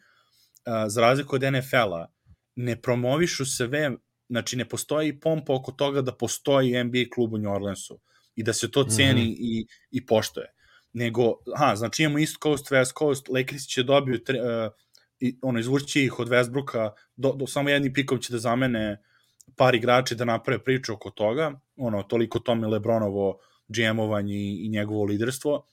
a, 0.65 0.89
za 0.89 1.01
razliku 1.01 1.35
od 1.35 1.41
NFL-a, 1.41 2.05
ne 2.55 2.81
promovišu 2.81 3.45
sve, 3.45 3.91
znači 4.29 4.57
ne 4.57 4.65
postoji 4.69 5.19
pompa 5.19 5.53
oko 5.53 5.71
toga 5.71 6.01
da 6.01 6.11
postoji 6.11 6.83
NBA 6.83 7.03
klub 7.15 7.33
u 7.33 7.37
New 7.37 7.53
Orleansu 7.53 7.99
i 8.35 8.43
da 8.43 8.53
se 8.53 8.71
to 8.71 8.83
ceni 8.83 9.21
Mhm. 9.21 9.33
i, 9.37 9.67
i 9.91 10.05
poštoje. 10.05 10.51
Nego, 10.93 11.33
aha, 11.55 11.75
znači 11.75 12.03
imamo 12.03 12.19
East 12.19 12.35
Coast, 12.43 12.71
West 12.71 12.97
Coast, 12.99 13.29
Lakers 13.29 13.63
će 13.63 13.83
dobiju 13.83 14.23
tre, 14.23 14.39
uh, 14.41 14.71
i, 15.19 15.37
ono, 15.41 15.59
izvući 15.59 16.03
ih 16.03 16.19
od 16.19 16.29
Westbrooka, 16.29 16.91
do, 17.15 17.33
do, 17.33 17.47
samo 17.47 17.69
jednim 17.69 17.93
pikom 17.93 18.19
će 18.19 18.33
da 18.33 18.39
zamene 18.39 19.01
par 19.55 19.75
igrači 19.75 20.15
da 20.15 20.25
naprave 20.25 20.63
priču 20.63 20.93
oko 20.93 21.09
toga, 21.09 21.59
ono, 21.75 22.03
toliko 22.03 22.39
tome 22.39 22.67
Lebronovo 22.67 23.39
GM-ovanje 23.67 24.35
i, 24.35 24.65
i 24.65 24.69
njegovo 24.69 25.03
liderstvo. 25.03 25.65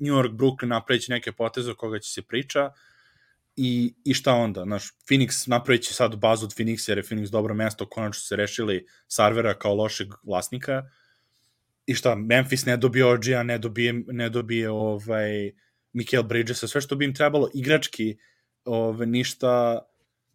New 0.00 0.14
York, 0.14 0.30
Brooklyn 0.30 0.66
napraviće 0.66 1.12
neke 1.12 1.32
poteze 1.32 1.70
o 1.70 1.74
koga 1.74 1.98
će 1.98 2.12
se 2.12 2.22
priča 2.22 2.70
i, 3.56 3.94
i 4.04 4.14
šta 4.14 4.32
onda? 4.32 4.62
Znaš, 4.62 4.90
Phoenix 5.08 5.48
napravit 5.48 5.82
će 5.82 5.94
sad 5.94 6.16
bazu 6.16 6.46
od 6.46 6.54
Phoenixa 6.54 6.88
jer 6.88 6.98
je 6.98 7.04
Phoenix 7.04 7.30
dobro 7.30 7.54
mesto, 7.54 7.88
konačno 7.88 8.20
se 8.20 8.36
rešili 8.36 8.86
Sarvera 9.08 9.54
kao 9.54 9.74
lošeg 9.74 10.08
vlasnika 10.22 10.82
i 11.86 11.94
šta, 11.94 12.14
Memphis 12.14 12.66
ne 12.66 12.76
dobije 12.76 13.04
OG-a, 13.04 13.42
ne 13.42 13.58
dobije, 13.58 13.92
ne 14.06 14.28
dobije 14.28 14.70
ovaj, 14.70 15.52
Mikael 15.92 16.22
Bridgesa, 16.22 16.68
sve 16.68 16.80
što 16.80 16.96
bi 16.96 17.04
im 17.04 17.14
trebalo 17.14 17.48
igrački, 17.54 18.16
ovaj, 18.64 19.06
ništa, 19.06 19.78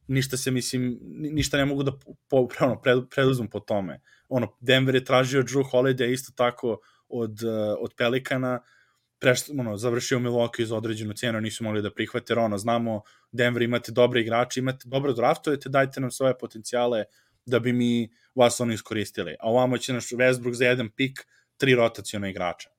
ništa 0.08 0.38
se, 0.38 0.52
mislim, 0.52 1.00
ni- 1.02 1.32
ništa 1.32 1.58
ne 1.58 1.66
mogu 1.66 1.84
da 1.84 1.92
po, 2.30 2.48
ono, 2.60 2.82
pred, 2.82 2.98
preduzmu 3.10 3.50
po 3.50 3.60
tome. 3.60 4.02
Ono, 4.30 4.58
Denver 4.60 4.96
je 4.96 5.06
tražio 5.06 5.44
Drew 5.44 5.72
Holiday 5.72 6.14
isto 6.14 6.34
tako 6.36 6.80
od, 7.08 7.40
od 7.80 7.94
Pelikana, 7.98 8.60
preš, 9.22 9.50
ono, 9.60 9.78
završio 9.78 10.20
Milwaukee 10.20 10.66
za 10.66 10.76
određenu 10.76 11.14
cenu, 11.14 11.42
nisu 11.42 11.64
mogli 11.64 11.82
da 11.82 11.92
prihvate, 11.94 12.34
ono, 12.34 12.58
znamo, 12.58 13.02
Denver 13.32 13.62
imate 13.62 13.92
dobre 13.92 14.22
igrače, 14.22 14.60
imate 14.60 14.84
dobro 14.88 15.14
draftujete, 15.14 15.70
dajte 15.70 16.02
nam 16.02 16.12
svoje 16.12 16.38
potencijale 16.38 17.04
da 17.46 17.60
bi 17.60 17.74
mi 17.74 18.10
vas 18.36 18.60
ono 18.60 18.74
iskoristili. 18.74 19.36
A 19.40 19.50
ovamo 19.50 19.78
će 19.78 19.94
naš 19.94 20.10
Westbrook 20.10 20.54
za 20.54 20.66
jedan 20.66 20.90
pik, 20.90 21.20
tri 21.58 21.76
rotacijona 21.76 22.30
igrača. 22.30 22.70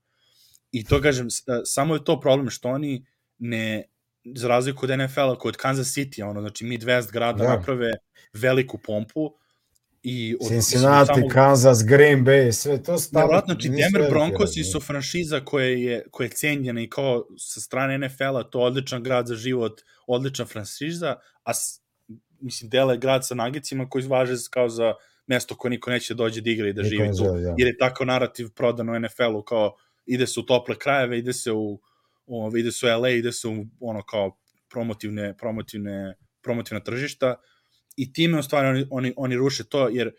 I 0.73 0.85
to 0.85 1.01
kažem, 1.01 1.27
e, 1.27 1.61
samo 1.65 1.95
je 1.95 2.05
to 2.05 2.21
problem 2.21 2.51
što 2.51 2.69
oni 2.69 3.07
ne, 3.39 3.85
za 4.25 4.49
razliku 4.49 4.87
od 4.87 4.99
NFL-a, 4.99 5.39
kod 5.39 5.57
Kansas 5.57 5.95
City, 5.95 6.25
ono, 6.25 6.41
znači 6.41 6.65
Midwest 6.65 7.13
grada 7.13 7.45
Da. 7.45 7.57
naprave 7.57 7.93
veliku 8.33 8.79
pompu 8.79 9.35
i 10.03 10.37
od, 10.41 10.49
Cincinnati, 10.49 11.13
samo- 11.15 11.29
Kansas, 11.29 11.85
Green 11.85 12.25
Bay, 12.25 12.53
sve 12.53 12.83
to 12.83 12.99
stavno. 12.99 13.27
Nevjerojatno, 13.27 13.55
znači 13.55 13.69
Denver 13.69 14.11
Broncosi 14.11 14.65
su 14.65 14.81
franšiza 14.81 15.41
koja 15.41 15.67
je, 15.67 16.05
koja 16.11 16.25
je 16.25 16.31
cenjena 16.31 16.81
i 16.81 16.89
kao 16.91 17.27
sa 17.39 17.61
strane 17.61 17.99
NFL-a, 17.99 18.43
to 18.43 18.61
je 18.61 18.67
odličan 18.67 19.03
grad 19.03 19.27
za 19.27 19.35
život, 19.35 19.81
odlična 20.07 20.45
franšiza, 20.45 21.17
a 21.43 21.55
s, 21.55 21.81
mislim, 22.41 22.71
dele 22.71 22.97
grad 22.99 23.27
sa 23.27 23.35
nagicima 23.35 23.89
koji 23.89 24.07
važe 24.07 24.35
kao 24.51 24.69
za 24.69 24.95
mesto 25.27 25.55
koje 25.55 25.71
niko 25.71 25.91
neće 25.91 26.15
dođe 26.15 26.41
da 26.41 26.51
igra 26.51 26.69
i 26.69 26.73
da 26.73 26.83
Niko 26.83 26.91
živi 26.91 27.09
tu, 27.09 27.25
želi, 27.25 27.43
da. 27.43 27.55
jer 27.59 27.69
je 27.69 27.77
tako 27.79 28.05
narativ 28.05 28.49
prodan 28.55 28.89
u 28.89 29.01
NFL-u, 29.01 29.43
kao 29.43 29.77
ide 30.07 30.27
se 30.27 30.41
u 30.41 30.43
tople 30.43 30.79
krajeve, 30.79 31.19
ide 31.19 31.33
se 31.33 31.53
u, 31.53 31.81
u 32.27 32.57
ide 32.57 32.73
se 32.73 32.87
u 32.87 33.01
LA, 33.01 33.09
ide 33.09 33.33
se 33.33 33.49
u 33.49 33.67
ono 33.81 34.03
kao 34.03 34.39
promotivne, 34.71 35.37
promotivne, 35.37 36.15
promotivna 36.43 36.81
tržišta 36.81 37.35
i 37.97 38.13
time 38.13 38.39
u 38.39 38.43
stvari 38.43 38.69
oni, 38.69 38.87
oni, 38.91 39.13
oni 39.17 39.37
ruše 39.37 39.65
to, 39.65 39.89
jer 39.89 40.13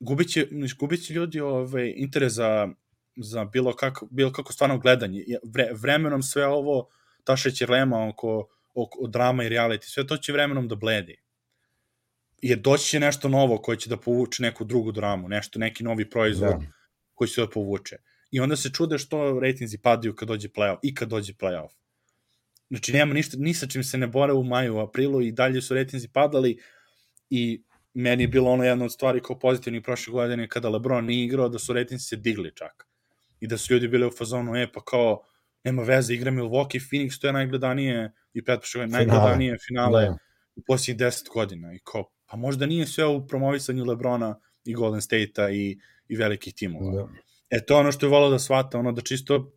gubit 0.00 0.28
će, 0.28 0.46
gubit 0.78 1.06
će 1.06 1.14
ljudi 1.14 1.40
ovaj, 1.40 1.92
interes 1.96 2.32
za, 2.32 2.68
za 3.16 3.44
bilo, 3.44 3.72
kako, 3.76 4.08
bilo 4.10 4.32
kako 4.32 4.52
stvarno 4.52 4.78
gledanje. 4.78 5.24
Je- 5.26 5.38
Vre, 5.44 5.70
vremenom 5.74 6.22
sve 6.22 6.46
ovo, 6.46 6.88
ta 7.24 7.36
šećerlema 7.36 8.08
oko, 8.08 8.48
oko 8.74 9.06
drama 9.06 9.44
i 9.44 9.48
reality, 9.48 9.82
sve 9.84 10.06
to 10.06 10.16
će 10.16 10.32
vremenom 10.32 10.68
da 10.68 10.74
bledi. 10.74 11.16
Jer 12.42 12.58
doći 12.58 12.88
će 12.88 13.00
nešto 13.00 13.28
novo 13.28 13.58
koje 13.58 13.78
će 13.78 13.90
da 13.90 13.96
povuče 13.96 14.42
neku 14.42 14.64
drugu 14.64 14.92
dramu, 14.92 15.28
nešto, 15.28 15.58
neki 15.58 15.84
novi 15.84 16.10
proizvod 16.10 16.50
Da. 16.50 16.66
koji 17.14 17.28
će 17.28 17.40
da 17.40 17.48
povuče. 17.50 17.96
I 18.30 18.40
onda 18.40 18.56
se 18.56 18.70
čude 18.70 18.98
što 18.98 19.40
rejtinzi 19.40 19.78
padaju 19.78 20.14
kad 20.14 20.28
dođe 20.28 20.48
playoff 20.48 20.78
i 20.82 20.94
kad 20.94 21.08
dođe 21.08 21.32
playoff. 21.32 21.68
Znači, 22.70 22.92
nema 22.92 23.14
ništa, 23.14 23.36
ni 23.40 23.54
sa 23.54 23.66
čim 23.66 23.84
se 23.84 23.98
ne 23.98 24.06
bore 24.06 24.32
u 24.32 24.42
maju, 24.44 24.74
u 24.76 24.78
aprilu 24.80 25.22
i 25.22 25.32
dalje 25.32 25.62
su 25.62 25.74
rejtinzi 25.74 26.08
padali 26.08 26.58
i 27.30 27.62
meni 27.94 28.22
je 28.22 28.28
bilo 28.28 28.50
ono 28.50 28.64
jedna 28.64 28.84
od 28.84 28.92
stvari 28.92 29.20
kao 29.22 29.38
pozitivnih 29.38 29.82
prošle 29.82 30.12
godine 30.12 30.48
kada 30.48 30.68
LeBron 30.68 31.04
nije 31.04 31.24
igrao, 31.24 31.48
da 31.48 31.58
su 31.58 31.72
rejtinzi 31.72 32.04
se 32.04 32.16
digli 32.16 32.52
čak. 32.54 32.86
I 33.40 33.46
da 33.46 33.58
su 33.58 33.72
ljudi 33.74 33.88
bili 33.88 34.06
u 34.06 34.10
fazonu, 34.10 34.56
e, 34.56 34.72
pa 34.72 34.80
kao, 34.84 35.22
nema 35.64 35.82
veze, 35.82 36.14
igra 36.14 36.30
Milwaukee, 36.30 36.80
Phoenix, 36.90 37.20
to 37.20 37.26
je 37.26 37.32
najgledanije 37.32 38.12
i 38.34 38.44
pretpošle 38.44 38.78
godine, 38.78 38.98
Finale. 38.98 39.18
najgledanije 39.18 39.56
finale 39.66 40.04
Da. 40.04 40.16
u 40.56 40.62
posljednjih 40.66 41.06
10 41.06 41.28
godina. 41.32 41.74
I 41.74 41.78
kao, 41.84 42.10
pa 42.26 42.36
možda 42.36 42.66
nije 42.66 42.86
sve 42.86 43.06
u 43.06 43.26
promovisanju 43.26 43.84
Lebrona 43.84 44.40
i 44.64 44.74
Golden 44.74 45.00
State-a 45.00 45.50
i, 45.50 45.78
i 46.08 46.16
velikih 46.16 46.54
timova. 46.54 46.92
Da. 46.92 47.08
E, 47.50 47.64
to 47.64 47.74
je 47.74 47.80
ono 47.80 47.92
što 47.92 48.06
je 48.06 48.10
volao 48.10 48.30
da 48.30 48.38
shvata, 48.38 48.78
ono 48.78 48.92
da 48.92 49.02
čisto 49.02 49.52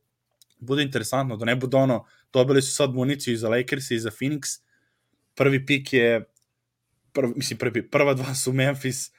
bude 0.59 0.83
interesantno, 0.83 1.37
da 1.37 1.45
ne 1.45 1.55
bude 1.55 1.77
ono, 1.77 2.05
dobili 2.33 2.61
su 2.61 2.75
sad 2.75 2.93
municiju 2.93 3.33
i 3.33 3.37
za 3.37 3.49
Lakers 3.49 3.91
i 3.91 3.99
za 3.99 4.09
Phoenix, 4.09 4.61
prvi 5.35 5.65
pik 5.65 5.93
je, 5.93 6.25
prv, 7.13 7.29
mislim, 7.35 7.57
prvi, 7.57 7.89
prva 7.89 8.13
dva 8.13 8.35
su 8.35 8.53
Memphis, 8.53 9.11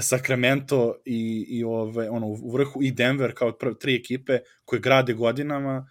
Sacramento 0.00 0.94
i, 1.04 1.46
i 1.48 1.64
ove, 1.64 2.10
ono, 2.10 2.26
u 2.26 2.52
vrhu 2.52 2.82
i 2.82 2.90
Denver 2.90 3.34
kao 3.34 3.52
prv, 3.52 3.74
tri 3.74 3.94
ekipe 3.94 4.38
koje 4.64 4.80
grade 4.80 5.14
godinama 5.14 5.88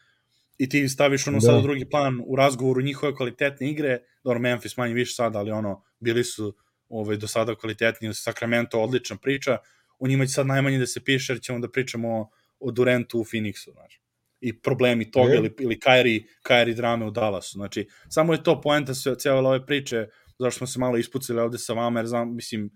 i 0.58 0.70
ti 0.70 0.89
staviš 0.89 1.28
ono 1.28 1.38
Da. 1.38 1.41
da. 1.41 1.45
sad 1.45 1.60
u 1.60 1.62
drugi 1.62 1.89
plan 1.89 2.22
u 2.26 2.36
razgovoru 2.36 2.82
njihove 2.82 3.16
kvalitetne 3.16 3.70
igre, 3.70 3.99
dobro 4.24 4.39
Memphis 4.39 4.78
manje 4.78 4.93
više 4.93 5.14
sad, 5.14 5.36
ali 5.36 5.51
ono, 5.51 5.84
bili 5.99 6.24
su 6.24 6.55
ove, 6.89 7.18
do 7.18 7.28
sada 7.28 7.55
kvalitetni, 7.55 8.14
Sacramento 8.14 8.82
odlična 8.82 9.18
priča, 9.18 9.58
o 9.99 10.08
njima 10.08 10.26
će 10.26 10.32
sad 10.32 10.47
najmanje 10.47 10.78
da 10.78 10.86
se 10.86 11.03
piše, 11.03 11.34
jer 11.34 11.41
ćemo 11.41 11.60
da 11.60 11.72
pričamo 11.72 12.10
o, 12.10 12.30
o 12.60 12.72
Durantu 12.72 13.20
u 13.20 13.24
Phoenixu, 13.24 13.72
znaš. 13.72 14.01
I 14.41 14.62
problemi 14.62 15.12
toga, 15.12 15.34
ili, 15.34 15.55
ili 15.60 15.76
Kyrie, 15.76 16.24
Kyrie 16.43 16.76
drame 16.76 17.05
u 17.05 17.12
Dallasu. 17.12 17.51
Znači, 17.51 17.88
samo 18.10 18.34
je 18.34 18.43
to 18.43 18.62
poenta 18.62 18.93
sve, 18.93 19.16
cijele 19.18 19.49
ove 19.49 19.66
priče, 19.66 20.08
zašto 20.40 20.58
smo 20.58 20.68
se 20.68 20.80
malo 20.80 20.98
ispucili 20.98 21.40
ovde 21.40 21.58
sa 21.58 21.74
vama, 21.74 22.00
jer 22.00 22.08
znam, 22.08 22.36
mislim, 22.36 22.70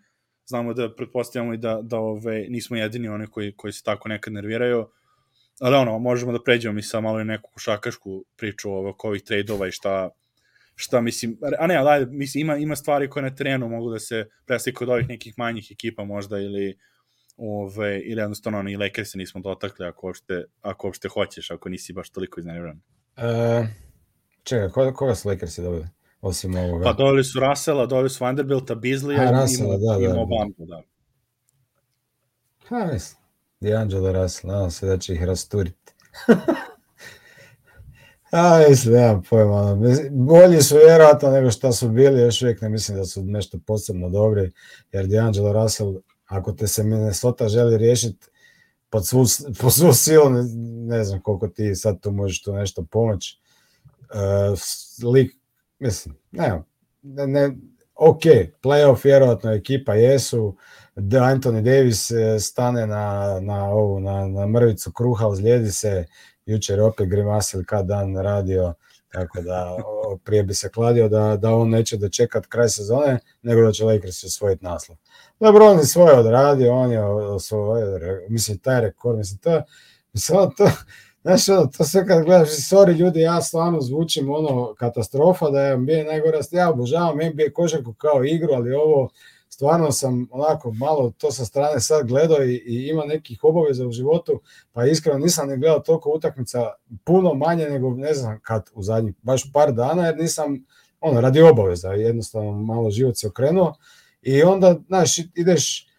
znamo 0.45 0.73
da 0.73 0.95
pretpostavljamo 0.95 1.53
i 1.53 1.57
da, 1.57 1.79
da 1.83 1.99
ove, 1.99 2.45
nismo 2.49 2.77
jedini 2.77 3.07
oni 3.07 3.27
koji, 3.27 3.53
koji 3.57 3.73
se 3.73 3.83
tako 3.83 4.09
nekad 4.09 4.33
nerviraju, 4.33 4.87
ali 5.59 5.75
ono, 5.75 5.99
možemo 5.99 6.31
da 6.31 6.43
pređemo 6.43 6.79
i 6.79 6.83
sa 6.83 7.01
malo 7.01 7.21
i 7.21 7.25
neku 7.25 7.49
košakašku 7.53 8.25
priču 8.37 8.87
oko 8.87 9.07
ovih 9.07 9.23
trade-ova 9.23 9.67
i 9.67 9.71
šta, 9.71 10.09
šta 10.75 11.01
mislim, 11.01 11.37
a 11.59 11.67
ne, 11.67 11.75
ali 11.75 12.05
mislim, 12.05 12.41
ima, 12.41 12.57
ima 12.57 12.75
stvari 12.75 13.09
koje 13.09 13.23
na 13.23 13.35
terenu 13.35 13.69
mogu 13.69 13.91
da 13.91 13.99
se 13.99 14.25
presliku 14.45 14.83
od 14.83 14.89
ovih 14.89 15.09
nekih 15.09 15.33
manjih 15.37 15.71
ekipa 15.71 16.03
možda 16.03 16.39
ili 16.39 16.77
ove, 17.37 17.99
ili 17.99 18.21
jednostavno 18.21 18.59
oni 18.59 18.77
Lakers 18.77 19.13
nismo 19.13 19.41
dotakli 19.41 19.85
ako 19.85 20.07
uopšte, 20.07 20.43
ako 20.61 20.87
uopšte 20.87 21.07
hoćeš, 21.07 21.51
ako 21.51 21.69
nisi 21.69 21.93
baš 21.93 22.09
toliko 22.09 22.39
izneriran. 22.39 22.81
E, 23.17 23.67
čekaj, 24.43 24.69
koga, 24.69 24.93
koga 24.93 25.15
su 25.15 25.29
Lakersi 25.29 25.61
dobili? 25.61 26.00
Osim 26.21 26.55
ovoga. 26.55 26.83
Pa 26.83 26.93
doveli 26.93 27.23
su 27.23 27.39
Russella, 27.39 27.85
doveli 27.85 28.09
su 28.09 28.23
Vanderbilta, 28.23 28.75
Beasleya 28.75 29.21
A, 29.21 29.41
Russella, 29.41 29.77
da, 29.77 29.97
da, 29.97 30.03
i 30.03 30.07
da. 30.07 30.13
Mobantu, 30.13 30.65
da. 30.65 30.81
Ha, 32.67 32.85
mislim. 32.93 33.21
D'Angelo 33.61 34.11
Russell, 34.11 34.53
nadam 34.53 34.71
se 34.71 34.85
da 34.85 34.97
će 34.97 35.13
ih 35.13 35.23
rasturiti. 35.23 35.93
A, 38.31 38.65
mislim, 38.69 38.93
nemam 38.93 39.21
pojma. 39.29 39.55
ono, 39.55 39.95
Bolji 40.11 40.61
su 40.61 40.75
vjerojatno 40.75 41.31
nego 41.31 41.51
što 41.51 41.71
su 41.71 41.89
bili, 41.89 42.21
još 42.21 42.41
uvijek 42.41 42.61
ne 42.61 42.69
mislim 42.69 42.97
da 42.97 43.05
su 43.05 43.23
nešto 43.23 43.59
posebno 43.67 44.09
dobri, 44.09 44.51
jer 44.91 45.05
D'Angelo 45.05 45.63
Russell, 45.63 45.95
ako 46.25 46.51
te 46.51 46.67
se 46.67 46.83
Minnesota 46.83 47.47
želi 47.47 47.77
riješiti 47.77 48.27
pod 48.89 49.07
svu, 49.07 49.25
po 49.61 49.69
svu 49.69 49.93
silu, 49.93 50.29
ne, 50.29 50.43
ne 50.95 51.03
znam 51.03 51.21
koliko 51.21 51.47
ti 51.47 51.75
sad 51.75 51.99
tu 52.01 52.11
možeš 52.11 52.41
tu 52.41 52.53
nešto 52.53 52.85
pomoći. 52.91 53.39
E, 54.13 54.17
lik, 55.07 55.40
mislim, 55.81 56.15
ne, 56.31 56.61
ne, 57.03 57.51
ok, 57.95 58.21
playoff 58.63 59.03
vjerojatno 59.05 59.53
ekipa 59.53 59.93
jesu, 59.93 60.55
da 60.95 61.19
Anthony 61.19 61.61
Davis 61.61 62.11
e, 62.11 62.39
stane 62.39 62.87
na, 62.87 63.39
na, 63.41 63.69
ovu, 63.69 63.99
na, 63.99 64.27
na 64.27 64.47
mrvicu 64.47 64.91
kruha, 64.91 65.27
ozlijedi 65.27 65.71
se, 65.71 66.05
jučer 66.45 66.79
je 66.79 66.83
opet 66.83 67.09
grimasili 67.09 67.65
kad 67.65 67.85
dan 67.85 68.17
radio, 68.17 68.73
tako 69.11 69.41
da 69.41 69.77
prije 70.23 70.43
bi 70.43 70.53
se 70.53 70.69
kladio 70.69 71.09
da, 71.09 71.37
da 71.37 71.55
on 71.55 71.69
neće 71.69 71.97
dočekat 71.97 72.45
kraj 72.45 72.69
sezone, 72.69 73.19
nego 73.41 73.61
da 73.61 73.71
će 73.71 73.85
Lakers 73.85 74.23
osvojiti 74.23 74.65
naslov. 74.65 74.97
LeBron 75.39 75.77
je 75.77 75.85
svoje 75.85 76.13
odradio, 76.13 76.73
on 76.73 76.91
je 76.91 77.03
osvojio, 77.03 77.99
mislim, 78.29 78.57
taj 78.57 78.81
rekord, 78.81 79.17
mislim, 79.17 79.37
to, 79.39 79.61
mislim, 80.13 80.37
to, 80.57 80.69
Znaš, 81.21 81.49
ono, 81.49 81.65
to 81.65 81.83
sve 81.83 82.07
kad 82.07 82.25
gledaš, 82.25 82.49
sorry 82.49 82.97
ljudi, 82.97 83.21
ja 83.21 83.41
stvarno 83.41 83.81
zvučim 83.81 84.31
ono 84.31 84.73
katastrofa 84.73 85.49
da 85.49 85.61
je 85.61 85.77
NBA 85.77 86.03
najgora, 86.07 86.39
ja 86.51 86.69
obožavam 86.69 87.17
NBA 87.17 87.53
košarku 87.53 87.93
kao 87.93 88.23
igru, 88.23 88.53
ali 88.53 88.73
ovo 88.73 89.09
stvarno 89.49 89.91
sam 89.91 90.27
onako 90.31 90.71
malo 90.71 91.13
to 91.17 91.31
sa 91.31 91.45
strane 91.45 91.79
sad 91.79 92.07
gledao 92.07 92.43
i, 92.43 92.55
i 92.55 92.87
ima 92.87 93.05
nekih 93.05 93.39
obaveza 93.43 93.87
u 93.87 93.91
životu, 93.91 94.41
pa 94.71 94.85
iskreno 94.85 95.19
nisam 95.19 95.47
ne 95.47 95.57
gledao 95.57 95.79
toliko 95.79 96.11
utakmica, 96.15 96.71
puno 97.03 97.33
manje 97.33 97.65
nego 97.69 97.89
ne 97.89 98.13
znam 98.13 98.39
kad 98.43 98.69
u 98.73 98.83
zadnjih 98.83 99.15
baš 99.21 99.51
par 99.53 99.71
dana, 99.71 100.05
jer 100.05 100.17
nisam 100.17 100.65
ono, 101.01 101.21
radi 101.21 101.41
obaveza, 101.41 101.89
jednostavno 101.89 102.51
malo 102.51 102.89
život 102.89 103.17
se 103.17 103.27
okrenuo. 103.27 103.73
I 104.21 104.43
onda, 104.43 104.79
znaš, 104.87 105.17
ideš 105.35 105.90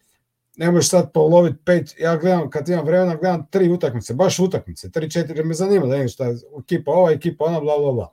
ne 0.56 0.70
možeš 0.70 0.90
sad 0.90 1.12
poloviti 1.12 1.58
pet, 1.64 1.94
ja 1.98 2.16
gledam, 2.16 2.50
kad 2.50 2.68
imam 2.68 2.86
vremena, 2.86 3.16
gledam 3.16 3.46
tri 3.50 3.68
utakmice, 3.68 4.14
baš 4.14 4.38
utakmice, 4.38 4.90
tri, 4.90 5.10
četiri, 5.10 5.44
me 5.44 5.54
zanima 5.54 5.86
da 5.86 5.92
vidim 5.92 6.08
šta 6.08 6.24
je 6.24 6.36
ekipa 6.60 6.90
ova, 6.90 7.10
ekipa 7.10 7.44
ona, 7.44 7.60
bla, 7.60 7.78
bla, 7.78 7.92
bla. 7.92 8.12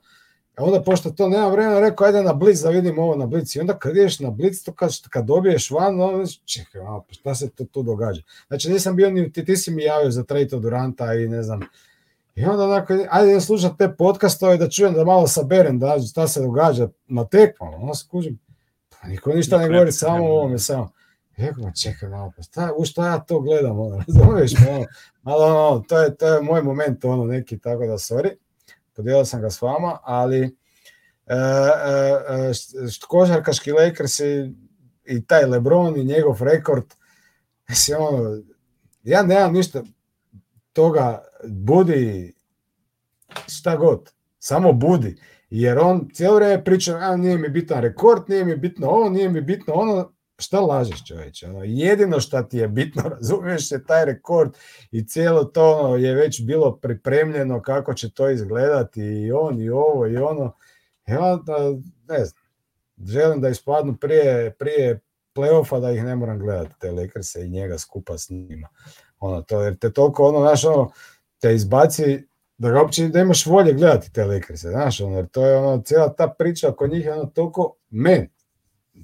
A 0.56 0.64
onda, 0.64 0.82
pošto 0.82 1.10
to 1.10 1.28
nema 1.28 1.48
vremena, 1.48 1.80
rekao, 1.80 2.06
ajde 2.06 2.22
na 2.22 2.32
blic 2.32 2.58
da 2.58 2.70
vidim 2.70 2.98
ovo 2.98 3.16
na 3.16 3.26
blic. 3.26 3.56
I 3.56 3.60
onda 3.60 3.78
kad 3.78 3.96
ideš 3.96 4.20
na 4.20 4.30
blic, 4.30 4.62
to 4.62 4.72
kad, 4.72 4.90
kad 5.10 5.24
dobiješ 5.24 5.70
van, 5.70 6.00
onda, 6.00 6.30
čekaj, 6.44 6.82
malo, 6.82 7.04
pa 7.08 7.14
šta 7.14 7.34
se 7.34 7.50
to 7.50 7.64
tu 7.64 7.82
događa? 7.82 8.22
Znači, 8.48 8.70
nisam 8.70 8.96
bio 8.96 9.10
ni, 9.10 9.32
ti, 9.32 9.44
ti 9.44 9.56
si 9.56 9.70
mi 9.70 9.82
javio 9.82 10.10
za 10.10 10.24
od 10.52 10.62
Duranta 10.62 11.14
i 11.14 11.28
ne 11.28 11.42
znam, 11.42 11.60
i 12.34 12.44
onda 12.44 12.64
onako, 12.64 12.94
ajde 13.10 13.32
da 13.32 13.40
slušam 13.40 13.76
te 13.76 13.94
podcastove 13.98 14.56
da 14.56 14.68
čujem 14.68 14.94
da 14.94 15.04
malo 15.04 15.26
saberem 15.26 15.78
da 15.78 16.00
šta 16.10 16.28
se 16.28 16.40
događa 16.40 16.88
na 17.06 17.24
tekmama. 17.24 17.76
Onda 17.76 17.94
se 17.94 18.06
kužim, 18.10 18.38
pa 18.90 19.08
niko 19.08 19.32
ništa 19.32 19.58
ne 19.58 19.68
govori, 19.68 19.92
samo 19.92 20.24
o 20.24 20.32
ovome, 20.32 20.58
samo. 20.58 20.90
Rekao, 21.40 21.64
ma 21.64 21.72
čekaj 21.72 22.08
malo, 22.08 22.32
pa 22.36 22.42
šta, 22.42 22.72
u 22.76 22.84
šta 22.84 23.06
ja 23.06 23.18
to 23.18 23.40
gledam, 23.40 23.80
ono, 23.80 23.96
razumiješ 24.06 24.52
me, 24.58 24.70
ono, 24.70 24.86
ali 25.22 25.44
ono, 25.44 25.84
to 25.88 25.98
je, 25.98 26.16
to 26.16 26.28
je 26.28 26.42
moj 26.42 26.62
moment, 26.62 27.04
ono, 27.04 27.24
neki, 27.24 27.58
tako 27.58 27.86
da, 27.86 27.92
sorry, 27.92 28.30
podijelio 28.96 29.24
sam 29.24 29.40
ga 29.40 29.50
s 29.50 29.62
vama, 29.62 29.98
ali 30.02 30.40
e, 30.40 30.50
e, 31.26 31.36
e, 32.28 32.52
košarkaški 33.08 33.72
Lakers 33.72 34.20
i, 34.20 34.54
i 35.04 35.26
taj 35.26 35.44
LeBron 35.44 35.96
i 35.96 36.04
njegov 36.04 36.42
rekord, 36.42 36.84
mislim, 37.68 37.98
ono, 38.00 38.42
ja 39.02 39.22
nemam 39.22 39.52
ništa 39.52 39.82
toga, 40.72 41.24
budi 41.44 42.34
šta 43.46 43.76
god, 43.76 44.12
samo 44.38 44.72
budi, 44.72 45.16
jer 45.50 45.78
on 45.78 46.08
cijelo 46.12 46.36
vrijeme 46.36 46.64
priča, 46.64 46.96
a 46.96 47.16
nije 47.16 47.38
mi 47.38 47.48
bitan 47.48 47.80
rekord, 47.80 48.22
nije 48.28 48.44
mi 48.44 48.56
bitno 48.56 48.88
ovo, 48.88 49.08
nije 49.08 49.28
mi 49.28 49.40
bitno 49.40 49.74
ono, 49.74 50.12
šta 50.40 50.60
lažeš 50.60 51.04
čovječe, 51.04 51.48
ono, 51.48 51.64
jedino 51.64 52.20
što 52.20 52.42
ti 52.42 52.58
je 52.58 52.68
bitno, 52.68 53.02
razumiješ, 53.18 53.72
je 53.72 53.84
taj 53.84 54.04
rekord 54.04 54.50
i 54.90 55.06
cijelo 55.06 55.44
to 55.44 55.78
ono, 55.78 55.96
je 55.96 56.14
već 56.14 56.42
bilo 56.42 56.76
pripremljeno 56.76 57.62
kako 57.62 57.94
će 57.94 58.10
to 58.10 58.30
izgledati 58.30 59.00
i 59.00 59.32
on 59.32 59.60
i 59.60 59.70
ovo 59.70 60.06
i 60.06 60.16
ono 60.16 60.52
I 61.10 61.14
onda, 61.14 61.56
ne 62.08 62.24
znam, 62.24 62.42
želim 63.04 63.40
da 63.40 63.48
ispadnu 63.48 63.96
prije, 63.96 64.54
prije 64.58 65.00
playoffa 65.34 65.80
da 65.80 65.90
ih 65.90 66.04
ne 66.04 66.16
moram 66.16 66.38
gledati, 66.38 66.74
te 66.80 66.90
Lakers 66.90 67.34
i 67.34 67.48
njega 67.48 67.78
skupa 67.78 68.18
s 68.18 68.30
njima. 68.30 68.68
Ono, 69.18 69.42
to, 69.42 69.62
jer 69.62 69.78
te 69.78 69.92
toliko, 69.92 70.28
ono, 70.28 70.40
znaš, 70.40 70.64
ono, 70.64 70.90
te 71.40 71.54
izbaci 71.54 72.22
da 72.58 72.70
ga 72.70 72.80
uopće 72.80 73.08
da 73.08 73.20
imaš 73.20 73.46
volje 73.46 73.72
gledati 73.72 74.12
te 74.12 74.24
Lakers, 74.24 74.60
znaš, 74.60 75.00
ono, 75.00 75.16
jer 75.16 75.28
to 75.28 75.46
je 75.46 75.56
ono, 75.56 75.82
cijela 75.82 76.14
ta 76.14 76.34
priča 76.38 76.68
oko 76.68 76.86
njih 76.86 77.04
je 77.04 77.12
ono 77.12 77.26
toliko, 77.26 77.76
meni, 77.90 78.30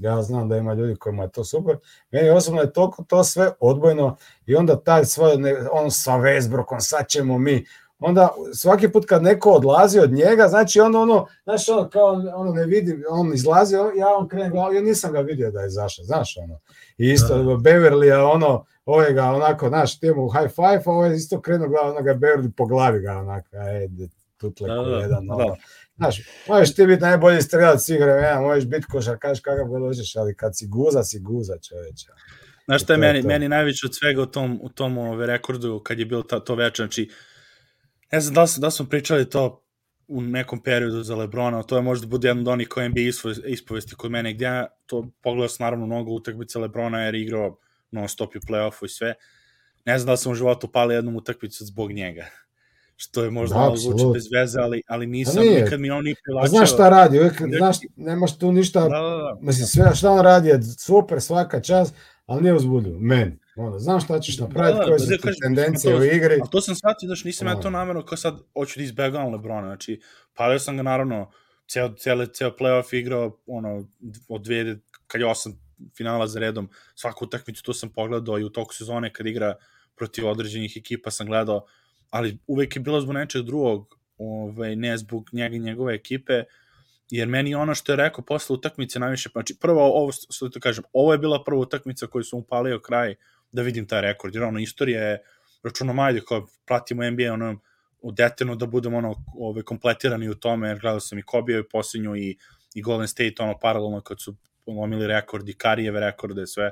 ja 0.01 0.23
znam 0.23 0.49
da 0.49 0.57
ima 0.57 0.75
ljudi 0.75 0.97
kojima 0.97 1.23
je 1.23 1.31
to 1.31 1.45
super, 1.45 1.77
meni 2.11 2.31
osobno 2.31 2.61
je 2.61 2.73
toliko 2.73 3.05
to 3.05 3.25
sve 3.25 3.53
odbojno 3.61 4.17
i 4.47 4.55
onda 4.55 4.81
taj 4.81 5.05
svoj, 5.05 5.33
on 5.73 5.91
sa 5.91 6.13
Westbrookom, 6.13 6.81
sad 6.81 7.09
ćemo 7.09 7.39
mi, 7.39 7.67
onda 7.99 8.29
svaki 8.55 8.89
put 8.89 9.07
kad 9.07 9.23
neko 9.23 9.51
odlazi 9.51 9.99
od 9.99 10.13
njega, 10.13 10.49
znači 10.49 10.81
onda 10.81 10.99
ono, 10.99 11.27
znaš 11.45 11.69
ono, 11.69 11.89
kao 11.89 12.23
ono 12.35 12.53
ne 12.53 12.65
vidim, 12.65 13.05
on 13.11 13.35
izlazi, 13.35 13.75
ja 13.75 14.17
on 14.19 14.29
krenem 14.29 14.53
glavu, 14.53 14.75
ja 14.75 14.81
nisam 14.81 15.13
ga 15.13 15.21
vidio 15.21 15.51
da 15.51 15.61
je 15.61 15.71
zašao, 15.71 16.05
znaš 16.05 16.37
ono. 16.37 16.59
I 16.99 17.11
isto 17.11 17.39
da. 17.39 17.43
Beverly 17.43 18.33
ono, 18.33 18.65
ovaj 18.85 19.13
ga 19.13 19.25
onako, 19.25 19.69
znaš, 19.69 20.01
ti 20.01 20.11
mu 20.11 20.29
high 20.29 20.55
five, 20.55 20.83
a 20.87 20.91
ovaj 20.91 21.15
isto 21.15 21.41
krenuo 21.41 21.69
glavu, 21.69 21.91
ono 21.91 22.03
ga 22.03 22.15
Beverly 22.15 22.51
po 22.57 22.67
glavi 22.67 23.01
ga 23.01 23.13
onako, 23.13 23.57
ej, 23.57 23.89
tutle 24.37 24.69
da, 24.69 24.75
da, 24.75 24.97
jedan, 24.97 25.31
ono. 25.31 25.57
Znaš, 25.97 26.21
možeš 26.49 26.75
ti 26.75 26.87
biti 26.87 27.03
najbolji 27.03 27.43
strelac 27.43 27.85
svih 27.85 28.01
vremena, 28.01 28.41
možeš 28.41 28.65
biti 28.65 28.87
košarkaš 28.87 29.41
kakav 29.41 29.67
god 29.67 29.81
hoćeš, 29.81 30.17
ali 30.17 30.37
kad 30.37 30.59
si 30.59 30.67
guza, 30.67 31.05
si 31.05 31.21
guza 31.21 31.59
čoveče. 31.69 32.07
Znaš 32.65 32.83
šta 32.83 32.93
je 32.93 32.99
meni, 32.99 33.23
to. 33.23 33.29
meni 33.29 33.49
najviše 33.49 33.87
od 33.87 33.95
svega 33.95 34.23
u 34.23 34.27
tom, 34.27 34.59
u 34.63 34.69
tom 34.69 34.99
ove, 34.99 35.27
rekordu 35.27 35.81
kad 35.85 35.99
je 35.99 36.07
bilo 36.07 36.23
ta, 36.23 36.41
to 36.41 36.55
veče, 36.55 36.83
znači, 36.83 37.11
ne 38.13 38.21
znam 38.21 38.35
da 38.35 38.43
li, 38.43 38.49
da 38.59 38.71
smo 38.71 38.87
pričali 38.87 39.31
to 39.31 39.63
u 40.09 40.21
nekom 40.21 40.63
periodu 40.63 41.03
za 41.03 41.17
Lebrona, 41.17 41.63
to 41.63 41.77
je 41.77 41.83
možda 41.83 42.07
bude 42.07 42.29
jedan 42.29 42.41
od 42.41 42.49
onih 42.49 42.69
koji 42.69 42.89
NBA 42.89 43.01
ispovesti 43.47 43.95
kod 43.95 44.11
mene, 44.11 44.35
gdje 44.35 44.45
ja 44.45 44.67
to 44.87 45.11
pogledao 45.23 45.49
sam 45.49 45.65
naravno 45.65 45.87
mnogo 45.87 46.11
utakmice 46.11 46.59
Lebrona 46.59 47.03
jer 47.03 47.15
je 47.15 47.23
igrao 47.23 47.59
non 47.91 48.09
stop 48.09 48.37
u 48.37 48.39
play-offu 48.39 48.85
i 48.85 48.89
sve. 48.89 49.15
Ne 49.85 49.99
znam 49.99 50.07
da 50.07 50.13
li 50.13 50.19
sam 50.19 50.33
u 50.33 50.35
životu 50.35 50.73
pali 50.73 50.95
jednom 50.95 51.17
utakmicu 51.17 51.65
zbog 51.65 51.93
njega 51.93 52.27
što 52.97 53.25
je 53.25 53.31
možda 53.31 53.57
malo 53.57 53.77
zvuči 53.77 54.05
bez 54.15 54.25
veze, 54.33 54.61
ali, 54.61 54.83
ali 54.89 55.07
nisam, 55.07 55.43
nije. 55.43 55.63
nikad 55.63 55.81
mi 55.81 55.91
on 55.91 56.05
nije 56.05 56.17
privlačio. 56.25 56.49
Znaš 56.49 56.73
šta 56.73 56.89
radi, 56.89 57.19
uvijek, 57.19 57.43
znaš, 57.59 57.77
nemaš 57.97 58.39
tu 58.39 58.53
ništa, 58.53 58.81
da, 58.81 58.89
da, 58.89 59.17
da. 59.17 59.39
mislim, 59.41 59.67
sve 59.67 59.95
šta 59.95 60.11
on 60.11 60.21
radi 60.21 60.49
je 60.49 60.63
super, 60.63 61.21
svaka 61.21 61.61
čast, 61.61 61.95
ali 62.27 62.43
nije 62.43 62.55
uzbudio, 62.55 62.99
meni. 62.99 63.39
Onda, 63.57 63.79
znam 63.79 64.01
šta 64.01 64.21
ćeš 64.21 64.39
napraviti, 64.39 64.79
da, 64.79 64.85
da, 64.85 64.87
koje 64.87 64.99
su 64.99 65.07
ti 65.07 65.41
tendencije 65.43 65.95
to, 65.95 66.01
u 66.01 66.05
igri. 66.05 66.41
A 66.43 66.47
to 66.47 66.61
sam 66.61 66.75
shvatio, 66.75 67.07
znači 67.07 67.27
nisam 67.27 67.49
ja 67.49 67.61
to 67.61 67.71
namjerno 67.71 68.05
kao 68.05 68.19
sad 68.19 68.39
hoću 68.53 68.79
da 68.79 68.85
izbegavam 68.85 69.33
Lebrona, 69.33 69.67
znači 69.67 70.01
palio 70.35 70.59
sam 70.59 70.77
ga 70.77 70.83
naravno, 70.83 71.31
ceo, 71.69 71.95
ceo, 71.95 72.27
ceo 72.27 72.51
playoff 72.51 72.95
igrao, 72.95 73.39
ono, 73.47 73.85
od 74.29 74.43
dvije, 74.43 74.79
kad 75.07 75.21
je 75.21 75.27
osam 75.27 75.61
finala 75.97 76.27
za 76.27 76.41
redom, 76.41 76.69
svaku 76.95 77.25
utakmicu 77.25 77.63
tu 77.63 77.73
sam 77.73 77.89
pogledao 77.89 78.39
i 78.39 78.45
u 78.45 78.49
toku 78.49 78.75
sezone 78.75 79.13
kad 79.13 79.27
igra 79.27 79.55
protiv 79.97 80.29
određenih 80.29 80.77
ekipa 80.77 81.11
sam 81.11 81.27
gledao, 81.27 81.67
ali 82.11 82.39
uvek 82.47 82.77
je 82.77 82.81
bilo 82.81 83.01
zbog 83.01 83.15
nečeg 83.15 83.43
drugog, 83.43 83.99
ovaj, 84.19 84.77
ne 84.77 84.97
zbog 84.99 85.29
njega 85.33 85.57
i 85.57 85.59
njegove 85.59 85.95
ekipe, 85.95 86.43
jer 87.11 87.29
meni 87.29 87.55
ono 87.55 87.75
što 87.75 87.93
je 87.93 87.97
rekao 87.97 88.25
posle 88.25 88.55
utakmice 88.55 88.99
najviše, 88.99 89.29
znači 89.33 89.57
prvo 89.61 89.83
ovo 89.83 90.13
što 90.13 90.49
da 90.49 90.61
kažem, 90.61 90.85
ovo 90.93 91.13
je 91.13 91.19
bila 91.19 91.45
prva 91.45 91.61
utakmica 91.61 92.07
koju 92.07 92.25
sam 92.25 92.39
upalio 92.39 92.81
kraj 92.81 93.15
da 93.53 93.63
vidim 93.63 93.87
taj 93.87 94.01
rekord, 94.01 94.35
jer 94.35 94.45
ono 94.45 94.59
istorija 94.59 95.03
je 95.03 95.23
računom 95.63 95.99
ajde 95.99 96.21
kao 96.29 96.47
pratimo 96.67 97.11
NBA 97.11 97.33
ono 97.33 97.59
detenu 98.13 98.57
da 98.57 98.67
budemo 98.67 98.99
ono 98.99 99.15
ove, 99.39 99.63
kompletirani 99.63 100.29
u 100.29 100.35
tome, 100.35 100.69
jer 100.69 100.81
gledao 100.81 101.01
sam 101.01 101.19
i 101.19 101.23
Kobe 101.23 101.59
i 101.59 101.69
posljednju 101.73 102.17
i, 102.17 102.37
i 102.75 102.83
Golden 102.83 103.09
State 103.09 103.35
ono 103.39 103.59
paralelno 103.59 104.01
kad 104.01 104.21
su 104.21 104.37
lomili 104.67 105.07
rekordi, 105.07 105.55
Karijeve 105.55 106.01
rekorde, 106.01 106.47
sve 106.47 106.71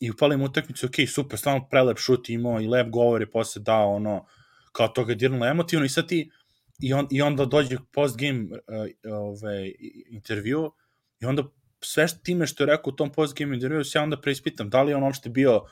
i 0.00 0.10
upalim 0.10 0.42
utakmicu, 0.42 0.86
ok, 0.86 0.94
super, 1.08 1.38
stvarno 1.38 1.68
prelep 1.70 1.98
šut 1.98 2.28
imao 2.28 2.60
i 2.60 2.66
lep 2.66 2.88
govor 2.88 3.20
je 3.20 3.30
posle 3.30 3.62
dao 3.62 3.94
ono, 3.94 4.26
kao 4.72 4.88
to 4.88 5.04
ga 5.04 5.14
dirnulo 5.14 5.46
emotivno 5.46 5.84
i 5.84 5.88
sad 5.88 6.08
ti, 6.08 6.30
i, 6.80 6.92
on, 6.92 7.06
i 7.10 7.22
onda 7.22 7.44
dođe 7.44 7.76
post 7.92 8.16
game 8.18 8.40
uh, 8.42 9.12
ove, 9.12 9.72
intervju 10.10 10.72
i 11.20 11.26
onda 11.26 11.42
sve 11.80 12.08
što 12.08 12.18
time 12.18 12.46
što 12.46 12.62
je 12.62 12.66
rekao 12.66 12.90
u 12.90 12.96
tom 12.96 13.12
post 13.12 13.38
game 13.38 13.54
intervju 13.54 13.84
se 13.84 13.98
ja 13.98 14.02
onda 14.02 14.20
preispitam 14.20 14.70
da 14.70 14.82
li 14.82 14.92
je 14.92 14.96
on 14.96 15.02
uopšte 15.02 15.30
bio 15.30 15.62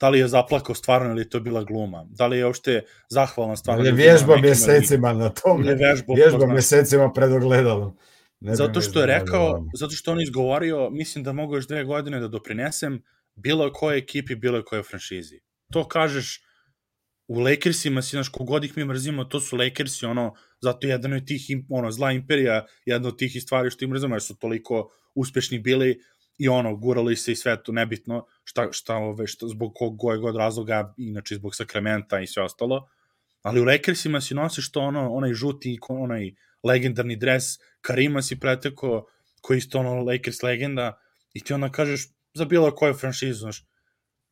da 0.00 0.08
li 0.08 0.18
je 0.18 0.28
zaplakao 0.28 0.74
stvarno 0.74 1.10
ili 1.10 1.28
to 1.28 1.40
bila 1.40 1.64
gluma, 1.64 2.06
da 2.10 2.26
li 2.26 2.38
je 2.38 2.46
uopšte 2.46 2.82
zahvalan 3.08 3.56
stvarno. 3.56 3.84
Je 3.84 3.92
vježba 3.92 4.36
mjesecima 4.36 5.12
na 5.12 5.28
tom, 5.28 5.64
je 5.64 5.74
vježba, 5.74 6.14
vježba 6.14 6.46
mjesecima 6.46 7.12
pred 7.12 7.32
ogledalom. 7.32 7.96
Ne 8.40 8.54
zato 8.54 8.80
što 8.80 9.00
je 9.00 9.06
rekao, 9.06 9.66
zato 9.74 9.94
što 9.94 10.12
on 10.12 10.20
izgovorio, 10.20 10.90
mislim 10.90 11.24
da 11.24 11.32
mogu 11.32 11.54
još 11.54 11.66
dve 11.66 11.84
godine 11.84 12.20
da 12.20 12.28
doprinesem, 12.28 13.02
bilo 13.34 13.72
koje 13.72 13.98
ekipi, 13.98 14.34
bilo 14.34 14.64
koje 14.64 14.82
franšizi. 14.82 15.40
To 15.72 15.88
kažeš 15.88 16.40
u 17.28 17.40
Lakersima, 17.40 18.02
si, 18.02 18.16
znaš, 18.16 18.28
kogod 18.28 18.64
ih 18.64 18.76
mi 18.76 18.84
mrzimo, 18.84 19.24
to 19.24 19.40
su 19.40 19.56
Lakersi, 19.56 20.06
ono, 20.06 20.34
zato 20.60 20.86
jedan 20.86 21.12
od 21.12 21.26
tih, 21.26 21.46
ono, 21.68 21.90
zla 21.90 22.12
imperija, 22.12 22.66
jedna 22.86 23.08
od 23.08 23.18
tih 23.18 23.42
stvari 23.42 23.70
što 23.70 23.84
im 23.84 23.90
mrzimo, 23.90 24.14
jer 24.14 24.22
su 24.22 24.36
toliko 24.36 24.90
uspešni 25.14 25.58
bili 25.58 26.00
i 26.38 26.48
ono, 26.48 26.76
gurali 26.76 27.16
se 27.16 27.32
i 27.32 27.36
sve 27.36 27.62
to 27.62 27.72
nebitno, 27.72 28.26
šta, 28.44 28.68
šta, 28.72 28.96
ove, 28.96 29.26
šta, 29.26 29.48
zbog 29.48 29.72
kog 29.74 29.96
god 29.96 30.36
razloga, 30.36 30.94
inače 30.96 31.34
zbog 31.34 31.54
Sakramenta 31.54 32.20
i 32.20 32.26
sve 32.26 32.42
ostalo, 32.42 32.88
ali 33.42 33.60
u 33.60 33.64
Lakersima 33.64 34.20
si 34.20 34.34
nosiš 34.34 34.72
to 34.72 34.80
ono, 34.80 35.12
onaj 35.12 35.32
žuti, 35.34 35.78
onaj 35.88 36.34
legendarni 36.64 37.16
dres, 37.16 37.44
Karima 37.80 38.22
si 38.22 38.40
preteko, 38.40 39.06
koji 39.40 39.58
isto 39.58 39.78
ono 39.78 40.04
Lakers 40.04 40.42
legenda, 40.42 40.98
i 41.34 41.40
ti 41.40 41.52
onda 41.52 41.72
kažeš, 41.72 42.08
za 42.34 42.44
bilo 42.44 42.74
koju 42.74 42.94
franšizu, 42.94 43.38
znaš. 43.38 43.66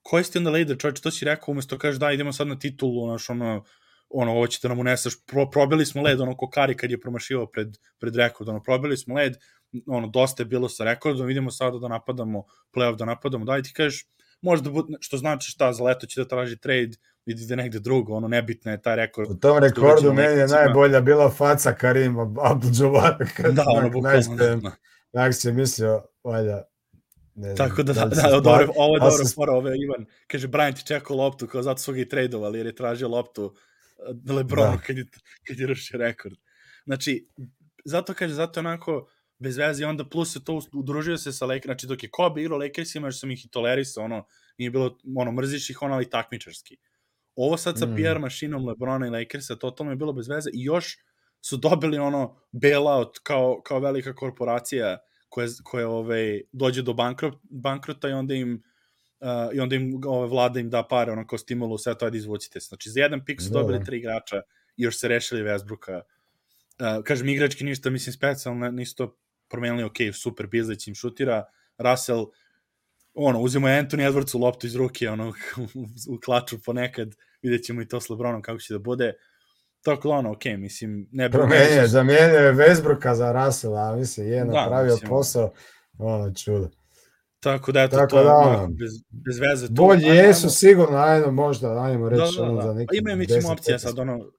Koji 0.02 0.24
ste 0.24 0.38
onda 0.38 0.50
lider, 0.50 0.78
čovječ, 0.78 1.00
to 1.00 1.10
si 1.10 1.24
rekao, 1.24 1.52
umesto 1.52 1.78
kažeš 1.78 2.00
da 2.00 2.12
idemo 2.12 2.32
sad 2.32 2.48
na 2.48 2.58
titulu, 2.58 3.08
znaš, 3.08 3.30
ono, 3.30 3.64
ono, 4.10 4.32
ovo 4.32 4.46
ćete 4.46 4.68
nam 4.68 4.78
uneseš, 4.78 5.14
pro, 5.26 5.50
probili 5.50 5.86
smo 5.86 6.02
led, 6.02 6.20
ono, 6.20 6.36
Kokari 6.36 6.76
kad 6.76 6.90
je 6.90 7.00
promašivao 7.00 7.46
pred, 7.46 7.68
pred 7.98 8.16
rekord, 8.16 8.48
ono, 8.48 8.62
probili 8.62 8.96
smo 8.96 9.14
led, 9.14 9.36
ono, 9.86 10.06
dosta 10.06 10.42
je 10.42 10.46
bilo 10.46 10.68
sa 10.68 10.84
rekordom, 10.84 11.30
idemo 11.30 11.50
sada 11.50 11.78
da 11.78 11.88
napadamo, 11.88 12.44
playoff 12.74 12.96
da 12.96 13.04
napadamo, 13.04 13.44
daj 13.44 13.62
ti 13.62 13.72
kažeš, 13.72 14.06
možda, 14.42 14.70
bude, 14.70 14.96
što 15.00 15.16
znači 15.16 15.50
šta, 15.50 15.72
za 15.72 15.84
leto 15.84 16.06
će 16.06 16.20
da 16.20 16.28
traži 16.28 16.56
trade, 16.58 16.96
vidite 17.26 17.56
negde 17.56 17.78
drugo, 17.78 18.14
ono, 18.14 18.28
nebitno 18.28 18.72
je 18.72 18.82
taj 18.82 18.96
rekord. 18.96 19.30
U 19.30 19.34
tom 19.34 19.58
rekordu 19.58 20.12
meni 20.12 20.38
je 20.38 20.46
najbolja 20.46 21.00
bila 21.00 21.30
faca 21.30 21.72
Karima 21.72 22.22
Abdul-Jabbar, 22.22 23.52
da, 23.52 23.64
ono, 23.76 23.90
bukvalno, 23.90 24.36
da. 24.36 24.70
Najak 25.12 25.34
se 25.34 25.52
mislio, 25.52 26.02
valjda, 26.24 26.64
Ne 27.34 27.54
Tako 27.54 27.82
da, 27.82 27.92
da, 27.92 28.04
da, 28.04 28.28
da 28.30 28.40
dobro, 28.40 28.72
ovo 28.76 28.96
je 28.96 29.00
dobro 29.00 29.24
fora, 29.34 29.52
ove, 29.52 29.76
Ivan, 29.78 30.06
kaže, 30.26 30.48
Brian 30.48 30.74
ti 30.74 30.86
čekao 30.86 31.16
loptu, 31.16 31.46
kao 31.46 31.62
zato 31.62 31.80
su 31.80 31.92
ga 31.92 32.00
i 32.00 32.08
tradovali, 32.08 32.58
jer 32.58 32.66
je 32.66 32.74
tražio 32.74 33.08
loptu 33.08 33.44
uh, 33.44 34.34
Lebronu 34.36 34.76
da. 34.76 34.82
kad, 34.82 34.98
je, 34.98 35.06
kad 35.46 35.58
je 35.58 35.66
rušio 35.66 35.98
rekord. 35.98 36.36
Znači, 36.84 37.28
zato 37.84 38.14
kaže, 38.14 38.34
zato 38.34 38.60
onako, 38.60 39.08
bez 39.38 39.56
veze, 39.56 39.86
onda 39.86 40.04
plus 40.04 40.32
se 40.32 40.44
to 40.44 40.60
udružio 40.72 41.18
se 41.18 41.32
sa 41.32 41.46
Lakers, 41.46 41.64
znači 41.64 41.86
dok 41.86 42.02
je 42.02 42.10
Kobe 42.10 42.40
igrao 42.40 42.58
Lakersima, 42.58 43.08
još 43.08 43.20
sam 43.20 43.30
ih 43.30 43.44
i 43.44 43.48
tolerisao, 43.48 44.04
ono, 44.04 44.24
nije 44.58 44.70
bilo, 44.70 44.98
ono, 45.16 45.32
mrziš 45.32 45.70
ih, 45.70 45.82
ono, 45.82 45.94
ali 45.94 46.10
takmičarski. 46.10 46.76
Ovo 47.36 47.56
sad 47.56 47.78
sa 47.78 47.86
mm. 47.86 47.96
PR 47.96 48.18
mašinom 48.18 48.68
Lebrona 48.68 49.06
i 49.06 49.10
Lakersa, 49.10 49.56
totalno 49.56 49.92
je 49.92 49.96
bilo 49.96 50.12
bez 50.12 50.28
veze 50.28 50.50
i 50.52 50.64
još 50.64 50.98
su 51.40 51.56
dobili 51.56 51.98
ono 51.98 52.36
bailout 52.52 53.18
kao, 53.22 53.60
kao 53.64 53.80
velika 53.80 54.14
korporacija 54.14 54.98
koje, 55.30 55.48
koje 55.64 55.86
ovaj, 55.86 56.40
dođe 56.52 56.82
do 56.82 56.92
bankrot, 56.92 57.38
bankrota 57.42 58.08
i 58.08 58.12
onda 58.12 58.34
im 58.34 58.62
uh, 59.20 59.54
i 59.54 59.60
onda 59.60 59.76
im 59.76 60.00
ove, 60.06 60.28
vlada 60.28 60.60
im 60.60 60.70
da 60.70 60.82
pare, 60.82 61.12
ono 61.12 61.26
kao 61.26 61.38
stimulu, 61.38 61.78
sve 61.78 61.98
to 61.98 62.04
ajde 62.04 62.18
izvucite. 62.18 62.60
Znači, 62.60 62.90
za 62.90 63.00
jedan 63.00 63.24
pik 63.24 63.40
su 63.40 63.50
dobili 63.52 63.78
da. 63.78 63.84
tri 63.84 63.98
igrača 63.98 64.42
i 64.76 64.82
još 64.82 64.98
se 64.98 65.08
rešili 65.08 65.42
Westbrooka. 65.42 66.00
Uh, 66.00 67.04
kažem, 67.04 67.28
igrački 67.28 67.64
ništa, 67.64 67.90
mislim, 67.90 68.12
specijalno, 68.12 68.70
nisu 68.70 68.96
to 68.96 69.16
promenili, 69.48 69.84
ok, 69.84 69.96
super, 70.12 70.46
Bizlić 70.46 70.88
im 70.88 70.94
šutira, 70.94 71.44
Russell, 71.78 72.26
ono, 73.14 73.40
uzimo 73.40 73.66
Anthony 73.68 74.10
Edwards 74.10 74.36
u 74.36 74.38
loptu 74.38 74.66
iz 74.66 74.76
ruke, 74.76 75.10
ono, 75.10 75.32
u 76.14 76.18
klaču 76.24 76.62
ponekad, 76.62 77.16
vidjet 77.42 77.64
ćemo 77.64 77.82
i 77.82 77.88
to 77.88 78.00
s 78.00 78.10
Lebronom 78.10 78.42
kako 78.42 78.58
će 78.58 78.74
da 78.74 78.78
bude. 78.78 79.06
Uh, 79.08 79.29
Tako 79.82 80.08
da 80.08 80.14
ono, 80.14 80.32
okej, 80.32 80.52
okay, 80.52 80.56
mislim, 80.56 81.08
ne 81.12 81.28
bi... 81.28 81.32
Promenio, 81.32 81.86
zamijenio 81.86 82.38
je 82.38 82.52
Vesbruka 82.52 83.14
za 83.14 83.32
Rasela, 83.32 83.96
mislim, 83.96 84.26
je 84.26 84.44
da, 84.44 84.44
napravio 84.44 84.92
mislim, 84.92 85.08
posao, 85.08 85.52
ono, 85.98 86.34
čudo. 86.34 86.68
Tako 87.40 87.72
da, 87.72 87.82
eto, 87.82 87.96
Tako 87.96 88.16
to, 88.16 88.24
da, 88.24 88.34
ono, 88.34 88.66
bez, 88.66 88.90
bez 89.10 89.38
veze. 89.38 89.66
To, 89.66 89.72
bolji 89.72 90.04
ajmo, 90.04 90.14
jesu 90.14 90.46
ajmo, 90.46 90.50
sigurno, 90.50 90.96
ajmo 90.98 91.30
možda, 91.30 91.82
ajmo 91.82 92.08
reći 92.08 92.36
da, 92.38 92.44
da, 92.44 92.52
da. 92.52 92.62
za 92.62 92.74
neki... 92.74 92.96
Imaju, 92.96 93.16
mislim, 93.16 93.46
opcija 93.46 93.78
sad, 93.78 93.98
ono, 93.98 94.30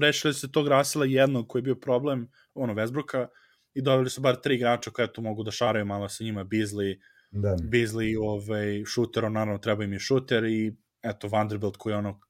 rešili 0.00 0.34
se 0.34 0.52
tog 0.52 0.68
Rasela 0.68 1.04
jednog 1.04 1.48
koji 1.48 1.60
je 1.60 1.64
bio 1.64 1.74
problem, 1.74 2.30
ono, 2.54 2.74
Vesbruka, 2.74 3.28
i 3.74 3.82
doveli 3.82 4.10
su 4.10 4.20
bar 4.20 4.36
tri 4.36 4.54
igrača 4.54 4.90
koja 4.90 5.12
tu 5.12 5.22
mogu 5.22 5.42
da 5.42 5.50
šaraju 5.50 5.84
malo 5.84 6.08
sa 6.08 6.24
njima, 6.24 6.44
Beasley, 6.44 7.00
da. 7.30 7.56
Beasley, 7.62 8.16
ovaj, 8.22 8.82
shooter, 8.86 9.24
on 9.24 9.32
naravno 9.32 9.58
treba 9.58 9.84
im 9.84 9.92
je 9.92 10.00
shooter 10.00 10.44
i 10.44 10.76
eto 11.02 11.28
Vanderbilt 11.28 11.76
koji 11.76 11.92
je 11.92 11.96
ono 11.96 12.20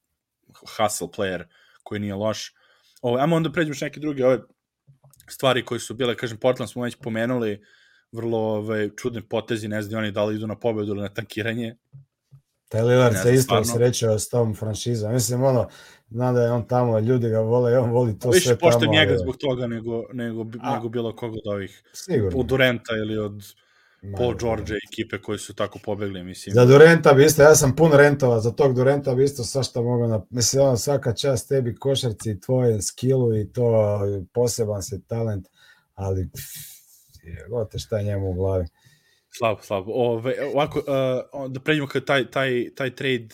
hustle 0.76 1.09
player 1.16 1.44
koji 1.82 2.01
nije 2.01 2.14
loš. 2.14 2.55
Ovo, 3.01 3.18
ajmo 3.18 3.36
onda 3.36 3.52
pređemo 3.52 3.74
što 3.74 3.85
neke 3.85 4.01
druge 4.01 4.27
ove 4.27 4.39
stvari 5.28 5.64
koje 5.64 5.81
su 5.81 5.94
bile, 5.94 6.16
kažem, 6.16 6.39
Portland 6.39 6.70
smo 6.70 6.82
već 6.82 6.97
pomenuli, 6.97 7.60
vrlo 8.12 8.39
ove, 8.39 8.90
čudne 8.97 9.22
potezi, 9.22 9.68
ne 9.68 9.82
znam 9.82 9.98
oni 9.98 10.12
da 10.12 10.24
li 10.24 10.36
idu 10.36 10.47
na 10.47 10.59
pobedu 10.59 10.93
ili 10.93 11.01
na 11.01 11.09
tankiranje. 11.09 11.77
Taj 12.68 12.82
Lillard 12.82 13.16
se 13.16 13.35
isto 13.35 13.64
srećao 13.64 14.18
s 14.18 14.28
tom 14.28 14.55
franšizom. 14.55 15.12
Mislim, 15.12 15.43
ono, 15.43 15.68
znam 16.09 16.35
da 16.35 16.43
je 16.43 16.52
on 16.52 16.68
tamo, 16.68 16.98
ljudi 16.98 17.28
ga 17.28 17.39
vole 17.39 17.78
on 17.78 17.90
voli 17.90 18.18
to 18.18 18.31
Više 18.31 18.44
sve 18.47 18.59
tamo. 18.59 18.70
poštujem 18.70 18.93
njega 18.93 19.10
ali- 19.12 19.18
zbog 19.18 19.36
toga 19.36 19.66
nego, 19.66 20.05
nego, 20.12 20.44
A. 20.60 20.74
nego 20.74 20.89
bilo 20.89 21.16
koga 21.16 21.36
od 21.44 21.55
ovih, 21.55 21.82
Sigurno. 21.93 22.39
od 22.39 22.47
Durenta 22.47 22.93
ili 22.97 23.18
od 23.18 23.43
Ma, 24.02 24.18
Paul 24.18 24.32
da. 24.32 24.39
George 24.39 24.72
ekipe 24.90 25.18
koji 25.18 25.39
su 25.39 25.55
tako 25.55 25.78
pobegli, 25.78 26.24
mislim. 26.24 26.55
Za 26.55 26.64
Durenta 26.64 27.12
bi 27.12 27.24
isto, 27.24 27.43
ja 27.43 27.55
sam 27.55 27.77
pun 27.77 27.93
rentova, 27.93 28.40
za 28.40 28.51
tog 28.51 28.74
Durenta 28.74 29.14
bi 29.14 29.24
isto 29.24 29.44
svašta 29.44 29.81
mogao 29.81 30.09
na... 30.09 30.27
Mislim, 30.31 30.62
ono, 30.62 30.77
svaka 30.77 31.14
čast 31.14 31.48
tebi 31.48 31.77
košarci, 31.77 32.31
i 32.31 32.40
tvoje 32.40 32.82
skillu 32.82 33.36
i 33.36 33.52
to 33.52 34.01
poseban 34.32 34.82
si 34.82 35.06
talent, 35.06 35.47
ali 35.94 36.28
gote 37.51 37.78
šta 37.78 37.98
je 37.98 38.05
njemu 38.05 38.31
u 38.31 38.35
glavi. 38.35 38.66
Slabo, 39.32 39.62
slabo. 39.62 39.93
Ove, 39.94 40.35
ovako, 40.55 40.78
uh, 40.78 41.52
da 41.52 41.60
pređemo 41.60 41.89
kad 41.89 42.05
taj, 42.05 42.31
taj, 42.31 42.74
taj 42.74 42.94
trade, 42.94 43.28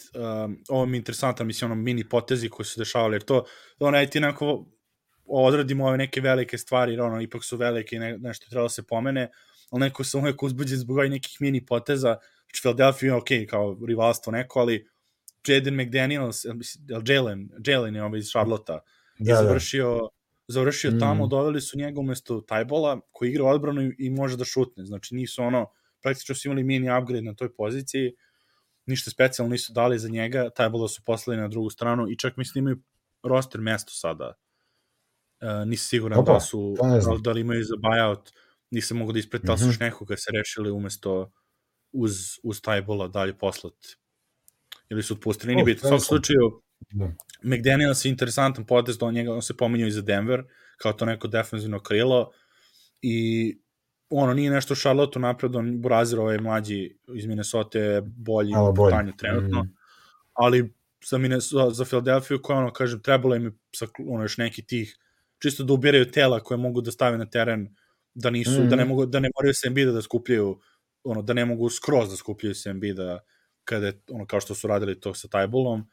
um, 0.45 0.63
ovo 0.69 0.87
mi 0.87 0.97
je 0.97 0.99
interesantan, 0.99 1.47
mislim, 1.47 1.71
ono 1.71 1.83
mini 1.83 2.09
potezi 2.09 2.49
koji 2.49 2.67
su 2.67 2.73
se 2.73 2.81
dešavali, 2.81 3.15
jer 3.15 3.23
to, 3.23 3.45
ono, 3.79 4.07
ti 4.07 4.21
nekako 4.21 4.67
odradimo 5.27 5.87
ove 5.87 5.97
neke 5.97 6.21
velike 6.21 6.59
stvari, 6.59 6.93
jer 6.93 7.01
ono, 7.01 7.21
ipak 7.21 7.45
su 7.45 7.57
velike 7.57 7.97
i 7.97 7.99
ne, 7.99 8.19
nešto 8.19 8.47
treba 8.51 8.63
da 8.63 8.69
se 8.69 8.83
pomene, 8.83 9.31
ali 9.71 9.81
neko 9.81 10.05
se 10.05 10.17
uvek 10.19 10.43
uzbuđen 10.43 10.79
zbog 10.79 10.97
ovih 10.97 11.11
nekih 11.11 11.37
mini 11.41 11.67
poteza, 11.67 12.17
znači 12.45 12.61
Philadelphia 12.63 13.07
je 13.07 13.15
ok, 13.15 13.29
kao 13.51 13.79
rivalstvo 13.87 14.33
neko, 14.33 14.61
ali 14.61 14.89
Jaden 15.47 15.75
McDaniels, 15.75 16.45
Jalen, 17.07 17.51
Jalen 17.67 17.97
je 17.97 18.03
ovaj 18.05 18.19
iz 18.19 18.29
Charlotta, 18.29 18.73
je 19.19 19.35
Da, 19.35 19.35
da. 19.35 19.43
završio, 19.47 20.09
završio 20.49 20.91
Mm. 20.91 21.01
tamo, 21.01 21.27
doveli 21.27 21.61
su 21.61 21.79
njega 21.79 22.01
umesto 22.01 22.41
Tajbola, 22.41 23.01
koji 23.13 23.31
igra 23.31 23.45
odbranu 23.45 23.83
i, 23.83 23.95
i 23.99 24.11
može 24.11 24.37
da 24.37 24.45
šutne. 24.45 24.85
Znači 24.85 25.15
nisu 25.15 25.43
ono, 25.43 25.67
praktično 26.03 26.35
su 26.35 26.49
imali 26.49 26.65
mini 26.65 26.99
upgrade 26.99 27.23
na 27.23 27.35
toj 27.35 27.55
poziciji, 27.55 28.13
ništa 28.87 29.11
specijalno 29.11 29.53
nisu 29.53 29.73
dali 29.73 29.99
za 29.99 30.09
njega, 30.09 30.51
Tajbola 30.51 30.89
su 30.89 31.03
poslali 31.05 31.41
na 31.41 31.49
drugu 31.49 31.71
stranu 31.71 32.09
i 32.11 32.19
čak 32.19 32.37
mislim 32.37 32.65
imaju 32.65 32.79
roster 33.23 33.61
mesto 33.61 33.93
sada. 33.93 34.33
Uh, 35.41 35.69
nisi 35.69 35.89
siguran 35.89 36.19
Opa, 36.19 36.33
da 36.33 36.41
su, 36.41 36.77
da, 36.81 37.17
da 37.21 37.33
li 37.33 37.41
imaju 37.41 37.65
za 37.65 37.75
buyout, 37.75 38.33
nisam 38.71 38.97
mogu 38.99 39.13
da 39.13 39.19
ispretim, 39.19 39.51
mm 39.51 39.57
-hmm. 39.57 39.81
nekoga 39.81 40.17
se 40.17 40.31
rešili 40.39 40.71
umesto 40.71 41.33
uz, 41.93 42.13
uz 42.43 42.61
Tajbola 42.61 43.09
dalje 43.09 43.39
poslat 43.39 43.75
ili 44.91 45.03
su 45.03 45.15
otpustili, 45.15 45.55
nije 45.55 45.63
Oh, 45.63 45.67
bitno. 45.67 45.81
U 45.81 45.89
svakom 45.89 46.01
slučaju, 46.01 46.63
Da. 46.91 47.13
McDaniels 47.43 48.05
je 48.05 48.09
interesantan 48.09 48.67
potez, 48.67 48.99
do 48.99 49.11
njega 49.11 49.33
on 49.35 49.43
se 49.43 49.57
pominjao 49.57 49.87
i 49.89 49.91
za 49.91 50.03
Denver, 50.03 50.45
kao 50.79 50.93
to 50.93 51.05
neko 51.05 51.29
defensivno 51.29 51.81
krilo 51.81 52.33
i 53.03 53.59
ono 54.11 54.35
nije 54.35 54.51
nešto 54.51 54.75
Charlotte 54.75 55.19
napred, 55.19 55.57
on 55.57 55.81
Burazir 55.83 56.19
ovaj 56.19 56.39
mlađi 56.39 56.99
iz 57.15 57.27
Minnesota 57.27 57.79
je 57.79 58.03
bolji 58.03 58.53
u 58.71 58.73
bolje. 58.73 58.91
tanju 58.91 59.13
trenutno, 59.17 59.63
Mm. 59.63 59.75
ali 60.33 60.75
za, 61.07 61.19
Minnesota, 61.19 61.71
za 61.71 61.85
Philadelphia 61.85 62.39
koja 62.43 62.59
ono, 62.59 62.73
kažem, 62.73 63.03
trebalo 63.03 63.35
im 63.35 63.45
je 63.45 63.53
sa, 63.75 63.87
ono, 64.09 64.25
još 64.25 64.37
neki 64.39 64.63
tih, 64.67 64.97
čisto 65.43 65.65
da 65.65 65.73
ubiraju 65.73 66.11
tela 66.11 66.41
koje 66.41 66.59
mogu 66.59 66.81
da 66.81 66.91
stave 66.91 67.19
na 67.19 67.27
teren, 67.31 67.75
da 68.17 68.31
nisu, 68.31 68.61
Mhm. 68.61 68.69
da 68.69 68.77
ne 68.77 68.85
mogu, 68.85 69.07
da 69.07 69.21
ne 69.21 69.31
moraju 69.37 69.55
se 69.55 69.67
Embiida 69.69 69.93
da 69.93 70.03
skupljaju, 70.03 70.59
ono, 71.05 71.23
da 71.23 71.33
ne 71.33 71.45
mogu 71.45 71.71
skroz 71.71 72.11
da 72.11 72.17
skupljaju 72.17 72.55
se 72.55 72.71
Embiida 72.71 73.21
kada 73.65 73.87
je, 73.87 74.01
ono, 74.11 74.27
kao 74.27 74.41
što 74.41 74.55
su 74.55 74.67
radili 74.69 75.01
to 75.01 75.15
sa 75.15 75.29
Tajbolom, 75.29 75.91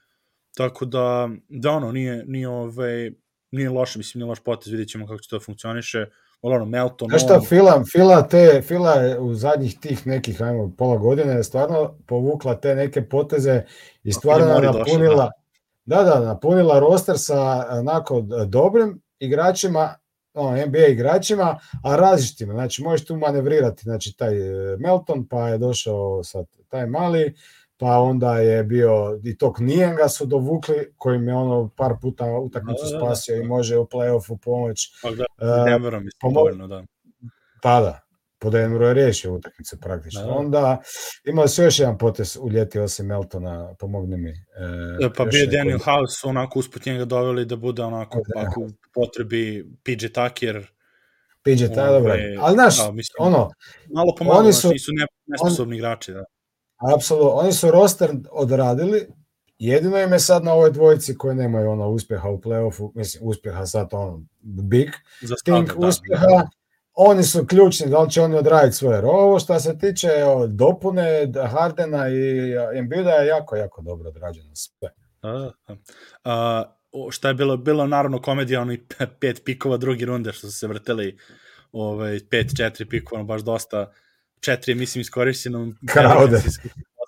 tako 0.58 0.86
da, 0.86 1.30
da 1.50 1.72
ono, 1.72 1.92
nije, 1.92 2.24
nije, 2.28 2.48
ovaj, 2.50 3.12
nije 3.52 3.70
loše, 3.70 3.98
mislim, 4.00 4.20
nije 4.20 4.30
loš 4.30 4.40
potez, 4.40 4.72
vidjet 4.72 4.90
ćemo 4.90 5.08
kako 5.08 5.20
će 5.20 5.30
to 5.30 5.36
da 5.36 5.44
funkcioniše, 5.46 6.06
ali 6.42 6.56
ono, 6.56 6.66
Melton, 6.66 7.10
Znaš 7.10 7.24
šta, 7.24 7.42
Fila, 7.50 7.84
Fila, 7.92 8.28
te, 8.28 8.62
Fila 8.68 8.92
je 8.94 9.20
u 9.20 9.34
zadnjih 9.34 9.80
tih 9.80 10.08
nekih, 10.08 10.42
ajmo, 10.42 10.72
pola 10.78 10.98
godine 10.98 11.34
je 11.34 11.44
stvarno 11.44 11.98
povukla 12.08 12.56
te 12.56 12.76
neke 12.76 13.10
poteze 13.10 13.64
i 14.04 14.12
stvarno 14.12 14.48
Mori 14.48 14.66
je 14.66 14.72
došao, 14.72 14.80
napunila, 14.86 15.32
da. 15.86 16.04
da, 16.04 16.20
napunila 16.20 16.80
roster 16.80 17.16
sa 17.18 17.68
onako 17.70 18.22
dobrim 18.48 19.02
igračima, 19.20 19.96
ono, 20.34 20.66
NBA 20.66 20.88
igračima, 20.88 21.60
a 21.84 21.96
različitima. 21.96 22.54
Znači, 22.54 22.84
možeš 22.84 23.06
tu 23.06 23.18
manevrirati, 23.18 23.84
znači, 23.84 24.14
taj 24.14 24.38
e, 24.74 24.78
Melton, 24.78 25.28
pa 25.28 25.50
je 25.50 25.58
došao 25.58 26.24
sad 26.24 26.46
taj 26.70 26.86
mali, 26.88 27.36
pa 27.78 28.00
onda 28.00 28.38
je 28.38 28.64
bio 28.64 28.92
i 29.24 29.38
tog 29.38 29.60
Nijenga 29.60 30.08
su 30.08 30.26
dovukli, 30.26 30.94
kojim 30.98 31.28
je 31.28 31.34
ono 31.36 31.70
par 31.70 31.94
puta 32.02 32.26
utakmicu 32.28 32.84
Da, 32.84 32.90
da, 32.90 32.98
da. 32.98 33.06
spasio 33.06 33.36
i 33.36 33.44
može 33.44 33.78
u 33.78 33.86
play-offu 33.86 34.38
pomoć. 34.38 34.92
pa 35.02 35.10
da, 35.12 35.24
E, 35.40 35.64
Denverom, 35.66 36.04
pomo- 36.22 36.34
dovoljno, 36.34 36.68
da. 36.68 36.84
Pa 37.62 37.82
da, 37.82 38.00
po 38.44 38.50
Denveru 38.50 38.86
je 38.86 38.94
riješio 38.94 39.34
utakmicu 39.34 39.80
praktično. 39.80 40.22
Da, 40.22 40.28
da. 40.28 40.34
Onda 40.34 40.82
imali 41.26 41.50
su 41.50 41.64
još 41.64 41.80
jedan 41.80 41.98
potez 41.98 42.38
u 42.42 42.50
ljeti 42.50 42.80
osim 42.80 43.06
Meltona, 43.06 43.74
pomogni 43.80 44.18
mi. 44.18 44.30
E, 44.30 44.34
E, 45.02 45.10
pa 45.18 45.26
bio 45.26 45.46
Daniel 45.48 45.80
House, 45.80 46.28
onako 46.28 46.60
usput 46.60 46.86
njega 46.86 47.06
doveli 47.06 47.46
da 47.46 47.56
bude 47.56 47.84
onako, 47.84 48.22
Da. 48.36 48.42
ako 48.42 48.62
u 48.62 48.70
potrebi 48.94 49.66
PJ 49.84 50.06
Tucker, 50.08 50.68
PJ, 51.44 51.66
ta, 51.76 51.92
dobro. 51.92 52.14
Ali 52.40 52.54
znaš, 52.54 52.78
da, 52.78 52.92
mislim, 52.92 53.16
ono, 53.20 53.52
malo 53.94 54.16
po 54.18 54.24
malo, 54.24 54.40
oni 54.40 54.54
su- 54.54 54.62
su, 54.62 54.70
nisu 54.70 54.92
ne, 54.94 55.06
nesposobni 55.26 55.76
igrači, 55.76 56.12
da. 56.14 56.24
apsolutno, 56.96 57.30
oni 57.30 57.54
su 57.54 57.72
roster 57.72 58.12
odradili, 58.32 59.08
jedino 59.58 59.98
im 60.00 60.12
je 60.14 60.20
sad 60.20 60.44
na 60.44 60.54
ovoj 60.54 60.72
dvojici 60.72 61.18
koji 61.18 61.36
nemaju 61.36 61.70
ono 61.70 61.90
uspjeha 61.90 62.30
u 62.30 62.42
play-offu, 62.42 62.92
mislim, 62.96 63.28
uspjeha 63.28 63.66
sad 63.66 63.88
ono, 63.92 64.22
big, 64.42 64.90
Za 65.22 65.36
think 65.46 65.70
sada, 65.70 66.28
da. 66.28 66.48
Oni 66.94 67.24
su 67.24 67.46
ključni, 67.46 67.90
da 67.90 68.00
li 68.00 68.12
će 68.12 68.22
oni 68.22 68.36
odraditi 68.36 68.76
svoje. 68.76 68.96
Jer 68.96 69.06
Ovo 69.06 69.40
što 69.40 69.60
se 69.60 69.78
tiče 69.78 70.10
dopune 70.48 71.32
Hardena 71.52 72.10
i 72.10 72.54
Embida 72.78 73.12
je 73.12 73.28
jako, 73.28 73.56
jako 73.56 73.82
dobro 73.82 74.10
odrađeno 74.10 74.56
sve. 74.56 74.90
A, 76.24 76.64
o, 76.92 77.12
šta 77.12 77.28
je 77.28 77.34
bilo? 77.34 77.58
Bilo 77.58 77.88
naravno 77.88 78.22
komedija, 78.22 78.62
onih 78.62 78.80
pe- 78.80 79.08
pet 79.20 79.42
pikova 79.46 79.78
drugi 79.78 80.06
runde 80.06 80.32
što 80.32 80.48
su 80.48 80.58
se 80.58 80.68
vrteli, 80.68 81.18
ovaj, 81.72 82.20
pet, 82.30 82.58
četiri 82.58 82.90
pikova, 82.90 83.24
baš 83.24 83.42
dosta, 83.42 83.92
četiri 84.40 84.76
mislim, 84.76 85.02
iskorišćeno. 85.02 85.74
Crowder. 85.82 86.60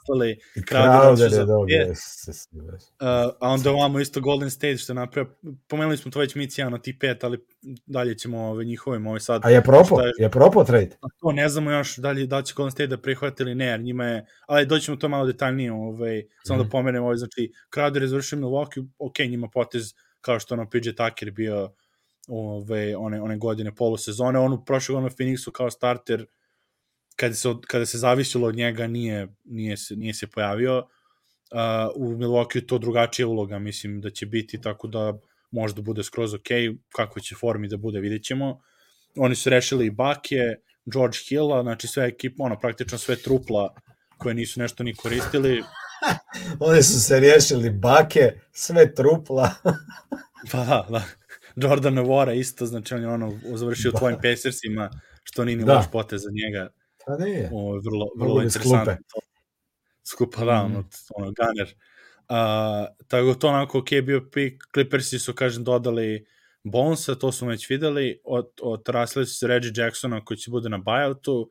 Poslali, 0.08 0.38
Crowder 0.58 1.30
su 1.30 1.36
je 1.36 1.46
dobio. 1.46 1.86
Uh, 1.86 3.08
a 3.40 3.50
onda 3.50 3.72
ovamo 3.72 4.00
isto 4.00 4.22
Golden 4.22 4.50
State 4.50 4.78
što 4.78 4.92
je 4.92 4.96
napravio, 4.96 5.36
pomenuli 5.68 5.98
smo 5.98 6.12
to 6.12 6.20
već 6.20 6.36
mi 6.36 6.50
cijano 6.50 6.78
ti 6.78 7.00
pet, 7.00 7.24
ali 7.24 7.46
dalje 7.86 8.18
ćemo 8.18 8.40
ove 8.42 8.66
njihove, 8.66 9.10
ove 9.10 9.20
sad, 9.20 9.42
A 9.46 9.50
je 9.50 9.62
propo? 9.64 10.02
Je- 10.02 10.12
Je 10.18 10.32
propo 10.32 10.64
trade? 10.64 10.90
to 11.20 11.32
ne 11.32 11.50
znamo 11.50 11.72
još 11.72 11.98
da 11.98 12.12
li, 12.12 12.28
da 12.28 12.42
će 12.42 12.54
Golden 12.56 12.72
State 12.72 12.88
da 12.88 12.98
prihvati 12.98 13.44
ili 13.44 13.56
ne, 13.56 13.66
jer 13.66 13.80
njima 13.80 14.06
je, 14.06 14.26
ali 14.48 14.66
doćemo 14.66 14.98
to 14.98 15.10
malo 15.10 15.26
detaljnije, 15.26 15.72
ovaj, 15.72 16.24
samo 16.44 16.60
Mhm. 16.60 16.66
da 16.66 16.72
pomenem, 16.72 17.04
ovaj, 17.04 17.18
znači, 17.18 17.52
Crowder 17.72 18.02
je 18.02 18.08
završio 18.08 18.40
Milwaukee, 18.40 18.88
ok, 19.00 19.20
njima 19.20 19.48
potez 19.50 19.94
kao 20.22 20.40
što 20.40 20.54
ono 20.54 20.70
PJ 20.70 20.90
Tucker 20.90 21.32
bio 21.32 21.74
ove, 22.28 22.96
one, 22.96 23.22
one 23.22 23.38
godine 23.38 23.76
polusezone, 23.76 24.40
on 24.40 24.54
u 24.54 24.66
prošle 24.66 24.94
godine 24.94 25.10
Phoenixu 25.12 25.52
kao 25.52 25.70
starter, 25.70 26.26
kada 27.16 27.34
se, 27.34 27.50
od, 27.50 27.66
kada 27.68 27.86
se 27.86 27.98
zavisilo 27.98 28.48
od 28.48 28.56
njega, 28.56 28.88
nije, 28.88 29.28
nije, 29.44 29.78
se, 29.78 29.96
nije 29.96 30.14
se 30.14 30.28
pojavio, 30.28 30.78
uh, 30.78 31.92
u 31.96 32.10
Milwaukee 32.18 32.68
to 32.68 32.78
drugačija 32.78 33.28
uloga, 33.28 33.60
mislim 33.60 34.02
da 34.02 34.10
će 34.10 34.26
biti 34.26 34.62
tako 34.62 34.88
da 34.88 35.14
možda 35.52 35.82
bude 35.82 36.04
skroz 36.04 36.34
ok, 36.34 36.48
kako 36.90 37.20
će 37.20 37.36
formi 37.36 37.68
da 37.68 37.78
bude, 37.78 38.00
vidjet 38.00 38.24
ćemo. 38.24 38.62
Oni 39.18 39.36
su 39.36 39.50
rešili 39.50 39.86
i 39.86 39.92
Bake, 39.92 40.56
George 40.86 41.18
Hilla, 41.30 41.64
znači 41.64 41.88
sve 41.88 42.06
ekipa, 42.06 42.44
ono, 42.44 42.60
praktično 42.60 42.98
sve 42.98 43.16
trupla 43.16 43.74
koje 44.18 44.36
nisu 44.36 44.60
nešto 44.60 44.84
ni 44.84 44.96
koristili. 44.96 45.64
Oni 46.60 46.84
su 46.84 47.02
se 47.02 47.20
riješili 47.20 47.70
bake, 47.70 48.32
sve 48.52 48.94
trupla. 48.96 49.50
Pa 50.52 50.58
da, 50.58 50.88
da. 50.90 51.04
Jordan 51.56 51.94
Novora 51.94 52.34
isto, 52.34 52.66
znači 52.66 52.94
on 52.94 53.02
je 53.02 53.08
ono 53.08 53.40
završio 53.54 53.92
Da. 53.92 53.98
tvojim 53.98 54.18
Pacersima, 54.18 54.90
što 55.24 55.46
nije 55.46 55.58
ni 55.58 55.66
Da. 55.66 55.74
loš 55.74 55.86
potez 55.92 56.22
za 56.22 56.30
njega. 56.34 56.70
Pa 57.06 57.18
nije. 57.18 57.50
Ovo 57.54 57.76
je 57.76 57.82
vrlo, 57.86 58.06
Mogu 58.16 58.20
vrlo 58.24 58.40
bi 58.40 58.44
interesantno. 58.46 58.96
Skupa, 60.04 60.46
da, 60.46 60.64
Mhm. 60.64 60.76
ono, 60.76 60.84
ono, 61.16 61.32
gunner. 61.32 61.76
Uh, 62.30 62.36
tako 63.08 63.26
da 63.28 63.34
to 63.34 63.48
onako 63.48 63.80
ok 63.80 63.90
bio 64.06 64.30
pik, 64.34 64.64
Clippersi 64.74 65.20
su, 65.20 65.34
kažem, 65.34 65.64
dodali 65.64 66.26
Bonesa, 66.64 67.16
to 67.16 67.32
smo 67.32 67.48
već 67.48 67.70
videli, 67.70 68.22
od, 68.24 68.50
odrasli 68.62 69.26
su 69.26 69.36
se 69.36 69.48
Reggie 69.48 69.72
Jacksona 69.76 70.26
koji 70.26 70.38
će 70.38 70.52
bude 70.52 70.70
na 70.70 70.78
buyoutu, 70.80 71.50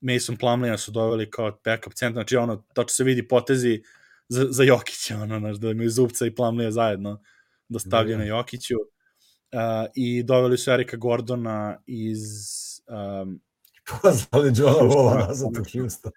Mason 0.00 0.36
Plumleya 0.36 0.78
su 0.78 0.90
doveli 0.90 1.30
kao 1.30 1.60
backup 1.64 1.94
centar, 1.94 2.14
znači 2.22 2.36
ono, 2.36 2.64
tačno 2.74 2.88
se 2.88 3.04
vidi 3.04 3.28
potezi 3.28 3.82
za, 4.28 4.46
za 4.50 4.64
Jokića, 4.64 5.16
ono, 5.18 5.38
znaš, 5.38 5.56
da 5.56 5.70
imaju 5.70 5.90
Zubca 5.90 6.26
i 6.26 6.34
Plumleya 6.34 6.70
zajedno 6.70 7.22
da 7.68 7.78
stavljaju 7.78 8.18
Da. 8.18 8.24
na 8.24 8.28
Jokiću. 8.28 8.74
Uh, 8.74 9.60
I 9.94 10.22
doveli 10.22 10.58
su 10.58 10.70
Erika 10.70 10.96
Gordona 10.96 11.78
iz 11.86 12.18
um, 13.22 13.40
Pozvali 14.02 14.52
Johna 14.56 14.94
Walla 14.94 15.28
nazad 15.28 15.48
u. 15.58 15.64
Houston. 15.72 16.12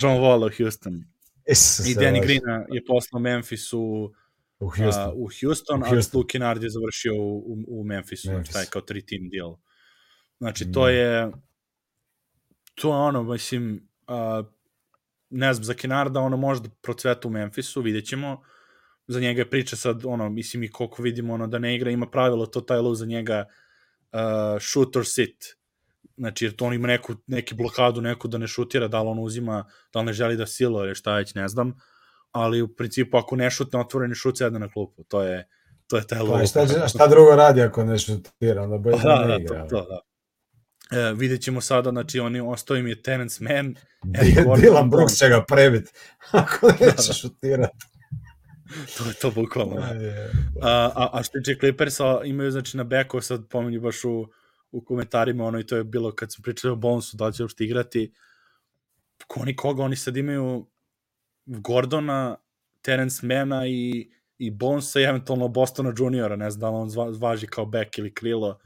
John 0.00 0.16
Wall 0.16 0.46
u 0.46 0.50
Houston. 0.58 1.04
Isuse, 1.50 1.90
I 1.90 1.94
Danny 1.94 2.18
baš. 2.18 2.26
Greena 2.26 2.64
je 2.70 2.84
poslao 2.84 3.20
Memphis 3.20 3.72
u, 3.72 4.12
U 4.60 4.68
Houston. 4.68 5.08
uh, 5.08 5.14
u 5.16 5.28
Houston, 5.40 5.82
U 5.82 5.84
a 5.84 5.88
Houston. 5.88 6.18
Luke 6.18 6.32
Kennard 6.32 6.62
je 6.62 6.70
završio 6.70 7.14
u, 7.14 7.36
u, 7.38 7.80
u 7.80 7.84
Memphisu, 7.84 8.30
Memphis. 8.32 8.52
taj 8.52 8.64
kao 8.66 8.82
tri 8.82 9.06
team 9.06 9.28
deal. 9.28 9.56
Znači, 10.38 10.72
to 10.72 10.84
Da. 10.84 10.90
je 10.90 11.32
to 12.74 12.88
je 12.88 12.94
ono, 12.96 13.22
mislim, 13.22 13.88
uh, 14.08 14.46
ne 15.30 15.54
znam, 15.54 15.64
za 15.64 15.74
Kenarda 15.74 16.20
ono 16.20 16.36
možda 16.36 16.68
procveta 16.82 17.28
u 17.28 17.30
Memphisu, 17.30 17.80
vidjet 17.82 18.06
ćemo. 18.06 18.42
Za 19.06 19.20
njega 19.20 19.40
je 19.40 19.50
priča 19.50 19.76
sad, 19.76 20.04
ono, 20.04 20.28
mislim 20.28 20.62
i 20.62 20.70
koliko 20.70 21.02
vidimo, 21.02 21.34
ono, 21.34 21.46
da 21.46 21.58
ne 21.58 21.74
igra, 21.76 21.90
ima 21.90 22.06
pravilo 22.06 22.46
to 22.46 22.60
taj 22.60 22.78
lov 22.78 22.94
za 22.94 23.06
njega 23.06 23.44
uh, 24.12 24.18
shoot 24.60 24.96
or 24.96 25.06
sit. 25.06 25.44
Znači, 26.16 26.44
jer 26.44 26.56
to 26.56 26.64
on 26.64 26.74
ima 26.74 26.88
neku, 26.88 27.14
neki 27.26 27.54
blokadu, 27.54 28.00
neku 28.00 28.28
da 28.28 28.38
ne 28.38 28.46
šutira, 28.46 28.88
da 28.88 29.02
li 29.02 29.08
on 29.08 29.18
uzima, 29.18 29.64
da 29.92 30.00
li 30.00 30.06
ne 30.06 30.12
želi 30.12 30.36
da 30.36 30.46
silo 30.46 30.84
ili 30.84 30.94
šta 30.94 31.14
već, 31.14 31.34
ne 31.34 31.48
znam. 31.48 31.74
Ali 32.32 32.62
u 32.62 32.74
principu, 32.74 33.16
ako 33.16 33.36
ne 33.36 33.50
šutne 33.50 33.80
otvoreni 33.80 34.14
šut, 34.14 34.38
sedne 34.38 34.58
na 34.58 34.68
klupu. 34.68 35.04
To 35.04 35.22
je, 35.22 35.48
to 35.86 35.96
je 35.96 36.06
taj 36.06 36.18
lov. 36.18 36.38
Pa, 36.38 36.46
šta, 36.46 36.88
šta 36.88 37.06
drugo 37.06 37.36
radi 37.36 37.62
ako 37.62 37.84
ne 37.84 37.98
šutira, 37.98 38.62
onda 38.62 38.78
bolje 38.78 38.96
Da, 38.96 39.08
da, 39.08 39.20
ne 39.20 39.28
da, 39.28 39.36
igra. 39.36 39.68
to, 39.68 39.80
to, 39.80 39.86
da. 39.88 40.00
E, 40.92 41.12
vidjet 41.12 41.42
ćemo 41.42 41.60
sada, 41.60 41.90
znači, 41.90 42.20
oni, 42.20 42.40
ostao 42.40 42.76
im 42.76 42.86
je 42.86 43.02
Terence 43.02 43.44
Mann, 43.44 43.74
Gordon. 44.44 44.64
Dylan 44.64 44.90
Brooks 44.90 45.14
će 45.14 45.28
ga 45.28 45.44
prebit 45.48 45.88
ako 46.30 46.66
neće 46.66 47.06
da. 47.06 47.12
šutirati. 47.12 47.86
to 48.98 49.08
je 49.08 49.14
to 49.14 49.30
bukvalno. 49.30 49.74
da. 49.74 49.86
A, 50.62 50.90
a, 50.94 51.08
a 51.12 51.22
što 51.22 51.38
tiče 51.38 51.58
Clippersa, 51.60 52.20
imaju 52.24 52.50
znači 52.50 52.76
na 52.76 52.84
beku, 52.84 53.20
sad 53.20 53.48
pominju 53.48 53.80
baš 53.80 54.04
u, 54.04 54.28
u 54.72 54.84
komentarima, 54.84 55.44
ono 55.44 55.60
i 55.60 55.66
to 55.66 55.76
je 55.76 55.84
bilo 55.84 56.14
kad 56.14 56.32
smo 56.32 56.42
pričali 56.42 56.72
o 56.72 56.76
Bonesu, 56.76 57.16
da 57.16 57.26
li 57.26 57.32
će 57.32 57.42
uopšte 57.42 57.64
igrati, 57.64 58.12
ko 59.26 59.40
oni 59.40 59.56
koga, 59.56 59.82
oni 59.82 59.96
sad 59.96 60.16
imaju 60.16 60.66
Gordona, 61.46 62.36
Terence 62.82 63.26
Mana 63.26 63.66
i, 63.66 64.10
i 64.38 64.50
Bonesa 64.50 65.00
i 65.00 65.04
eventualno 65.04 65.48
Bostona 65.48 65.92
juniora, 65.98 66.36
ne 66.36 66.50
znam 66.50 66.60
da 66.60 66.70
li 66.70 66.82
on 66.82 66.90
zva, 66.90 67.12
važi 67.18 67.46
kao 67.46 67.66
back 67.66 67.98
ili 67.98 68.14
krilo, 68.14 68.58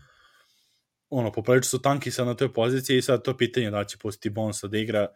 ono, 1.11 1.33
poprilično 1.33 1.79
su 1.79 1.83
tanki 1.83 2.11
sad 2.11 2.27
na 2.27 2.35
toj 2.35 2.53
poziciji 2.53 2.99
i 2.99 3.03
sad 3.03 3.23
to 3.23 3.31
je 3.31 3.37
pitanje 3.37 3.71
da 3.71 3.85
će 3.85 3.99
pustiti 3.99 4.31
Bonesa 4.31 4.69
da 4.69 4.79
igra 4.79 5.07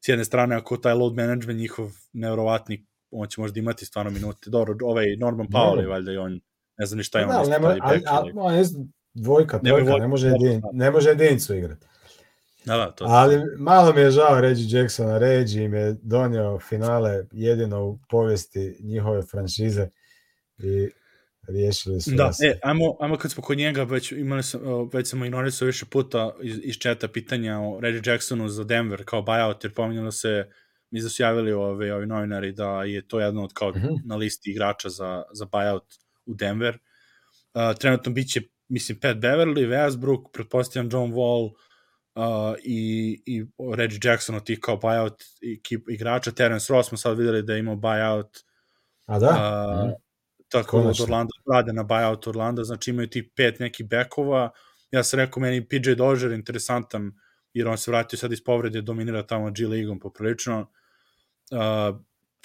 s 0.00 0.08
jedne 0.08 0.24
strane 0.24 0.56
ako 0.56 0.76
taj 0.76 0.94
load 0.94 1.14
management 1.14 1.60
njihov 1.60 1.90
nevrovatni 2.12 2.86
on 3.14 3.28
će 3.28 3.40
možda 3.40 3.58
imati 3.58 3.86
stvarno 3.86 4.10
minute. 4.10 4.50
Dobro, 4.50 4.76
ovaj 4.82 5.16
Norman 5.16 5.46
Powell 5.46 5.80
je 5.80 5.86
valjda 5.86 6.12
i 6.12 6.16
on, 6.16 6.40
ne 6.78 6.86
znam 6.86 6.98
ni 6.98 7.04
šta 7.04 7.18
je 7.18 7.26
on. 7.26 7.30
Da, 7.30 7.38
ali, 7.38 7.80
ali, 7.82 8.32
ali, 8.36 8.58
je 8.58 8.64
dvojka, 9.14 9.58
trojka, 9.58 9.84
dvojka, 9.84 10.02
ne 10.02 10.08
može, 10.08 10.26
jedin, 10.28 10.62
ne 10.72 10.90
može 10.90 11.08
jedinicu 11.08 11.54
igrati. 11.54 11.86
Da, 12.64 12.76
da, 12.76 12.90
to. 12.90 13.04
Ali 13.08 13.40
malo 13.58 13.92
mi 13.92 14.00
je 14.00 14.10
žao 14.10 14.40
Reggie 14.40 14.80
Jacksona. 14.80 15.18
Reggie 15.18 15.64
im 15.64 15.74
je 15.74 15.96
donio 16.02 16.58
finale 16.58 17.24
jedino 17.32 17.84
u 17.84 17.98
povijesti 18.08 18.76
njihove 18.80 19.22
franšize 19.22 19.88
i 20.58 20.88
riješili 21.48 22.00
su 22.00 22.10
Da, 22.10 22.24
nas. 22.26 22.40
e, 22.40 22.58
ajmo, 22.62 22.96
ajmo 23.00 23.16
kad 23.16 23.32
smo 23.32 23.42
kod 23.42 23.58
njega, 23.58 23.82
već, 23.82 24.12
imali 24.12 24.42
sam, 24.42 24.60
već 24.92 25.08
sam 25.10 25.24
ignorisao 25.24 25.66
više 25.66 25.86
puta 25.86 26.34
iz, 26.42 26.58
iz 26.62 26.74
četa 26.74 27.08
pitanja 27.08 27.58
o 27.60 27.80
Reggie 27.80 28.12
Jacksonu 28.12 28.48
za 28.48 28.64
Denver 28.64 29.02
kao 29.04 29.22
buyout, 29.22 29.64
jer 29.64 29.74
pominjalo 29.74 30.10
se, 30.12 30.46
mi 30.90 31.00
da 31.02 31.08
su 31.08 31.22
javili 31.22 31.52
ovi, 31.52 31.90
ovi 31.90 32.06
novinari 32.06 32.52
da 32.52 32.84
je 32.84 33.08
to 33.08 33.20
jedno 33.20 33.44
od 33.44 33.50
kao 33.54 33.70
Mhm. 33.70 33.86
na 34.04 34.16
listi 34.16 34.50
igrača 34.50 34.88
za, 34.88 35.22
za 35.32 35.44
buyout 35.46 35.98
u 36.26 36.34
Denver. 36.34 36.78
Uh, 37.54 37.78
trenutno 37.78 38.12
bit 38.12 38.28
će, 38.30 38.40
mislim, 38.68 39.00
Pat 39.00 39.16
Beverly, 39.16 39.66
Westbrook, 39.68 40.24
pretpostavljam 40.32 40.88
John 40.92 41.12
Wall 41.12 41.52
uh, 42.14 42.56
i, 42.62 43.22
i 43.26 43.44
Reggie 43.76 44.00
Jackson 44.04 44.36
od 44.36 44.44
tih 44.46 44.58
kao 44.62 44.76
buyout 44.76 45.24
ekip, 45.58 45.88
igrača. 45.88 46.30
Terence 46.30 46.72
Ross 46.72 46.88
smo 46.88 46.98
sad 46.98 47.18
videli 47.18 47.42
da 47.42 47.52
je 47.52 47.58
imao 47.58 47.76
buyout 47.76 48.42
A 49.06 49.18
da? 49.18 49.28
A, 49.38 49.84
Mhm. 49.84 49.92
tako 50.48 50.80
da 50.80 50.88
od. 50.88 51.00
Orlanda 51.00 51.30
rade 51.52 51.72
na 51.72 51.84
buyout 51.84 52.28
Orlanda, 52.28 52.64
znači 52.64 52.90
imaju 52.90 53.08
ti 53.10 53.30
pet 53.36 53.58
nekih 53.60 53.88
bekova. 53.88 54.50
Ja 54.90 55.02
sam 55.02 55.20
rekao, 55.20 55.40
meni 55.40 55.68
PJ 55.68 55.90
Dozier 55.96 56.32
interesantan, 56.32 57.12
jer 57.52 57.68
on 57.68 57.78
se 57.78 57.90
vratio 57.90 58.18
sad 58.18 58.32
iz 58.32 58.44
povrede, 58.44 58.80
dominira 58.80 59.22
tamo 59.26 59.50
G 59.50 59.66
ligom 59.66 59.98
poprilično. 60.00 60.70
Uh, 61.50 61.96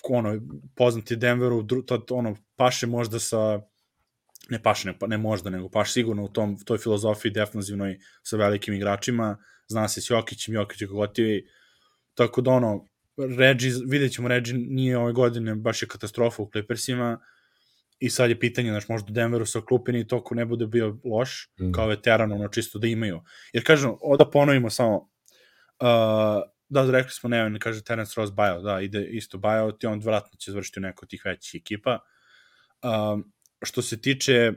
ono, 0.09 0.39
poznati 0.75 1.15
Denveru, 1.15 1.67
to, 1.85 2.05
ono, 2.11 2.35
paše 2.55 2.87
možda 2.87 3.19
sa 3.19 3.61
ne 4.49 4.63
paše, 4.63 4.87
ne, 4.87 4.99
pa- 4.99 5.07
ne 5.07 5.17
možda, 5.17 5.49
nego 5.49 5.69
paše 5.69 5.91
sigurno 5.91 6.23
u 6.23 6.29
tom, 6.29 6.57
toj 6.65 6.77
filozofiji 6.77 7.31
defanzivnoj 7.31 7.97
sa 8.23 8.37
velikim 8.37 8.73
igračima, 8.73 9.37
zna 9.67 9.87
se 9.87 10.01
s 10.01 10.09
Jokićem, 10.09 10.53
Jokić 10.53 10.81
je 10.81 10.87
kogotivi, 10.87 11.47
tako 12.13 12.41
da 12.41 12.51
ono, 12.51 12.85
Reggie, 13.37 13.71
vidjet 13.87 14.11
ćemo, 14.13 14.27
Reggie 14.27 14.53
nije 14.57 14.97
ove 14.97 15.13
godine, 15.13 15.55
baš 15.55 15.81
je 15.81 15.87
katastrofa 15.87 16.41
u 16.41 16.49
Clippersima, 16.51 17.19
i 17.99 18.09
sad 18.09 18.29
je 18.29 18.39
pitanje, 18.39 18.69
znaš, 18.69 18.87
možda 18.87 19.11
Denveru 19.11 19.45
sa 19.45 19.61
klupini 19.61 20.07
toku 20.07 20.35
ne 20.35 20.45
bude 20.45 20.67
bio 20.67 20.97
loš, 21.05 21.49
Mm. 21.59 21.71
kao 21.71 21.87
veteran, 21.87 22.31
ono, 22.31 22.47
čisto 22.47 22.79
da 22.79 22.87
imaju. 22.87 23.21
Jer 23.53 23.65
kažem, 23.65 23.91
da 24.17 24.29
ponovimo 24.29 24.69
samo, 24.69 24.97
uh, 25.81 26.43
da, 26.69 26.91
rekli 26.91 27.11
smo, 27.11 27.29
ne, 27.29 27.49
ne 27.49 27.59
kaže 27.59 27.83
Terence 27.83 28.13
Ross 28.17 28.31
buyout, 28.33 28.63
da, 28.63 28.81
ide 28.81 29.03
isto 29.05 29.37
buyout 29.37 29.83
i 29.83 29.87
on 29.87 29.99
vratno 29.99 30.37
će 30.37 30.51
završiti 30.51 30.79
u 30.79 30.81
neko 30.81 31.05
od 31.05 31.09
tih 31.09 31.21
većih 31.25 31.61
ekipa. 31.61 31.99
Um, 32.83 33.31
što 33.61 33.81
se 33.81 34.01
tiče 34.01 34.53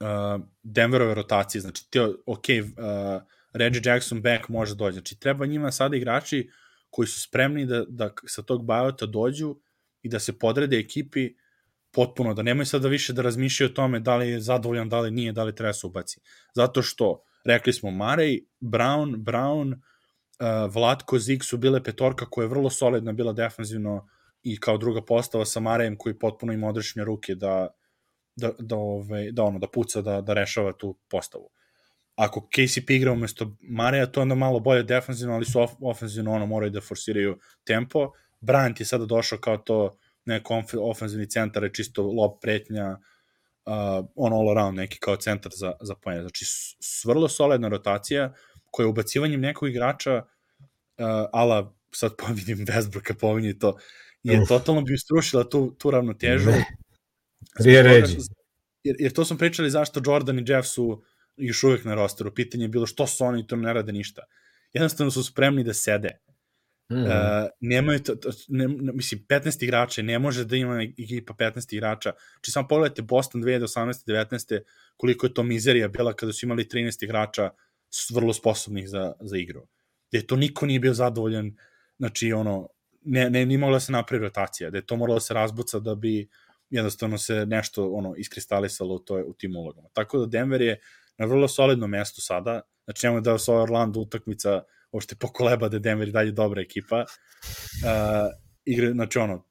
uh, 0.00 0.44
Denverove 0.62 1.14
rotacije, 1.14 1.60
znači, 1.60 1.90
ti, 1.90 2.00
ok, 2.26 2.44
uh, 2.48 3.22
Reggie 3.52 3.82
Jackson 3.84 4.22
back 4.22 4.48
može 4.48 4.74
doći, 4.74 4.92
znači, 4.92 5.20
treba 5.20 5.46
njima 5.46 5.72
sada 5.72 5.96
igrači 5.96 6.50
koji 6.90 7.08
su 7.08 7.20
spremni 7.20 7.66
da, 7.66 7.84
da 7.88 8.10
sa 8.26 8.42
tog 8.42 8.64
buyouta 8.64 9.06
dođu 9.06 9.56
i 10.02 10.08
da 10.08 10.18
se 10.18 10.38
podrede 10.38 10.78
ekipi 10.78 11.34
potpuno, 11.92 12.34
da 12.34 12.42
nemaju 12.42 12.66
sada 12.66 12.88
više 12.88 13.12
da 13.12 13.22
razmišljaju 13.22 13.70
o 13.70 13.74
tome 13.74 14.00
da 14.00 14.16
li 14.16 14.28
je 14.28 14.40
zadovoljan, 14.40 14.88
da 14.88 15.00
li 15.00 15.10
nije, 15.10 15.32
da 15.32 15.44
li 15.44 15.54
treba 15.54 15.72
se 15.72 15.86
ubaci. 15.86 16.20
Zato 16.54 16.82
što, 16.82 17.22
rekli 17.44 17.72
smo, 17.72 17.90
Marej, 17.90 18.40
Brown, 18.60 19.16
Brown, 19.16 19.72
uh, 19.72 20.74
Vlatko, 20.74 21.18
Zik 21.18 21.44
su 21.44 21.56
bile 21.56 21.84
petorka 21.84 22.26
koja 22.30 22.44
je 22.44 22.48
vrlo 22.48 22.70
solidna 22.70 23.12
bila 23.12 23.32
defanzivno 23.32 24.08
i 24.42 24.60
kao 24.60 24.78
druga 24.78 25.04
postava 25.04 25.44
sa 25.44 25.60
Marejem 25.60 25.96
koji 25.96 26.18
potpuno 26.18 26.52
ima 26.52 26.68
odrešne 26.68 27.04
ruke 27.04 27.34
da, 27.34 27.68
da, 28.36 28.52
da, 28.58 28.76
ove, 28.76 29.32
da, 29.32 29.44
ono, 29.44 29.58
da 29.58 29.68
puca, 29.68 30.02
da, 30.02 30.20
da 30.20 30.34
rešava 30.34 30.72
tu 30.72 30.98
postavu. 31.08 31.50
Ako 32.14 32.48
KCP 32.48 32.90
igra 32.90 33.12
umesto 33.12 33.56
Mareja, 33.60 34.06
to 34.06 34.20
je 34.20 34.22
onda 34.22 34.34
malo 34.34 34.60
bolje 34.60 34.82
defanzivno, 34.82 35.34
ali 35.34 35.44
su 35.44 35.60
of, 35.60 35.70
ofenzivno 35.80 36.32
ono, 36.32 36.46
moraju 36.46 36.70
da 36.70 36.80
forsiraju 36.80 37.38
tempo. 37.64 38.10
Bryant 38.40 38.80
je 38.80 38.84
sada 38.84 39.06
došao 39.06 39.38
kao 39.38 39.56
to 39.56 39.98
neko 40.24 40.62
ofenzivni 40.80 41.30
centar, 41.30 41.62
je 41.62 41.74
čisto 41.74 42.02
lob 42.02 42.32
pretnja, 42.40 42.90
uh, 43.66 44.06
on 44.14 44.32
all 44.32 44.50
around 44.50 44.76
neki 44.76 44.98
kao 44.98 45.16
centar 45.16 45.52
za, 45.54 45.72
za 45.80 45.94
pojene. 45.94 46.22
Znači, 46.22 46.44
s, 46.44 46.76
s 46.80 47.04
vrlo 47.04 47.28
solidna 47.28 47.68
rotacija 47.68 48.34
koja 48.70 48.84
je 48.84 48.88
ubacivanjem 48.88 49.40
nekog 49.40 49.68
igrača 49.68 50.16
uh, 50.16 50.24
ala, 51.32 51.74
sad 51.94 52.12
pa 52.18 52.26
vidim 52.26 52.66
Westbrooka 52.66 53.14
pominje 53.20 53.58
to, 53.58 53.76
je 54.22 54.42
Uf. 54.42 54.48
totalno 54.48 54.80
bi 54.82 54.98
strušila 54.98 55.48
tu, 55.48 55.74
tu 55.78 55.90
ravnotežu. 55.90 56.50
Ne. 56.50 56.64
Reggie. 57.82 58.20
što- 58.20 58.34
Jer, 58.84 58.96
jer 58.98 59.12
to 59.12 59.24
smo 59.24 59.38
pričali 59.38 59.70
zašto 59.70 60.00
Jordan 60.06 60.38
i 60.38 60.44
Jeff 60.46 60.68
su 60.68 61.02
još 61.36 61.64
uvek 61.64 61.84
na 61.84 61.94
rosteru. 61.94 62.34
Pitanje 62.34 62.64
je 62.64 62.68
bilo 62.68 62.86
što 62.86 63.06
su 63.06 63.24
oni 63.24 63.46
to 63.46 63.56
ne 63.56 63.72
rade 63.72 63.92
ništa. 63.92 64.22
Jednostavno 64.72 65.10
su 65.10 65.24
spremni 65.24 65.64
da 65.64 65.74
sede. 65.74 66.18
Mm. 66.92 66.94
Uh, 66.96 67.08
nemaju 67.60 68.02
to, 68.02 68.14
to 68.14 68.30
ne, 68.48 68.68
mislim, 68.68 69.26
15 69.28 69.64
igrača, 69.64 70.02
ne 70.02 70.18
može 70.18 70.44
da 70.44 70.56
ima 70.56 70.82
ekipa 70.82 71.34
15 71.34 71.74
igrača. 71.74 72.12
Či 72.40 72.50
samo 72.50 72.68
pogledajte 72.68 73.02
Boston 73.02 73.42
2018. 73.42 74.04
19. 74.06 74.60
koliko 74.96 75.26
je 75.26 75.34
to 75.34 75.42
mizerija 75.42 75.88
bila 75.88 76.12
kada 76.12 76.32
su 76.32 76.46
imali 76.46 76.64
13 76.64 77.04
igrača 77.04 77.50
vrlo 78.14 78.32
sposobnih 78.32 78.88
za, 78.88 79.12
za 79.20 79.36
igru. 79.36 79.66
Gde 80.10 80.26
to 80.26 80.36
niko 80.36 80.66
nije 80.66 80.80
bio 80.80 80.94
zadovoljan, 80.94 81.56
znači 81.98 82.32
ono, 82.32 82.68
ne, 83.02 83.30
ne, 83.30 83.46
nije 83.46 83.58
mogla 83.58 83.76
da 83.76 83.80
se 83.80 83.92
napravi 83.92 84.22
rotacija, 84.22 84.70
da 84.70 84.78
je 84.78 84.86
to 84.86 84.96
moralo 84.96 85.16
da 85.16 85.20
se 85.20 85.34
razbuca 85.34 85.78
da 85.80 85.94
bi 85.94 86.28
jednostavno 86.72 87.18
se 87.18 87.46
nešto 87.46 87.92
ono 87.92 88.14
iskristalisalo 88.16 88.94
u, 88.94 88.98
toj, 88.98 89.22
u 89.22 89.32
tim 89.32 89.56
ulogama. 89.56 89.88
Tako 89.92 90.18
da 90.18 90.26
Denver 90.26 90.60
je 90.60 90.80
na 91.18 91.26
vrlo 91.26 91.48
solidnom 91.48 91.90
mestu 91.90 92.20
sada, 92.20 92.60
znači 92.84 93.06
nemoj 93.06 93.20
da 93.20 93.38
se 93.38 93.52
Orlando 93.52 94.00
utakmica 94.00 94.62
uopšte 94.92 95.16
pokoleba 95.16 95.68
da 95.68 95.76
je 95.76 95.80
Denver 95.80 96.08
i 96.08 96.12
dalje 96.12 96.32
dobra 96.32 96.62
ekipa. 96.62 97.04
Uh, 97.04 97.06
igre, 98.64 98.92
znači 98.92 99.18
ono, 99.18 99.44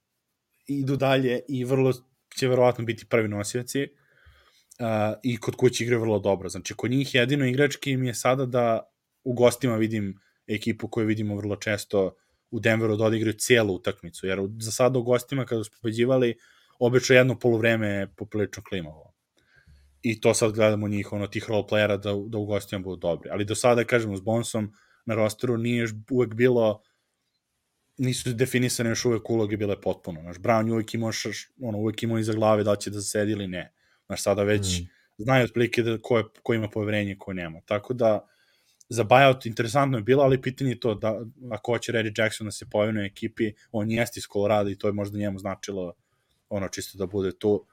idu 0.68 0.96
dalje 0.96 1.40
i 1.48 1.64
vrlo 1.66 1.94
će 2.38 2.48
verovatno 2.48 2.86
biti 2.86 3.06
prvi 3.06 3.28
nosioci 3.28 3.84
uh, 3.84 5.20
i 5.24 5.38
kod 5.38 5.56
kuće 5.56 5.84
igre 5.84 5.98
vrlo 5.98 6.20
dobro. 6.20 6.50
Znači, 6.50 6.74
kod 6.74 6.92
njih 6.92 7.16
jedino 7.16 7.46
igrački 7.46 7.98
mi 7.98 8.08
je 8.08 8.14
sada 8.14 8.46
da 8.46 8.94
u 9.24 9.34
gostima 9.34 9.76
vidim 9.76 10.16
ekipu 10.48 10.88
koju 10.88 11.08
vidimo 11.08 11.36
vrlo 11.36 11.56
često 11.56 12.16
u 12.52 12.60
Denveru 12.60 12.98
da 12.98 13.06
odigraju 13.06 13.34
cijelu 13.34 13.74
utakmicu, 13.74 14.28
jer 14.28 14.40
za 14.60 14.72
sada 14.72 15.00
u 15.00 15.04
gostima 15.04 15.46
kada 15.46 15.64
su 15.64 15.72
pobeđivali, 15.82 16.36
obično 16.82 17.16
jedno 17.16 17.40
polovreme 17.40 17.88
je 17.88 18.08
poprilično 18.16 18.64
klimavo. 18.64 19.14
I 20.02 20.22
to 20.22 20.34
sad 20.34 20.52
gledamo 20.52 20.88
njih, 20.88 21.14
ono, 21.14 21.28
tih 21.28 21.46
role 21.50 21.64
playera 21.70 21.98
da, 21.98 22.14
da 22.28 22.38
u 22.38 22.46
gostima 22.46 22.82
budu 22.82 22.96
dobri. 22.96 23.30
Ali 23.30 23.46
do 23.46 23.56
sada, 23.56 23.84
kažemo, 23.84 24.18
s 24.18 24.22
Bonsom 24.22 24.72
na 25.06 25.16
rosteru 25.16 25.58
nije 25.58 25.88
uvek 26.10 26.34
bilo 26.34 26.82
nisu 27.98 28.34
definisane 28.34 28.90
još 28.90 29.06
uvek 29.06 29.30
uloge 29.30 29.58
bile 29.58 29.82
potpuno. 29.82 30.22
Znaš, 30.22 30.38
Brown 30.38 30.72
uvek 30.74 30.94
imao, 30.94 31.12
ono, 31.62 31.78
uvek 31.78 32.04
imao 32.04 32.20
iza 32.20 32.34
glave 32.34 32.64
da 32.64 32.76
će 32.76 32.90
da 32.90 33.02
se 33.02 33.10
sedi 33.10 33.32
ili 33.32 33.48
ne. 33.48 33.74
Znaš, 34.06 34.24
sada 34.24 34.44
već 34.44 34.82
Mm. 34.82 34.88
znaju 35.18 35.46
otprilike 35.46 35.84
da 35.84 35.98
ko, 36.02 36.18
je, 36.18 36.24
ko 36.44 36.54
ima 36.54 36.70
poverenje, 36.70 37.16
ko 37.20 37.34
nema. 37.34 37.62
Tako 37.66 37.94
da, 37.94 38.28
za 38.90 39.04
buyout 39.04 39.46
interesantno 39.48 39.98
je 39.98 40.04
bilo, 40.04 40.24
ali 40.24 40.42
pitanje 40.42 40.72
je 40.72 40.80
to 40.80 40.96
da 40.96 41.22
ako 41.52 41.72
hoće 41.72 41.92
Reggie 41.92 42.14
Jackson 42.18 42.48
da 42.48 42.52
se 42.52 42.66
pojavi 42.70 42.94
na 42.94 43.06
ekipi, 43.06 43.54
on 43.72 43.92
jeste 43.92 44.20
iz 44.20 44.24
Colorado 44.34 44.70
i 44.70 44.78
to 44.78 44.88
je 44.88 44.94
možda 44.94 45.18
njemu 45.18 45.40
značilo 45.40 45.94
ono 46.52 46.68
čisto 46.68 46.98
da 46.98 47.06
bude 47.06 47.32
tu 47.32 47.66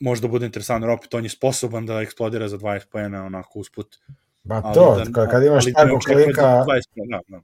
možda 0.00 0.28
bude 0.28 0.46
interesantno, 0.46 0.88
jer 0.88 0.98
opet 0.98 1.14
on 1.14 1.24
je 1.24 1.30
sposoban 1.30 1.86
da 1.86 2.00
eksplodira 2.00 2.48
za 2.48 2.58
20 2.58 2.86
pojena 2.92 3.24
onako 3.24 3.58
usput. 3.58 3.98
Ba 4.42 4.72
to, 4.74 5.02
da, 5.04 5.12
kad, 5.12 5.30
kad 5.30 5.42
imaš 5.42 5.64
tako 5.72 5.98
klika, 5.98 6.42
20, 6.42 6.82
da, 7.10 7.20
da, 7.28 7.42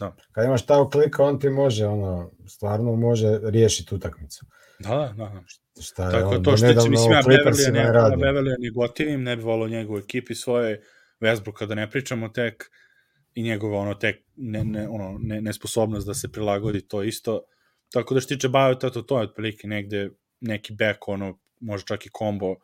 da. 0.00 0.16
kad 0.32 0.44
imaš 0.44 0.66
tako 0.66 0.90
klika, 0.90 1.24
on 1.24 1.40
ti 1.40 1.48
može, 1.48 1.86
ono, 1.86 2.30
stvarno 2.46 2.96
može 2.96 3.40
riješiti 3.42 3.94
utakmicu. 3.94 4.46
Da, 4.78 5.14
da, 5.16 5.24
da. 5.24 5.42
Šta 5.82 6.04
je 6.04 6.10
Tako 6.10 6.28
on, 6.28 6.42
to 6.42 6.56
što 6.56 6.66
će, 6.66 6.90
mislim, 6.90 7.12
ja 7.12 7.22
Beverly 7.22 7.72
ne. 7.72 7.84
Beverly 8.16 8.54
ne 8.58 8.70
gotivim, 8.70 9.22
ne 9.22 9.36
bi 9.36 9.42
volao 9.42 9.68
njegovu 9.68 9.98
ekipi 9.98 10.34
svoje, 10.34 10.82
Westbrooka 11.20 11.66
da 11.66 11.74
ne 11.74 11.90
pričamo 11.90 12.28
tek, 12.28 12.70
i 13.34 13.42
njegova 13.42 13.78
ono 13.78 13.94
tek 13.94 14.16
ne, 14.36 14.64
ne, 14.64 14.88
ono, 14.88 15.18
ne, 15.20 15.40
nesposobnost 15.40 16.06
da 16.06 16.14
se 16.14 16.32
prilagodi 16.32 16.80
to 16.80 17.02
isto. 17.02 17.40
Tako 17.96 18.14
da 18.14 18.20
što 18.20 18.34
tiče 18.34 18.48
Bajota, 18.48 18.90
to, 18.90 19.02
to 19.02 19.18
je 19.18 19.24
otprilike 19.24 19.68
negde 19.68 20.10
neki 20.40 20.72
back, 20.72 21.08
ono, 21.08 21.38
može 21.60 21.84
čak 21.84 22.06
i 22.06 22.10
kombo, 22.12 22.54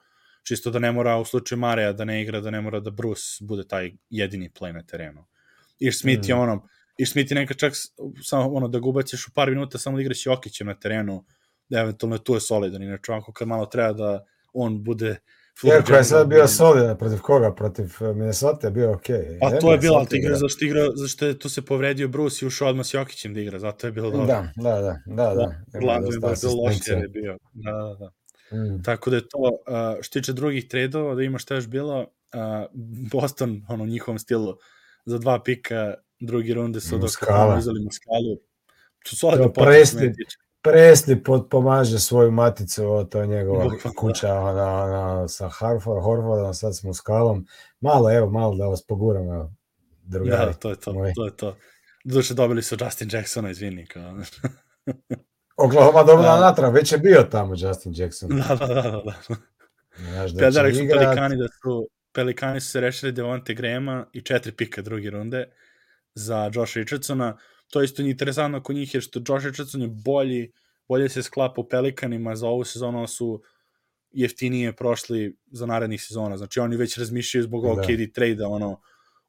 čisto 0.43 0.71
da 0.71 0.79
ne 0.79 0.93
mora 0.93 1.17
u 1.17 1.25
slučaju 1.25 1.59
Mareja 1.59 1.93
da 1.93 2.05
ne 2.05 2.23
igra, 2.23 2.41
da 2.41 2.51
ne 2.51 2.61
mora 2.61 2.81
da 2.81 2.91
Bruce 2.91 3.23
bude 3.41 3.65
taj 3.69 3.93
jedini 4.11 4.51
play 4.61 4.73
na 4.73 4.83
terenu. 4.83 5.25
Iš 5.79 6.01
Smith 6.01 6.29
mm. 6.29 6.29
je 6.29 6.35
ono, 6.35 6.69
Iš 6.99 7.13
Smith 7.13 7.31
je 7.31 7.35
nekad 7.35 7.57
čak 7.57 7.73
samo 8.23 8.53
ono 8.53 8.69
da 8.69 8.79
ga 8.79 8.89
ubaciš 8.89 9.27
u 9.29 9.33
par 9.35 9.51
minuta 9.51 9.79
samo 9.79 9.97
da 9.97 10.03
igraš 10.03 10.27
Jokićem 10.27 10.67
na 10.67 10.75
terenu, 10.75 11.25
da 11.69 11.81
eventualno 11.81 12.19
tu 12.19 12.35
je 12.35 12.41
solidan, 12.41 12.83
inače 12.83 13.13
ovako 13.13 13.33
kad 13.33 13.49
malo 13.49 13.67
treba 13.67 13.93
da 13.93 14.25
on 14.53 14.85
bude 14.85 15.17
Iako 15.65 15.93
je 15.93 16.05
sad 16.05 16.29
bio 16.29 16.49
solidan, 16.49 16.99
protiv 16.99 17.19
koga? 17.19 17.55
Protiv 17.55 17.85
eh, 18.01 18.15
Minnesota 18.15 18.67
je 18.67 18.71
bio 18.71 18.93
okej. 18.93 19.17
Okay. 19.17 19.39
Pa 19.41 19.59
to 19.59 19.73
je 19.73 19.79
bilo, 19.79 19.97
ali 19.97 20.07
ti 20.07 20.17
igra 20.17 20.37
zašto 20.37 20.65
igra, 20.65 20.89
zašto 20.95 21.27
je 21.27 21.39
tu 21.39 21.49
se 21.49 21.63
povredio 21.63 22.09
Bruce 22.09 22.45
i 22.45 22.47
ušao 22.47 22.69
odmah 22.69 22.87
s 22.87 22.95
Jokićem 22.95 23.35
da 23.35 23.41
igra, 23.41 23.59
zato 23.59 23.87
je 23.87 23.93
bilo 23.93 24.11
dobro. 24.11 24.27
Da, 24.27 24.53
da, 24.57 24.81
da, 24.81 24.97
da. 25.07 25.35
da. 25.35 25.79
Glavno 25.81 26.09
je 26.09 26.19
bilo 26.19 26.63
loše 26.63 26.93
je 26.93 27.09
bio. 27.09 27.39
Da, 27.53 27.71
da, 27.73 27.95
da. 27.95 28.11
Mm. 28.57 28.83
Tako 28.83 29.11
da 29.11 29.17
je 29.17 29.29
to, 29.29 29.39
što 30.01 30.21
tiče 30.21 30.33
drugih 30.33 30.69
tradova, 30.69 31.15
da 31.15 31.23
ima 31.23 31.39
šta 31.39 31.55
još 31.55 31.69
bilo, 31.69 32.07
Boston, 33.13 33.63
ono, 33.69 33.87
njihovom 33.87 34.19
stilu, 34.19 34.57
za 35.05 35.19
dva 35.19 35.43
pika 35.43 35.95
drugi 36.21 36.55
runde 36.55 36.81
su 36.81 36.99
dok 36.99 37.11
uzeli 37.59 37.81
Muskalu. 37.85 38.37
To 39.05 39.09
su 39.09 39.17
solidno 39.17 39.53
presti, 39.53 40.13
Presli 40.63 41.23
pod, 41.23 41.49
pomaže 41.51 41.99
svoju 41.99 42.31
maticu, 42.31 43.07
to 43.11 43.21
je 43.21 43.27
njegova 43.27 43.65
Bukvalno, 43.65 43.97
kuća 43.99 44.29
da. 44.29 44.41
ona, 44.41 44.83
ona, 44.85 45.29
sa 45.29 45.49
Harford, 45.49 46.03
Horfordom, 46.03 46.55
sad 46.55 46.77
s 46.77 46.83
Muskalom. 46.83 47.47
Malo, 47.81 48.13
evo, 48.13 48.31
malo 48.31 48.55
da 48.55 48.67
vas 48.67 48.87
poguram, 48.87 49.57
drugari. 50.03 50.47
Da, 50.47 50.53
to 50.53 50.71
je 50.71 50.77
to, 50.77 50.93
moji. 50.93 51.15
to 51.15 51.25
je 51.25 51.37
to. 51.37 51.57
Duše 52.05 52.35
dobili 52.35 52.63
su 52.63 52.77
Justin 52.81 53.09
Jacksona, 53.13 53.51
izvini. 53.51 53.87
Kao. 53.87 54.15
Oklahoma 55.67 56.03
dobila 56.03 56.35
da. 56.35 56.41
natrag, 56.41 56.75
već 56.75 56.93
je 56.93 56.99
bio 56.99 57.23
tamo 57.23 57.55
Justin 57.57 57.93
Jackson. 57.97 58.29
Da, 58.29 58.57
da, 58.57 58.67
da. 58.67 58.83
da. 58.83 59.15
Znaš, 59.97 60.31
da 60.31 60.51
da 60.51 60.73
su 60.73 60.79
Pelikani 60.79 61.37
da 61.37 61.49
su 61.49 61.89
Pelikani 62.13 62.61
su 62.61 62.71
se 62.71 62.81
rešili 62.81 63.13
Devonte 63.13 63.55
Grema 63.55 64.07
i 64.13 64.21
četiri 64.21 64.53
pika 64.53 64.83
druge 64.83 65.11
runde 65.11 65.53
za 66.15 66.51
Josh 66.55 66.77
Richardsona. 66.77 67.39
To 67.73 67.81
je 67.81 67.85
isto 67.85 68.03
interesantno 68.03 68.63
kod 68.63 68.77
njih 68.77 68.95
je 68.95 69.01
što 69.01 69.21
Josh 69.29 69.47
Richardson 69.47 69.83
je 69.83 69.89
bolji, 69.89 70.53
bolje 70.89 71.09
se 71.09 71.23
sklapa 71.23 71.61
u 71.61 71.69
Pelikanima 71.69 72.37
za 72.37 72.49
ovu 72.49 72.65
sezonu 72.65 73.07
su 73.07 73.43
jeftinije 74.11 74.73
prošli 74.73 75.37
za 75.51 75.67
narednih 75.67 76.03
sezona. 76.03 76.37
Znači 76.37 76.61
oni 76.61 76.77
već 76.77 76.99
razmišljaju 76.99 77.43
zbog 77.43 77.65
ovog 77.65 77.77
da. 77.77 77.83
KD 77.83 78.13
trade 78.15 78.45
ono 78.45 78.81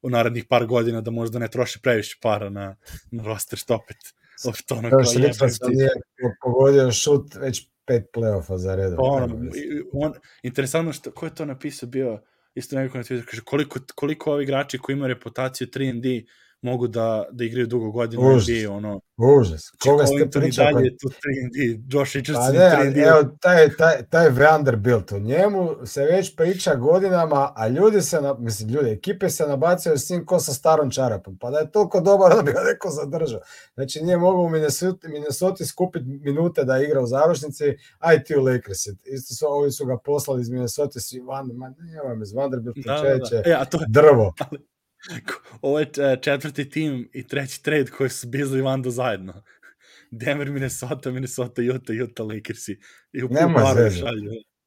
u 0.02 0.10
narednih 0.10 0.46
par 0.50 0.66
godina 0.66 1.02
da 1.02 1.12
možda 1.12 1.40
ne 1.40 1.48
troše 1.48 1.80
previše 1.84 2.18
para 2.22 2.50
na, 2.50 2.76
na 3.12 3.24
roster 3.24 3.60
što 3.60 3.76
opet 3.76 3.98
opet 4.50 4.72
ono 4.72 4.90
kao 4.90 5.00
je. 5.00 5.90
pogodio 6.44 6.92
šut 6.92 7.36
već 7.36 7.68
pet 7.86 8.04
playoffa 8.14 8.58
za 8.58 8.76
redom. 8.76 8.98
Pa 8.98 9.04
ono, 9.04 9.40
on, 9.94 10.14
interesantno 10.44 10.94
što, 10.94 11.12
ko 11.12 11.26
je 11.26 11.36
to 11.36 11.46
napisao 11.46 11.90
bio, 11.90 12.22
isto 12.56 12.76
neko 12.76 12.98
na 12.98 13.04
Twitteru, 13.04 13.26
kaže 13.26 13.42
koliko, 13.42 13.80
koliko 13.96 14.32
ovi 14.32 14.44
igrači 14.44 14.78
koji 14.78 14.94
imaju 14.94 15.14
reputaciju 15.14 15.68
3D 15.68 16.26
mogu 16.64 16.88
da, 16.88 17.26
da 17.32 17.44
igraju 17.44 17.68
dugo 17.68 17.92
godina 17.92 18.30
Užas. 18.30 18.48
NBA, 18.48 18.72
ono. 18.72 19.02
Užas. 19.18 19.62
Koga 19.84 20.06
ste 20.06 20.30
pričali? 20.30 20.74
Dalje, 20.74 20.98
tu 20.98 21.10
3D, 21.10 21.84
Josh 21.90 22.16
Richardson 22.16 22.56
pa 22.56 22.60
ne, 22.60 22.92
3D. 22.92 23.10
Evo, 23.10 23.38
taj, 23.42 23.70
taj, 23.70 24.06
taj 24.10 24.30
Vanderbilt, 24.30 25.12
o 25.12 25.20
njemu 25.20 25.86
se 25.86 26.06
već 26.06 26.36
priča 26.36 26.76
godinama, 26.76 27.54
a 27.56 27.68
ljudi 27.68 28.02
se, 28.02 28.22
na, 28.22 28.34
mislim, 28.34 28.70
ljudi, 28.70 28.90
ekipe 28.90 29.30
se 29.30 29.48
nabacaju 29.48 29.98
s 29.98 30.10
njim 30.10 30.26
ko 30.26 30.40
sa 30.40 30.54
starom 30.54 30.92
čarapom, 30.92 31.38
pa 31.38 31.50
da 31.52 31.60
je 31.60 31.72
toliko 31.72 32.02
dobar 32.02 32.36
da 32.36 32.42
bi 32.42 32.52
ga 32.52 32.60
neko 32.72 32.90
zadržao. 32.90 33.40
Znači, 33.74 34.02
nije 34.02 34.18
mogu 34.18 34.42
u 34.42 34.50
Minnesota, 34.50 35.08
Minnesota 35.08 35.66
skupiti 35.66 36.06
minute 36.06 36.64
da 36.64 36.80
igra 36.80 37.02
u 37.02 37.08
završnici, 37.08 37.64
aj 38.00 38.24
ti 38.24 38.38
u 38.38 38.44
Lakers. 38.44 38.88
Isto 39.04 39.36
su, 39.36 39.46
ovi 39.48 39.72
su 39.72 39.86
ga 39.86 39.98
poslali 39.98 40.42
iz 40.42 40.50
Minnesota, 40.50 41.00
svi 41.00 41.20
van, 41.20 41.50
ma 41.54 41.74
nema 41.80 42.24
iz 42.24 42.34
Vanderbilt, 42.34 42.78
da, 42.86 42.94
da, 42.94 43.42
da. 43.42 43.62
E, 43.62 43.66
to 43.70 43.80
drvo. 43.88 44.34
Ali, 44.50 44.73
Ovo 45.62 45.80
je 45.80 45.88
e, 45.98 46.18
četvrti 46.22 46.70
tim 46.70 47.10
i 47.14 47.28
treći 47.28 47.64
trade 47.64 47.92
koji 47.98 48.10
su 48.10 48.28
Bizli 48.28 48.62
Vando 48.62 48.90
zajedno. 48.90 49.44
Denver, 50.12 50.50
Minnesota, 50.50 51.12
Minnesota, 51.12 51.62
Utah, 51.76 51.96
Utah, 52.04 52.26
Lakersi. 52.26 52.80
I 53.14 53.24
u 53.24 53.30
Nema 53.30 53.74
zvezda. 53.74 54.10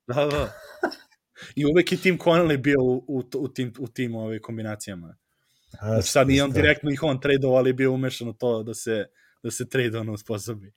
Da, 0.06 0.26
da. 0.26 0.52
I 1.54 1.66
uvek 1.66 1.92
je 1.92 1.98
tim 1.98 2.18
Connelly 2.18 2.56
bio 2.56 2.80
u, 2.80 3.04
u, 3.08 3.22
u 3.38 3.48
tim, 3.48 3.72
u 3.78 3.88
tim 3.88 4.14
ove 4.14 4.40
kombinacijama. 4.40 5.16
Znači 5.80 6.10
sad 6.10 6.28
nije 6.28 6.44
on 6.44 6.50
direktno 6.50 6.90
ih 6.90 7.02
on 7.02 7.20
tradeovao, 7.20 7.58
ali 7.58 7.70
je 7.70 7.74
bio 7.74 7.92
umešan 7.92 8.28
u 8.28 8.32
to 8.32 8.62
da 8.62 8.74
se, 8.74 9.06
da 9.42 9.50
se 9.50 9.68
trade 9.68 9.98
ono 9.98 10.12
usposobi. 10.12 10.72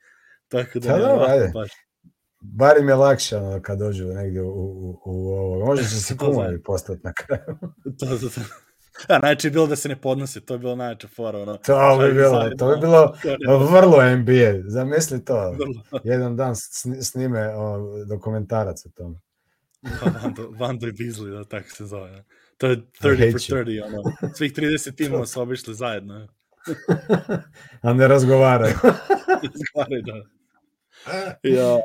Tako 0.48 0.80
da, 0.80 0.88
da, 0.88 0.98
da, 0.98 1.52
baš. 1.54 1.70
Bar 2.42 2.78
im 2.80 2.90
je 2.90 2.96
lakše 2.96 3.38
ono, 3.38 3.62
kad 3.62 3.80
dođu 3.80 4.06
negdje 4.06 4.42
u, 4.42 4.48
u, 4.48 5.02
u 5.06 5.30
ovo. 5.30 5.66
Može 5.66 5.84
se 5.84 6.18
kumovi 6.20 6.64
postati 6.64 7.02
na 7.04 7.14
kraju. 7.14 7.58
to, 8.00 8.06
to, 8.06 8.30
to. 8.30 8.42
A 9.08 9.20
najče 9.20 9.48
je 9.48 9.52
bilo 9.52 9.68
da 9.68 9.76
se 9.76 9.90
ne 9.90 10.02
podnose, 10.02 10.42
to 10.42 10.54
je 10.54 10.58
bilo 10.58 10.76
najjača 10.76 11.08
fora. 11.08 11.40
Ono, 11.40 11.58
to 11.58 11.98
bi 12.02 12.14
bilo, 12.14 12.50
to 12.58 12.76
bi 12.76 12.80
bilo 12.80 13.16
vrlo 13.72 14.16
NBA. 14.18 14.70
Zamisli 14.70 15.26
to. 15.26 15.56
Jedan 16.04 16.36
dan 16.36 16.56
snime 17.02 17.56
o, 17.56 17.96
dokumentarac 18.06 18.86
o 18.86 18.90
tome. 18.90 19.20
Vando, 20.24 20.50
Vando 20.60 20.88
i 20.88 20.92
Beasley, 20.92 21.38
da 21.38 21.44
tako 21.44 21.70
se 21.70 21.86
zove. 21.86 22.24
To 22.58 22.68
je 22.68 22.78
30 23.02 23.50
for 23.50 23.66
30, 23.66 23.86
ono. 23.86 24.04
Svih 24.36 24.54
30 24.54 24.96
timova 24.96 25.26
su 25.26 25.42
obišli 25.42 25.76
zajedno. 25.76 26.28
A 27.82 27.94
ne 27.94 28.08
razgovaraju. 28.08 28.76
razgovaraju, 29.44 30.04
da. 30.06 30.14
ja. 31.44 31.78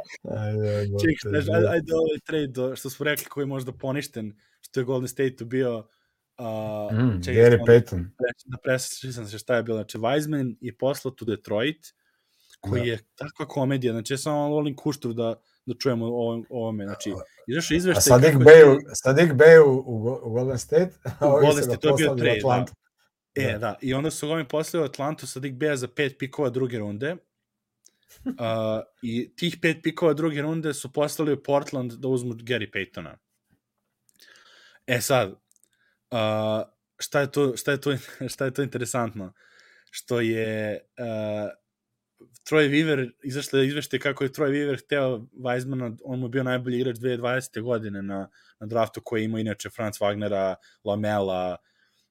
Ček, 1.00 1.34
ajde, 1.34 1.68
ajde 1.68 1.92
ovaj 1.94 2.18
trade, 2.26 2.76
što 2.76 2.90
smo 2.90 3.04
rekli, 3.04 3.24
koji 3.24 3.42
je 3.42 3.46
možda 3.46 3.72
poništen, 3.72 4.36
što 4.60 4.80
je 4.80 4.84
Golden 4.84 5.08
State-u 5.08 5.46
bio 5.46 5.88
Uh, 6.38 6.92
mm, 6.92 7.20
Gary 7.22 7.58
Payton. 7.66 8.04
Da 8.44 8.58
presjećam 8.62 9.12
sam 9.12 9.26
se 9.26 9.38
šta 9.38 9.56
je 9.56 9.62
bilo. 9.62 9.78
Znači, 9.78 9.98
Weizman 9.98 10.56
je 10.60 10.76
poslao 10.78 11.14
u 11.20 11.24
Detroit, 11.24 11.94
koji 12.60 12.80
da. 12.80 12.86
je 12.86 12.98
takva 13.14 13.46
komedija. 13.46 13.92
Znači, 13.92 14.12
ja 14.12 14.18
samo 14.18 14.48
volim 14.48 14.76
kuštru 14.76 15.12
da, 15.12 15.34
da 15.66 15.74
čujemo 15.74 16.06
o 16.06 16.44
ovome. 16.48 16.84
Znači, 16.84 17.12
izašao 17.46 17.76
izveštaj... 17.76 18.00
A 18.00 18.00
Sadik 18.00 18.34
Bey, 18.34 18.78
si... 18.78 19.02
Sadik 19.02 19.32
Bey 19.32 19.58
u, 19.66 19.82
u, 20.24 20.30
Golden 20.30 20.58
State, 20.58 20.90
a 21.20 21.28
u 21.36 21.40
Golden 21.40 21.64
State, 21.64 21.80
to 21.80 21.88
je 21.88 21.94
bio 21.96 22.14
trade, 22.14 22.40
da. 22.44 22.64
E, 23.34 23.52
da. 23.52 23.58
da. 23.58 23.78
I 23.80 23.94
onda 23.94 24.10
su 24.10 24.36
mi 24.36 24.48
poslali 24.48 24.82
u 24.82 24.88
Atlantu 24.88 25.26
Sadik 25.26 25.54
Beja 25.54 25.76
za 25.76 25.88
pet 25.88 26.16
pikova 26.18 26.50
druge 26.50 26.78
runde. 26.78 27.16
Uh, 28.24 28.32
I 29.02 29.36
tih 29.36 29.56
pet 29.62 29.76
pikova 29.82 30.12
druge 30.12 30.42
runde 30.42 30.74
su 30.74 30.92
poslali 30.92 31.32
u 31.32 31.42
Portland 31.42 31.92
da 31.92 32.08
uzmu 32.08 32.34
Gary 32.34 32.70
Paytona. 32.70 33.14
E 34.86 35.00
sad, 35.00 35.34
Uh, 36.14 36.62
šta, 36.98 37.20
je 37.20 37.30
to, 37.30 37.56
šta, 37.56 37.72
je 37.72 37.80
to, 37.80 37.96
šta 38.32 38.44
je 38.44 38.50
to 38.50 38.62
interesantno? 38.62 39.32
Što 39.90 40.20
je 40.20 40.80
uh, 40.98 41.50
Troy 42.50 42.68
Weaver, 42.70 43.10
izašla 43.22 43.58
je 43.58 43.66
izvešte 43.66 43.98
kako 43.98 44.24
je 44.24 44.30
Troy 44.30 44.50
Weaver 44.50 44.84
hteo 44.84 45.26
Weizmana, 45.32 45.96
on 46.04 46.18
mu 46.18 46.28
bio 46.28 46.42
najbolji 46.42 46.80
igrač 46.80 46.96
2020. 46.96 47.62
godine 47.62 48.02
na, 48.02 48.28
na 48.60 48.66
draftu 48.66 49.00
koji 49.04 49.24
ima 49.24 49.40
inače 49.40 49.70
Franz 49.70 49.96
Wagnera, 49.96 50.54
Lamela 50.84 51.56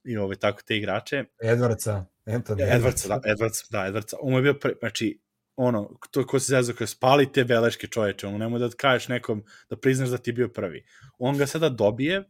i 0.04 0.18
ove 0.18 0.36
tako 0.36 0.62
te 0.62 0.78
igrače. 0.78 1.24
Edwardsa, 1.44 2.04
Anthony 2.26 2.80
Edwardsa, 2.80 3.08
da, 3.08 3.22
Edwardsa, 3.26 3.72
da, 3.72 3.80
Edwardsa. 3.80 4.16
On 4.22 4.32
mu 4.32 4.38
je 4.38 4.42
bio, 4.42 4.54
pre, 4.54 4.74
znači, 4.80 5.20
ono, 5.56 6.00
to 6.12 6.28
ko 6.28 6.40
se 6.40 6.56
zezao, 6.56 6.76
kao 6.76 6.88
spali 6.88 7.32
te 7.32 7.44
beleške 7.44 7.88
čoveče, 7.88 8.28
ono, 8.28 8.38
nemoj 8.38 8.60
da 8.60 8.70
kažeš 8.70 9.08
nekom, 9.08 9.44
da 9.70 9.78
priznaš 9.78 10.10
da 10.10 10.18
ti 10.18 10.30
je 10.30 10.34
bio 10.34 10.48
prvi. 10.48 10.86
On 11.18 11.38
ga 11.38 11.48
sada 11.48 11.70
dobije, 11.70 12.24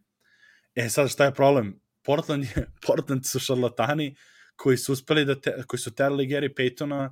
E 0.75 0.89
sad 0.89 1.09
šta 1.09 1.25
je 1.25 1.33
problem? 1.33 1.79
Portland, 2.03 2.43
je, 2.43 2.67
Portland 2.87 3.25
su 3.25 3.39
šarlatani 3.39 4.15
koji 4.55 4.77
su 4.77 4.93
uspeli 4.93 5.25
da 5.25 5.41
te, 5.41 5.63
koji 5.67 5.79
su 5.79 5.95
terali 5.95 6.27
Gary 6.27 6.53
Paytona 6.53 7.09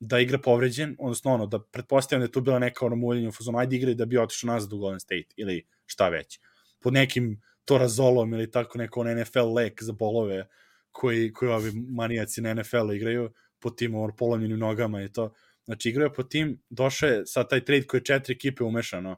da 0.00 0.18
igra 0.20 0.38
povređen, 0.38 0.96
odnosno 0.98 1.32
ono, 1.32 1.46
da 1.46 1.58
pretpostavljam 1.62 2.20
da 2.20 2.24
je 2.24 2.32
tu 2.32 2.40
bila 2.40 2.58
neka 2.58 2.86
ono 2.86 2.96
muljenja 2.96 3.28
u 3.28 3.32
fazonu, 3.32 3.58
ajde 3.58 3.76
igraj 3.76 3.94
da 3.94 4.04
bi 4.04 4.18
otišao 4.18 4.48
nazad 4.48 4.72
u 4.72 4.78
Golden 4.78 5.00
State 5.00 5.28
ili 5.36 5.66
šta 5.86 6.08
već. 6.08 6.40
pod 6.80 6.92
nekim 6.92 7.42
Torazolom 7.64 8.34
ili 8.34 8.50
tako 8.50 8.78
neko 8.78 9.00
on 9.00 9.20
NFL 9.20 9.54
lek 9.54 9.82
za 9.82 9.92
bolove 9.92 10.48
koji, 10.92 11.32
koji 11.32 11.50
ovi 11.50 11.72
manijaci 11.88 12.40
na 12.40 12.54
NFL-u 12.54 12.92
igraju 12.92 13.30
po 13.58 13.70
tim 13.70 13.94
ono, 13.94 14.16
polomljenim 14.16 14.58
nogama 14.58 15.02
i 15.02 15.12
to. 15.12 15.34
Znači, 15.64 15.88
igraju 15.88 16.12
po 16.16 16.22
tim, 16.22 16.62
došao 16.70 17.08
je 17.08 17.26
sad 17.26 17.50
taj 17.50 17.64
trade 17.64 17.86
koji 17.86 18.00
je 18.00 18.04
četiri 18.04 18.34
ekipe 18.34 18.64
umešano. 18.64 19.16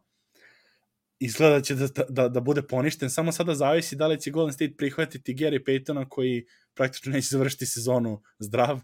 Izgleda 1.20 1.55
da 1.55 1.61
će 1.61 1.74
da, 1.74 2.05
da, 2.09 2.28
da 2.28 2.40
bude 2.40 2.62
poništen, 2.62 3.11
samo 3.11 3.32
sada 3.32 3.55
zavisi 3.55 3.97
da 3.97 4.07
li 4.07 4.20
će 4.20 4.31
Golden 4.31 4.53
State 4.53 4.74
prihvatiti 4.77 5.35
Gary 5.35 5.65
Paytona 5.65 6.09
koji 6.09 6.47
praktično 6.74 7.12
neće 7.12 7.28
završiti 7.31 7.66
sezonu 7.66 8.23
zdrav, 8.39 8.81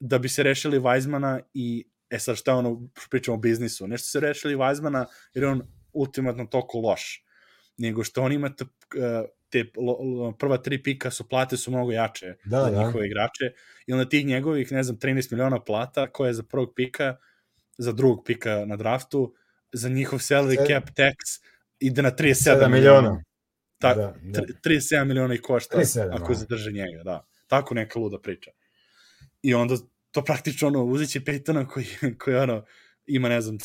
da 0.00 0.18
bi 0.18 0.28
se 0.28 0.42
rešili 0.42 0.78
Weizmana 0.78 1.40
i 1.54 1.88
e 2.10 2.18
sad 2.18 2.36
šta 2.36 2.54
ono, 2.54 2.88
pričamo 3.10 3.34
o 3.34 3.40
biznisu, 3.40 3.86
nešto 3.86 4.08
se 4.08 4.20
rešili 4.20 4.56
Weizmana 4.56 5.04
jer 5.34 5.44
je 5.44 5.50
on 5.50 5.62
ultimatno 5.92 6.46
toliko 6.46 6.78
loš, 6.78 7.24
nego 7.78 8.04
što 8.04 8.22
on 8.22 8.32
ima 8.32 8.50
te 9.50 9.64
prva 10.38 10.58
tri 10.58 10.82
pika 10.82 11.10
su 11.10 11.28
plate 11.28 11.56
su 11.56 11.70
mnogo 11.70 11.92
jače 11.92 12.34
da, 12.44 12.64
za 12.64 12.70
da. 12.70 12.86
njihove 12.86 13.06
igrače 13.06 13.44
i 13.86 13.92
onda 13.92 14.08
tih 14.08 14.26
njegovih, 14.26 14.72
ne 14.72 14.82
znam, 14.82 14.98
13 14.98 15.32
miliona 15.32 15.64
plata 15.64 16.06
koja 16.12 16.28
je 16.28 16.34
za 16.34 16.42
prvog 16.42 16.72
pika, 16.76 17.16
za 17.78 17.92
drugog 17.92 18.24
pika 18.26 18.64
na 18.66 18.76
draftu, 18.76 19.34
za 19.72 19.88
njihov 19.88 20.18
salary 20.18 20.66
cap 20.66 20.84
tax 20.96 21.42
ide 21.80 22.02
na 22.02 22.10
37 22.10 22.68
miliona. 22.68 23.22
Ta, 23.78 23.94
da, 23.94 24.14
da. 24.22 24.40
37 24.64 25.04
miliona 25.04 25.34
i 25.34 25.38
košta 25.38 25.78
37, 25.78 26.08
ako 26.12 26.32
da. 26.32 26.38
zadrže 26.38 26.72
njega, 26.72 27.02
da. 27.04 27.26
Tako 27.46 27.74
neka 27.74 27.98
luda 27.98 28.18
priča. 28.20 28.50
I 29.42 29.54
onda 29.54 29.76
to 30.10 30.24
praktično 30.24 30.68
ono, 30.68 30.84
uzeće 30.84 31.20
Peytona 31.20 31.66
koji, 31.66 31.86
koji 32.18 32.36
ono, 32.36 32.64
ima, 33.06 33.28
ne 33.28 33.40
znam, 33.40 33.58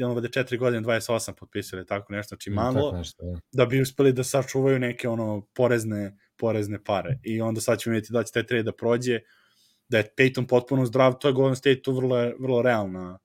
uh, 0.00 0.14
vode 0.14 0.28
četiri 0.28 0.58
godine, 0.58 0.82
28 0.82 1.32
potpisali, 1.32 1.86
tako 1.86 2.12
nešto, 2.12 2.28
znači 2.28 2.50
malo, 2.50 2.92
nešto, 2.92 3.26
ja. 3.26 3.38
da 3.52 3.66
bi 3.66 3.80
uspeli 3.80 4.12
da 4.12 4.24
sačuvaju 4.24 4.78
neke 4.78 5.08
ono 5.08 5.46
porezne, 5.54 6.16
porezne 6.36 6.84
pare. 6.84 7.18
I 7.22 7.40
onda 7.40 7.60
sad 7.60 7.78
ćemo 7.78 7.94
vidjeti 7.94 8.12
da 8.12 8.22
će 8.22 8.32
taj 8.32 8.46
trade 8.46 8.62
da 8.62 8.72
prođe, 8.72 9.20
da 9.88 9.98
je 9.98 10.12
Peyton 10.18 10.46
potpuno 10.46 10.86
zdrav, 10.86 11.18
to 11.18 11.28
je 11.28 11.34
Golden 11.34 11.56
State 11.56 11.82
tu 11.82 11.92
vrlo, 11.92 12.32
vrlo 12.38 12.62
realna 12.62 13.18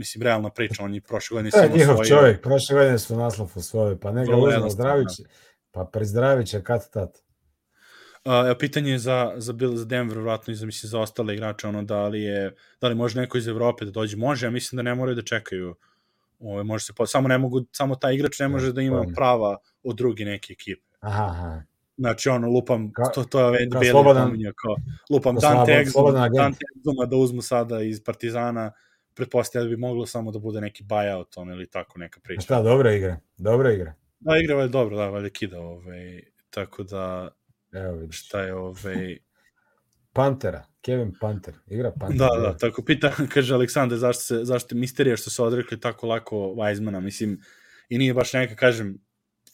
mislim, 0.00 0.22
realna 0.22 0.50
priča, 0.50 0.84
on 0.84 0.94
je 0.94 1.00
prošle 1.00 1.34
godine 1.34 1.50
samo 1.50 1.76
njihov 1.76 1.94
svoj... 1.94 2.06
čovjek, 2.06 2.42
prošle 2.42 2.74
godine 2.74 2.98
su 2.98 3.16
naslov 3.16 3.50
u 3.54 3.60
svojoj, 3.60 4.00
pa 4.00 4.12
ne 4.12 4.26
ga 4.26 4.36
uzmo 4.36 4.70
zdravić, 4.70 5.20
pa 5.70 5.84
prezdravit 5.84 6.46
će 6.48 6.62
kad 6.62 6.90
tad. 6.90 7.18
Uh, 8.24 8.32
pitanje 8.58 8.92
je 8.92 8.98
za, 8.98 9.32
za, 9.36 9.52
Bill, 9.52 9.76
za 9.76 9.84
Denver, 9.84 10.18
vratno 10.18 10.52
i 10.52 10.56
za, 10.56 10.66
mislim, 10.66 10.90
za 10.90 11.00
ostale 11.00 11.34
igrače, 11.34 11.68
ono, 11.68 11.82
da 11.82 12.08
li, 12.08 12.22
je, 12.22 12.54
da 12.80 12.88
li 12.88 12.94
može 12.94 13.20
neko 13.20 13.38
iz 13.38 13.48
Evrope 13.48 13.84
da 13.84 13.90
dođe? 13.90 14.16
Može, 14.16 14.46
ja 14.46 14.50
mislim 14.50 14.76
da 14.76 14.82
ne 14.82 14.94
moraju 14.94 15.14
da 15.14 15.22
čekaju. 15.22 15.74
Ove, 16.38 16.64
može 16.64 16.84
se, 16.84 16.92
samo, 17.06 17.28
ne 17.28 17.38
mogu, 17.38 17.60
samo 17.72 17.94
taj 17.94 18.14
igrač 18.14 18.38
ne 18.38 18.48
može 18.48 18.72
da 18.72 18.80
ima 18.80 19.04
prava 19.16 19.56
od 19.82 19.96
druge 19.96 20.24
neke 20.24 20.52
ekipe. 20.52 20.82
Aha, 21.00 21.24
aha. 21.24 21.62
Znači, 21.96 22.28
ono, 22.28 22.48
lupam, 22.48 22.92
Ka, 22.92 23.04
to, 23.14 23.24
to 23.24 23.54
je 23.54 23.66
Beli 23.66 23.92
pominja, 23.92 24.52
kao, 24.56 24.76
lupam 25.10 25.36
Dante 25.36 25.72
Exuma, 25.72 26.36
Dante 26.36 26.64
Exuma 26.76 27.06
da 27.06 27.16
uzmu 27.16 27.42
sada 27.42 27.82
iz 27.82 28.04
Partizana, 28.04 28.72
pretpostavljam 29.14 29.70
da 29.70 29.76
bi 29.76 29.80
moglo 29.80 30.06
samo 30.06 30.30
da 30.30 30.38
bude 30.38 30.60
neki 30.60 30.84
buyout, 30.84 31.32
on 31.36 31.50
ili 31.50 31.70
tako 31.70 31.98
neka 31.98 32.20
priča. 32.20 32.40
Šta, 32.40 32.62
dobra 32.62 32.92
igra, 32.92 33.20
dobra 33.36 33.72
igra. 33.72 33.94
Da, 34.20 34.36
igra 34.36 34.62
je 34.62 34.68
dobro, 34.68 34.96
da, 34.96 35.08
valjda 35.08 35.28
kida, 35.28 35.60
ovaj, 35.60 36.22
tako 36.50 36.82
da, 36.82 37.30
Evo 37.72 37.96
vidiš. 37.96 38.26
Šta 38.26 38.42
je 38.42 38.54
ovaj... 38.54 39.18
Pantera, 40.12 40.64
Kevin 40.82 41.12
Panter, 41.20 41.54
igra 41.66 41.92
Pantera. 42.00 42.28
Da, 42.28 42.40
da, 42.40 42.56
tako 42.56 42.84
pita, 42.84 43.12
kaže 43.34 43.54
Aleksandar, 43.54 43.98
zašto, 43.98 44.22
se, 44.22 44.44
zašto 44.44 44.74
misterija 44.74 45.16
što 45.16 45.30
se 45.30 45.42
odrekli 45.42 45.80
tako 45.80 46.06
lako 46.06 46.36
Weizmana, 46.36 47.00
mislim, 47.00 47.40
i 47.88 47.98
nije 47.98 48.14
baš 48.14 48.32
neka, 48.32 48.56
kažem, 48.56 48.98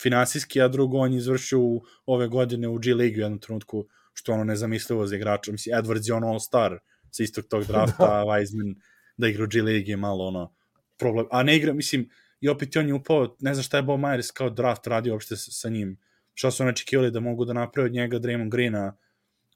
finansijski, 0.02 0.60
a 0.60 0.68
drugo 0.68 0.98
on 0.98 1.12
izvršio 1.12 1.60
u, 1.60 1.82
ove 2.06 2.28
godine 2.28 2.68
u 2.68 2.78
G 2.78 2.94
League 2.94 3.16
u 3.16 3.20
jednom 3.20 3.40
trenutku, 3.40 3.86
što 4.12 4.32
ono 4.32 4.44
nezamislivo 4.44 5.06
za 5.06 5.16
igrača, 5.16 5.52
mislim, 5.52 5.76
Edwards 5.76 6.08
je 6.08 6.14
ono 6.14 6.26
all-star 6.26 6.78
sa 7.10 7.22
istog 7.22 7.44
tog 7.44 7.64
drafta, 7.64 8.06
da. 8.06 8.24
Weizman 8.24 8.74
da 9.16 9.28
igra 9.28 9.44
u 9.44 9.46
G 9.46 9.62
League 9.62 9.90
je 9.90 9.96
malo 9.96 10.26
ono 10.26 10.52
problem, 10.96 11.26
a 11.30 11.42
ne 11.42 11.56
igra, 11.56 11.72
mislim, 11.72 12.10
i 12.40 12.48
opet 12.48 12.76
on 12.76 12.88
je 12.88 12.94
upao, 12.94 13.36
ne 13.40 13.54
znam 13.54 13.62
šta 13.62 13.76
je 13.76 13.82
Bob 13.82 14.00
Myers 14.00 14.32
kao 14.32 14.50
draft 14.50 14.86
radio 14.86 15.12
uopšte 15.12 15.36
sa, 15.36 15.68
njim, 15.68 15.96
šta 16.34 16.50
su 16.50 16.64
očekivali 16.64 17.10
da 17.10 17.20
mogu 17.20 17.44
da 17.44 17.52
naprave 17.52 17.86
od 17.86 17.92
njega 17.92 18.18
Draymond 18.18 18.50
Greena 18.50 18.96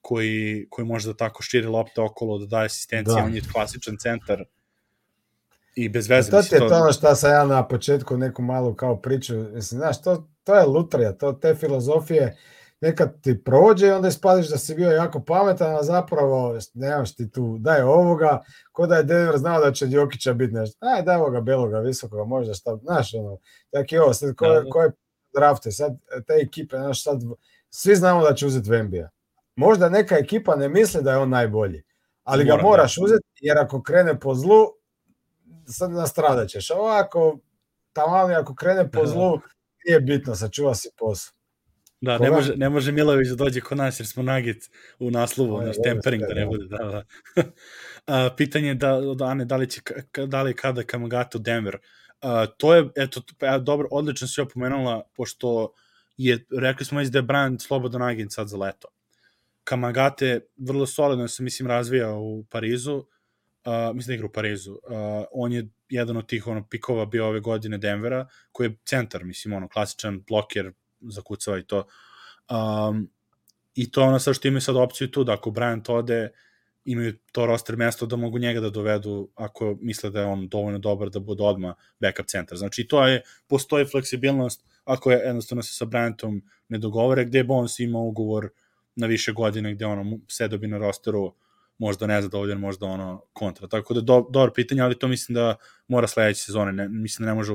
koji, 0.01 0.67
koji 0.69 0.85
može 0.85 1.07
da 1.07 1.17
tako 1.17 1.43
širi 1.43 1.67
lopte 1.67 2.01
okolo, 2.01 2.37
da 2.37 2.45
daje 2.45 2.65
asistencije, 2.65 3.15
da. 3.15 3.23
on 3.23 3.35
je 3.35 3.41
klasičan 3.53 3.97
centar 3.97 4.43
i 5.75 5.89
bez 5.89 6.09
veze. 6.09 6.31
To 6.31 6.41
ti 6.41 6.55
je 6.55 6.59
to 6.59 6.75
ono 6.75 6.91
šta 6.91 7.15
sam 7.15 7.31
ja 7.31 7.45
na 7.45 7.67
početku 7.67 8.17
neku 8.17 8.41
malu 8.41 8.73
kao 8.73 9.01
priču, 9.01 9.35
mislim, 9.35 9.79
znaš, 9.79 10.01
to, 10.01 10.27
to 10.43 10.55
je 10.55 10.65
lutrija, 10.65 11.13
to 11.13 11.33
te 11.33 11.55
filozofije, 11.55 12.37
nekad 12.81 13.21
ti 13.21 13.43
prođe 13.43 13.87
i 13.87 13.91
onda 13.91 14.07
ispadiš 14.07 14.49
da 14.49 14.57
si 14.57 14.75
bio 14.75 14.91
jako 14.91 15.23
pametan, 15.23 15.75
a 15.75 15.83
zapravo 15.83 16.57
nemaš 16.73 17.15
ti 17.15 17.31
tu, 17.31 17.57
daj 17.59 17.81
ovoga, 17.81 18.43
ko 18.71 18.87
da 18.87 18.95
je 18.95 19.03
Denver 19.03 19.37
znao 19.37 19.59
da 19.59 19.71
će 19.71 19.85
Jokića 19.89 20.33
biti 20.33 20.53
nešto, 20.53 20.77
aj 20.81 21.01
daj 21.01 21.15
ovoga 21.15 21.41
beloga, 21.41 21.79
visokoga, 21.79 22.23
možda 22.23 22.53
šta, 22.53 22.77
znaš, 22.83 23.13
ono, 23.13 23.37
tako 23.71 23.95
i 23.95 23.97
ovo, 23.97 24.13
sad 24.13 24.35
ko, 24.35 24.47
da, 24.47 24.61
da. 24.61 24.69
ko 24.69 24.81
je 24.81 24.91
drafte, 25.33 25.71
sad 25.71 25.97
te 26.27 26.33
ekipe, 26.33 26.77
znaš, 26.77 27.03
sad 27.03 27.21
svi 27.69 27.95
znamo 27.95 28.23
da 28.23 28.33
će 28.33 28.47
uzeti 28.47 28.69
Vembija. 28.69 29.09
Možda 29.55 29.89
neka 29.89 30.17
ekipa 30.17 30.55
ne 30.55 30.69
misli 30.69 31.03
da 31.03 31.11
je 31.11 31.17
on 31.17 31.29
najbolji, 31.29 31.83
ali 32.23 32.45
ga 32.45 32.57
moraš 32.61 32.95
da. 32.95 33.03
uzeti, 33.03 33.27
jer 33.41 33.57
ako 33.57 33.81
krene 33.81 34.19
po 34.19 34.35
zlu, 34.35 34.65
sad 35.67 35.91
nastradat 35.91 36.49
ćeš. 36.49 36.71
Ovako, 36.71 37.37
tamo 37.93 38.15
ako 38.15 38.55
krene 38.55 38.91
po 38.91 39.01
da. 39.01 39.07
zlu, 39.07 39.39
nije 39.85 39.99
bitno, 39.99 40.35
sačuva 40.35 40.75
si 40.75 40.89
posao. 40.97 41.40
Da, 42.01 42.17
ne 42.17 42.31
može, 42.31 42.55
ne 42.55 42.69
može 42.69 42.91
Milović 42.91 43.27
da 43.27 43.35
dođe 43.35 43.61
kod 43.61 43.77
nas 43.77 43.99
jer 43.99 44.07
smo 44.07 44.23
nagit 44.23 44.69
u 44.99 45.11
naslovu, 45.11 45.61
naš 45.61 45.75
tempering 45.83 46.23
da 46.27 46.33
ne 46.33 46.45
bude, 46.45 46.65
da, 46.65 46.77
da. 46.77 47.03
A, 48.07 48.29
pitanje 48.37 48.73
da, 48.73 49.01
da, 49.15 49.25
Ane, 49.25 49.45
da 49.45 49.57
li, 49.57 49.69
će, 49.69 49.81
da 50.27 50.43
li 50.43 50.53
kada 50.53 50.83
Kamagato 50.83 51.39
Denver? 51.39 51.75
Uh, 51.75 52.29
to 52.57 52.75
je, 52.75 52.89
eto, 52.95 53.21
pa, 53.39 53.57
dobro, 53.57 53.87
odlično 53.91 54.27
si 54.27 54.41
opomenula, 54.41 55.03
pošto 55.15 55.73
je, 56.17 56.45
rekli 56.59 56.85
smo 56.85 56.99
već 56.99 57.09
da 57.09 57.19
je 57.19 57.23
brand 57.23 57.61
slobodan 57.61 58.01
agent 58.01 58.33
sad 58.33 58.47
za 58.47 58.57
leto. 58.57 58.87
Kamagate 59.63 60.39
vrlo 60.57 60.85
solidno 60.85 61.27
se, 61.27 61.43
mislim, 61.43 61.67
razvija 61.67 62.15
u 62.15 62.43
Parizu, 62.43 62.95
uh, 62.95 63.95
mislim 63.95 64.07
da 64.07 64.13
igra 64.13 64.25
u 64.25 64.31
Parizu. 64.31 64.71
Uh, 64.71 64.79
on 65.31 65.51
je 65.51 65.67
jedan 65.89 66.17
od 66.17 66.27
tih 66.27 66.47
ono, 66.47 66.67
pikova 66.67 67.05
bio 67.05 67.27
ove 67.27 67.39
godine 67.39 67.77
Denvera, 67.77 68.27
koji 68.51 68.67
je 68.67 68.77
centar, 68.85 69.23
mislim, 69.23 69.53
ono, 69.53 69.67
klasičan 69.67 70.23
bloker, 70.27 70.71
zakucava 71.01 71.59
i 71.59 71.63
to. 71.63 71.83
Um, 72.49 73.09
I 73.75 73.91
to 73.91 74.03
ono 74.03 74.19
sa 74.19 74.33
što 74.33 74.47
imaju 74.47 74.61
sad 74.61 74.75
opciju 74.75 75.11
tu, 75.11 75.23
da 75.23 75.33
ako 75.33 75.51
Bryant 75.51 75.91
ode, 75.91 76.29
imaju 76.85 77.13
to 77.31 77.45
roster 77.45 77.77
mesto 77.77 78.05
da 78.05 78.15
mogu 78.15 78.39
njega 78.39 78.59
da 78.59 78.69
dovedu 78.69 79.29
ako 79.35 79.77
misle 79.81 80.09
da 80.09 80.19
je 80.19 80.25
on 80.25 80.47
dovoljno 80.47 80.79
dobar 80.79 81.09
da 81.09 81.19
bude 81.19 81.43
odma 81.43 81.75
backup 81.99 82.25
centar. 82.25 82.57
Znači 82.57 82.87
to 82.87 83.07
je, 83.07 83.21
postoji 83.47 83.85
fleksibilnost 83.85 84.65
ako 84.83 85.11
je 85.11 85.17
jednostavno 85.17 85.61
se 85.61 85.73
sa 85.73 85.85
Bryantom 85.85 86.41
ne 86.69 86.77
dogovore, 86.77 87.25
gde 87.25 87.43
Bones 87.43 87.79
ima 87.79 87.99
ugovor 87.99 88.49
na 88.95 89.07
više 89.07 89.31
godine 89.31 89.73
gde 89.73 89.85
ono 89.85 90.19
se 90.27 90.47
dobi 90.47 90.67
na 90.67 90.77
rosteru 90.77 91.35
možda 91.77 92.07
nezadovoljan, 92.07 92.59
možda 92.59 92.85
ono 92.85 93.23
kontra. 93.33 93.67
Tako 93.67 93.93
da 93.93 94.01
do, 94.01 94.27
dobro 94.29 94.53
pitanje, 94.53 94.81
ali 94.81 94.99
to 94.99 95.07
mislim 95.07 95.33
da 95.33 95.55
mora 95.87 96.07
sledeće 96.07 96.41
sezone. 96.41 96.71
Ne, 96.71 96.89
mislim 96.89 97.25
da 97.25 97.31
ne 97.31 97.35
može 97.35 97.53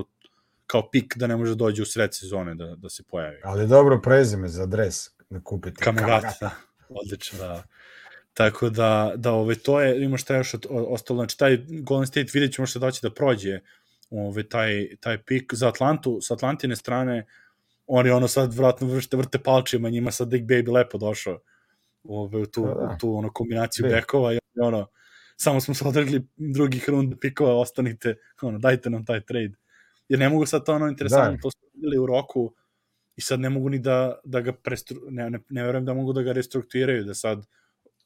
kao 0.66 0.90
pik 0.90 1.16
da 1.16 1.26
ne 1.26 1.36
može 1.36 1.50
da 1.50 1.54
dođe 1.54 1.82
u 1.82 1.86
sred 1.86 2.14
sezone 2.14 2.54
da, 2.54 2.74
da 2.76 2.88
se 2.88 3.02
pojavi. 3.02 3.40
Ali 3.44 3.66
dobro 3.66 4.00
prezime 4.02 4.48
za 4.48 4.66
dres 4.66 5.10
da 5.30 5.40
kupiti. 5.40 5.76
Kamagata, 5.76 6.36
da. 6.40 6.50
Odlično, 6.88 7.38
da. 7.38 7.62
Tako 8.34 8.70
da, 8.70 9.12
da 9.16 9.32
ove, 9.32 9.54
to 9.54 9.80
je, 9.80 10.04
ima 10.04 10.16
šta 10.16 10.36
još 10.36 10.54
ostalo, 10.70 11.18
znači 11.18 11.38
taj 11.38 11.58
Golden 11.68 12.06
State 12.06 12.30
vidjet 12.34 12.52
ćemo 12.52 12.66
šta 12.66 12.78
da 12.78 12.90
će 12.90 13.00
da 13.02 13.14
prođe 13.14 13.60
ove, 14.10 14.48
taj, 14.48 14.96
taj 15.00 15.22
pik 15.22 15.54
za 15.54 15.68
Atlantu, 15.68 16.18
sa 16.20 16.34
Atlantine 16.34 16.76
strane, 16.76 17.26
oni 17.86 18.10
ono 18.10 18.28
sad 18.28 18.54
vratno 18.54 18.86
vršte, 18.86 19.16
vrte 19.16 19.38
palčima, 19.38 19.90
njima 19.90 20.10
sad 20.10 20.28
Dick 20.28 20.44
Baby 20.44 20.72
lepo 20.72 20.98
došao 20.98 21.40
ove, 22.04 22.38
u 22.38 22.46
tu, 22.46 22.66
da, 22.66 22.74
da. 22.74 22.96
tu 23.00 23.14
ono, 23.16 23.32
kombinaciju 23.32 23.82
Be. 23.82 23.88
bekova 23.88 24.34
i 24.34 24.38
ono, 24.62 24.86
samo 25.36 25.60
smo 25.60 25.74
se 25.74 25.88
odregli 25.88 26.28
drugih 26.36 26.88
runda 26.88 27.16
pikova, 27.20 27.60
ostanite, 27.60 28.16
ono, 28.42 28.58
dajte 28.58 28.90
nam 28.90 29.04
taj 29.04 29.20
trade. 29.20 29.52
Jer 30.08 30.18
ne 30.20 30.28
mogu 30.28 30.46
sad 30.46 30.64
to 30.64 30.74
ono 30.74 30.88
interesantno, 30.88 31.32
da. 31.32 31.42
to 31.42 31.50
su 31.50 31.58
bili 31.72 31.98
u 31.98 32.06
roku 32.06 32.52
i 33.16 33.20
sad 33.20 33.40
ne 33.40 33.50
mogu 33.50 33.68
ni 33.68 33.78
da, 33.78 34.18
da 34.24 34.40
ga 34.40 34.52
prestru, 34.52 34.96
ne, 35.08 35.30
ne, 35.30 35.38
ne 35.48 35.64
verujem 35.64 35.84
da 35.84 35.94
mogu 35.94 36.12
da 36.12 36.22
ga 36.22 36.32
restrukturiraju, 36.32 37.04
da 37.04 37.14
sad 37.14 37.46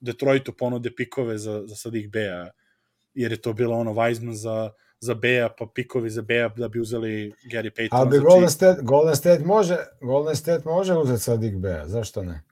Detroitu 0.01 0.53
ponude 0.53 0.95
pikove 0.95 1.39
za, 1.39 1.63
za 1.67 1.77
Sadik 1.77 2.11
Beja, 2.11 2.51
jer 3.15 3.33
je 3.33 3.43
to 3.43 3.53
bilo 3.53 3.77
ono 3.77 3.95
Weizman 3.95 4.33
za, 4.33 4.71
za 5.01 5.15
Beja, 5.15 5.49
pa 5.59 5.67
pikovi 5.75 6.11
za 6.11 6.23
Beja 6.23 6.49
da 6.49 6.69
bi 6.69 6.81
uzeli 6.81 7.33
Gary 7.45 7.71
Payton. 7.71 7.89
Ali 7.91 8.11
bi 8.11 8.17
znači... 8.17 8.27
Golden, 8.27 8.51
State, 8.51 8.81
Golden, 8.83 9.17
State 9.17 9.45
može, 9.45 9.77
Golden 10.01 10.37
State 10.37 10.63
može 10.65 10.95
uzeti 10.95 11.23
Sadik 11.23 11.57
Beja, 11.57 11.89
zašto 11.89 12.23
ne? 12.23 12.43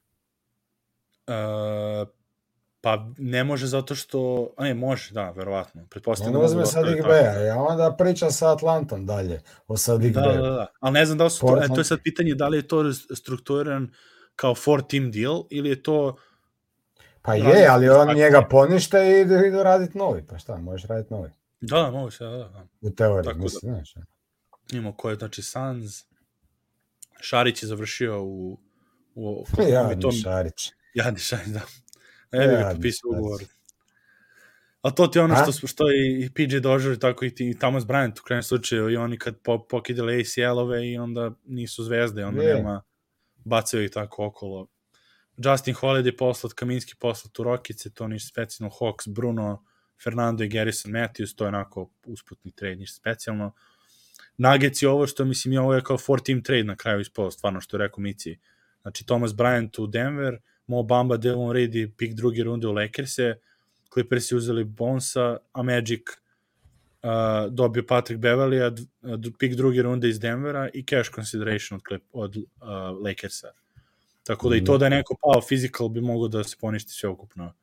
Uh, 1.26 2.08
Pa 2.88 3.06
ne 3.18 3.44
može 3.44 3.66
zato 3.66 3.94
što, 3.94 4.50
a 4.56 4.64
ne, 4.64 4.74
može, 4.74 5.14
da, 5.14 5.30
verovatno. 5.30 5.86
Pretpostavljam 5.90 6.32
da 6.32 6.46
uzme 6.46 6.56
da 6.56 6.62
Big 6.62 6.66
ostave 6.68 6.96
tako. 6.96 7.08
B-a, 7.08 7.54
a 7.54 7.62
onda 7.62 7.94
priča 7.98 8.30
sa 8.30 8.52
Atlantom 8.52 9.06
dalje, 9.06 9.40
o 9.66 9.76
sa 9.76 9.96
Big 9.96 10.12
Da, 10.12 10.20
B. 10.20 10.26
da, 10.34 10.50
da. 10.50 10.66
Ali 10.80 10.92
ne 10.92 11.06
znam 11.06 11.18
da 11.18 11.24
li 11.24 11.30
su 11.30 11.40
to, 11.40 11.46
e, 11.46 11.50
Portland. 11.50 11.74
to 11.74 11.80
je 11.80 11.84
sad 11.84 11.98
pitanje 12.04 12.34
da 12.34 12.48
li 12.48 12.58
je 12.58 12.68
to 12.68 12.92
strukturiran 12.92 13.90
kao 14.36 14.54
four 14.54 14.82
team 14.82 15.10
deal 15.10 15.42
ili 15.50 15.68
je 15.68 15.82
to 15.82 16.16
Pa 17.22 17.34
je, 17.34 17.66
ali 17.70 17.88
on 17.88 18.14
njega 18.16 18.46
ponište 18.50 18.98
i 18.98 19.20
idu, 19.20 19.34
idu 19.34 19.62
raditi 19.62 19.98
novi. 19.98 20.26
Pa 20.26 20.38
šta, 20.38 20.56
možeš 20.56 20.88
raditi 20.88 21.14
novi. 21.14 21.30
Da, 21.60 21.90
mogu 21.90 22.10
se, 22.10 22.24
da, 22.24 22.30
da. 22.30 22.66
U 22.80 22.90
teoriji, 22.90 23.24
Tako 23.24 23.38
da. 23.38 23.42
mislim, 23.42 23.74
znaš. 23.74 23.94
Imamo 24.72 24.96
ko 24.96 25.10
je, 25.10 25.16
znači, 25.16 25.42
Sanz, 25.42 26.02
Šarić 27.20 27.62
je 27.62 27.66
završio 27.66 28.22
u, 28.22 28.58
u, 29.14 29.44
Ja, 29.72 29.90
u 29.96 30.00
tom, 30.00 30.12
Šarić. 30.12 30.72
Jadni 30.94 31.18
Šarić, 31.18 31.48
da. 31.48 31.60
Ne 32.32 32.48
bi 32.48 32.54
Jadni 32.54 32.74
potpisao 32.74 33.10
ugovor. 33.10 33.40
A 34.82 34.90
to 34.90 35.06
ti 35.06 35.18
je 35.18 35.22
ono 35.22 35.34
A? 35.34 35.52
što, 35.52 35.66
što 35.66 35.84
i, 35.90 36.30
PJ 36.34 36.56
Dozier, 36.58 36.98
tako 36.98 37.24
i, 37.24 37.34
ti, 37.34 37.50
i 37.50 37.58
Thomas 37.58 37.84
Bryant 37.84 38.20
u 38.20 38.22
krajnjem 38.22 38.42
slučaju, 38.42 38.90
i 38.90 38.96
oni 38.96 39.18
kad 39.18 39.40
po, 39.42 39.66
pokidali 39.68 40.20
ACL-ove 40.20 40.90
i 40.90 40.98
onda 40.98 41.30
nisu 41.46 41.84
zvezde, 41.84 42.24
onda 42.24 42.42
Je. 42.42 42.54
nema, 42.54 42.82
bacaju 43.44 43.84
ih 43.84 43.90
tako 43.90 44.26
okolo. 44.26 44.68
Justin 45.36 45.74
Holiday 45.74 46.16
poslat, 46.16 46.52
Kaminski 46.52 46.94
poslat 46.98 47.38
u 47.38 47.42
Rokice, 47.42 47.90
to 47.90 48.08
ništa 48.08 48.28
specijalno, 48.28 48.74
Hawks, 48.80 49.14
Bruno, 49.14 49.64
Fernando 50.04 50.44
i 50.44 50.48
Garrison 50.48 50.92
Matthews, 50.92 51.34
to 51.36 51.44
je 51.44 51.48
onako 51.48 51.90
usputni 52.06 52.52
trade, 52.52 52.76
ništa 52.76 52.96
specijalno. 52.96 53.52
Nuggets 54.36 54.82
je 54.82 54.88
ovo 54.88 55.06
što, 55.06 55.24
mislim, 55.24 55.52
i 55.52 55.58
ovo 55.58 55.74
je 55.74 55.84
kao 55.84 55.98
four 55.98 56.20
team 56.20 56.42
trade 56.42 56.64
na 56.64 56.76
kraju 56.76 57.00
ispalo, 57.00 57.30
stvarno 57.30 57.60
što 57.60 57.76
je 57.76 57.78
rekao 57.78 58.02
Mici. 58.02 58.38
Znači, 58.82 59.06
Thomas 59.06 59.30
Bryant 59.30 59.82
u 59.82 59.86
Denver, 59.86 60.38
Mo 60.68 60.82
Bamba, 60.82 61.16
Devon 61.16 61.52
Reed 61.52 61.74
i 61.74 61.88
pik 61.96 62.14
druge 62.14 62.44
runde 62.44 62.68
u 62.68 62.72
Lakers-e, 62.72 63.34
Clippers 63.92 64.32
uzeli 64.32 64.64
Bonsa, 64.64 65.36
a 65.52 65.62
Magic 65.62 66.00
uh, 67.02 67.52
dobio 67.52 67.82
Patrick 67.88 68.20
Beverly, 68.20 68.70
d- 69.16 69.30
pik 69.38 69.54
druge 69.56 69.82
runde 69.82 70.08
iz 70.08 70.20
Denvera 70.20 70.68
i 70.74 70.84
cash 70.84 71.10
consideration 71.14 71.76
od, 71.76 71.82
Clip, 71.88 72.02
od 72.12 72.36
uh, 72.36 72.44
Lakersa. 73.04 73.48
Tako 74.22 74.48
da 74.48 74.56
i 74.56 74.64
to 74.64 74.78
da 74.78 74.86
je 74.86 74.90
neko 74.90 75.14
pao 75.22 75.40
physical 75.40 75.88
bi 75.88 76.00
moglo 76.00 76.28
da 76.28 76.44
se 76.44 76.56
poništi 76.60 76.92
sve 76.92 77.08
ukupno 77.08 77.54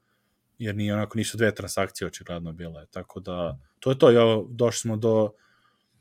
jer 0.59 0.75
nije 0.75 0.93
onako 0.93 1.17
nisu 1.17 1.37
dve 1.37 1.55
transakcije 1.55 2.07
očigledno 2.07 2.53
bile. 2.53 2.85
Tako 2.91 3.19
da 3.19 3.59
to 3.79 3.89
je 3.91 3.99
to. 3.99 4.11
Ja, 4.11 4.41
došli 4.49 4.79
smo 4.79 4.97
do 4.97 5.31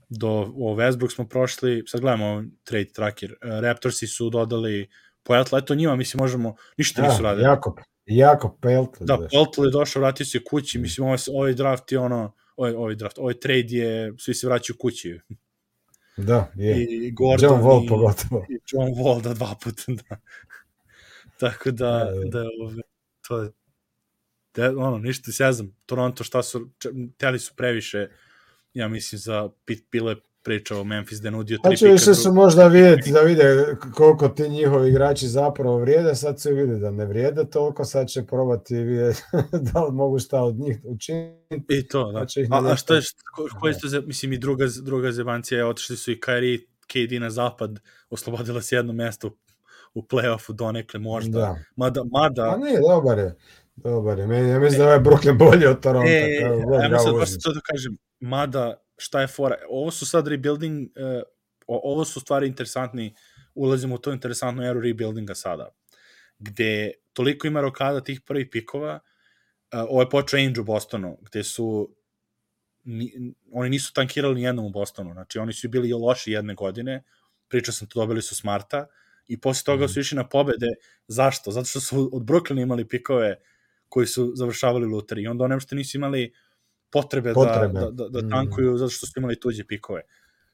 do 0.09 0.29
o 0.57 0.75
Westbrook 0.77 1.15
smo 1.15 1.29
prošli, 1.29 1.85
sad 1.87 2.01
gledamo 2.01 2.45
trade 2.65 2.93
tracker. 2.95 3.35
Raptorsi 3.41 4.07
su 4.07 4.31
dodali 4.31 4.89
Poeltla, 5.25 5.59
eto 5.59 5.75
njima 5.75 5.97
mislim 5.97 6.19
možemo, 6.19 6.57
ništa 6.77 7.03
nisu 7.03 7.23
Da, 7.23 7.29
radili. 7.29 7.45
Jakob, 7.45 7.75
Jakob 8.07 8.51
Pelt. 8.61 8.97
Da, 9.01 9.19
Peltl 9.31 9.65
je 9.65 9.71
došao, 9.71 10.01
vratio 10.01 10.27
se 10.27 10.45
kući, 10.45 10.79
mislim, 10.79 11.07
ovaj, 11.07 11.19
ovaj 11.33 11.55
draft 11.55 11.93
je 11.93 11.99
ono, 11.99 12.33
ovaj, 12.57 12.75
ovaj 12.75 12.95
draft, 12.95 13.19
ovaj 13.19 13.35
trade 13.35 13.77
je, 13.77 14.13
svi 14.19 14.35
se 14.35 14.47
vraćaju 14.47 14.77
kući. 14.79 15.21
Da, 16.17 16.53
je. 16.55 16.85
I 16.85 17.11
Gordon 17.11 17.51
John 17.51 17.63
Wall 17.63 17.85
i, 17.85 17.89
pogotovo. 17.89 18.47
i 18.51 18.59
John 18.73 18.89
Wall 18.89 19.23
da 19.23 19.35
dva 19.35 19.55
puta, 19.63 19.83
da. 19.89 20.17
Tako 21.39 21.71
da, 21.71 22.05
Da, 22.05 22.05
da. 22.05 22.41
da, 22.41 22.49
ove, 22.63 22.83
to 23.29 23.43
je, 23.43 23.51
da, 24.55 24.71
ono, 24.71 24.99
ništa 24.99 25.33
se 25.33 25.43
ja 25.43 25.53
znam, 25.53 25.77
Toronto 25.87 26.25
šta 26.25 26.43
su, 26.43 26.71
če, 26.79 26.91
teli 27.17 27.39
su 27.39 27.53
previše, 27.57 28.09
ja 28.75 28.89
mislim, 28.89 29.19
za 29.19 29.49
Pit 29.65 29.87
Pile 29.91 30.17
pričao 30.45 30.81
o 30.81 30.85
Memphis 30.85 31.21
da 31.21 31.31
nudio 31.31 31.59
tri 31.59 31.69
Znači, 31.69 31.85
pika. 31.85 31.93
više 31.93 32.15
su 32.15 32.33
možda 32.33 32.67
vidjeti 32.67 33.13
da 33.13 33.21
vide 33.21 33.67
koliko 33.95 34.29
ti 34.29 34.49
njihovi 34.49 34.91
igrači 34.91 35.29
zapravo 35.29 35.79
vrijede, 35.79 36.15
sad 36.15 36.41
su 36.41 36.51
vide 36.51 36.77
da 36.77 36.91
ne 36.91 37.07
vrijede 37.07 37.45
toliko, 37.47 37.85
sad 37.85 38.09
će 38.09 38.23
probati 38.23 38.75
vidjeti 38.77 39.23
da 39.73 39.81
li 39.81 39.93
mogu 39.93 40.19
šta 40.19 40.43
od 40.43 40.55
njih 40.57 40.81
učiniti. 40.85 41.65
I 41.71 41.89
to, 41.89 42.13
da. 42.13 42.19
Pa 42.19 42.41
ih 42.41 42.49
A, 42.51 42.73
a 42.73 42.77
šta 42.77 42.95
je, 42.95 43.03
šta- 43.03 43.23
ko, 43.37 43.49
ko 43.61 43.69
je 43.69 43.79
to, 43.79 43.89
za- 43.89 44.01
mislim, 44.01 44.33
i 44.33 44.39
druga, 44.39 44.65
druga 44.83 45.13
zebancija 45.13 45.59
je, 45.59 45.65
otišli 45.67 45.97
su 45.97 46.13
i 46.13 46.17
Kyrie, 46.17 46.61
KD 46.87 47.13
na 47.15 47.31
zapad, 47.31 47.79
oslobodila 48.11 48.63
se 48.63 48.77
jedno 48.77 48.93
mesto 48.93 49.37
u 49.95 50.03
play-offu 50.03 50.53
donekle 50.53 51.01
možda. 51.01 51.39
Da. 51.39 51.57
Mada, 51.77 52.01
mada, 52.05 52.43
A 52.45 52.57
nije, 52.57 52.81
dobar 52.83 53.19
je. 53.19 53.37
Dobar 53.77 54.19
je. 54.19 54.25
Ja 54.49 54.59
mislim 54.59 54.79
da 54.79 54.85
je 54.85 54.93
ovaj 54.93 55.01
Brooklyn 55.01 55.39
bolji 55.39 55.67
od 55.67 55.81
Toronto. 55.81 56.09
E, 56.09 56.41
ajmo 56.83 56.99
sad 56.99 57.13
baš 57.13 57.23
uzmeš. 57.23 57.43
to 57.43 57.53
da 57.53 57.61
kažem, 57.63 57.97
mada 58.21 58.84
šta 58.97 59.21
je 59.21 59.27
fora, 59.27 59.57
ovo 59.69 59.91
su 59.91 60.07
sad 60.07 60.29
rebuilding, 60.29 60.89
uh, 60.97 61.23
ovo 61.67 62.05
su 62.05 62.21
stvari 62.21 62.47
interesantni, 62.47 63.15
ulazimo 63.55 63.95
u 63.95 63.99
to 63.99 64.13
interesantnu 64.13 64.63
eru 64.63 64.81
rebuildinga 64.81 65.35
sada, 65.35 65.69
gde 66.39 66.93
toliko 67.13 67.47
ima 67.47 67.61
rokada 67.61 68.01
tih 68.01 68.21
prvih 68.21 68.49
pikova, 68.51 68.95
uh, 68.95 69.81
ovo 69.89 70.03
je 70.03 70.11
počeo 70.11 70.39
Ainge 70.39 70.61
u 70.61 70.65
Bostonu, 70.65 71.19
gde 71.23 71.45
su 71.45 71.97
ni, 72.85 73.35
oni 73.53 73.71
nisu 73.71 73.93
tankirali 73.93 74.35
ni 74.35 74.43
jednom 74.43 74.67
u 74.67 74.71
Bostonu, 74.71 75.13
znači 75.13 75.39
oni 75.39 75.53
su 75.53 75.69
bili 75.69 75.93
loši 75.93 76.33
jedne 76.33 76.55
godine, 76.55 77.03
pričao 77.49 77.73
sam 77.73 77.89
to, 77.89 78.01
dobili 78.01 78.23
su 78.23 78.35
Smarta, 78.35 78.87
i 79.27 79.41
posle 79.41 79.65
toga 79.65 79.89
su 79.89 80.01
išli 80.01 80.17
na 80.17 80.29
pobede. 80.29 80.69
Zašto? 81.09 81.51
Zato 81.51 81.65
što 81.65 81.81
su 81.81 82.11
od 82.13 82.23
Brooklyna 82.23 82.63
imali 82.63 82.89
pikove 82.89 83.37
koji 83.89 84.07
su 84.07 84.33
završavali 84.35 84.87
luteri 84.87 85.23
i 85.23 85.27
onda 85.27 85.45
oni 85.45 85.55
uopšte 85.55 85.77
nisu 85.77 85.97
imali 85.97 86.33
potrebe, 86.95 87.35
Potrebe. 87.35 87.81
da, 87.81 87.91
da, 87.91 88.09
da 88.11 88.21
Mm. 88.21 88.31
tankuju 88.31 88.79
zato 88.79 88.91
što 88.91 89.07
su 89.07 89.13
imali 89.17 89.41
tuđe 89.41 89.65
pikove. 89.65 90.03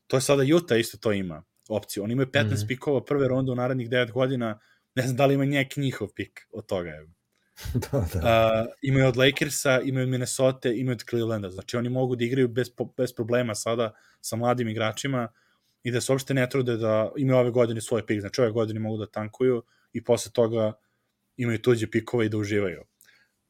To 0.06 0.16
je 0.16 0.20
sada 0.20 0.42
Utah 0.56 0.78
isto 0.80 0.98
to 0.98 1.12
ima 1.12 1.42
opciju. 1.68 2.02
Oni 2.02 2.12
imaju 2.12 2.26
15 2.28 2.60
Mhm. 2.60 2.68
pikova 2.68 3.04
prve 3.04 3.28
runde 3.28 3.52
u 3.52 3.54
narednih 3.54 3.88
9 3.88 4.12
godina, 4.12 4.58
ne 4.94 5.02
znam 5.02 5.16
da 5.16 5.26
li 5.26 5.34
ima 5.34 5.44
neki 5.44 5.80
njihov 5.80 6.08
pik 6.14 6.40
od 6.52 6.66
toga. 6.66 6.90
Je. 6.90 7.06
da, 7.84 8.04
da. 8.14 8.18
Uh, 8.20 8.72
imaju 8.82 9.06
od 9.08 9.16
Lakersa, 9.16 9.80
imaju 9.80 10.04
od 10.04 10.10
Minnesota, 10.10 10.68
imaju 10.70 10.94
od 10.94 11.04
Clevelanda. 11.10 11.50
Znači 11.50 11.76
oni 11.76 11.88
mogu 11.88 12.16
da 12.16 12.24
igraju 12.24 12.48
bez, 12.48 12.70
bez 12.96 13.14
problema 13.14 13.54
sada 13.54 13.92
sa 14.20 14.36
mladim 14.36 14.68
igračima 14.68 15.28
i 15.82 15.90
da 15.90 16.00
se 16.00 16.12
uopšte 16.12 16.34
ne 16.34 16.48
trude 16.48 16.76
da 16.76 17.12
imaju 17.16 17.38
ove 17.38 17.50
godine 17.50 17.80
svoj 17.80 18.06
pik. 18.06 18.20
Znači 18.20 18.40
ove 18.40 18.50
godine 18.50 18.80
mogu 18.80 18.96
da 18.98 19.06
tankuju 19.06 19.62
i 19.92 20.04
posle 20.04 20.32
toga 20.32 20.72
imaju 21.36 21.62
tuđe 21.62 21.90
pikove 21.90 22.26
i 22.26 22.28
da 22.28 22.36
uživaju. 22.38 22.82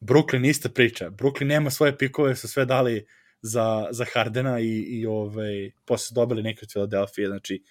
Brooklyn 0.01 0.49
ista 0.49 0.69
priča. 0.69 1.09
Brooklyn 1.09 1.47
nema 1.47 1.69
svoje 1.69 1.97
pikove, 1.97 2.35
su 2.35 2.47
sve 2.47 2.65
dali 2.65 3.05
za, 3.41 3.87
za 3.91 4.05
Hardena 4.13 4.59
i, 4.59 4.67
i 4.67 5.05
ovaj, 5.05 5.71
posle 5.85 6.15
dobili 6.15 6.43
neke 6.43 6.63
od 6.63 6.71
Filadelfije. 6.71 7.27
Znači 7.27 7.63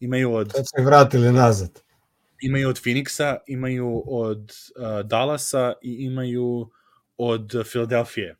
imaju 0.00 0.32
od 0.32 0.52
Sad 0.52 0.64
ih 0.78 0.86
vratili 0.86 1.32
nazad. 1.32 1.82
imaju 2.42 2.68
od 2.68 2.80
Phoenixa, 2.82 3.36
imaju 3.46 4.02
od 4.06 4.52
uh, 4.76 5.06
Dallasa 5.06 5.72
i 5.82 6.04
imaju 6.04 6.70
od 7.16 7.52
Filadelfije 7.72 8.36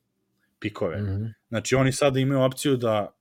pikove. 0.59 1.03
Mm. 1.03 1.05
Mhm. 1.05 1.25
Znači 1.49 1.75
oni 1.75 1.93
sada 1.93 2.21
imaju 2.21 2.41
opciju 2.41 2.77
da 2.77 3.13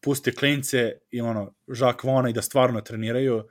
puste 0.00 0.32
klince 0.32 0.92
i 1.10 1.20
ono, 1.20 1.54
Jacques 1.66 2.04
Vona 2.04 2.28
i 2.28 2.32
da 2.32 2.42
stvarno 2.42 2.80
treniraju, 2.80 3.44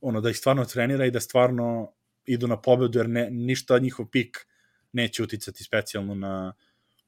ono, 0.00 0.20
da 0.20 0.30
ih 0.30 0.36
stvarno 0.36 0.64
trenira 0.64 1.06
i 1.06 1.10
da 1.10 1.20
stvarno 1.20 1.92
idu 2.24 2.46
na 2.46 2.60
pobedu, 2.60 2.98
jer 2.98 3.08
ne, 3.08 3.30
ništa 3.30 3.78
njihov 3.78 4.06
pik 4.06 4.46
neće 4.92 5.22
uticati 5.22 5.64
specijalno 5.64 6.14
na, 6.14 6.52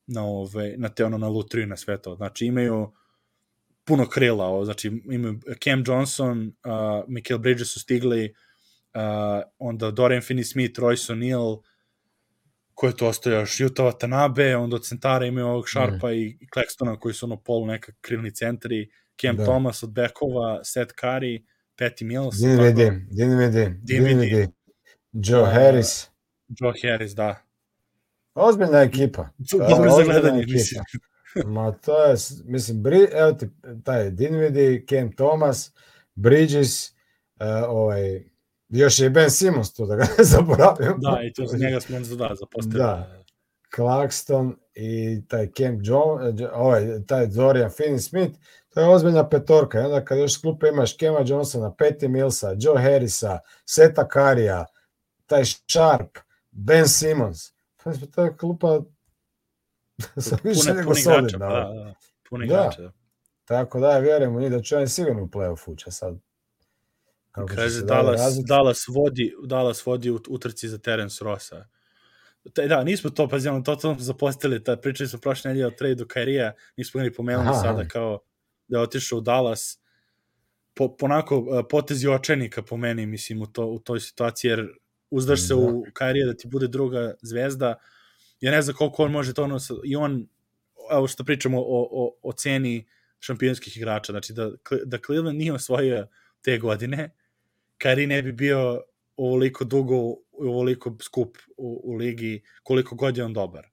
na, 0.07 0.25
ove, 0.25 0.75
na 0.77 0.89
te 0.89 1.05
ono, 1.05 1.19
na 1.19 1.29
lutriju 1.29 1.67
na 1.67 1.77
sve 1.77 2.03
to. 2.03 2.17
Znači 2.17 2.47
imaju 2.47 2.93
puno 3.85 4.09
krila, 4.09 4.45
ovo, 4.45 4.65
znači 4.65 5.03
imaju 5.11 5.41
Cam 5.65 5.85
Johnson, 5.87 6.47
uh, 6.49 7.05
Michael 7.09 7.39
Bridges 7.39 7.73
su 7.73 7.81
stigli, 7.81 8.35
uh, 8.95 9.01
onda 9.59 9.91
Dorian 9.91 10.23
Finney-Smith, 10.23 10.81
Royce 10.81 11.13
O'Neal, 11.13 11.63
ko 12.75 12.87
je 12.87 12.97
to 12.97 13.09
ostao 13.09 13.33
još, 13.33 13.61
Utah 13.61 13.87
Watanabe, 13.87 14.57
onda 14.57 14.77
od 14.77 14.85
centara 14.85 15.27
imaju 15.27 15.47
ovog 15.47 15.69
Sharpa 15.69 16.09
mm. 16.09 16.15
i, 16.15 16.39
Claxtona 16.55 16.99
koji 16.99 17.15
su 17.15 17.27
ono 17.27 17.43
polu 17.43 17.67
neka 17.67 17.93
krilni 18.01 18.35
centri, 18.35 18.91
Cam 19.21 19.37
Da. 19.37 19.41
da. 19.41 19.45
Thomas 19.45 19.83
od 19.83 19.93
bekova, 19.93 20.65
Seth 20.65 20.95
Curry, 21.03 21.45
Patty 21.81 22.05
Mills, 22.05 22.35
Dinwiddie, 22.35 23.07
Dinwiddie. 23.11 23.81
Dinwiddie, 23.83 24.49
Joe 25.13 25.43
Uh, 25.43 25.49
Harris. 25.49 26.11
Joe 26.49 26.73
Harris, 26.83 27.13
da. 27.13 27.44
Ozbiljna 28.35 28.81
ekipa. 28.81 29.29
Dobro 29.71 29.91
za 29.91 30.03
gledanje, 30.03 30.45
mislim. 30.49 30.85
Ma 31.47 31.73
to 31.73 32.05
je, 32.05 32.17
mislim, 32.45 32.83
Bri, 32.83 33.09
evo 33.13 33.33
ti 33.33 33.49
taj 33.85 34.11
Dinwiddie, 34.11 34.89
Cam 34.89 35.13
Thomas, 35.13 35.73
Bridges, 36.15 36.91
uh, 36.91 37.47
ovaj, 37.69 38.25
još 38.69 38.99
je 38.99 39.11
Ben 39.11 39.31
Simmons 39.31 39.75
tu, 39.75 39.87
da 39.87 39.97
ga 39.97 40.07
ne 40.19 40.25
zaboravim. 40.35 40.95
Da, 40.99 41.21
i 41.23 41.33
to 41.33 41.47
za 41.47 41.57
njega 41.57 41.81
smo 41.81 41.99
da, 41.99 42.35
zapostavili. 42.35 42.79
Da. 42.79 43.25
Claxton 43.77 44.55
i 44.75 45.23
taj 45.29 45.49
Cam 45.57 45.81
John, 45.83 46.41
eh, 46.41 46.49
ovaj, 46.53 46.87
taj 47.07 47.27
Dorian 47.27 47.71
Finney-Smith, 47.71 48.33
to 48.75 48.81
je 48.81 48.89
ozbiljna 48.89 49.29
petorka. 49.29 49.81
I 49.81 49.85
onda 49.85 50.05
kad 50.05 50.19
još 50.19 50.35
s 50.35 50.41
klupe 50.41 50.69
imaš 50.69 50.97
Kema 50.97 51.21
Johnsona, 51.27 51.75
Patty 51.79 52.09
Millsa, 52.09 52.57
Joe 52.59 52.83
Harrisa, 52.83 53.39
Seta 53.67 54.09
Karija, 54.09 54.67
taj 55.27 55.45
Sharp, 55.45 56.19
Ben 56.51 56.89
Simmons. 56.89 57.54
Pa 58.15 58.23
je 58.23 58.37
klupa 58.37 58.81
sa 60.19 60.37
više 60.45 60.75
nego 60.75 60.95
solidna. 60.95 61.39
da, 61.39 61.55
da, 61.55 61.85
da. 61.85 61.95
Pune 62.29 62.47
Da. 62.47 62.55
igrača, 62.55 62.83
da. 62.83 62.93
Tako 63.45 63.81
da, 63.81 63.91
ja 63.91 63.99
vjerujem 63.99 64.37
u 64.37 64.41
njih 64.41 64.51
da 64.51 64.63
će 64.63 64.77
oni 64.77 64.89
sigurno 64.89 65.23
u 65.23 65.27
play-off 65.27 65.71
ući 65.71 65.91
sad. 65.91 66.17
Kako 67.31 67.49
Kaže 67.55 67.83
Dallas, 67.83 68.21
razviti. 68.21 68.49
Dallas 68.49 68.85
vodi, 68.89 69.35
Dallas 69.45 69.87
vodi 69.87 70.11
u 70.11 70.21
utrci 70.29 70.69
za 70.69 70.79
Terence 70.79 71.25
Rossa. 71.25 71.67
Te, 72.55 72.67
da, 72.69 72.85
nismo 72.85 73.11
to, 73.11 73.29
pazi, 73.29 73.49
ono, 73.49 73.63
to, 73.63 73.75
to 73.77 73.81
smo 73.81 73.97
zapostili, 73.99 74.65
ta, 74.65 74.77
pričali 74.77 75.09
smo 75.09 75.19
prošle 75.19 75.49
nedelje 75.49 75.67
o 75.67 75.71
tradu 75.71 76.07
Kairija, 76.09 76.53
nismo 76.77 76.99
ga 76.99 77.05
ni 77.05 77.13
pomenuli 77.13 77.49
Aha, 77.49 77.61
sada 77.63 77.89
kao 77.89 78.19
da 78.69 78.79
je 78.79 78.83
otišao 78.83 79.19
u 79.19 79.21
Dallas, 79.21 79.79
po, 80.75 80.97
ponako 80.97 81.47
e, 81.61 81.69
potezi 81.69 82.09
očenika 82.09 82.63
po 82.63 82.77
meni, 82.77 83.07
mislim, 83.07 83.43
u, 83.43 83.47
to, 83.47 83.67
u 83.67 83.79
toj 83.79 84.01
situaciji, 84.01 84.49
jer 84.49 84.69
uzdaš 85.11 85.41
se 85.41 85.55
Da. 85.55 85.57
u 85.57 85.85
Kairija 85.93 86.27
da 86.27 86.35
ti 86.35 86.49
bude 86.49 86.69
druga 86.69 87.15
zvezda, 87.23 87.75
ja 88.41 88.51
ne 88.51 88.63
znam 88.63 88.77
koliko 88.77 89.05
on 89.05 89.11
može 89.13 89.35
to 89.35 89.45
ono, 89.45 89.59
i 89.85 89.97
on, 89.97 90.29
evo 90.93 91.09
što 91.09 91.25
pričamo 91.25 91.61
o, 91.61 91.89
o, 91.91 92.17
o 92.23 92.33
ceni 92.33 92.87
šampionskih 93.21 93.77
igrača, 93.77 94.13
znači 94.13 94.33
da, 94.33 94.51
da 94.85 94.99
Cleveland 95.07 95.39
nije 95.39 95.53
osvojio 95.53 96.07
te 96.43 96.59
godine, 96.59 97.11
Kairi 97.79 98.07
ne 98.07 98.23
bi 98.23 98.33
bio 98.33 98.83
ovoliko 99.17 99.65
dugo, 99.65 99.95
ovoliko 100.33 100.97
skup 101.03 101.37
u, 101.57 101.81
u 101.85 101.95
ligi, 101.95 102.43
koliko 102.63 102.95
god 102.95 103.17
je 103.17 103.25
on 103.25 103.33
dobar. 103.33 103.67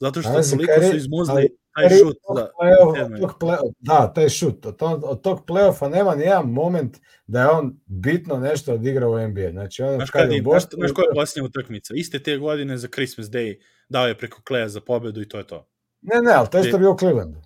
Zato 0.00 0.22
što 0.22 0.30
Kyrie- 0.30 0.90
su 0.90 0.96
izmuzli 0.96 1.32
ali 1.32 1.48
taj 1.76 1.88
šut 1.90 2.16
da, 2.36 2.50
od 2.80 3.20
tog 3.20 3.34
play- 3.40 3.72
Da, 3.78 4.12
taj 4.14 4.28
šut. 4.28 4.66
Od, 4.66 4.76
tog, 4.76 5.04
od 5.04 5.20
tog 5.20 5.44
play-offa 5.46 5.88
nema 5.88 6.14
ni 6.14 6.22
jedan 6.22 6.46
moment 6.46 6.96
da 7.26 7.40
je 7.40 7.48
on 7.48 7.76
bitno 7.86 8.36
nešto 8.38 8.74
odigrao 8.74 9.10
u 9.10 9.18
NBA. 9.20 9.50
Znači, 9.50 9.82
on 9.82 9.94
Znaš, 9.94 10.10
kad 10.10 10.30
je 10.30 10.36
je, 10.36 10.42
u 10.42 10.50
znaš, 10.50 10.92
koja 10.92 11.04
je 11.04 11.14
posljednja 11.14 11.46
utakmica? 11.46 11.94
Iste 11.96 12.18
te 12.18 12.36
godine 12.36 12.78
za 12.78 12.88
Christmas 12.88 13.26
Day 13.26 13.58
dao 13.88 14.06
je 14.06 14.18
preko 14.18 14.42
Kleja 14.42 14.68
za 14.68 14.80
pobedu 14.80 15.20
i 15.20 15.28
to 15.28 15.38
je 15.38 15.46
to. 15.46 15.68
Ne, 16.02 16.22
ne, 16.22 16.32
ali 16.32 16.48
to 16.50 16.58
je 16.58 16.64
što 16.64 16.76
je 16.76 16.80
bio 16.80 16.92
u 16.92 16.98
Clevelandu. 16.98 17.40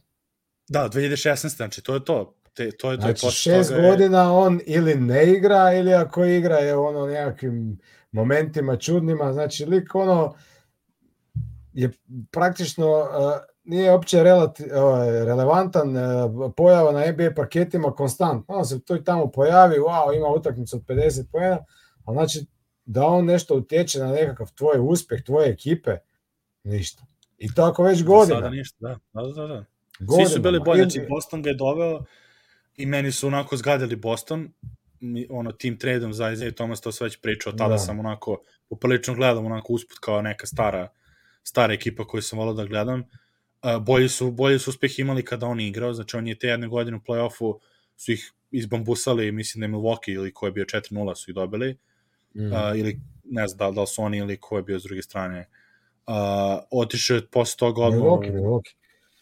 Da, 0.68 0.88
2016. 0.88 1.24
Znači, 1.48 1.82
to 1.82 1.94
je 1.94 2.04
to. 2.04 2.36
Te, 2.54 2.70
to 2.70 2.90
je 2.90 2.96
to. 2.96 3.00
Znači, 3.00 3.20
posle 3.20 3.30
šest 3.30 3.70
toga 3.70 3.82
je- 3.82 3.90
godina 3.90 4.32
on 4.34 4.60
ili 4.66 4.94
ne 4.94 5.26
igra, 5.26 5.72
ili 5.74 5.94
ako 5.94 6.24
igra 6.24 6.56
je 6.56 6.76
ono 6.76 7.06
nekakvim 7.06 7.78
momentima 8.12 8.76
čudnima. 8.76 9.32
Znači, 9.32 9.64
lik 9.64 9.94
ono 9.94 10.34
je 11.72 11.90
praktično 12.30 12.88
uh, 12.90 13.06
nije 13.70 13.92
uopće 13.92 14.22
relati, 14.22 14.62
uh, 14.62 14.68
relevantan 15.26 15.96
uh, 15.96 16.52
pojava 16.56 16.92
na 16.92 17.12
NBA 17.12 17.30
parketima 17.36 17.94
konstantno. 17.94 18.54
On 18.54 18.64
se 18.64 18.80
tu 18.80 18.96
i 18.96 19.04
tamo 19.04 19.30
pojavi, 19.30 19.76
wow, 19.76 20.16
ima 20.16 20.28
utakmicu 20.28 20.76
od 20.76 20.82
50 20.82 21.24
pojena, 21.32 21.58
a 22.04 22.12
znači 22.12 22.46
da 22.84 23.06
on 23.06 23.24
nešto 23.24 23.54
utječe 23.54 23.98
na 23.98 24.12
nekakav 24.12 24.52
tvoj 24.54 24.78
uspjeh, 24.80 25.22
tvoje 25.22 25.50
ekipe, 25.50 25.96
ništa. 26.64 27.02
I 27.38 27.54
tako 27.54 27.82
već 27.82 28.04
godina. 28.04 28.36
Sada 28.36 28.50
ništa, 28.50 28.76
da. 28.80 28.98
da, 29.12 29.22
da, 29.22 29.46
da. 29.46 29.64
Svi 29.98 30.06
godinama. 30.06 30.30
su 30.30 30.40
bili 30.40 30.60
bolji, 30.60 30.82
znači 30.82 31.06
Boston 31.08 31.42
ga 31.42 31.50
je 31.50 31.56
doveo 31.56 32.04
i 32.76 32.86
meni 32.86 33.12
su 33.12 33.26
onako 33.26 33.56
zgadili 33.56 33.96
Boston, 33.96 34.52
ono, 35.30 35.52
tim 35.52 35.78
tradom 35.78 36.12
za 36.12 36.30
Isaiah 36.30 36.54
Thomas, 36.54 36.80
to 36.80 36.92
sve 36.92 37.04
već 37.04 37.20
pričao, 37.20 37.52
tada 37.52 37.68
Da. 37.68 37.78
sam 37.78 37.98
onako, 37.98 38.42
poprilično 38.68 39.14
gledam 39.14 39.46
onako 39.46 39.72
usput 39.72 39.98
kao 39.98 40.22
neka 40.22 40.46
stara, 40.46 40.88
stara 41.42 41.72
ekipa 41.72 42.06
koju 42.06 42.22
sam 42.22 42.38
volao 42.38 42.54
da 42.54 42.64
gledam. 42.64 43.04
Bolji 43.80 44.08
su, 44.08 44.30
bolji 44.30 44.58
su 44.58 44.70
uspeh 44.70 44.98
imali 44.98 45.24
kada 45.24 45.46
on 45.46 45.60
igrao, 45.60 45.92
znači 45.94 46.16
on 46.16 46.26
je 46.26 46.38
te 46.38 46.46
jedne 46.48 46.68
godine 46.68 46.96
u 46.96 47.00
play-offu 47.00 47.58
su 47.96 48.12
ih 48.12 48.32
izbambusali, 48.50 49.32
mislim 49.32 49.60
da 49.60 49.66
je 49.66 49.72
Milwaukee 49.72 50.14
ili 50.14 50.32
ko 50.34 50.46
je 50.46 50.52
bio 50.52 50.64
4-0 50.64 51.14
su 51.14 51.30
ih 51.30 51.34
dobili, 51.34 51.76
Mm. 52.34 52.52
uh, 52.52 52.78
ili 52.78 53.00
ne 53.24 53.48
znam 53.48 53.58
da, 53.58 53.74
da 53.74 53.80
li 53.80 53.86
su 53.86 54.02
oni 54.02 54.18
ili 54.18 54.36
ko 54.36 54.56
je 54.56 54.62
bio 54.62 54.78
s 54.78 54.82
druge 54.82 55.02
strane. 55.02 55.48
Uh, 56.06 56.14
otišao 56.70 57.14
je 57.14 57.26
posle 57.26 57.58
toga 57.58 57.82
odmah 57.82 58.02
Milwaukee, 58.02 58.32
Milwaukee. 58.32 58.74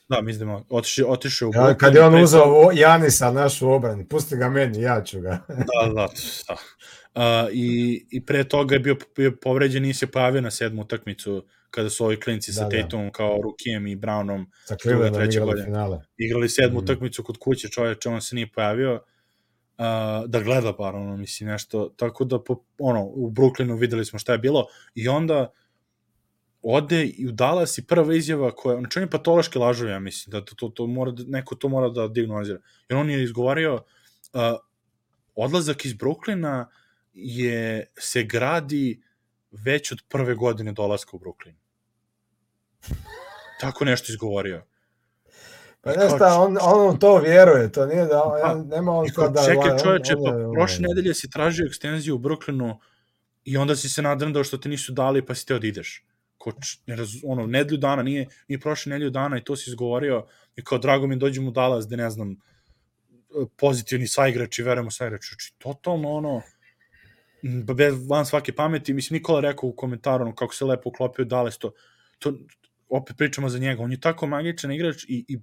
Da, 0.09 0.21
mislim 0.21 0.49
da 0.49 0.63
otišao, 0.71 1.09
otišao 1.09 1.49
u 1.49 1.53
Ja, 1.55 1.61
Brooklyn. 1.61 1.77
kad 1.77 1.95
je 1.95 2.03
on 2.03 2.13
pre 2.13 2.23
uzeo 2.23 2.71
Janisa 2.75 3.33
našu 3.33 3.71
obranu, 3.71 4.07
pusti 4.09 4.37
ga 4.37 4.49
meni, 4.49 4.83
ja 4.83 5.03
ću 5.05 5.21
ga. 5.21 5.31
Da, 5.49 5.93
da, 5.95 6.09
da. 6.49 6.57
Uh, 7.15 7.49
i, 7.53 8.07
I 8.11 8.25
pre 8.27 8.45
toga 8.45 8.75
je 8.75 8.79
bio, 8.79 8.97
bio 9.17 9.37
povređen 9.43 9.85
i 9.85 9.95
se 9.95 10.07
pojavio 10.07 10.41
na 10.41 10.51
sedmu 10.51 10.83
utakmicu 10.83 11.45
kada 11.71 11.91
su 11.91 12.05
ovi 12.05 12.17
klinci 12.17 12.53
sa 12.53 12.61
Da, 12.61 12.69
da. 12.69 12.83
Tatumom 12.83 13.11
kao 13.13 13.41
Rukijem 13.43 13.87
i 13.87 13.97
Brownom 13.97 14.47
Sa 14.65 14.77
Clevelandom 14.77 15.15
treća 15.15 15.39
igrali 15.39 15.63
finale. 15.65 16.01
igrali 16.19 16.49
sedmu 16.49 16.69
Mhm. 16.71 16.85
utakmicu 16.85 17.23
kod 17.23 17.37
kuće, 17.39 17.69
čoveče, 17.69 18.09
on 18.09 18.21
se 18.21 18.35
nije 18.35 18.49
pojavio 18.49 18.95
uh, 18.95 19.85
da 20.27 20.41
gleda 20.41 20.73
bar, 20.73 20.95
ono, 20.97 21.17
mislim, 21.17 21.49
nešto, 21.49 21.89
tako 21.89 22.25
da, 22.25 22.41
po, 22.41 22.57
ono, 22.79 23.05
u 23.05 23.31
Brooklynu 23.31 23.75
videli 23.75 24.05
smo 24.05 24.19
šta 24.19 24.33
je 24.33 24.39
bilo 24.39 24.67
i 24.95 25.09
onda 25.09 25.53
ode 26.63 27.05
i 27.07 27.27
u 27.27 27.33
Dallas 27.33 27.79
i 27.79 27.87
prva 27.87 28.15
izjava 28.15 28.51
koja, 28.53 28.79
znači 28.79 28.99
on 28.99 29.03
je 29.03 29.11
patološki 29.11 29.59
lažov, 29.59 29.89
ja 29.89 29.99
mislim, 29.99 30.31
da 30.31 30.45
to, 30.45 30.55
to, 30.55 30.69
to 30.69 30.87
mora, 30.87 31.11
da- 31.11 31.25
neko 31.29 31.55
to 31.55 31.69
mora 31.69 31.89
da 31.89 32.09
dignu 32.09 32.37
obzir. 32.37 32.59
Jer 32.89 32.99
on 32.99 33.11
je 33.11 33.23
izgovorio, 33.23 33.75
uh, 33.75 33.81
odlazak 35.35 35.85
iz 35.85 35.95
Brooklyna 35.95 36.65
je, 37.13 37.87
se 37.99 38.23
gradi 38.23 39.03
već 39.51 39.93
od 39.93 39.99
prve 40.09 40.35
godine 40.35 40.73
dolaska 40.73 41.11
u 41.13 41.21
Brooklyn. 41.21 41.55
Tako 43.61 43.85
nešto 43.85 44.13
izgovorio. 44.13 44.65
Pa 45.81 45.93
ne 45.93 46.09
šta, 46.17 46.41
on, 46.41 46.59
on 46.63 46.99
to 46.99 47.19
vjeruje, 47.19 47.73
to 47.73 47.87
nije 47.87 48.05
da, 48.05 48.39
Pa, 48.43 48.53
on, 48.53 48.69
nema 48.69 48.93
on 48.93 49.07
to 49.15 49.29
da... 49.29 49.45
čekaj 49.45 49.79
čoveče, 49.83 50.15
pa 50.25 50.53
prošle 50.53 50.85
nedelje 50.89 51.15
si 51.15 51.31
tražio 51.31 51.67
ekstenziju 51.67 52.15
u 52.15 52.19
Brooklynu 52.19 52.79
i 53.45 53.57
onda 53.57 53.77
si 53.77 53.89
se 53.89 54.03
nadrndao 54.03 54.45
što 54.45 54.59
ti 54.59 54.69
nisu 54.69 54.93
dali 54.93 55.27
pa 55.27 55.35
si 55.35 55.47
te 55.47 55.55
odideš. 55.55 56.05
Ko, 56.39 56.53
č- 56.53 56.79
ne 56.87 56.97
raz, 56.97 57.09
ono, 57.25 57.47
nedelju 57.47 57.79
dana, 57.79 58.03
nije, 58.03 58.27
nije 58.49 58.61
prošle 58.61 58.91
nedelju 58.91 59.11
dana 59.11 59.39
i 59.39 59.45
to 59.45 59.57
si 59.57 59.71
izgovorio 59.71 60.27
i 60.57 60.65
kao 60.65 60.79
drago 60.79 61.07
mi 61.07 61.17
dođem 61.17 61.49
u 61.49 61.51
Dallas 61.51 61.87
gde 61.87 61.97
ne 61.97 62.11
znam 62.11 62.37
pozitivni 63.57 64.07
saigrači, 64.09 64.63
verujemo 64.63 64.91
saigrači. 64.91 65.29
Znači, 65.29 65.55
totalno 65.59 66.11
ono, 66.13 66.43
bez, 67.75 68.09
van 68.09 68.27
svake 68.27 68.53
pameti, 68.53 68.93
mislim, 68.93 69.15
Nikola 69.15 69.41
rekao 69.41 69.69
u 69.69 69.73
komentaru 69.73 70.25
ono, 70.25 70.35
kako 70.35 70.55
se 70.55 70.65
lepo 70.65 70.89
uklopio 70.89 71.25
Dallas, 71.25 71.59
to, 71.59 71.73
to 72.19 72.33
opet 72.89 73.17
pričamo 73.17 73.49
za 73.49 73.59
njega, 73.59 73.83
on 73.83 73.93
je 73.93 74.01
tako 74.01 74.27
magičan 74.27 74.73
igrač 74.73 75.05
i, 75.05 75.25
i 75.29 75.39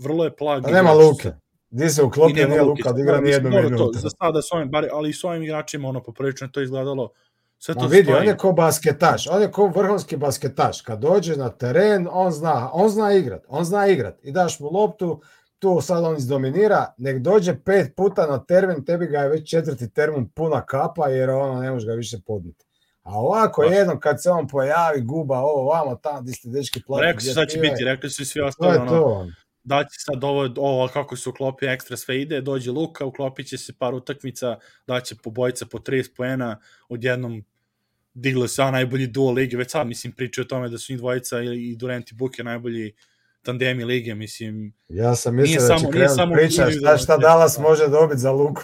vrlo 0.00 0.24
je 0.24 0.36
plag 0.36 0.62
Pa 0.62 0.70
nema. 0.70 0.92
Luke. 0.92 1.32
Di 1.70 1.88
se 1.90 2.02
uklopio, 2.02 2.34
nema 2.36 2.48
nije. 2.48 2.62
Luka, 2.62 2.92
Da, 2.92 2.92
ni 2.92 3.02
mislim, 3.02 3.32
jednu 3.32 3.50
dobro, 3.50 3.70
minutu. 3.70 3.98
Za 3.98 4.08
sada 4.10 4.42
s 4.42 4.52
ovim, 4.52 4.70
bar, 4.70 4.86
ali 4.92 5.10
i 5.10 5.12
s 5.12 5.24
ovim 5.24 5.42
igračima, 5.42 5.88
ono, 5.88 6.02
poprilično 6.02 6.46
je 6.46 6.52
to 6.52 6.60
izgledalo, 6.60 7.10
sve 7.58 7.74
to 7.74 7.80
Ma 7.80 7.86
vidi, 7.86 8.02
stoji. 8.02 8.18
on 8.18 8.26
je 8.26 8.36
ko 8.36 8.52
basketaš, 8.52 9.26
on 9.30 9.42
je 9.42 9.50
ko 9.50 9.66
vrhunski 9.66 10.16
basketaš. 10.16 10.80
Kad 10.80 11.00
dođe 11.00 11.36
na 11.36 11.48
teren, 11.48 12.08
on 12.10 12.32
zna, 12.32 12.70
on 12.72 12.88
zna 12.88 13.12
igrat, 13.12 13.44
on 13.48 13.64
zna 13.64 13.86
igrat. 13.86 14.18
I 14.22 14.32
daš 14.32 14.60
mu 14.60 14.70
loptu, 14.70 15.20
tu 15.58 15.80
sad 15.80 16.04
on 16.04 16.16
izdominira, 16.16 16.94
nek 16.98 17.18
dođe 17.18 17.54
pet 17.64 17.96
puta 17.96 18.26
na 18.26 18.44
termin, 18.44 18.84
tebi 18.84 19.06
ga 19.06 19.18
je 19.18 19.28
već 19.28 19.50
četvrti 19.50 19.90
termin 19.90 20.28
puna 20.28 20.66
kapa, 20.66 21.08
jer 21.08 21.30
ono 21.30 21.60
ne 21.60 21.70
može 21.70 21.86
ga 21.86 21.92
više 21.92 22.18
podniti. 22.26 22.64
A 23.02 23.18
ovako 23.18 23.64
Da. 23.68 23.74
jednom 23.74 24.00
kad 24.00 24.22
se 24.22 24.30
on 24.30 24.48
pojavi, 24.48 25.00
guba 25.00 25.38
ovo, 25.40 25.64
vamo, 25.70 25.96
tamo, 25.96 26.22
di 26.22 26.32
ste 26.32 26.48
dečki 26.48 26.82
plati. 26.86 27.04
Rekli 27.06 27.22
su 27.22 27.34
sad 27.34 27.48
će 27.48 27.58
biti, 27.58 27.84
rekli 27.84 28.10
su 28.10 28.22
i 28.22 28.24
svi 28.24 28.40
To 28.40 28.46
ostali, 28.46 28.72
je 28.74 28.80
ono, 28.80 28.90
to. 28.90 29.26
da 29.64 29.84
će 29.84 29.96
sad 29.98 30.24
ovo, 30.24 30.48
ovo 30.56 30.88
kako 30.88 31.16
se 31.16 31.28
uklopi 31.28 31.66
ekstra 31.66 31.96
sve 31.96 32.20
ide, 32.22 32.40
dođe 32.40 32.70
Luka, 32.70 33.04
uklopit 33.04 33.46
će 33.46 33.58
se 33.58 33.72
par 33.78 33.94
utakmica, 33.94 34.58
daće 34.86 35.14
po 35.22 35.30
bojica 35.30 35.66
po 35.66 35.78
30 35.78 36.16
poena, 36.16 36.60
odjednom 36.88 37.44
diglo 38.14 38.48
se 38.48 38.62
a 38.62 38.70
najbolji 38.70 39.06
duo 39.06 39.30
lige, 39.32 39.56
već 39.56 39.70
sad 39.70 39.86
mislim 39.86 40.12
pričaju 40.12 40.42
o 40.42 40.48
tome 40.48 40.68
da 40.68 40.78
su 40.78 40.92
njih 40.92 40.98
dvojica 40.98 41.42
i, 41.42 41.76
Durant 41.76 42.10
i 42.12 42.14
Buke 42.14 42.44
najbolji 42.44 42.92
tandemi 43.42 43.84
lige, 43.84 44.14
mislim, 44.14 44.72
Ja 44.88 45.14
sam 45.14 45.36
mislio 45.36 45.60
da 45.60 45.74
će 45.74 45.78
samo- 45.80 45.90
krenuti 45.90 46.14
samo 46.14 46.34
priča 46.34 46.52
šta, 46.52 46.62
individualno 46.62 46.98
šta 46.98 47.16
Dallas 47.16 47.56
da. 47.56 47.62
može 47.62 47.88
dobiti 47.88 48.20
za 48.20 48.30
Luku. 48.32 48.62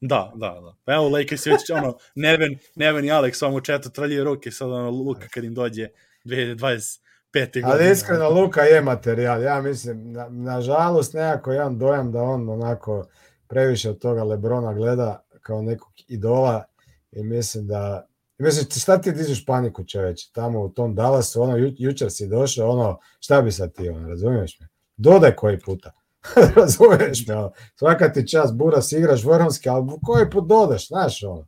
Da, 0.00 0.32
da, 0.34 0.60
da. 0.60 0.74
Pa 0.84 0.94
evo, 0.94 1.08
Lakers 1.08 1.46
je 1.46 1.52
već, 1.52 1.70
ono, 1.70 1.96
Neven, 2.14 2.58
Neven 2.74 3.04
i 3.04 3.08
Alex 3.08 3.32
samo 3.32 3.60
četo 3.60 3.88
trljaju 3.88 4.24
ruke, 4.24 4.50
sad 4.50 4.70
ono, 4.70 4.90
Luka 4.90 5.28
kad 5.28 5.44
im 5.44 5.54
dođe 5.54 5.88
2025. 6.24 6.98
godine. 7.32 7.62
Ali 7.64 7.92
iskreno 7.92 8.30
Luka 8.30 8.62
je 8.62 8.80
materijal. 8.80 9.42
Ja 9.42 9.62
mislim, 9.62 10.12
na, 10.12 10.28
nažalost 10.28 11.14
nekako 11.14 11.52
imam 11.52 11.78
dojam 11.78 12.12
da 12.12 12.22
on 12.22 12.48
onako 12.48 13.06
previše 13.48 13.90
od 13.90 13.98
toga 13.98 14.24
Lebrona 14.24 14.72
gleda 14.74 15.24
kao 15.40 15.62
nekog 15.62 15.92
idola 16.08 16.64
i 17.12 17.22
mislim 17.22 17.66
da 17.66 18.06
Mislim, 18.38 18.66
šta 18.80 19.00
ti 19.00 19.12
dižeš 19.12 19.44
paniku 19.44 19.84
čoveče, 19.84 20.28
tamo 20.32 20.60
u 20.60 20.68
tom 20.68 20.94
Dallasu, 20.94 21.42
ono, 21.42 21.56
ju, 21.56 21.72
jučer 21.78 22.10
si 22.10 22.28
došao, 22.28 22.70
ono, 22.70 22.98
šta 23.20 23.42
bi 23.42 23.52
sad 23.52 23.74
ti, 23.74 23.88
ono, 23.88 24.08
razumiješ 24.08 24.60
me? 24.60 24.68
Dodaj 24.96 25.36
koji 25.36 25.58
puta, 25.60 25.92
razumiješ 26.56 27.26
me, 27.26 27.36
ono, 27.36 27.52
svaka 27.74 28.12
ti 28.12 28.28
čast, 28.28 28.54
buras, 28.54 28.92
igraš 28.92 29.24
vrhunski, 29.24 29.68
ali 29.68 29.86
koji 30.02 30.30
put 30.30 30.48
dodaš, 30.48 30.88
znaš, 30.88 31.22
ono. 31.22 31.46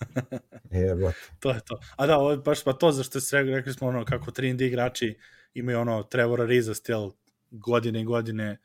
Jebote. 0.70 1.16
to 1.40 1.50
je 1.50 1.60
to. 1.60 1.80
A 1.96 2.06
da, 2.06 2.18
ovo 2.18 2.36
baš 2.36 2.64
pa 2.64 2.72
to 2.72 2.92
zašto 2.92 3.20
se 3.20 3.36
rekli, 3.36 3.54
rekli 3.54 3.72
smo 3.72 3.88
ono 3.88 4.04
kako 4.04 4.30
3D 4.30 4.66
igrači 4.66 5.18
imaju 5.54 5.80
ono 5.80 6.02
Trevora 6.02 6.44
Riza 6.44 6.74
stil 6.74 7.10
godine 7.50 8.00
i 8.00 8.04
godine 8.04 8.58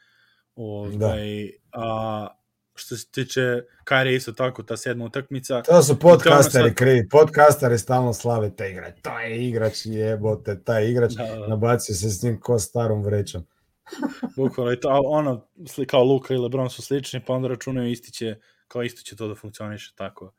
ovaj, 0.56 1.52
a 1.72 2.28
što 2.76 2.98
se 2.98 3.08
tiče 3.12 3.62
Kyrie 3.86 4.16
isto 4.16 4.32
tako, 4.32 4.64
ta 4.64 4.78
sedma 4.78 5.06
utakmica. 5.06 5.62
To 5.62 5.84
su 5.84 6.00
podcasteri 6.00 6.70
sad- 6.70 6.76
krivi, 6.76 7.10
podcasteri 7.10 7.78
stalno 7.78 8.14
slave 8.14 8.56
taj 8.56 8.72
igrač, 8.72 8.94
to 9.02 9.20
je 9.20 9.48
igrač 9.48 9.86
jebote, 9.86 10.64
taj 10.64 10.90
igrač, 10.90 11.14
Da, 11.14 11.24
da, 11.24 11.48
nabacio 11.48 11.96
se 11.96 12.10
s 12.10 12.24
njim 12.24 12.40
ko 12.40 12.60
starom 12.60 13.04
vrećom. 13.04 13.46
bukvalno 14.38 14.74
i 14.74 14.80
to, 14.80 15.02
ono, 15.06 15.48
kao 15.88 16.04
Luka 16.04 16.34
i 16.34 16.38
Lebron 16.38 16.70
su 16.70 16.82
slični, 16.82 17.22
pa 17.28 17.34
onda 17.34 17.48
računaju 17.48 17.92
isti 17.92 18.12
će, 18.12 18.36
kao 18.68 18.84
isto 18.84 19.02
će 19.02 19.16
to 19.16 19.28
da 19.28 19.36
funkcioniše 19.36 19.94
tako. 19.96 20.34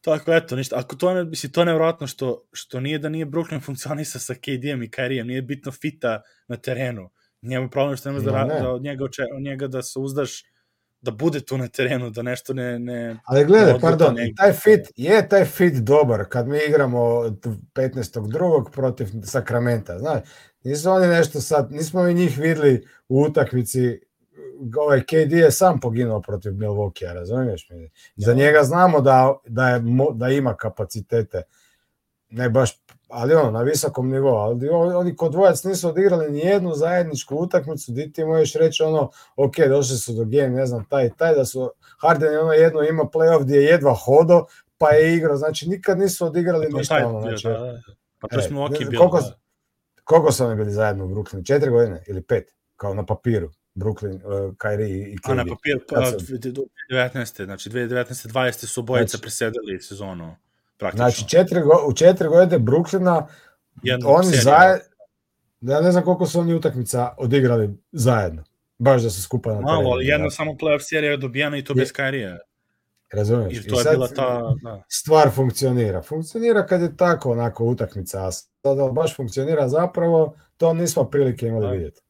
Tako, 0.00 0.32
eto, 0.32 0.56
ništa. 0.56 0.78
Ako 0.78 0.96
to 0.96 1.14
ne, 1.14 1.24
misli, 1.24 1.52
to 1.52 1.60
je 1.60 1.64
nevjerojatno 1.64 2.06
što, 2.06 2.42
što 2.52 2.80
nije 2.80 2.98
da 2.98 3.08
nije 3.08 3.26
Brooklyn 3.26 3.64
funkcionisa 3.64 4.18
sa 4.18 4.34
KD-em 4.34 4.82
i 4.82 4.88
Kyrie-em, 4.88 5.26
nije 5.26 5.42
bitno 5.42 5.72
fita 5.72 6.22
na 6.48 6.56
terenu. 6.56 7.10
Nije 7.40 7.60
mu 7.60 7.70
problem 7.70 7.96
što 7.96 8.08
ne 8.08 8.12
možeš 8.12 8.32
da, 8.32 8.44
ne. 8.44 8.60
da 8.60 8.70
od 8.70 8.82
njega, 8.82 9.04
oče, 9.04 9.22
od 9.36 9.42
njega 9.42 9.66
da 9.66 9.82
se 9.82 9.98
uzdaš 9.98 10.44
da 11.02 11.10
bude 11.10 11.40
tu 11.40 11.58
na 11.58 11.68
terenu, 11.68 12.10
da 12.10 12.22
nešto 12.22 12.54
ne... 12.54 12.78
ne 12.78 13.16
Ali 13.24 13.44
gledaj, 13.44 13.80
pardon, 13.80 14.14
negdje. 14.14 14.34
taj 14.34 14.52
fit, 14.52 14.80
je 14.96 15.28
taj 15.28 15.44
fit 15.44 15.74
dobar 15.74 16.24
kad 16.28 16.48
mi 16.48 16.58
igramo 16.68 16.98
15.2. 16.98 18.70
protiv 18.70 19.06
Sakramenta, 19.24 19.98
znaš, 19.98 20.20
nisu 20.64 20.90
oni 20.90 21.06
nešto 21.06 21.40
sad, 21.40 21.72
nismo 21.72 22.02
mi 22.02 22.14
njih 22.14 22.38
vidli 22.38 22.86
u 23.08 23.22
utakmici, 23.22 24.00
ovaj 24.76 25.00
KD 25.00 25.32
je 25.32 25.50
sam 25.50 25.80
poginuo 25.80 26.20
protiv 26.20 26.52
Milwaukee, 26.52 27.14
razumiješ 27.14 27.70
mi? 27.70 27.90
Za 28.16 28.34
njega 28.34 28.62
znamo 28.62 29.00
da, 29.00 29.34
da, 29.46 29.68
je, 29.68 29.82
da 30.14 30.28
ima 30.28 30.54
kapacitete, 30.54 31.42
ne 32.30 32.50
baš, 32.50 32.70
ali 33.08 33.34
ono, 33.34 33.50
na 33.50 33.62
visokom 33.62 34.10
nivou, 34.10 34.34
ali 34.34 34.68
oni 34.68 35.16
kod 35.16 35.32
dvojac 35.32 35.64
nisu 35.64 35.88
odigrali 35.88 36.30
ni 36.30 36.38
jednu 36.38 36.74
zajedničku 36.74 37.36
utakmicu, 37.36 37.92
di 37.92 38.12
ti 38.12 38.24
možeš 38.24 38.54
reći 38.54 38.82
ono, 38.82 39.10
ok, 39.36 39.54
došli 39.58 39.96
su 39.96 40.12
do 40.12 40.24
game, 40.24 40.48
ne 40.48 40.66
znam, 40.66 40.84
taj 40.84 41.06
i 41.06 41.10
taj, 41.16 41.34
da 41.34 41.44
su 41.44 41.70
Harden 42.00 42.38
ono 42.38 42.52
jedno 42.52 42.82
ima 42.82 43.02
playoff 43.04 43.42
gdje 43.42 43.56
je 43.56 43.64
jedva 43.64 43.94
hodo, 43.94 44.44
pa 44.78 44.90
je 44.90 45.16
igrao, 45.16 45.36
znači 45.36 45.68
nikad 45.68 45.98
nisu 45.98 46.26
odigrali 46.26 46.70
to 46.70 46.76
ništa. 46.76 46.94
taj 46.94 47.04
ono, 47.04 47.20
znači, 47.20 47.46
da, 47.46 47.52
da. 47.52 47.78
Pa 48.18 48.28
to 48.28 48.38
E, 48.38 48.42
smo 48.42 48.64
oki 48.64 48.84
bili. 48.84 48.96
koliko- 48.96 49.20
da. 49.20 49.36
Koliko 50.04 50.32
su 50.32 50.44
oni 50.44 50.56
bili 50.56 50.70
zajedno 50.70 51.04
u 51.04 51.08
Brooklynu? 51.08 51.46
Četiri 51.46 51.70
godine 51.70 52.02
ili 52.08 52.22
pet? 52.22 52.44
Kao 52.76 52.94
na 52.94 53.06
papiru. 53.06 53.50
Brooklyn, 53.74 54.14
uh, 54.16 54.54
Kyrie 54.54 54.86
i 55.06 55.16
A 55.24 55.34
na 55.34 55.44
KD. 55.44 55.48
papir, 55.48 55.78
pa, 55.88 55.94
Kad 55.94 56.04
sam- 56.08 56.18
2019. 56.18 57.44
Znači, 57.44 57.70
2019. 57.70 58.28
20. 58.28 58.66
su 58.66 58.80
obojica 58.80 59.08
Znači- 59.08 59.22
presedali 59.22 59.80
sezonu, 59.80 60.36
praktično. 60.80 61.04
Znači, 61.04 61.28
četiri, 61.28 61.60
go- 61.60 61.86
u 61.86 61.92
četiri 61.92 62.28
godine 62.28 62.58
Brooklyna 62.58 63.26
Jedna 63.82 64.08
oni 64.08 64.24
serija. 64.26 64.42
zajedno, 64.42 64.84
ja 65.62 65.80
ne 65.80 65.92
znam 65.92 66.04
koliko 66.04 66.26
su 66.26 66.40
oni 66.40 66.54
utakmica 66.54 67.14
odigrali 67.18 67.70
zajedno. 67.92 68.44
Baš 68.78 69.02
da 69.02 69.10
su 69.10 69.22
skupa 69.22 69.50
na 69.50 69.60
Malo, 69.60 69.72
terenu, 69.72 69.90
ali 69.90 70.06
jedna 70.06 70.24
da. 70.24 70.30
samo 70.30 70.52
playoff 70.52 70.80
serija 70.80 71.10
je 71.10 71.16
dobijena 71.16 71.56
i 71.56 71.64
to 71.64 71.72
Je- 71.72 71.74
bez 71.74 71.92
Kyrie. 71.92 72.38
Razumiješ? 73.12 73.54
I 73.54 73.60
I 73.60 73.62
to 73.62 73.78
je 73.78 73.84
sad 73.84 73.92
bila 73.92 74.08
ta, 74.08 74.54
da. 74.62 74.82
stvar 74.88 75.30
funkcionira. 75.30 76.02
Funkcionira 76.02 76.66
kad 76.66 76.80
je 76.80 76.96
tako 76.96 77.32
onako 77.32 77.64
utakmica, 77.64 78.26
a 78.26 78.32
sada 78.32 78.88
baš 78.88 79.16
funkcionira 79.16 79.68
zapravo, 79.68 80.34
to 80.56 80.72
nismo 80.74 81.04
prilike 81.04 81.46
imali 81.46 81.66
Da. 81.66 81.72
vidjeti. 81.72 82.00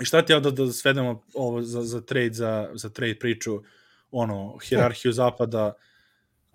I 0.00 0.04
šta 0.04 0.22
ti 0.22 0.32
ja 0.32 0.40
da, 0.40 0.50
da 0.50 0.72
svedemo 0.72 1.22
ovo 1.34 1.62
za, 1.62 1.82
za 1.82 2.00
trade, 2.00 2.32
za, 2.32 2.70
za 2.74 2.88
trade 2.88 3.18
priču, 3.18 3.62
ono, 4.10 4.58
hirarhiju 4.58 5.12
zapada, 5.12 5.72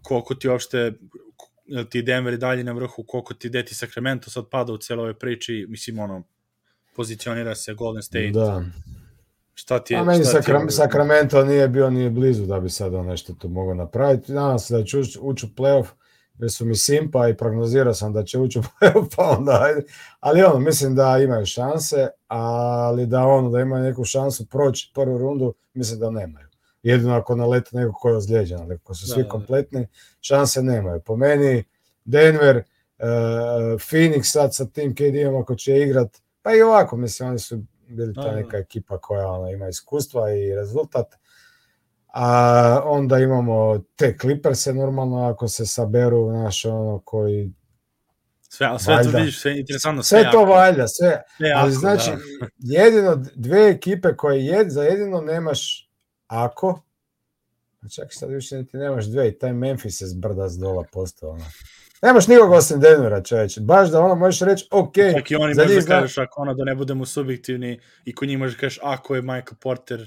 koliko 0.07 0.35
ti 0.35 0.49
uopšte, 0.49 0.93
ti 1.89 2.01
Denver 2.01 2.33
i 2.33 2.37
dalje 2.37 2.63
na 2.63 2.71
vrhu, 2.71 3.03
koliko 3.03 3.33
ti 3.33 3.49
deti 3.49 3.75
Sacramento 3.75 4.29
sad 4.29 4.45
pada 4.47 4.73
u 4.73 4.77
cijeloj 4.77 5.13
priči, 5.13 5.65
mislim, 5.69 5.99
ono, 5.99 6.23
pozicionira 6.95 7.55
se 7.55 7.73
Golden 7.73 8.03
State, 8.03 8.29
Da. 8.29 8.63
šta 9.53 9.79
ti 9.79 9.93
je, 9.93 9.99
A 9.99 10.03
meni 10.03 10.23
šta 10.23 10.41
ti 10.41 10.51
je- 10.51 10.69
Sacramento 10.71 11.45
nije 11.45 11.67
bio 11.67 11.89
ni 11.89 12.09
blizu 12.09 12.45
da 12.45 12.59
bi 12.59 12.69
sad 12.69 12.93
on 12.93 13.05
nešto 13.05 13.33
tu 13.33 13.49
mogao 13.49 13.73
napraviti. 13.75 14.31
Nadam 14.31 14.59
se 14.59 14.73
da 14.73 14.79
ući 14.79 14.97
ući 15.21 15.45
u 15.45 15.49
playoff, 15.51 15.85
jer 16.37 16.51
su 16.51 16.65
mi 16.65 16.75
simpa 16.75 17.27
i 17.27 17.37
prognozirao 17.37 17.93
sam 17.93 18.13
da 18.13 18.23
će 18.23 18.39
ući 18.39 18.59
u 18.59 18.63
playoff, 18.63 19.15
pa 19.15 19.23
onda 19.29 19.59
ajde. 19.61 19.81
Ali 20.19 20.41
ono, 20.41 20.59
mislim 20.59 20.95
da 20.95 21.17
imaju 21.17 21.45
šanse, 21.45 22.07
ali 22.27 23.05
da 23.05 23.25
ono, 23.25 23.49
da 23.49 23.59
imaju 23.59 23.83
neku 23.83 24.03
šansu 24.05 24.45
proći 24.45 24.91
prvu 24.93 25.17
rundu, 25.17 25.53
mislim 25.73 25.99
da 25.99 26.09
nemaju. 26.11 26.47
Jedino 26.83 27.15
ako 27.15 27.35
nalete 27.35 27.69
neko 27.73 27.93
ko 27.93 28.09
je 28.09 28.15
ozlijeđen, 28.17 28.59
ali 28.61 28.73
ako 28.75 28.93
su 28.93 29.07
Da, 29.07 29.13
svi 29.13 29.23
da. 29.23 29.29
kompletni, 29.29 29.87
šanse 30.21 30.61
nemaju. 30.61 31.01
Po 31.05 31.15
meni, 31.15 31.63
Denver, 32.05 32.57
uh, 32.57 32.63
Phoenix 33.79 34.23
sad 34.23 34.55
sa 34.55 34.65
tim 34.65 34.95
KD-om 34.95 35.35
ako 35.41 35.55
će 35.55 35.77
igrat, 35.77 36.17
pa 36.41 36.53
i 36.55 36.61
ovako, 36.61 36.97
mislim, 36.97 37.29
oni 37.29 37.39
su 37.39 37.59
bili 37.87 38.13
Da, 38.13 38.21
ta 38.21 38.29
da. 38.29 38.35
neka 38.35 38.57
ekipa 38.57 38.97
koja 38.97 39.27
ono, 39.27 39.49
ima 39.51 39.67
iskustva 39.67 40.31
i 40.31 40.55
rezultat. 40.55 41.15
A 42.13 42.81
onda 42.85 43.19
imamo 43.19 43.83
te 43.95 44.17
Clippers 44.21 44.65
normalno 44.65 45.29
ako 45.29 45.47
se 45.47 45.65
saberu 45.65 46.31
naš 46.31 46.65
ono 46.65 47.01
koji 47.05 47.51
Sve, 48.49 48.67
ali 48.67 48.79
sve 48.79 48.93
to 48.93 49.03
Valjda. 49.03 49.17
vidiš, 49.17 49.41
sve 49.41 49.59
interesantno, 49.59 50.03
sve 50.03 50.19
jako, 50.19 50.31
to 50.31 50.45
valja, 50.45 50.87
sve, 50.87 51.21
sve 51.37 51.51
ali 51.55 51.71
jako, 51.71 51.79
znači 51.79 52.11
da. 52.11 52.47
jedino 52.59 53.15
dve 53.35 53.69
ekipe 53.69 54.15
koje 54.15 54.45
jed, 54.45 54.69
za 54.69 54.83
jedino 54.83 55.21
nemaš 55.21 55.86
ako 56.27 56.81
a 57.81 57.89
čak 57.89 58.07
sad 58.09 58.29
više 58.29 58.57
niti 58.57 58.77
nemaš 58.77 59.05
dve 59.05 59.27
i 59.27 59.37
taj 59.39 59.53
Memphis 59.53 60.01
je 60.01 60.07
zbrda 60.07 60.49
s 60.49 60.57
dola 60.57 60.83
postao 60.91 61.29
ono. 61.29 61.45
Nemaš 62.01 62.27
nikog 62.27 62.51
osim 62.51 62.79
Denvera 62.79 63.23
čovječe, 63.23 63.61
baš 63.61 63.89
da 63.89 64.01
ono 64.01 64.15
možeš 64.15 64.41
reći 64.41 64.67
ok, 64.71 64.93
Čak 64.95 65.31
i 65.31 65.35
oni 65.35 65.53
za 65.53 65.63
možda 65.63 65.81
zna- 65.81 65.95
kažeš, 65.95 66.17
ako 66.17 66.41
ono 66.41 66.53
da 66.53 66.63
ne 66.63 66.75
budemo 66.75 67.05
subjektivni, 67.05 67.79
i 68.05 68.15
kod 68.15 68.27
njih 68.27 68.37
možeš 68.37 68.57
kažeš, 68.59 68.79
ako 68.83 69.15
je 69.15 69.21
Michael 69.21 69.57
Porter, 69.61 69.99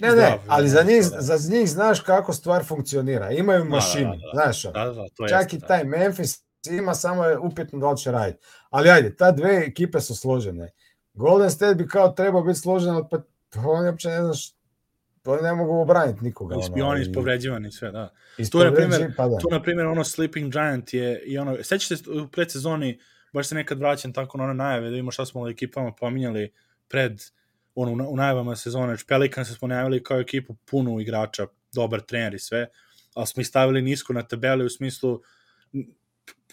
ne 0.00 0.08
ne, 0.08 0.12
zdrav, 0.12 0.38
ali 0.48 0.68
za 0.68 0.82
njih, 0.82 1.04
da. 1.10 1.20
za 1.20 1.50
njih 1.50 1.70
znaš 1.70 2.00
kako 2.00 2.32
stvar 2.32 2.64
funkcionira, 2.64 3.30
imaju 3.30 3.62
da, 3.64 3.68
mašinu, 3.70 4.10
da, 4.10 4.16
da. 4.16 4.30
znaš 4.42 4.64
ono. 4.64 4.72
da, 4.72 4.92
da, 4.92 5.04
to 5.16 5.28
Čak 5.28 5.40
jeste, 5.42 5.56
i 5.56 5.60
da. 5.60 5.66
taj 5.66 5.84
Memphis 5.84 6.44
ima, 6.70 6.94
samo 6.94 7.24
je 7.24 7.38
upitno 7.38 7.78
da 7.78 7.90
li 7.90 7.98
će 7.98 8.10
raditi. 8.10 8.38
Ali 8.70 8.90
ajde, 8.90 9.16
ta 9.16 9.32
dve 9.32 9.64
ekipe 9.66 10.00
su 10.00 10.16
složene. 10.16 10.72
Golden 11.14 11.50
State 11.50 11.74
bi 11.74 11.88
kao 11.88 12.08
trebao 12.08 12.42
biti 12.42 12.58
složen, 12.58 12.94
pa 13.10 13.18
oni 13.60 13.88
uopće 13.88 14.08
ne 14.08 14.22
znaš, 14.22 14.52
oni 15.24 15.42
ne 15.42 15.54
mogu 15.54 15.72
obraniti 15.74 16.24
nikoga. 16.24 16.54
I 16.54 16.58
ono, 16.74 16.90
oni 16.90 17.02
ispovređivani 17.02 17.72
sve, 17.72 17.90
da. 17.90 18.12
Tu 18.50 18.58
na 18.58 18.64
primjer, 18.76 19.12
pa 19.16 19.28
da. 19.28 19.38
Tu, 19.38 19.48
na 19.50 19.62
primjer, 19.62 19.86
ono 19.86 20.04
Sleeping 20.04 20.52
Giant 20.52 20.94
je, 20.94 21.22
i 21.22 21.38
ono, 21.38 21.56
sećate 21.62 21.96
se 21.96 22.10
u 22.10 22.28
predsezoni, 22.28 23.00
baš 23.32 23.46
se 23.46 23.54
nekad 23.54 23.78
vraćam 23.78 24.12
tako 24.12 24.38
na 24.38 24.44
one 24.44 24.54
najave, 24.54 24.84
da 24.84 24.90
vidimo 24.90 25.10
šta 25.10 25.26
smo 25.26 25.48
ekipama 25.48 25.92
pominjali 25.92 26.52
pred, 26.88 27.22
ono, 27.74 27.92
u 27.92 27.96
na- 27.96 28.08
u 28.08 28.16
najavama 28.16 28.56
sezone, 28.56 28.86
znači 28.86 29.04
Pelicans 29.06 29.48
smo 29.48 29.68
najavili 29.68 30.02
kao 30.02 30.20
ekipu 30.20 30.54
punu 30.64 31.00
igrača, 31.00 31.46
dobar 31.72 32.00
trener 32.00 32.34
i 32.34 32.38
sve, 32.38 32.66
ali 33.14 33.26
smo 33.26 33.40
ih 33.40 33.46
stavili 33.46 33.82
nisko 33.82 34.12
na 34.12 34.22
tabeli 34.22 34.64
u 34.64 34.70
smislu 34.70 35.20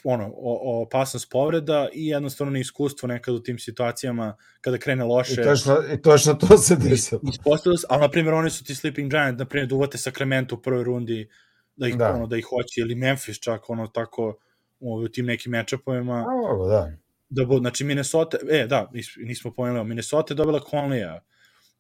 ono, 0.04 0.28
o, 0.28 0.60
o 0.64 0.82
opasnost 0.82 1.30
povreda 1.32 1.88
i 1.94 2.08
jednostavno 2.08 2.52
neiskustvo 2.52 3.08
nekad 3.08 3.36
u 3.36 3.44
tim 3.44 3.60
situacijama 3.60 4.36
kada 4.62 4.78
krene 4.78 5.04
I 5.04 5.08
loše. 5.08 5.44
točno, 5.44 5.78
I 5.94 6.02
točno 6.02 6.34
to 6.34 6.58
se 6.58 6.76
desilo. 6.76 7.22
Ispostavilo 7.30 7.78
se, 7.78 7.88
ali 7.90 8.02
na 8.02 8.10
primjer 8.10 8.34
oni 8.34 8.50
su 8.50 8.64
ti 8.64 8.76
Sleeping 8.76 9.12
Giant, 9.12 9.40
na 9.40 9.46
primjer 9.46 9.70
da 9.70 9.76
uvate 9.76 9.98
Sacramento 9.98 10.56
u 10.56 10.62
prvoj 10.62 10.84
rundi, 10.84 11.30
da 11.76 11.88
ih, 11.88 11.98
Da. 11.98 12.14
ono, 12.14 12.28
da 12.28 12.38
ih 12.38 12.46
hoće, 12.50 12.82
ili 12.82 12.96
Memphis 12.96 13.40
čak, 13.40 13.70
ono, 13.70 13.88
tako, 13.88 14.38
u 14.80 15.08
tim 15.08 15.26
nekim 15.26 15.52
matchupovima, 15.52 16.26
ovo, 16.52 16.68
da. 16.68 16.92
da 17.30 17.46
bu, 17.46 17.58
znači 17.58 17.84
Minnesota, 17.84 18.38
e, 18.50 18.68
da, 18.68 18.90
nis- 18.94 19.26
nismo 19.28 19.54
pomenuli, 19.54 19.86
Minnesota 19.88 20.34
je 20.34 20.36
dobila 20.36 20.60
Conleya, 20.72 21.20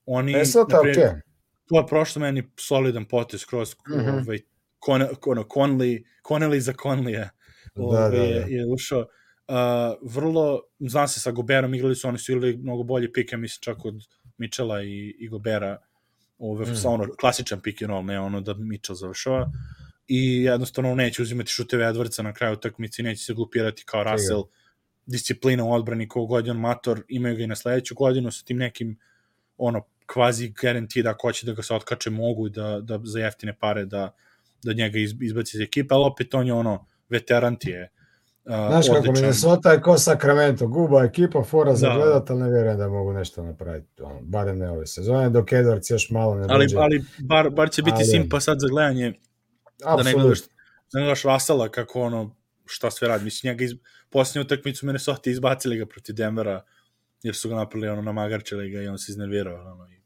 oni, 0.06 0.32
Minnesota, 0.32 0.74
na 0.74 0.80
ok. 0.80 0.84
primjer, 0.84 1.22
to 1.66 1.78
je 1.78 1.88
prošlo 1.88 2.20
meni 2.20 2.44
solidan 2.58 3.06
potez 3.06 3.46
kroz, 3.46 3.76
Mhm. 3.90 4.10
ovaj, 4.10 4.40
Con, 4.86 5.02
ono, 5.26 5.44
Conley, 5.44 6.04
Conley 6.24 6.60
za 6.60 6.74
Conleya, 6.74 7.30
Da, 7.92 8.10
da, 8.10 8.10
da. 8.10 8.24
je, 8.24 8.66
ušao, 8.74 9.00
uh, 9.00 10.14
vrlo, 10.14 10.62
zna 10.80 11.08
se 11.08 11.20
sa 11.20 11.32
Goberom, 11.32 11.74
igrali 11.74 11.96
su, 11.96 12.08
oni 12.08 12.18
su 12.18 12.32
igrali 12.32 12.58
mnogo 12.58 12.84
bolji 12.84 13.14
pike, 13.14 13.38
mislim 13.38 13.62
čak 13.62 13.86
od 13.86 13.96
Mitchella 14.38 14.84
i, 14.84 15.16
i 15.20 15.28
Gobera, 15.28 15.78
ove, 16.40 16.66
Mm. 16.66 16.76
sa 16.76 16.90
ono, 16.90 17.08
klasičan 17.20 17.62
pick 17.62 17.82
and 17.82 17.90
roll, 17.90 18.06
ne 18.06 18.20
ono 18.20 18.42
da 18.42 18.54
Mitchell 18.54 18.96
završava, 18.96 19.52
i 20.08 20.44
jednostavno 20.44 20.96
neće 20.96 21.22
uzimati 21.22 21.52
šuteve 21.52 21.86
Edwardsa 21.86 22.22
na 22.22 22.34
kraju 22.34 22.54
utakmice, 22.54 23.04
neće 23.04 23.24
se 23.24 23.34
glupirati 23.34 23.84
kao 23.86 24.04
Russell, 24.04 24.44
disciplina 25.06 25.64
u 25.64 25.74
odbrani 25.74 26.08
kog 26.08 26.28
god 26.28 26.48
mator, 26.56 27.04
imaju 27.08 27.36
ga 27.36 27.44
i 27.44 27.48
na 27.48 27.56
sledeću 27.56 27.96
godinu 27.96 28.32
sa 28.32 28.46
tim 28.46 28.58
nekim 28.58 28.98
ono, 29.58 29.82
kvazi 30.06 30.54
guarantee 30.62 31.04
da 31.04 31.10
ako 31.10 31.28
hoće 31.28 31.46
da 31.46 31.54
ga 31.54 31.64
se 31.64 31.74
otkače 31.74 32.10
mogu 32.10 32.50
da, 32.50 32.80
da 32.82 33.00
za 33.04 33.20
jeftine 33.20 33.58
pare 33.60 33.86
da, 33.86 34.16
da 34.64 34.74
njega 34.74 35.00
iz, 35.00 35.14
izbaci 35.22 35.58
iz 35.58 35.62
ekipe, 35.62 35.94
ali 35.94 36.06
opet 36.06 36.34
on 36.34 36.48
je 36.48 36.54
ono, 36.54 36.86
veteran 37.10 37.56
ti 37.56 37.70
je. 37.70 37.90
Uh, 38.46 38.52
Znaš 38.68 38.86
kako 38.88 38.98
odličan. 39.00 39.14
Minnesota 39.16 39.72
je 39.72 39.82
ko 39.82 39.98
Sacramento, 39.98 40.68
guba 40.68 41.04
ekipa, 41.04 41.44
fora 41.44 41.76
za 41.76 41.90
Da. 41.90 41.96
gledat, 41.96 42.30
ali 42.30 42.40
ne 42.40 42.50
vjerujem 42.50 42.78
da 42.78 42.88
mogu 42.88 43.14
nešto 43.14 43.44
napraviti. 43.44 44.02
Ono, 44.02 44.20
barem 44.22 44.58
ne 44.58 44.70
ove 44.70 44.88
sezone, 44.88 45.30
dok 45.30 45.46
Edwards 45.48 45.92
još 45.92 46.10
malo 46.10 46.36
ne 46.36 46.46
ali, 46.50 46.66
dođe. 46.66 46.78
ali 46.78 47.04
bar, 47.20 47.50
bar 47.50 47.70
će 47.72 47.82
biti 47.84 47.96
Ali- 47.96 48.06
simpa 48.06 48.40
sad 48.40 48.60
za 48.60 48.68
gledanje 48.68 49.14
da 49.80 49.86
ne 49.88 49.94
Apsolutno. 49.94 50.22
gledaš, 50.22 50.40
da 50.94 51.00
ne 51.00 51.02
gledaš 51.02 51.24
Russella 51.24 51.70
kako 51.70 52.02
ono, 52.02 52.36
šta 52.66 52.92
sve 52.92 53.08
radi. 53.08 53.24
Mislim, 53.24 53.52
njega 53.52 53.64
iz, 53.64 53.72
posljednju 54.10 54.42
utakmicu 54.46 54.86
Minnesota 54.86 55.30
izbacili 55.30 55.78
ga 55.78 55.86
protiv 55.86 56.16
Denvera, 56.16 56.64
jer 57.24 57.36
su 57.36 57.50
ga 57.50 57.56
napravili 57.56 57.90
ono, 57.90 58.02
namagarčili 58.02 58.70
ga 58.72 58.82
i 58.82 58.88
on 58.88 58.98
se 58.98 59.12
iznervirao. 59.12 59.72
Ono, 59.72 59.88
i 59.90 59.99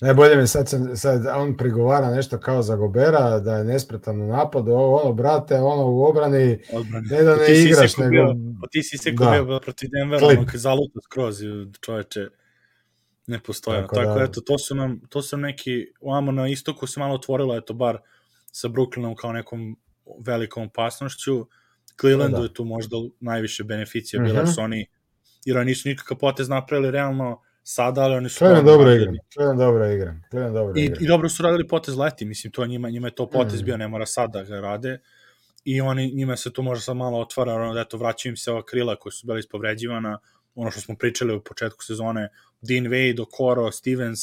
Najbolje 0.00 0.36
mi 0.36 0.46
sad, 0.46 0.66
sad 0.94 1.26
on 1.28 1.56
prigovara 1.56 2.10
nešto 2.10 2.38
kao 2.38 2.62
za 2.62 2.76
Gobera, 2.76 3.38
da 3.38 3.56
je 3.56 3.64
nespretan 3.64 4.22
u 4.22 4.26
napadu, 4.26 4.70
ovo, 4.72 4.96
ono, 4.96 5.12
brate, 5.12 5.54
ono 5.54 5.86
u 5.86 6.02
obrani, 6.02 6.58
odbrane. 6.72 7.06
ne 7.08 7.22
da 7.22 7.34
Pa 7.34 7.40
ne 7.40 7.46
ti 7.46 7.52
igraš, 7.62 7.96
nego... 7.96 8.10
bio- 8.10 8.34
Pa 8.60 8.66
ti 8.68 8.82
si 8.82 8.98
se 8.98 9.10
Da. 9.12 9.30
bio 9.42 9.60
protiv 9.60 9.88
Denvera, 9.90 10.26
ono 10.28 10.46
kad 10.46 10.60
zaluta 10.60 11.00
skroz, 11.02 11.40
čoveče, 11.80 12.28
ne 13.26 13.40
postoje. 13.40 13.82
Tako 13.82 13.94
Tako, 13.94 14.14
da- 14.14 14.24
eto, 14.24 14.40
to 14.40 14.58
su 14.58 14.74
nam, 14.74 15.00
to 15.08 15.22
su 15.22 15.36
neki, 15.36 15.86
ovamo 16.00 16.32
na 16.32 16.48
istoku 16.48 16.86
se 16.86 17.00
malo 17.00 17.14
otvorilo, 17.14 17.56
eto, 17.56 17.74
bar 17.74 17.98
sa 18.52 18.68
Brooklynom 18.68 19.14
kao 19.14 19.32
nekom 19.32 19.76
velikom 20.18 20.62
opasnošću. 20.64 21.46
Clevelandu 22.00 22.36
Da. 22.36 22.42
je 22.42 22.54
tu 22.54 22.64
možda 22.64 22.96
najviše 23.20 23.64
beneficija 23.64 24.22
bila, 24.22 24.42
Mhm. 24.42 24.50
su 24.50 24.60
oni, 24.60 24.86
jer 25.44 25.58
oni 25.58 25.66
nisu 25.66 25.88
nikakav 25.88 26.18
potez 26.18 26.48
napravili 26.48 26.90
realno 26.90 27.40
sada, 27.62 28.00
ali 28.02 28.14
oni 28.14 28.28
su... 28.28 28.38
To 28.38 28.62
dobro 28.62 28.92
igra. 28.94 29.12
Cleveland 29.32 29.60
dobro 29.60 29.90
igra. 29.92 30.16
Cleveland 30.30 30.54
dobro 30.56 30.72
I, 30.76 30.84
igra. 30.84 30.96
I 31.00 31.06
dobro 31.06 31.28
su 31.28 31.42
radili 31.42 31.68
potez 31.68 31.96
leti, 31.96 32.24
mislim, 32.24 32.52
to 32.52 32.66
njima, 32.66 32.90
njima 32.90 33.06
je 33.06 33.14
to 33.14 33.30
potez 33.30 33.62
Mm. 33.62 33.64
bio, 33.64 33.76
ne 33.76 33.88
mora 33.88 34.06
sad 34.06 34.32
da 34.32 34.42
ga 34.42 34.60
rade. 34.60 35.00
I 35.64 35.80
oni, 35.80 36.12
njima 36.14 36.36
se 36.36 36.52
tu 36.52 36.62
možda 36.62 36.82
sad 36.82 36.96
malo 36.96 37.18
otvara, 37.20 37.54
ono 37.54 37.74
da 37.74 37.80
eto, 37.80 37.96
vraćaju 37.98 38.30
im 38.32 38.36
se 38.36 38.50
ova 38.52 38.62
krila 38.62 38.96
koja 38.96 39.12
su 39.12 39.26
bila 39.26 39.38
ispovređivana, 39.38 40.18
ono 40.54 40.70
što 40.70 40.80
smo 40.80 40.96
pričali 40.96 41.34
u 41.34 41.40
početku 41.40 41.84
sezone, 41.84 42.28
Dean 42.60 42.84
Wade, 42.84 43.22
Okoro, 43.22 43.72
Stevens, 43.72 44.20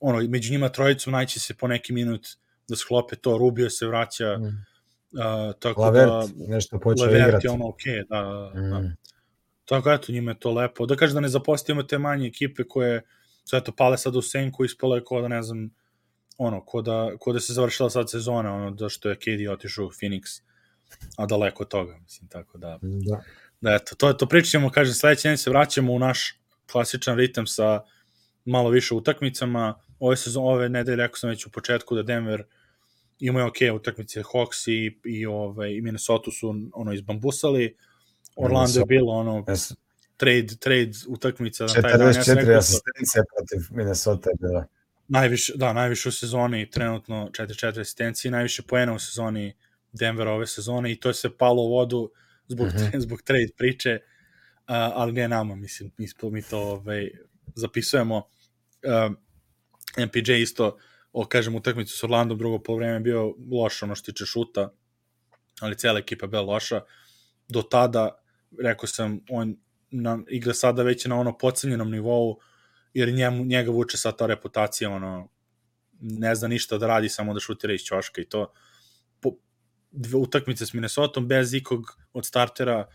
ono, 0.00 0.28
među 0.28 0.52
njima 0.52 0.68
trojicom 0.68 1.12
naći 1.12 1.40
se 1.40 1.54
po 1.54 1.66
neki 1.68 1.92
minut 1.92 2.26
da 2.68 2.76
sklope 2.76 3.16
to, 3.16 3.38
Rubio 3.38 3.70
se 3.70 3.86
vraća, 3.86 4.38
Mm. 4.38 4.44
uh, 4.46 5.54
tako 5.58 5.80
Lavert, 5.80 6.08
da... 6.08 6.24
nešto 6.48 6.78
počeo 6.78 7.10
igrati. 7.10 7.46
je 7.46 7.50
ono 7.50 7.68
okej, 7.68 7.92
okay, 7.94 8.04
da, 8.08 8.22
da. 8.60 8.90
Tako 9.68 9.90
eto, 9.92 10.12
njima 10.12 10.30
je 10.30 10.38
to 10.38 10.52
lepo. 10.52 10.86
Da 10.86 10.96
kažem 10.96 11.14
da 11.14 11.20
ne 11.20 11.28
zapostavimo 11.28 11.82
te 11.82 11.98
manje 11.98 12.26
ekipe 12.26 12.64
koje 12.64 13.02
su 13.44 13.56
eto 13.56 13.72
pale 13.72 13.98
sad 13.98 14.16
u 14.16 14.22
senku, 14.22 14.64
ispalo 14.64 14.96
je 14.96 15.04
ko 15.04 15.20
da 15.20 15.28
ne 15.28 15.42
znam, 15.42 15.70
ono, 16.38 16.64
ko 16.64 16.82
da, 16.82 17.10
ko 17.20 17.32
da 17.32 17.40
se 17.40 17.52
završila 17.52 17.90
sad 17.90 18.10
sezona, 18.10 18.54
ono, 18.54 18.70
da 18.70 18.88
što 18.88 19.08
je 19.08 19.16
KD 19.16 19.48
otišao 19.52 19.86
u 19.86 19.90
Phoenix, 19.90 20.40
a 21.16 21.26
daleko 21.26 21.62
od 21.62 21.68
toga, 21.68 21.98
mislim, 21.98 22.28
tako 22.28 22.58
da, 22.58 22.78
Da. 22.82 23.20
da 23.60 23.74
eto, 23.74 23.94
to 23.94 24.12
to 24.12 24.26
pričat 24.26 24.50
ćemo, 24.50 24.70
kažem, 24.70 24.94
sledeće 24.94 25.28
nedelje 25.28 25.38
se 25.38 25.50
vraćamo 25.50 25.92
u 25.92 25.98
naš 25.98 26.40
klasičan 26.72 27.16
ritam 27.16 27.46
sa 27.46 27.82
malo 28.44 28.70
više 28.70 28.94
utakmicama, 28.94 29.74
ove 29.98 30.16
sezon, 30.16 30.44
ove 30.44 30.68
nedelje, 30.68 30.96
rekao 30.96 31.16
sam 31.16 31.30
već 31.30 31.46
u 31.46 31.50
početku 31.50 31.94
da 31.94 32.02
Denver 32.02 32.44
imaju 33.20 33.46
ok 33.46 33.56
utakmice, 33.74 34.22
Hawks 34.22 34.70
i, 34.70 34.98
i, 35.04 35.26
ove, 35.26 35.76
i 35.76 35.80
Minnesota 35.80 36.30
su 36.30 36.54
ono 36.72 36.92
izbambusali, 36.92 37.76
Orlando 38.38 38.78
je 38.78 38.84
bilo 38.86 39.12
ono 39.12 39.44
Jes- 39.46 39.74
trade, 40.16 40.56
trade 40.60 40.90
utakmica 41.08 41.66
na 41.66 41.72
taj 41.72 41.82
dan. 41.82 42.06
Ja 42.06 42.12
sam 42.12 42.22
44 42.22 42.36
rekao 42.36 42.52
da 42.52 42.58
asistencije 42.58 43.22
protiv 43.36 43.76
Minnesota 43.76 44.30
je 44.30 44.36
bila. 44.40 44.64
najviše, 45.08 45.52
da, 45.56 45.72
najviše 45.72 46.08
u 46.08 46.12
sezoni, 46.12 46.70
trenutno 46.70 47.30
4-4 47.32 47.80
asistencije, 47.80 48.30
najviše 48.30 48.62
poena 48.62 48.92
u 48.94 48.98
sezoni 48.98 49.56
Denver 49.92 50.28
ove 50.28 50.46
sezone 50.46 50.92
i 50.92 51.00
to 51.00 51.08
je 51.08 51.14
se 51.14 51.36
palo 51.36 51.62
u 51.62 51.68
vodu 51.70 52.10
zbog, 52.48 52.66
Mhm. 52.66 52.76
-huh. 52.76 53.00
zbog 53.00 53.22
trade 53.22 53.48
priče, 53.56 53.98
uh, 54.00 54.64
ali 54.68 55.12
ne 55.12 55.28
nama, 55.28 55.54
mislim, 55.54 55.90
mi, 55.98 56.06
mi 56.22 56.42
to 56.42 56.58
ovaj, 56.58 57.10
zapisujemo. 57.54 58.16
Uh, 58.16 59.12
MPJ 60.06 60.32
isto, 60.32 60.76
o, 61.12 61.24
kažem, 61.24 61.54
utakmicu 61.54 61.96
s 61.96 62.04
Orlandom 62.04 62.38
drugo 62.38 62.58
polovreme 62.58 63.00
bio 63.00 63.34
loš 63.52 63.82
ono 63.82 63.94
što 63.94 64.12
tiče 64.12 64.24
šuta, 64.26 64.72
ali 65.60 65.76
cijela 65.78 65.98
ekipa 65.98 66.24
je 66.24 66.28
bila 66.28 66.42
loša. 66.42 66.80
Do 67.48 67.62
tada, 67.62 68.18
rekao 68.60 68.86
sam, 68.86 69.20
on 69.30 69.56
na, 69.90 70.18
igra 70.28 70.54
sada 70.54 70.82
već 70.82 71.06
na 71.06 71.20
ono 71.20 71.38
pocenjenom 71.38 71.90
nivou, 71.90 72.38
jer 72.94 73.12
njemu, 73.12 73.44
njega 73.44 73.70
vuče 73.70 73.96
sad 73.96 74.18
ta 74.18 74.26
reputacija, 74.26 74.90
ono, 74.90 75.28
ne 76.00 76.34
zna 76.34 76.48
ništa 76.48 76.78
da 76.78 76.86
radi, 76.86 77.08
samo 77.08 77.34
da 77.34 77.40
šutira 77.40 77.74
iz 77.74 77.80
ćoška 77.80 78.20
i 78.20 78.24
to. 78.24 78.52
Po, 79.20 79.32
dve 79.90 80.18
utakmice 80.18 80.66
s 80.66 80.72
Minnesota 80.72 81.20
bez 81.20 81.54
ikog 81.54 81.98
od 82.12 82.26
startera 82.26 82.86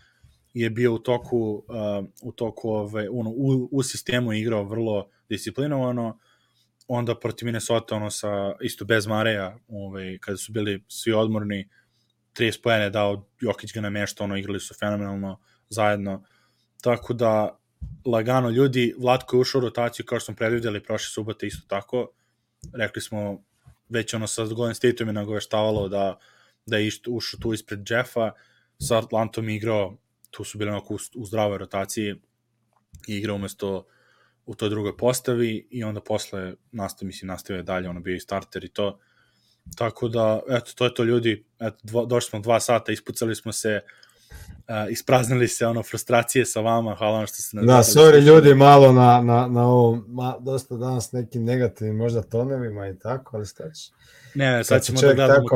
je 0.54 0.70
bio 0.70 0.94
u 0.94 0.98
toku 0.98 1.64
uh, 1.68 2.06
u 2.22 2.32
toku 2.32 2.68
ove 2.70 3.08
ono 3.10 3.30
u, 3.30 3.68
u 3.72 3.82
sistemu 3.82 4.32
igrao 4.32 4.64
vrlo 4.64 5.10
disciplinovano 5.28 6.18
onda 6.88 7.18
protiv 7.18 7.46
Minnesota 7.46 7.96
ono 7.96 8.10
sa 8.10 8.54
isto 8.60 8.84
bez 8.84 9.06
Mareja 9.06 9.58
ovaj 9.68 10.18
kada 10.20 10.36
su 10.36 10.52
bili 10.52 10.84
svi 10.88 11.12
odmorni 11.12 11.68
30 12.38 12.62
poena 12.62 12.84
je 12.84 12.90
dao 12.90 13.28
Jokić 13.40 13.74
ga 13.74 13.80
namešta 13.80 14.24
ono 14.24 14.36
igrali 14.36 14.60
su 14.60 14.74
fenomenalno 14.74 15.40
zajedno. 15.68 16.24
Tako 16.82 17.14
da 17.14 17.58
lagano 18.06 18.50
ljudi 18.50 18.94
Vlatko 18.98 19.36
je 19.36 19.40
ušao 19.40 19.58
u 19.58 19.62
rotaciju 19.62 20.06
kao 20.06 20.20
što 20.20 20.26
smo 20.26 20.34
predvideli 20.34 20.82
prošle 20.82 21.08
subote 21.08 21.46
isto 21.46 21.66
tako. 21.68 22.08
Rekli 22.74 23.02
smo 23.02 23.44
već 23.88 24.14
ono 24.14 24.26
sa 24.26 24.44
Golden 24.44 24.74
State-om 24.74 25.08
je 25.08 25.12
nagoveštavalo 25.12 25.88
da 25.88 26.18
da 26.66 26.76
je 26.76 26.90
ušao 27.08 27.40
tu 27.40 27.52
ispred 27.52 27.90
Jeffa. 27.90 28.32
Sa 28.78 28.98
Atlantom 28.98 29.48
igrao 29.48 29.96
tu 30.30 30.44
su 30.44 30.58
bili 30.58 30.70
onako 30.70 30.94
u, 30.94 30.98
u 31.16 31.26
zdravoj 31.26 31.58
rotaciji 31.58 32.14
i 33.08 33.16
igrao 33.16 33.36
umesto 33.36 33.86
u 34.46 34.54
toj 34.54 34.68
drugoj 34.68 34.96
postavi 34.96 35.68
i 35.70 35.84
onda 35.84 36.00
posle 36.00 36.54
nastavi, 36.72 37.06
mislim, 37.06 37.28
nastavio 37.28 37.58
je 37.58 37.62
dalje, 37.62 37.88
ono 37.88 38.00
bio 38.00 38.14
i 38.14 38.20
starter 38.20 38.64
i 38.64 38.68
to. 38.68 38.98
Tako 39.76 40.08
da, 40.08 40.40
eto, 40.48 40.72
to 40.74 40.84
je 40.84 40.94
to 40.94 41.04
ljudi, 41.04 41.44
eto, 41.60 41.76
dva, 41.82 42.04
došli 42.04 42.30
smo 42.30 42.40
dva 42.40 42.60
sata, 42.60 42.92
ispucali 42.92 43.34
smo 43.34 43.52
se, 43.52 43.80
uh, 44.68 44.74
ispraznili 44.90 45.48
se, 45.48 45.66
ono, 45.66 45.82
frustracije 45.82 46.44
sa 46.44 46.60
vama, 46.60 46.94
hvala 46.94 47.18
vam 47.18 47.26
što 47.26 47.36
ste 47.36 47.56
nas 47.56 47.66
Da, 47.66 47.72
sorry 47.72 47.92
slušali. 47.92 48.24
ljudi 48.24 48.54
malo 48.54 48.92
na, 48.92 49.20
na, 49.20 49.46
na 49.46 49.66
ovom, 49.66 50.04
ma, 50.08 50.36
dosta 50.40 50.76
danas 50.76 51.12
nekim 51.12 51.44
negativnim 51.44 51.96
možda 51.96 52.22
tonovima 52.22 52.88
i 52.88 52.98
tako, 52.98 53.36
ali 53.36 53.46
šta 53.46 53.70
će? 53.70 53.90
Ne, 54.34 54.64
sad 54.64 54.84
se 54.84 54.86
ćemo 54.86 55.00
da 55.00 55.14
gledamo 55.14 55.46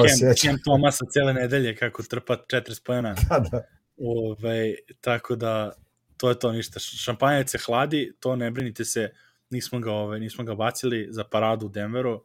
Kem, 0.43 0.59
Tomasa 0.65 1.05
cele 1.13 1.35
nedelje 1.35 1.77
kako 1.77 2.03
trpa 2.03 2.37
40 2.53 2.83
pojena. 2.85 3.15
Da, 3.29 3.39
da. 3.39 3.63
Ove, 4.01 4.75
tako 5.01 5.37
da 5.37 5.73
to 6.17 6.29
je 6.29 6.39
to 6.39 6.53
ništa. 6.53 6.81
Šampanjac 6.81 7.51
se 7.51 7.59
hladi, 7.59 8.13
to 8.21 8.37
ne 8.37 8.51
brinite 8.51 8.85
se, 8.85 9.11
nismo 9.51 9.81
ga, 9.81 9.93
ove, 9.93 10.21
nismo 10.21 10.45
ga 10.45 10.55
bacili 10.55 11.09
za 11.11 11.25
paradu 11.25 11.67
u 11.67 11.69
Denveru, 11.69 12.25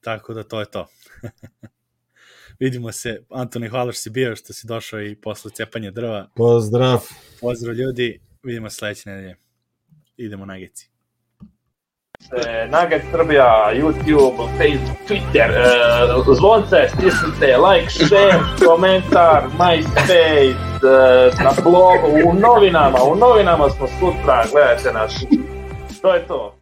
tako 0.00 0.34
da 0.34 0.42
to 0.42 0.60
je 0.60 0.66
to. 0.70 0.86
Vidimo 2.60 2.92
se, 2.92 3.22
Antoni, 3.30 3.68
hvala 3.68 3.92
što 3.92 4.00
si 4.00 4.10
bio, 4.10 4.36
što 4.36 4.52
si 4.52 4.66
došao 4.66 5.02
i 5.02 5.16
posle 5.16 5.50
cepanja 5.50 5.90
drva. 5.90 6.28
Pozdrav. 6.34 7.00
Pozdrav 7.40 7.74
ljudi, 7.74 8.20
vidimo 8.42 8.70
se 8.70 8.76
sledeće 8.76 9.10
nedelje. 9.10 9.36
Idemo 10.16 10.46
na 10.46 10.58
geci. 10.58 10.90
E, 12.32 12.66
Nugget 12.66 13.02
Srbija, 13.12 13.72
YouTube, 13.74 14.36
Facebook, 14.58 14.98
Twitter, 15.08 15.50
e, 15.50 16.34
zvonce, 16.34 16.88
stisnite, 16.88 17.56
like, 17.56 17.90
share, 17.90 18.40
komentar, 18.66 19.42
MySpace, 19.58 20.54
e, 20.84 21.44
na 21.44 21.52
blogu, 21.62 22.28
u 22.28 22.34
novinama, 22.34 22.98
u 23.12 23.16
novinama 23.16 23.70
smo 23.70 23.86
sutra, 23.86 24.44
gledajte 24.52 24.92
nas. 24.92 25.24
To 26.02 26.14
je 26.14 26.26
to. 26.26 26.59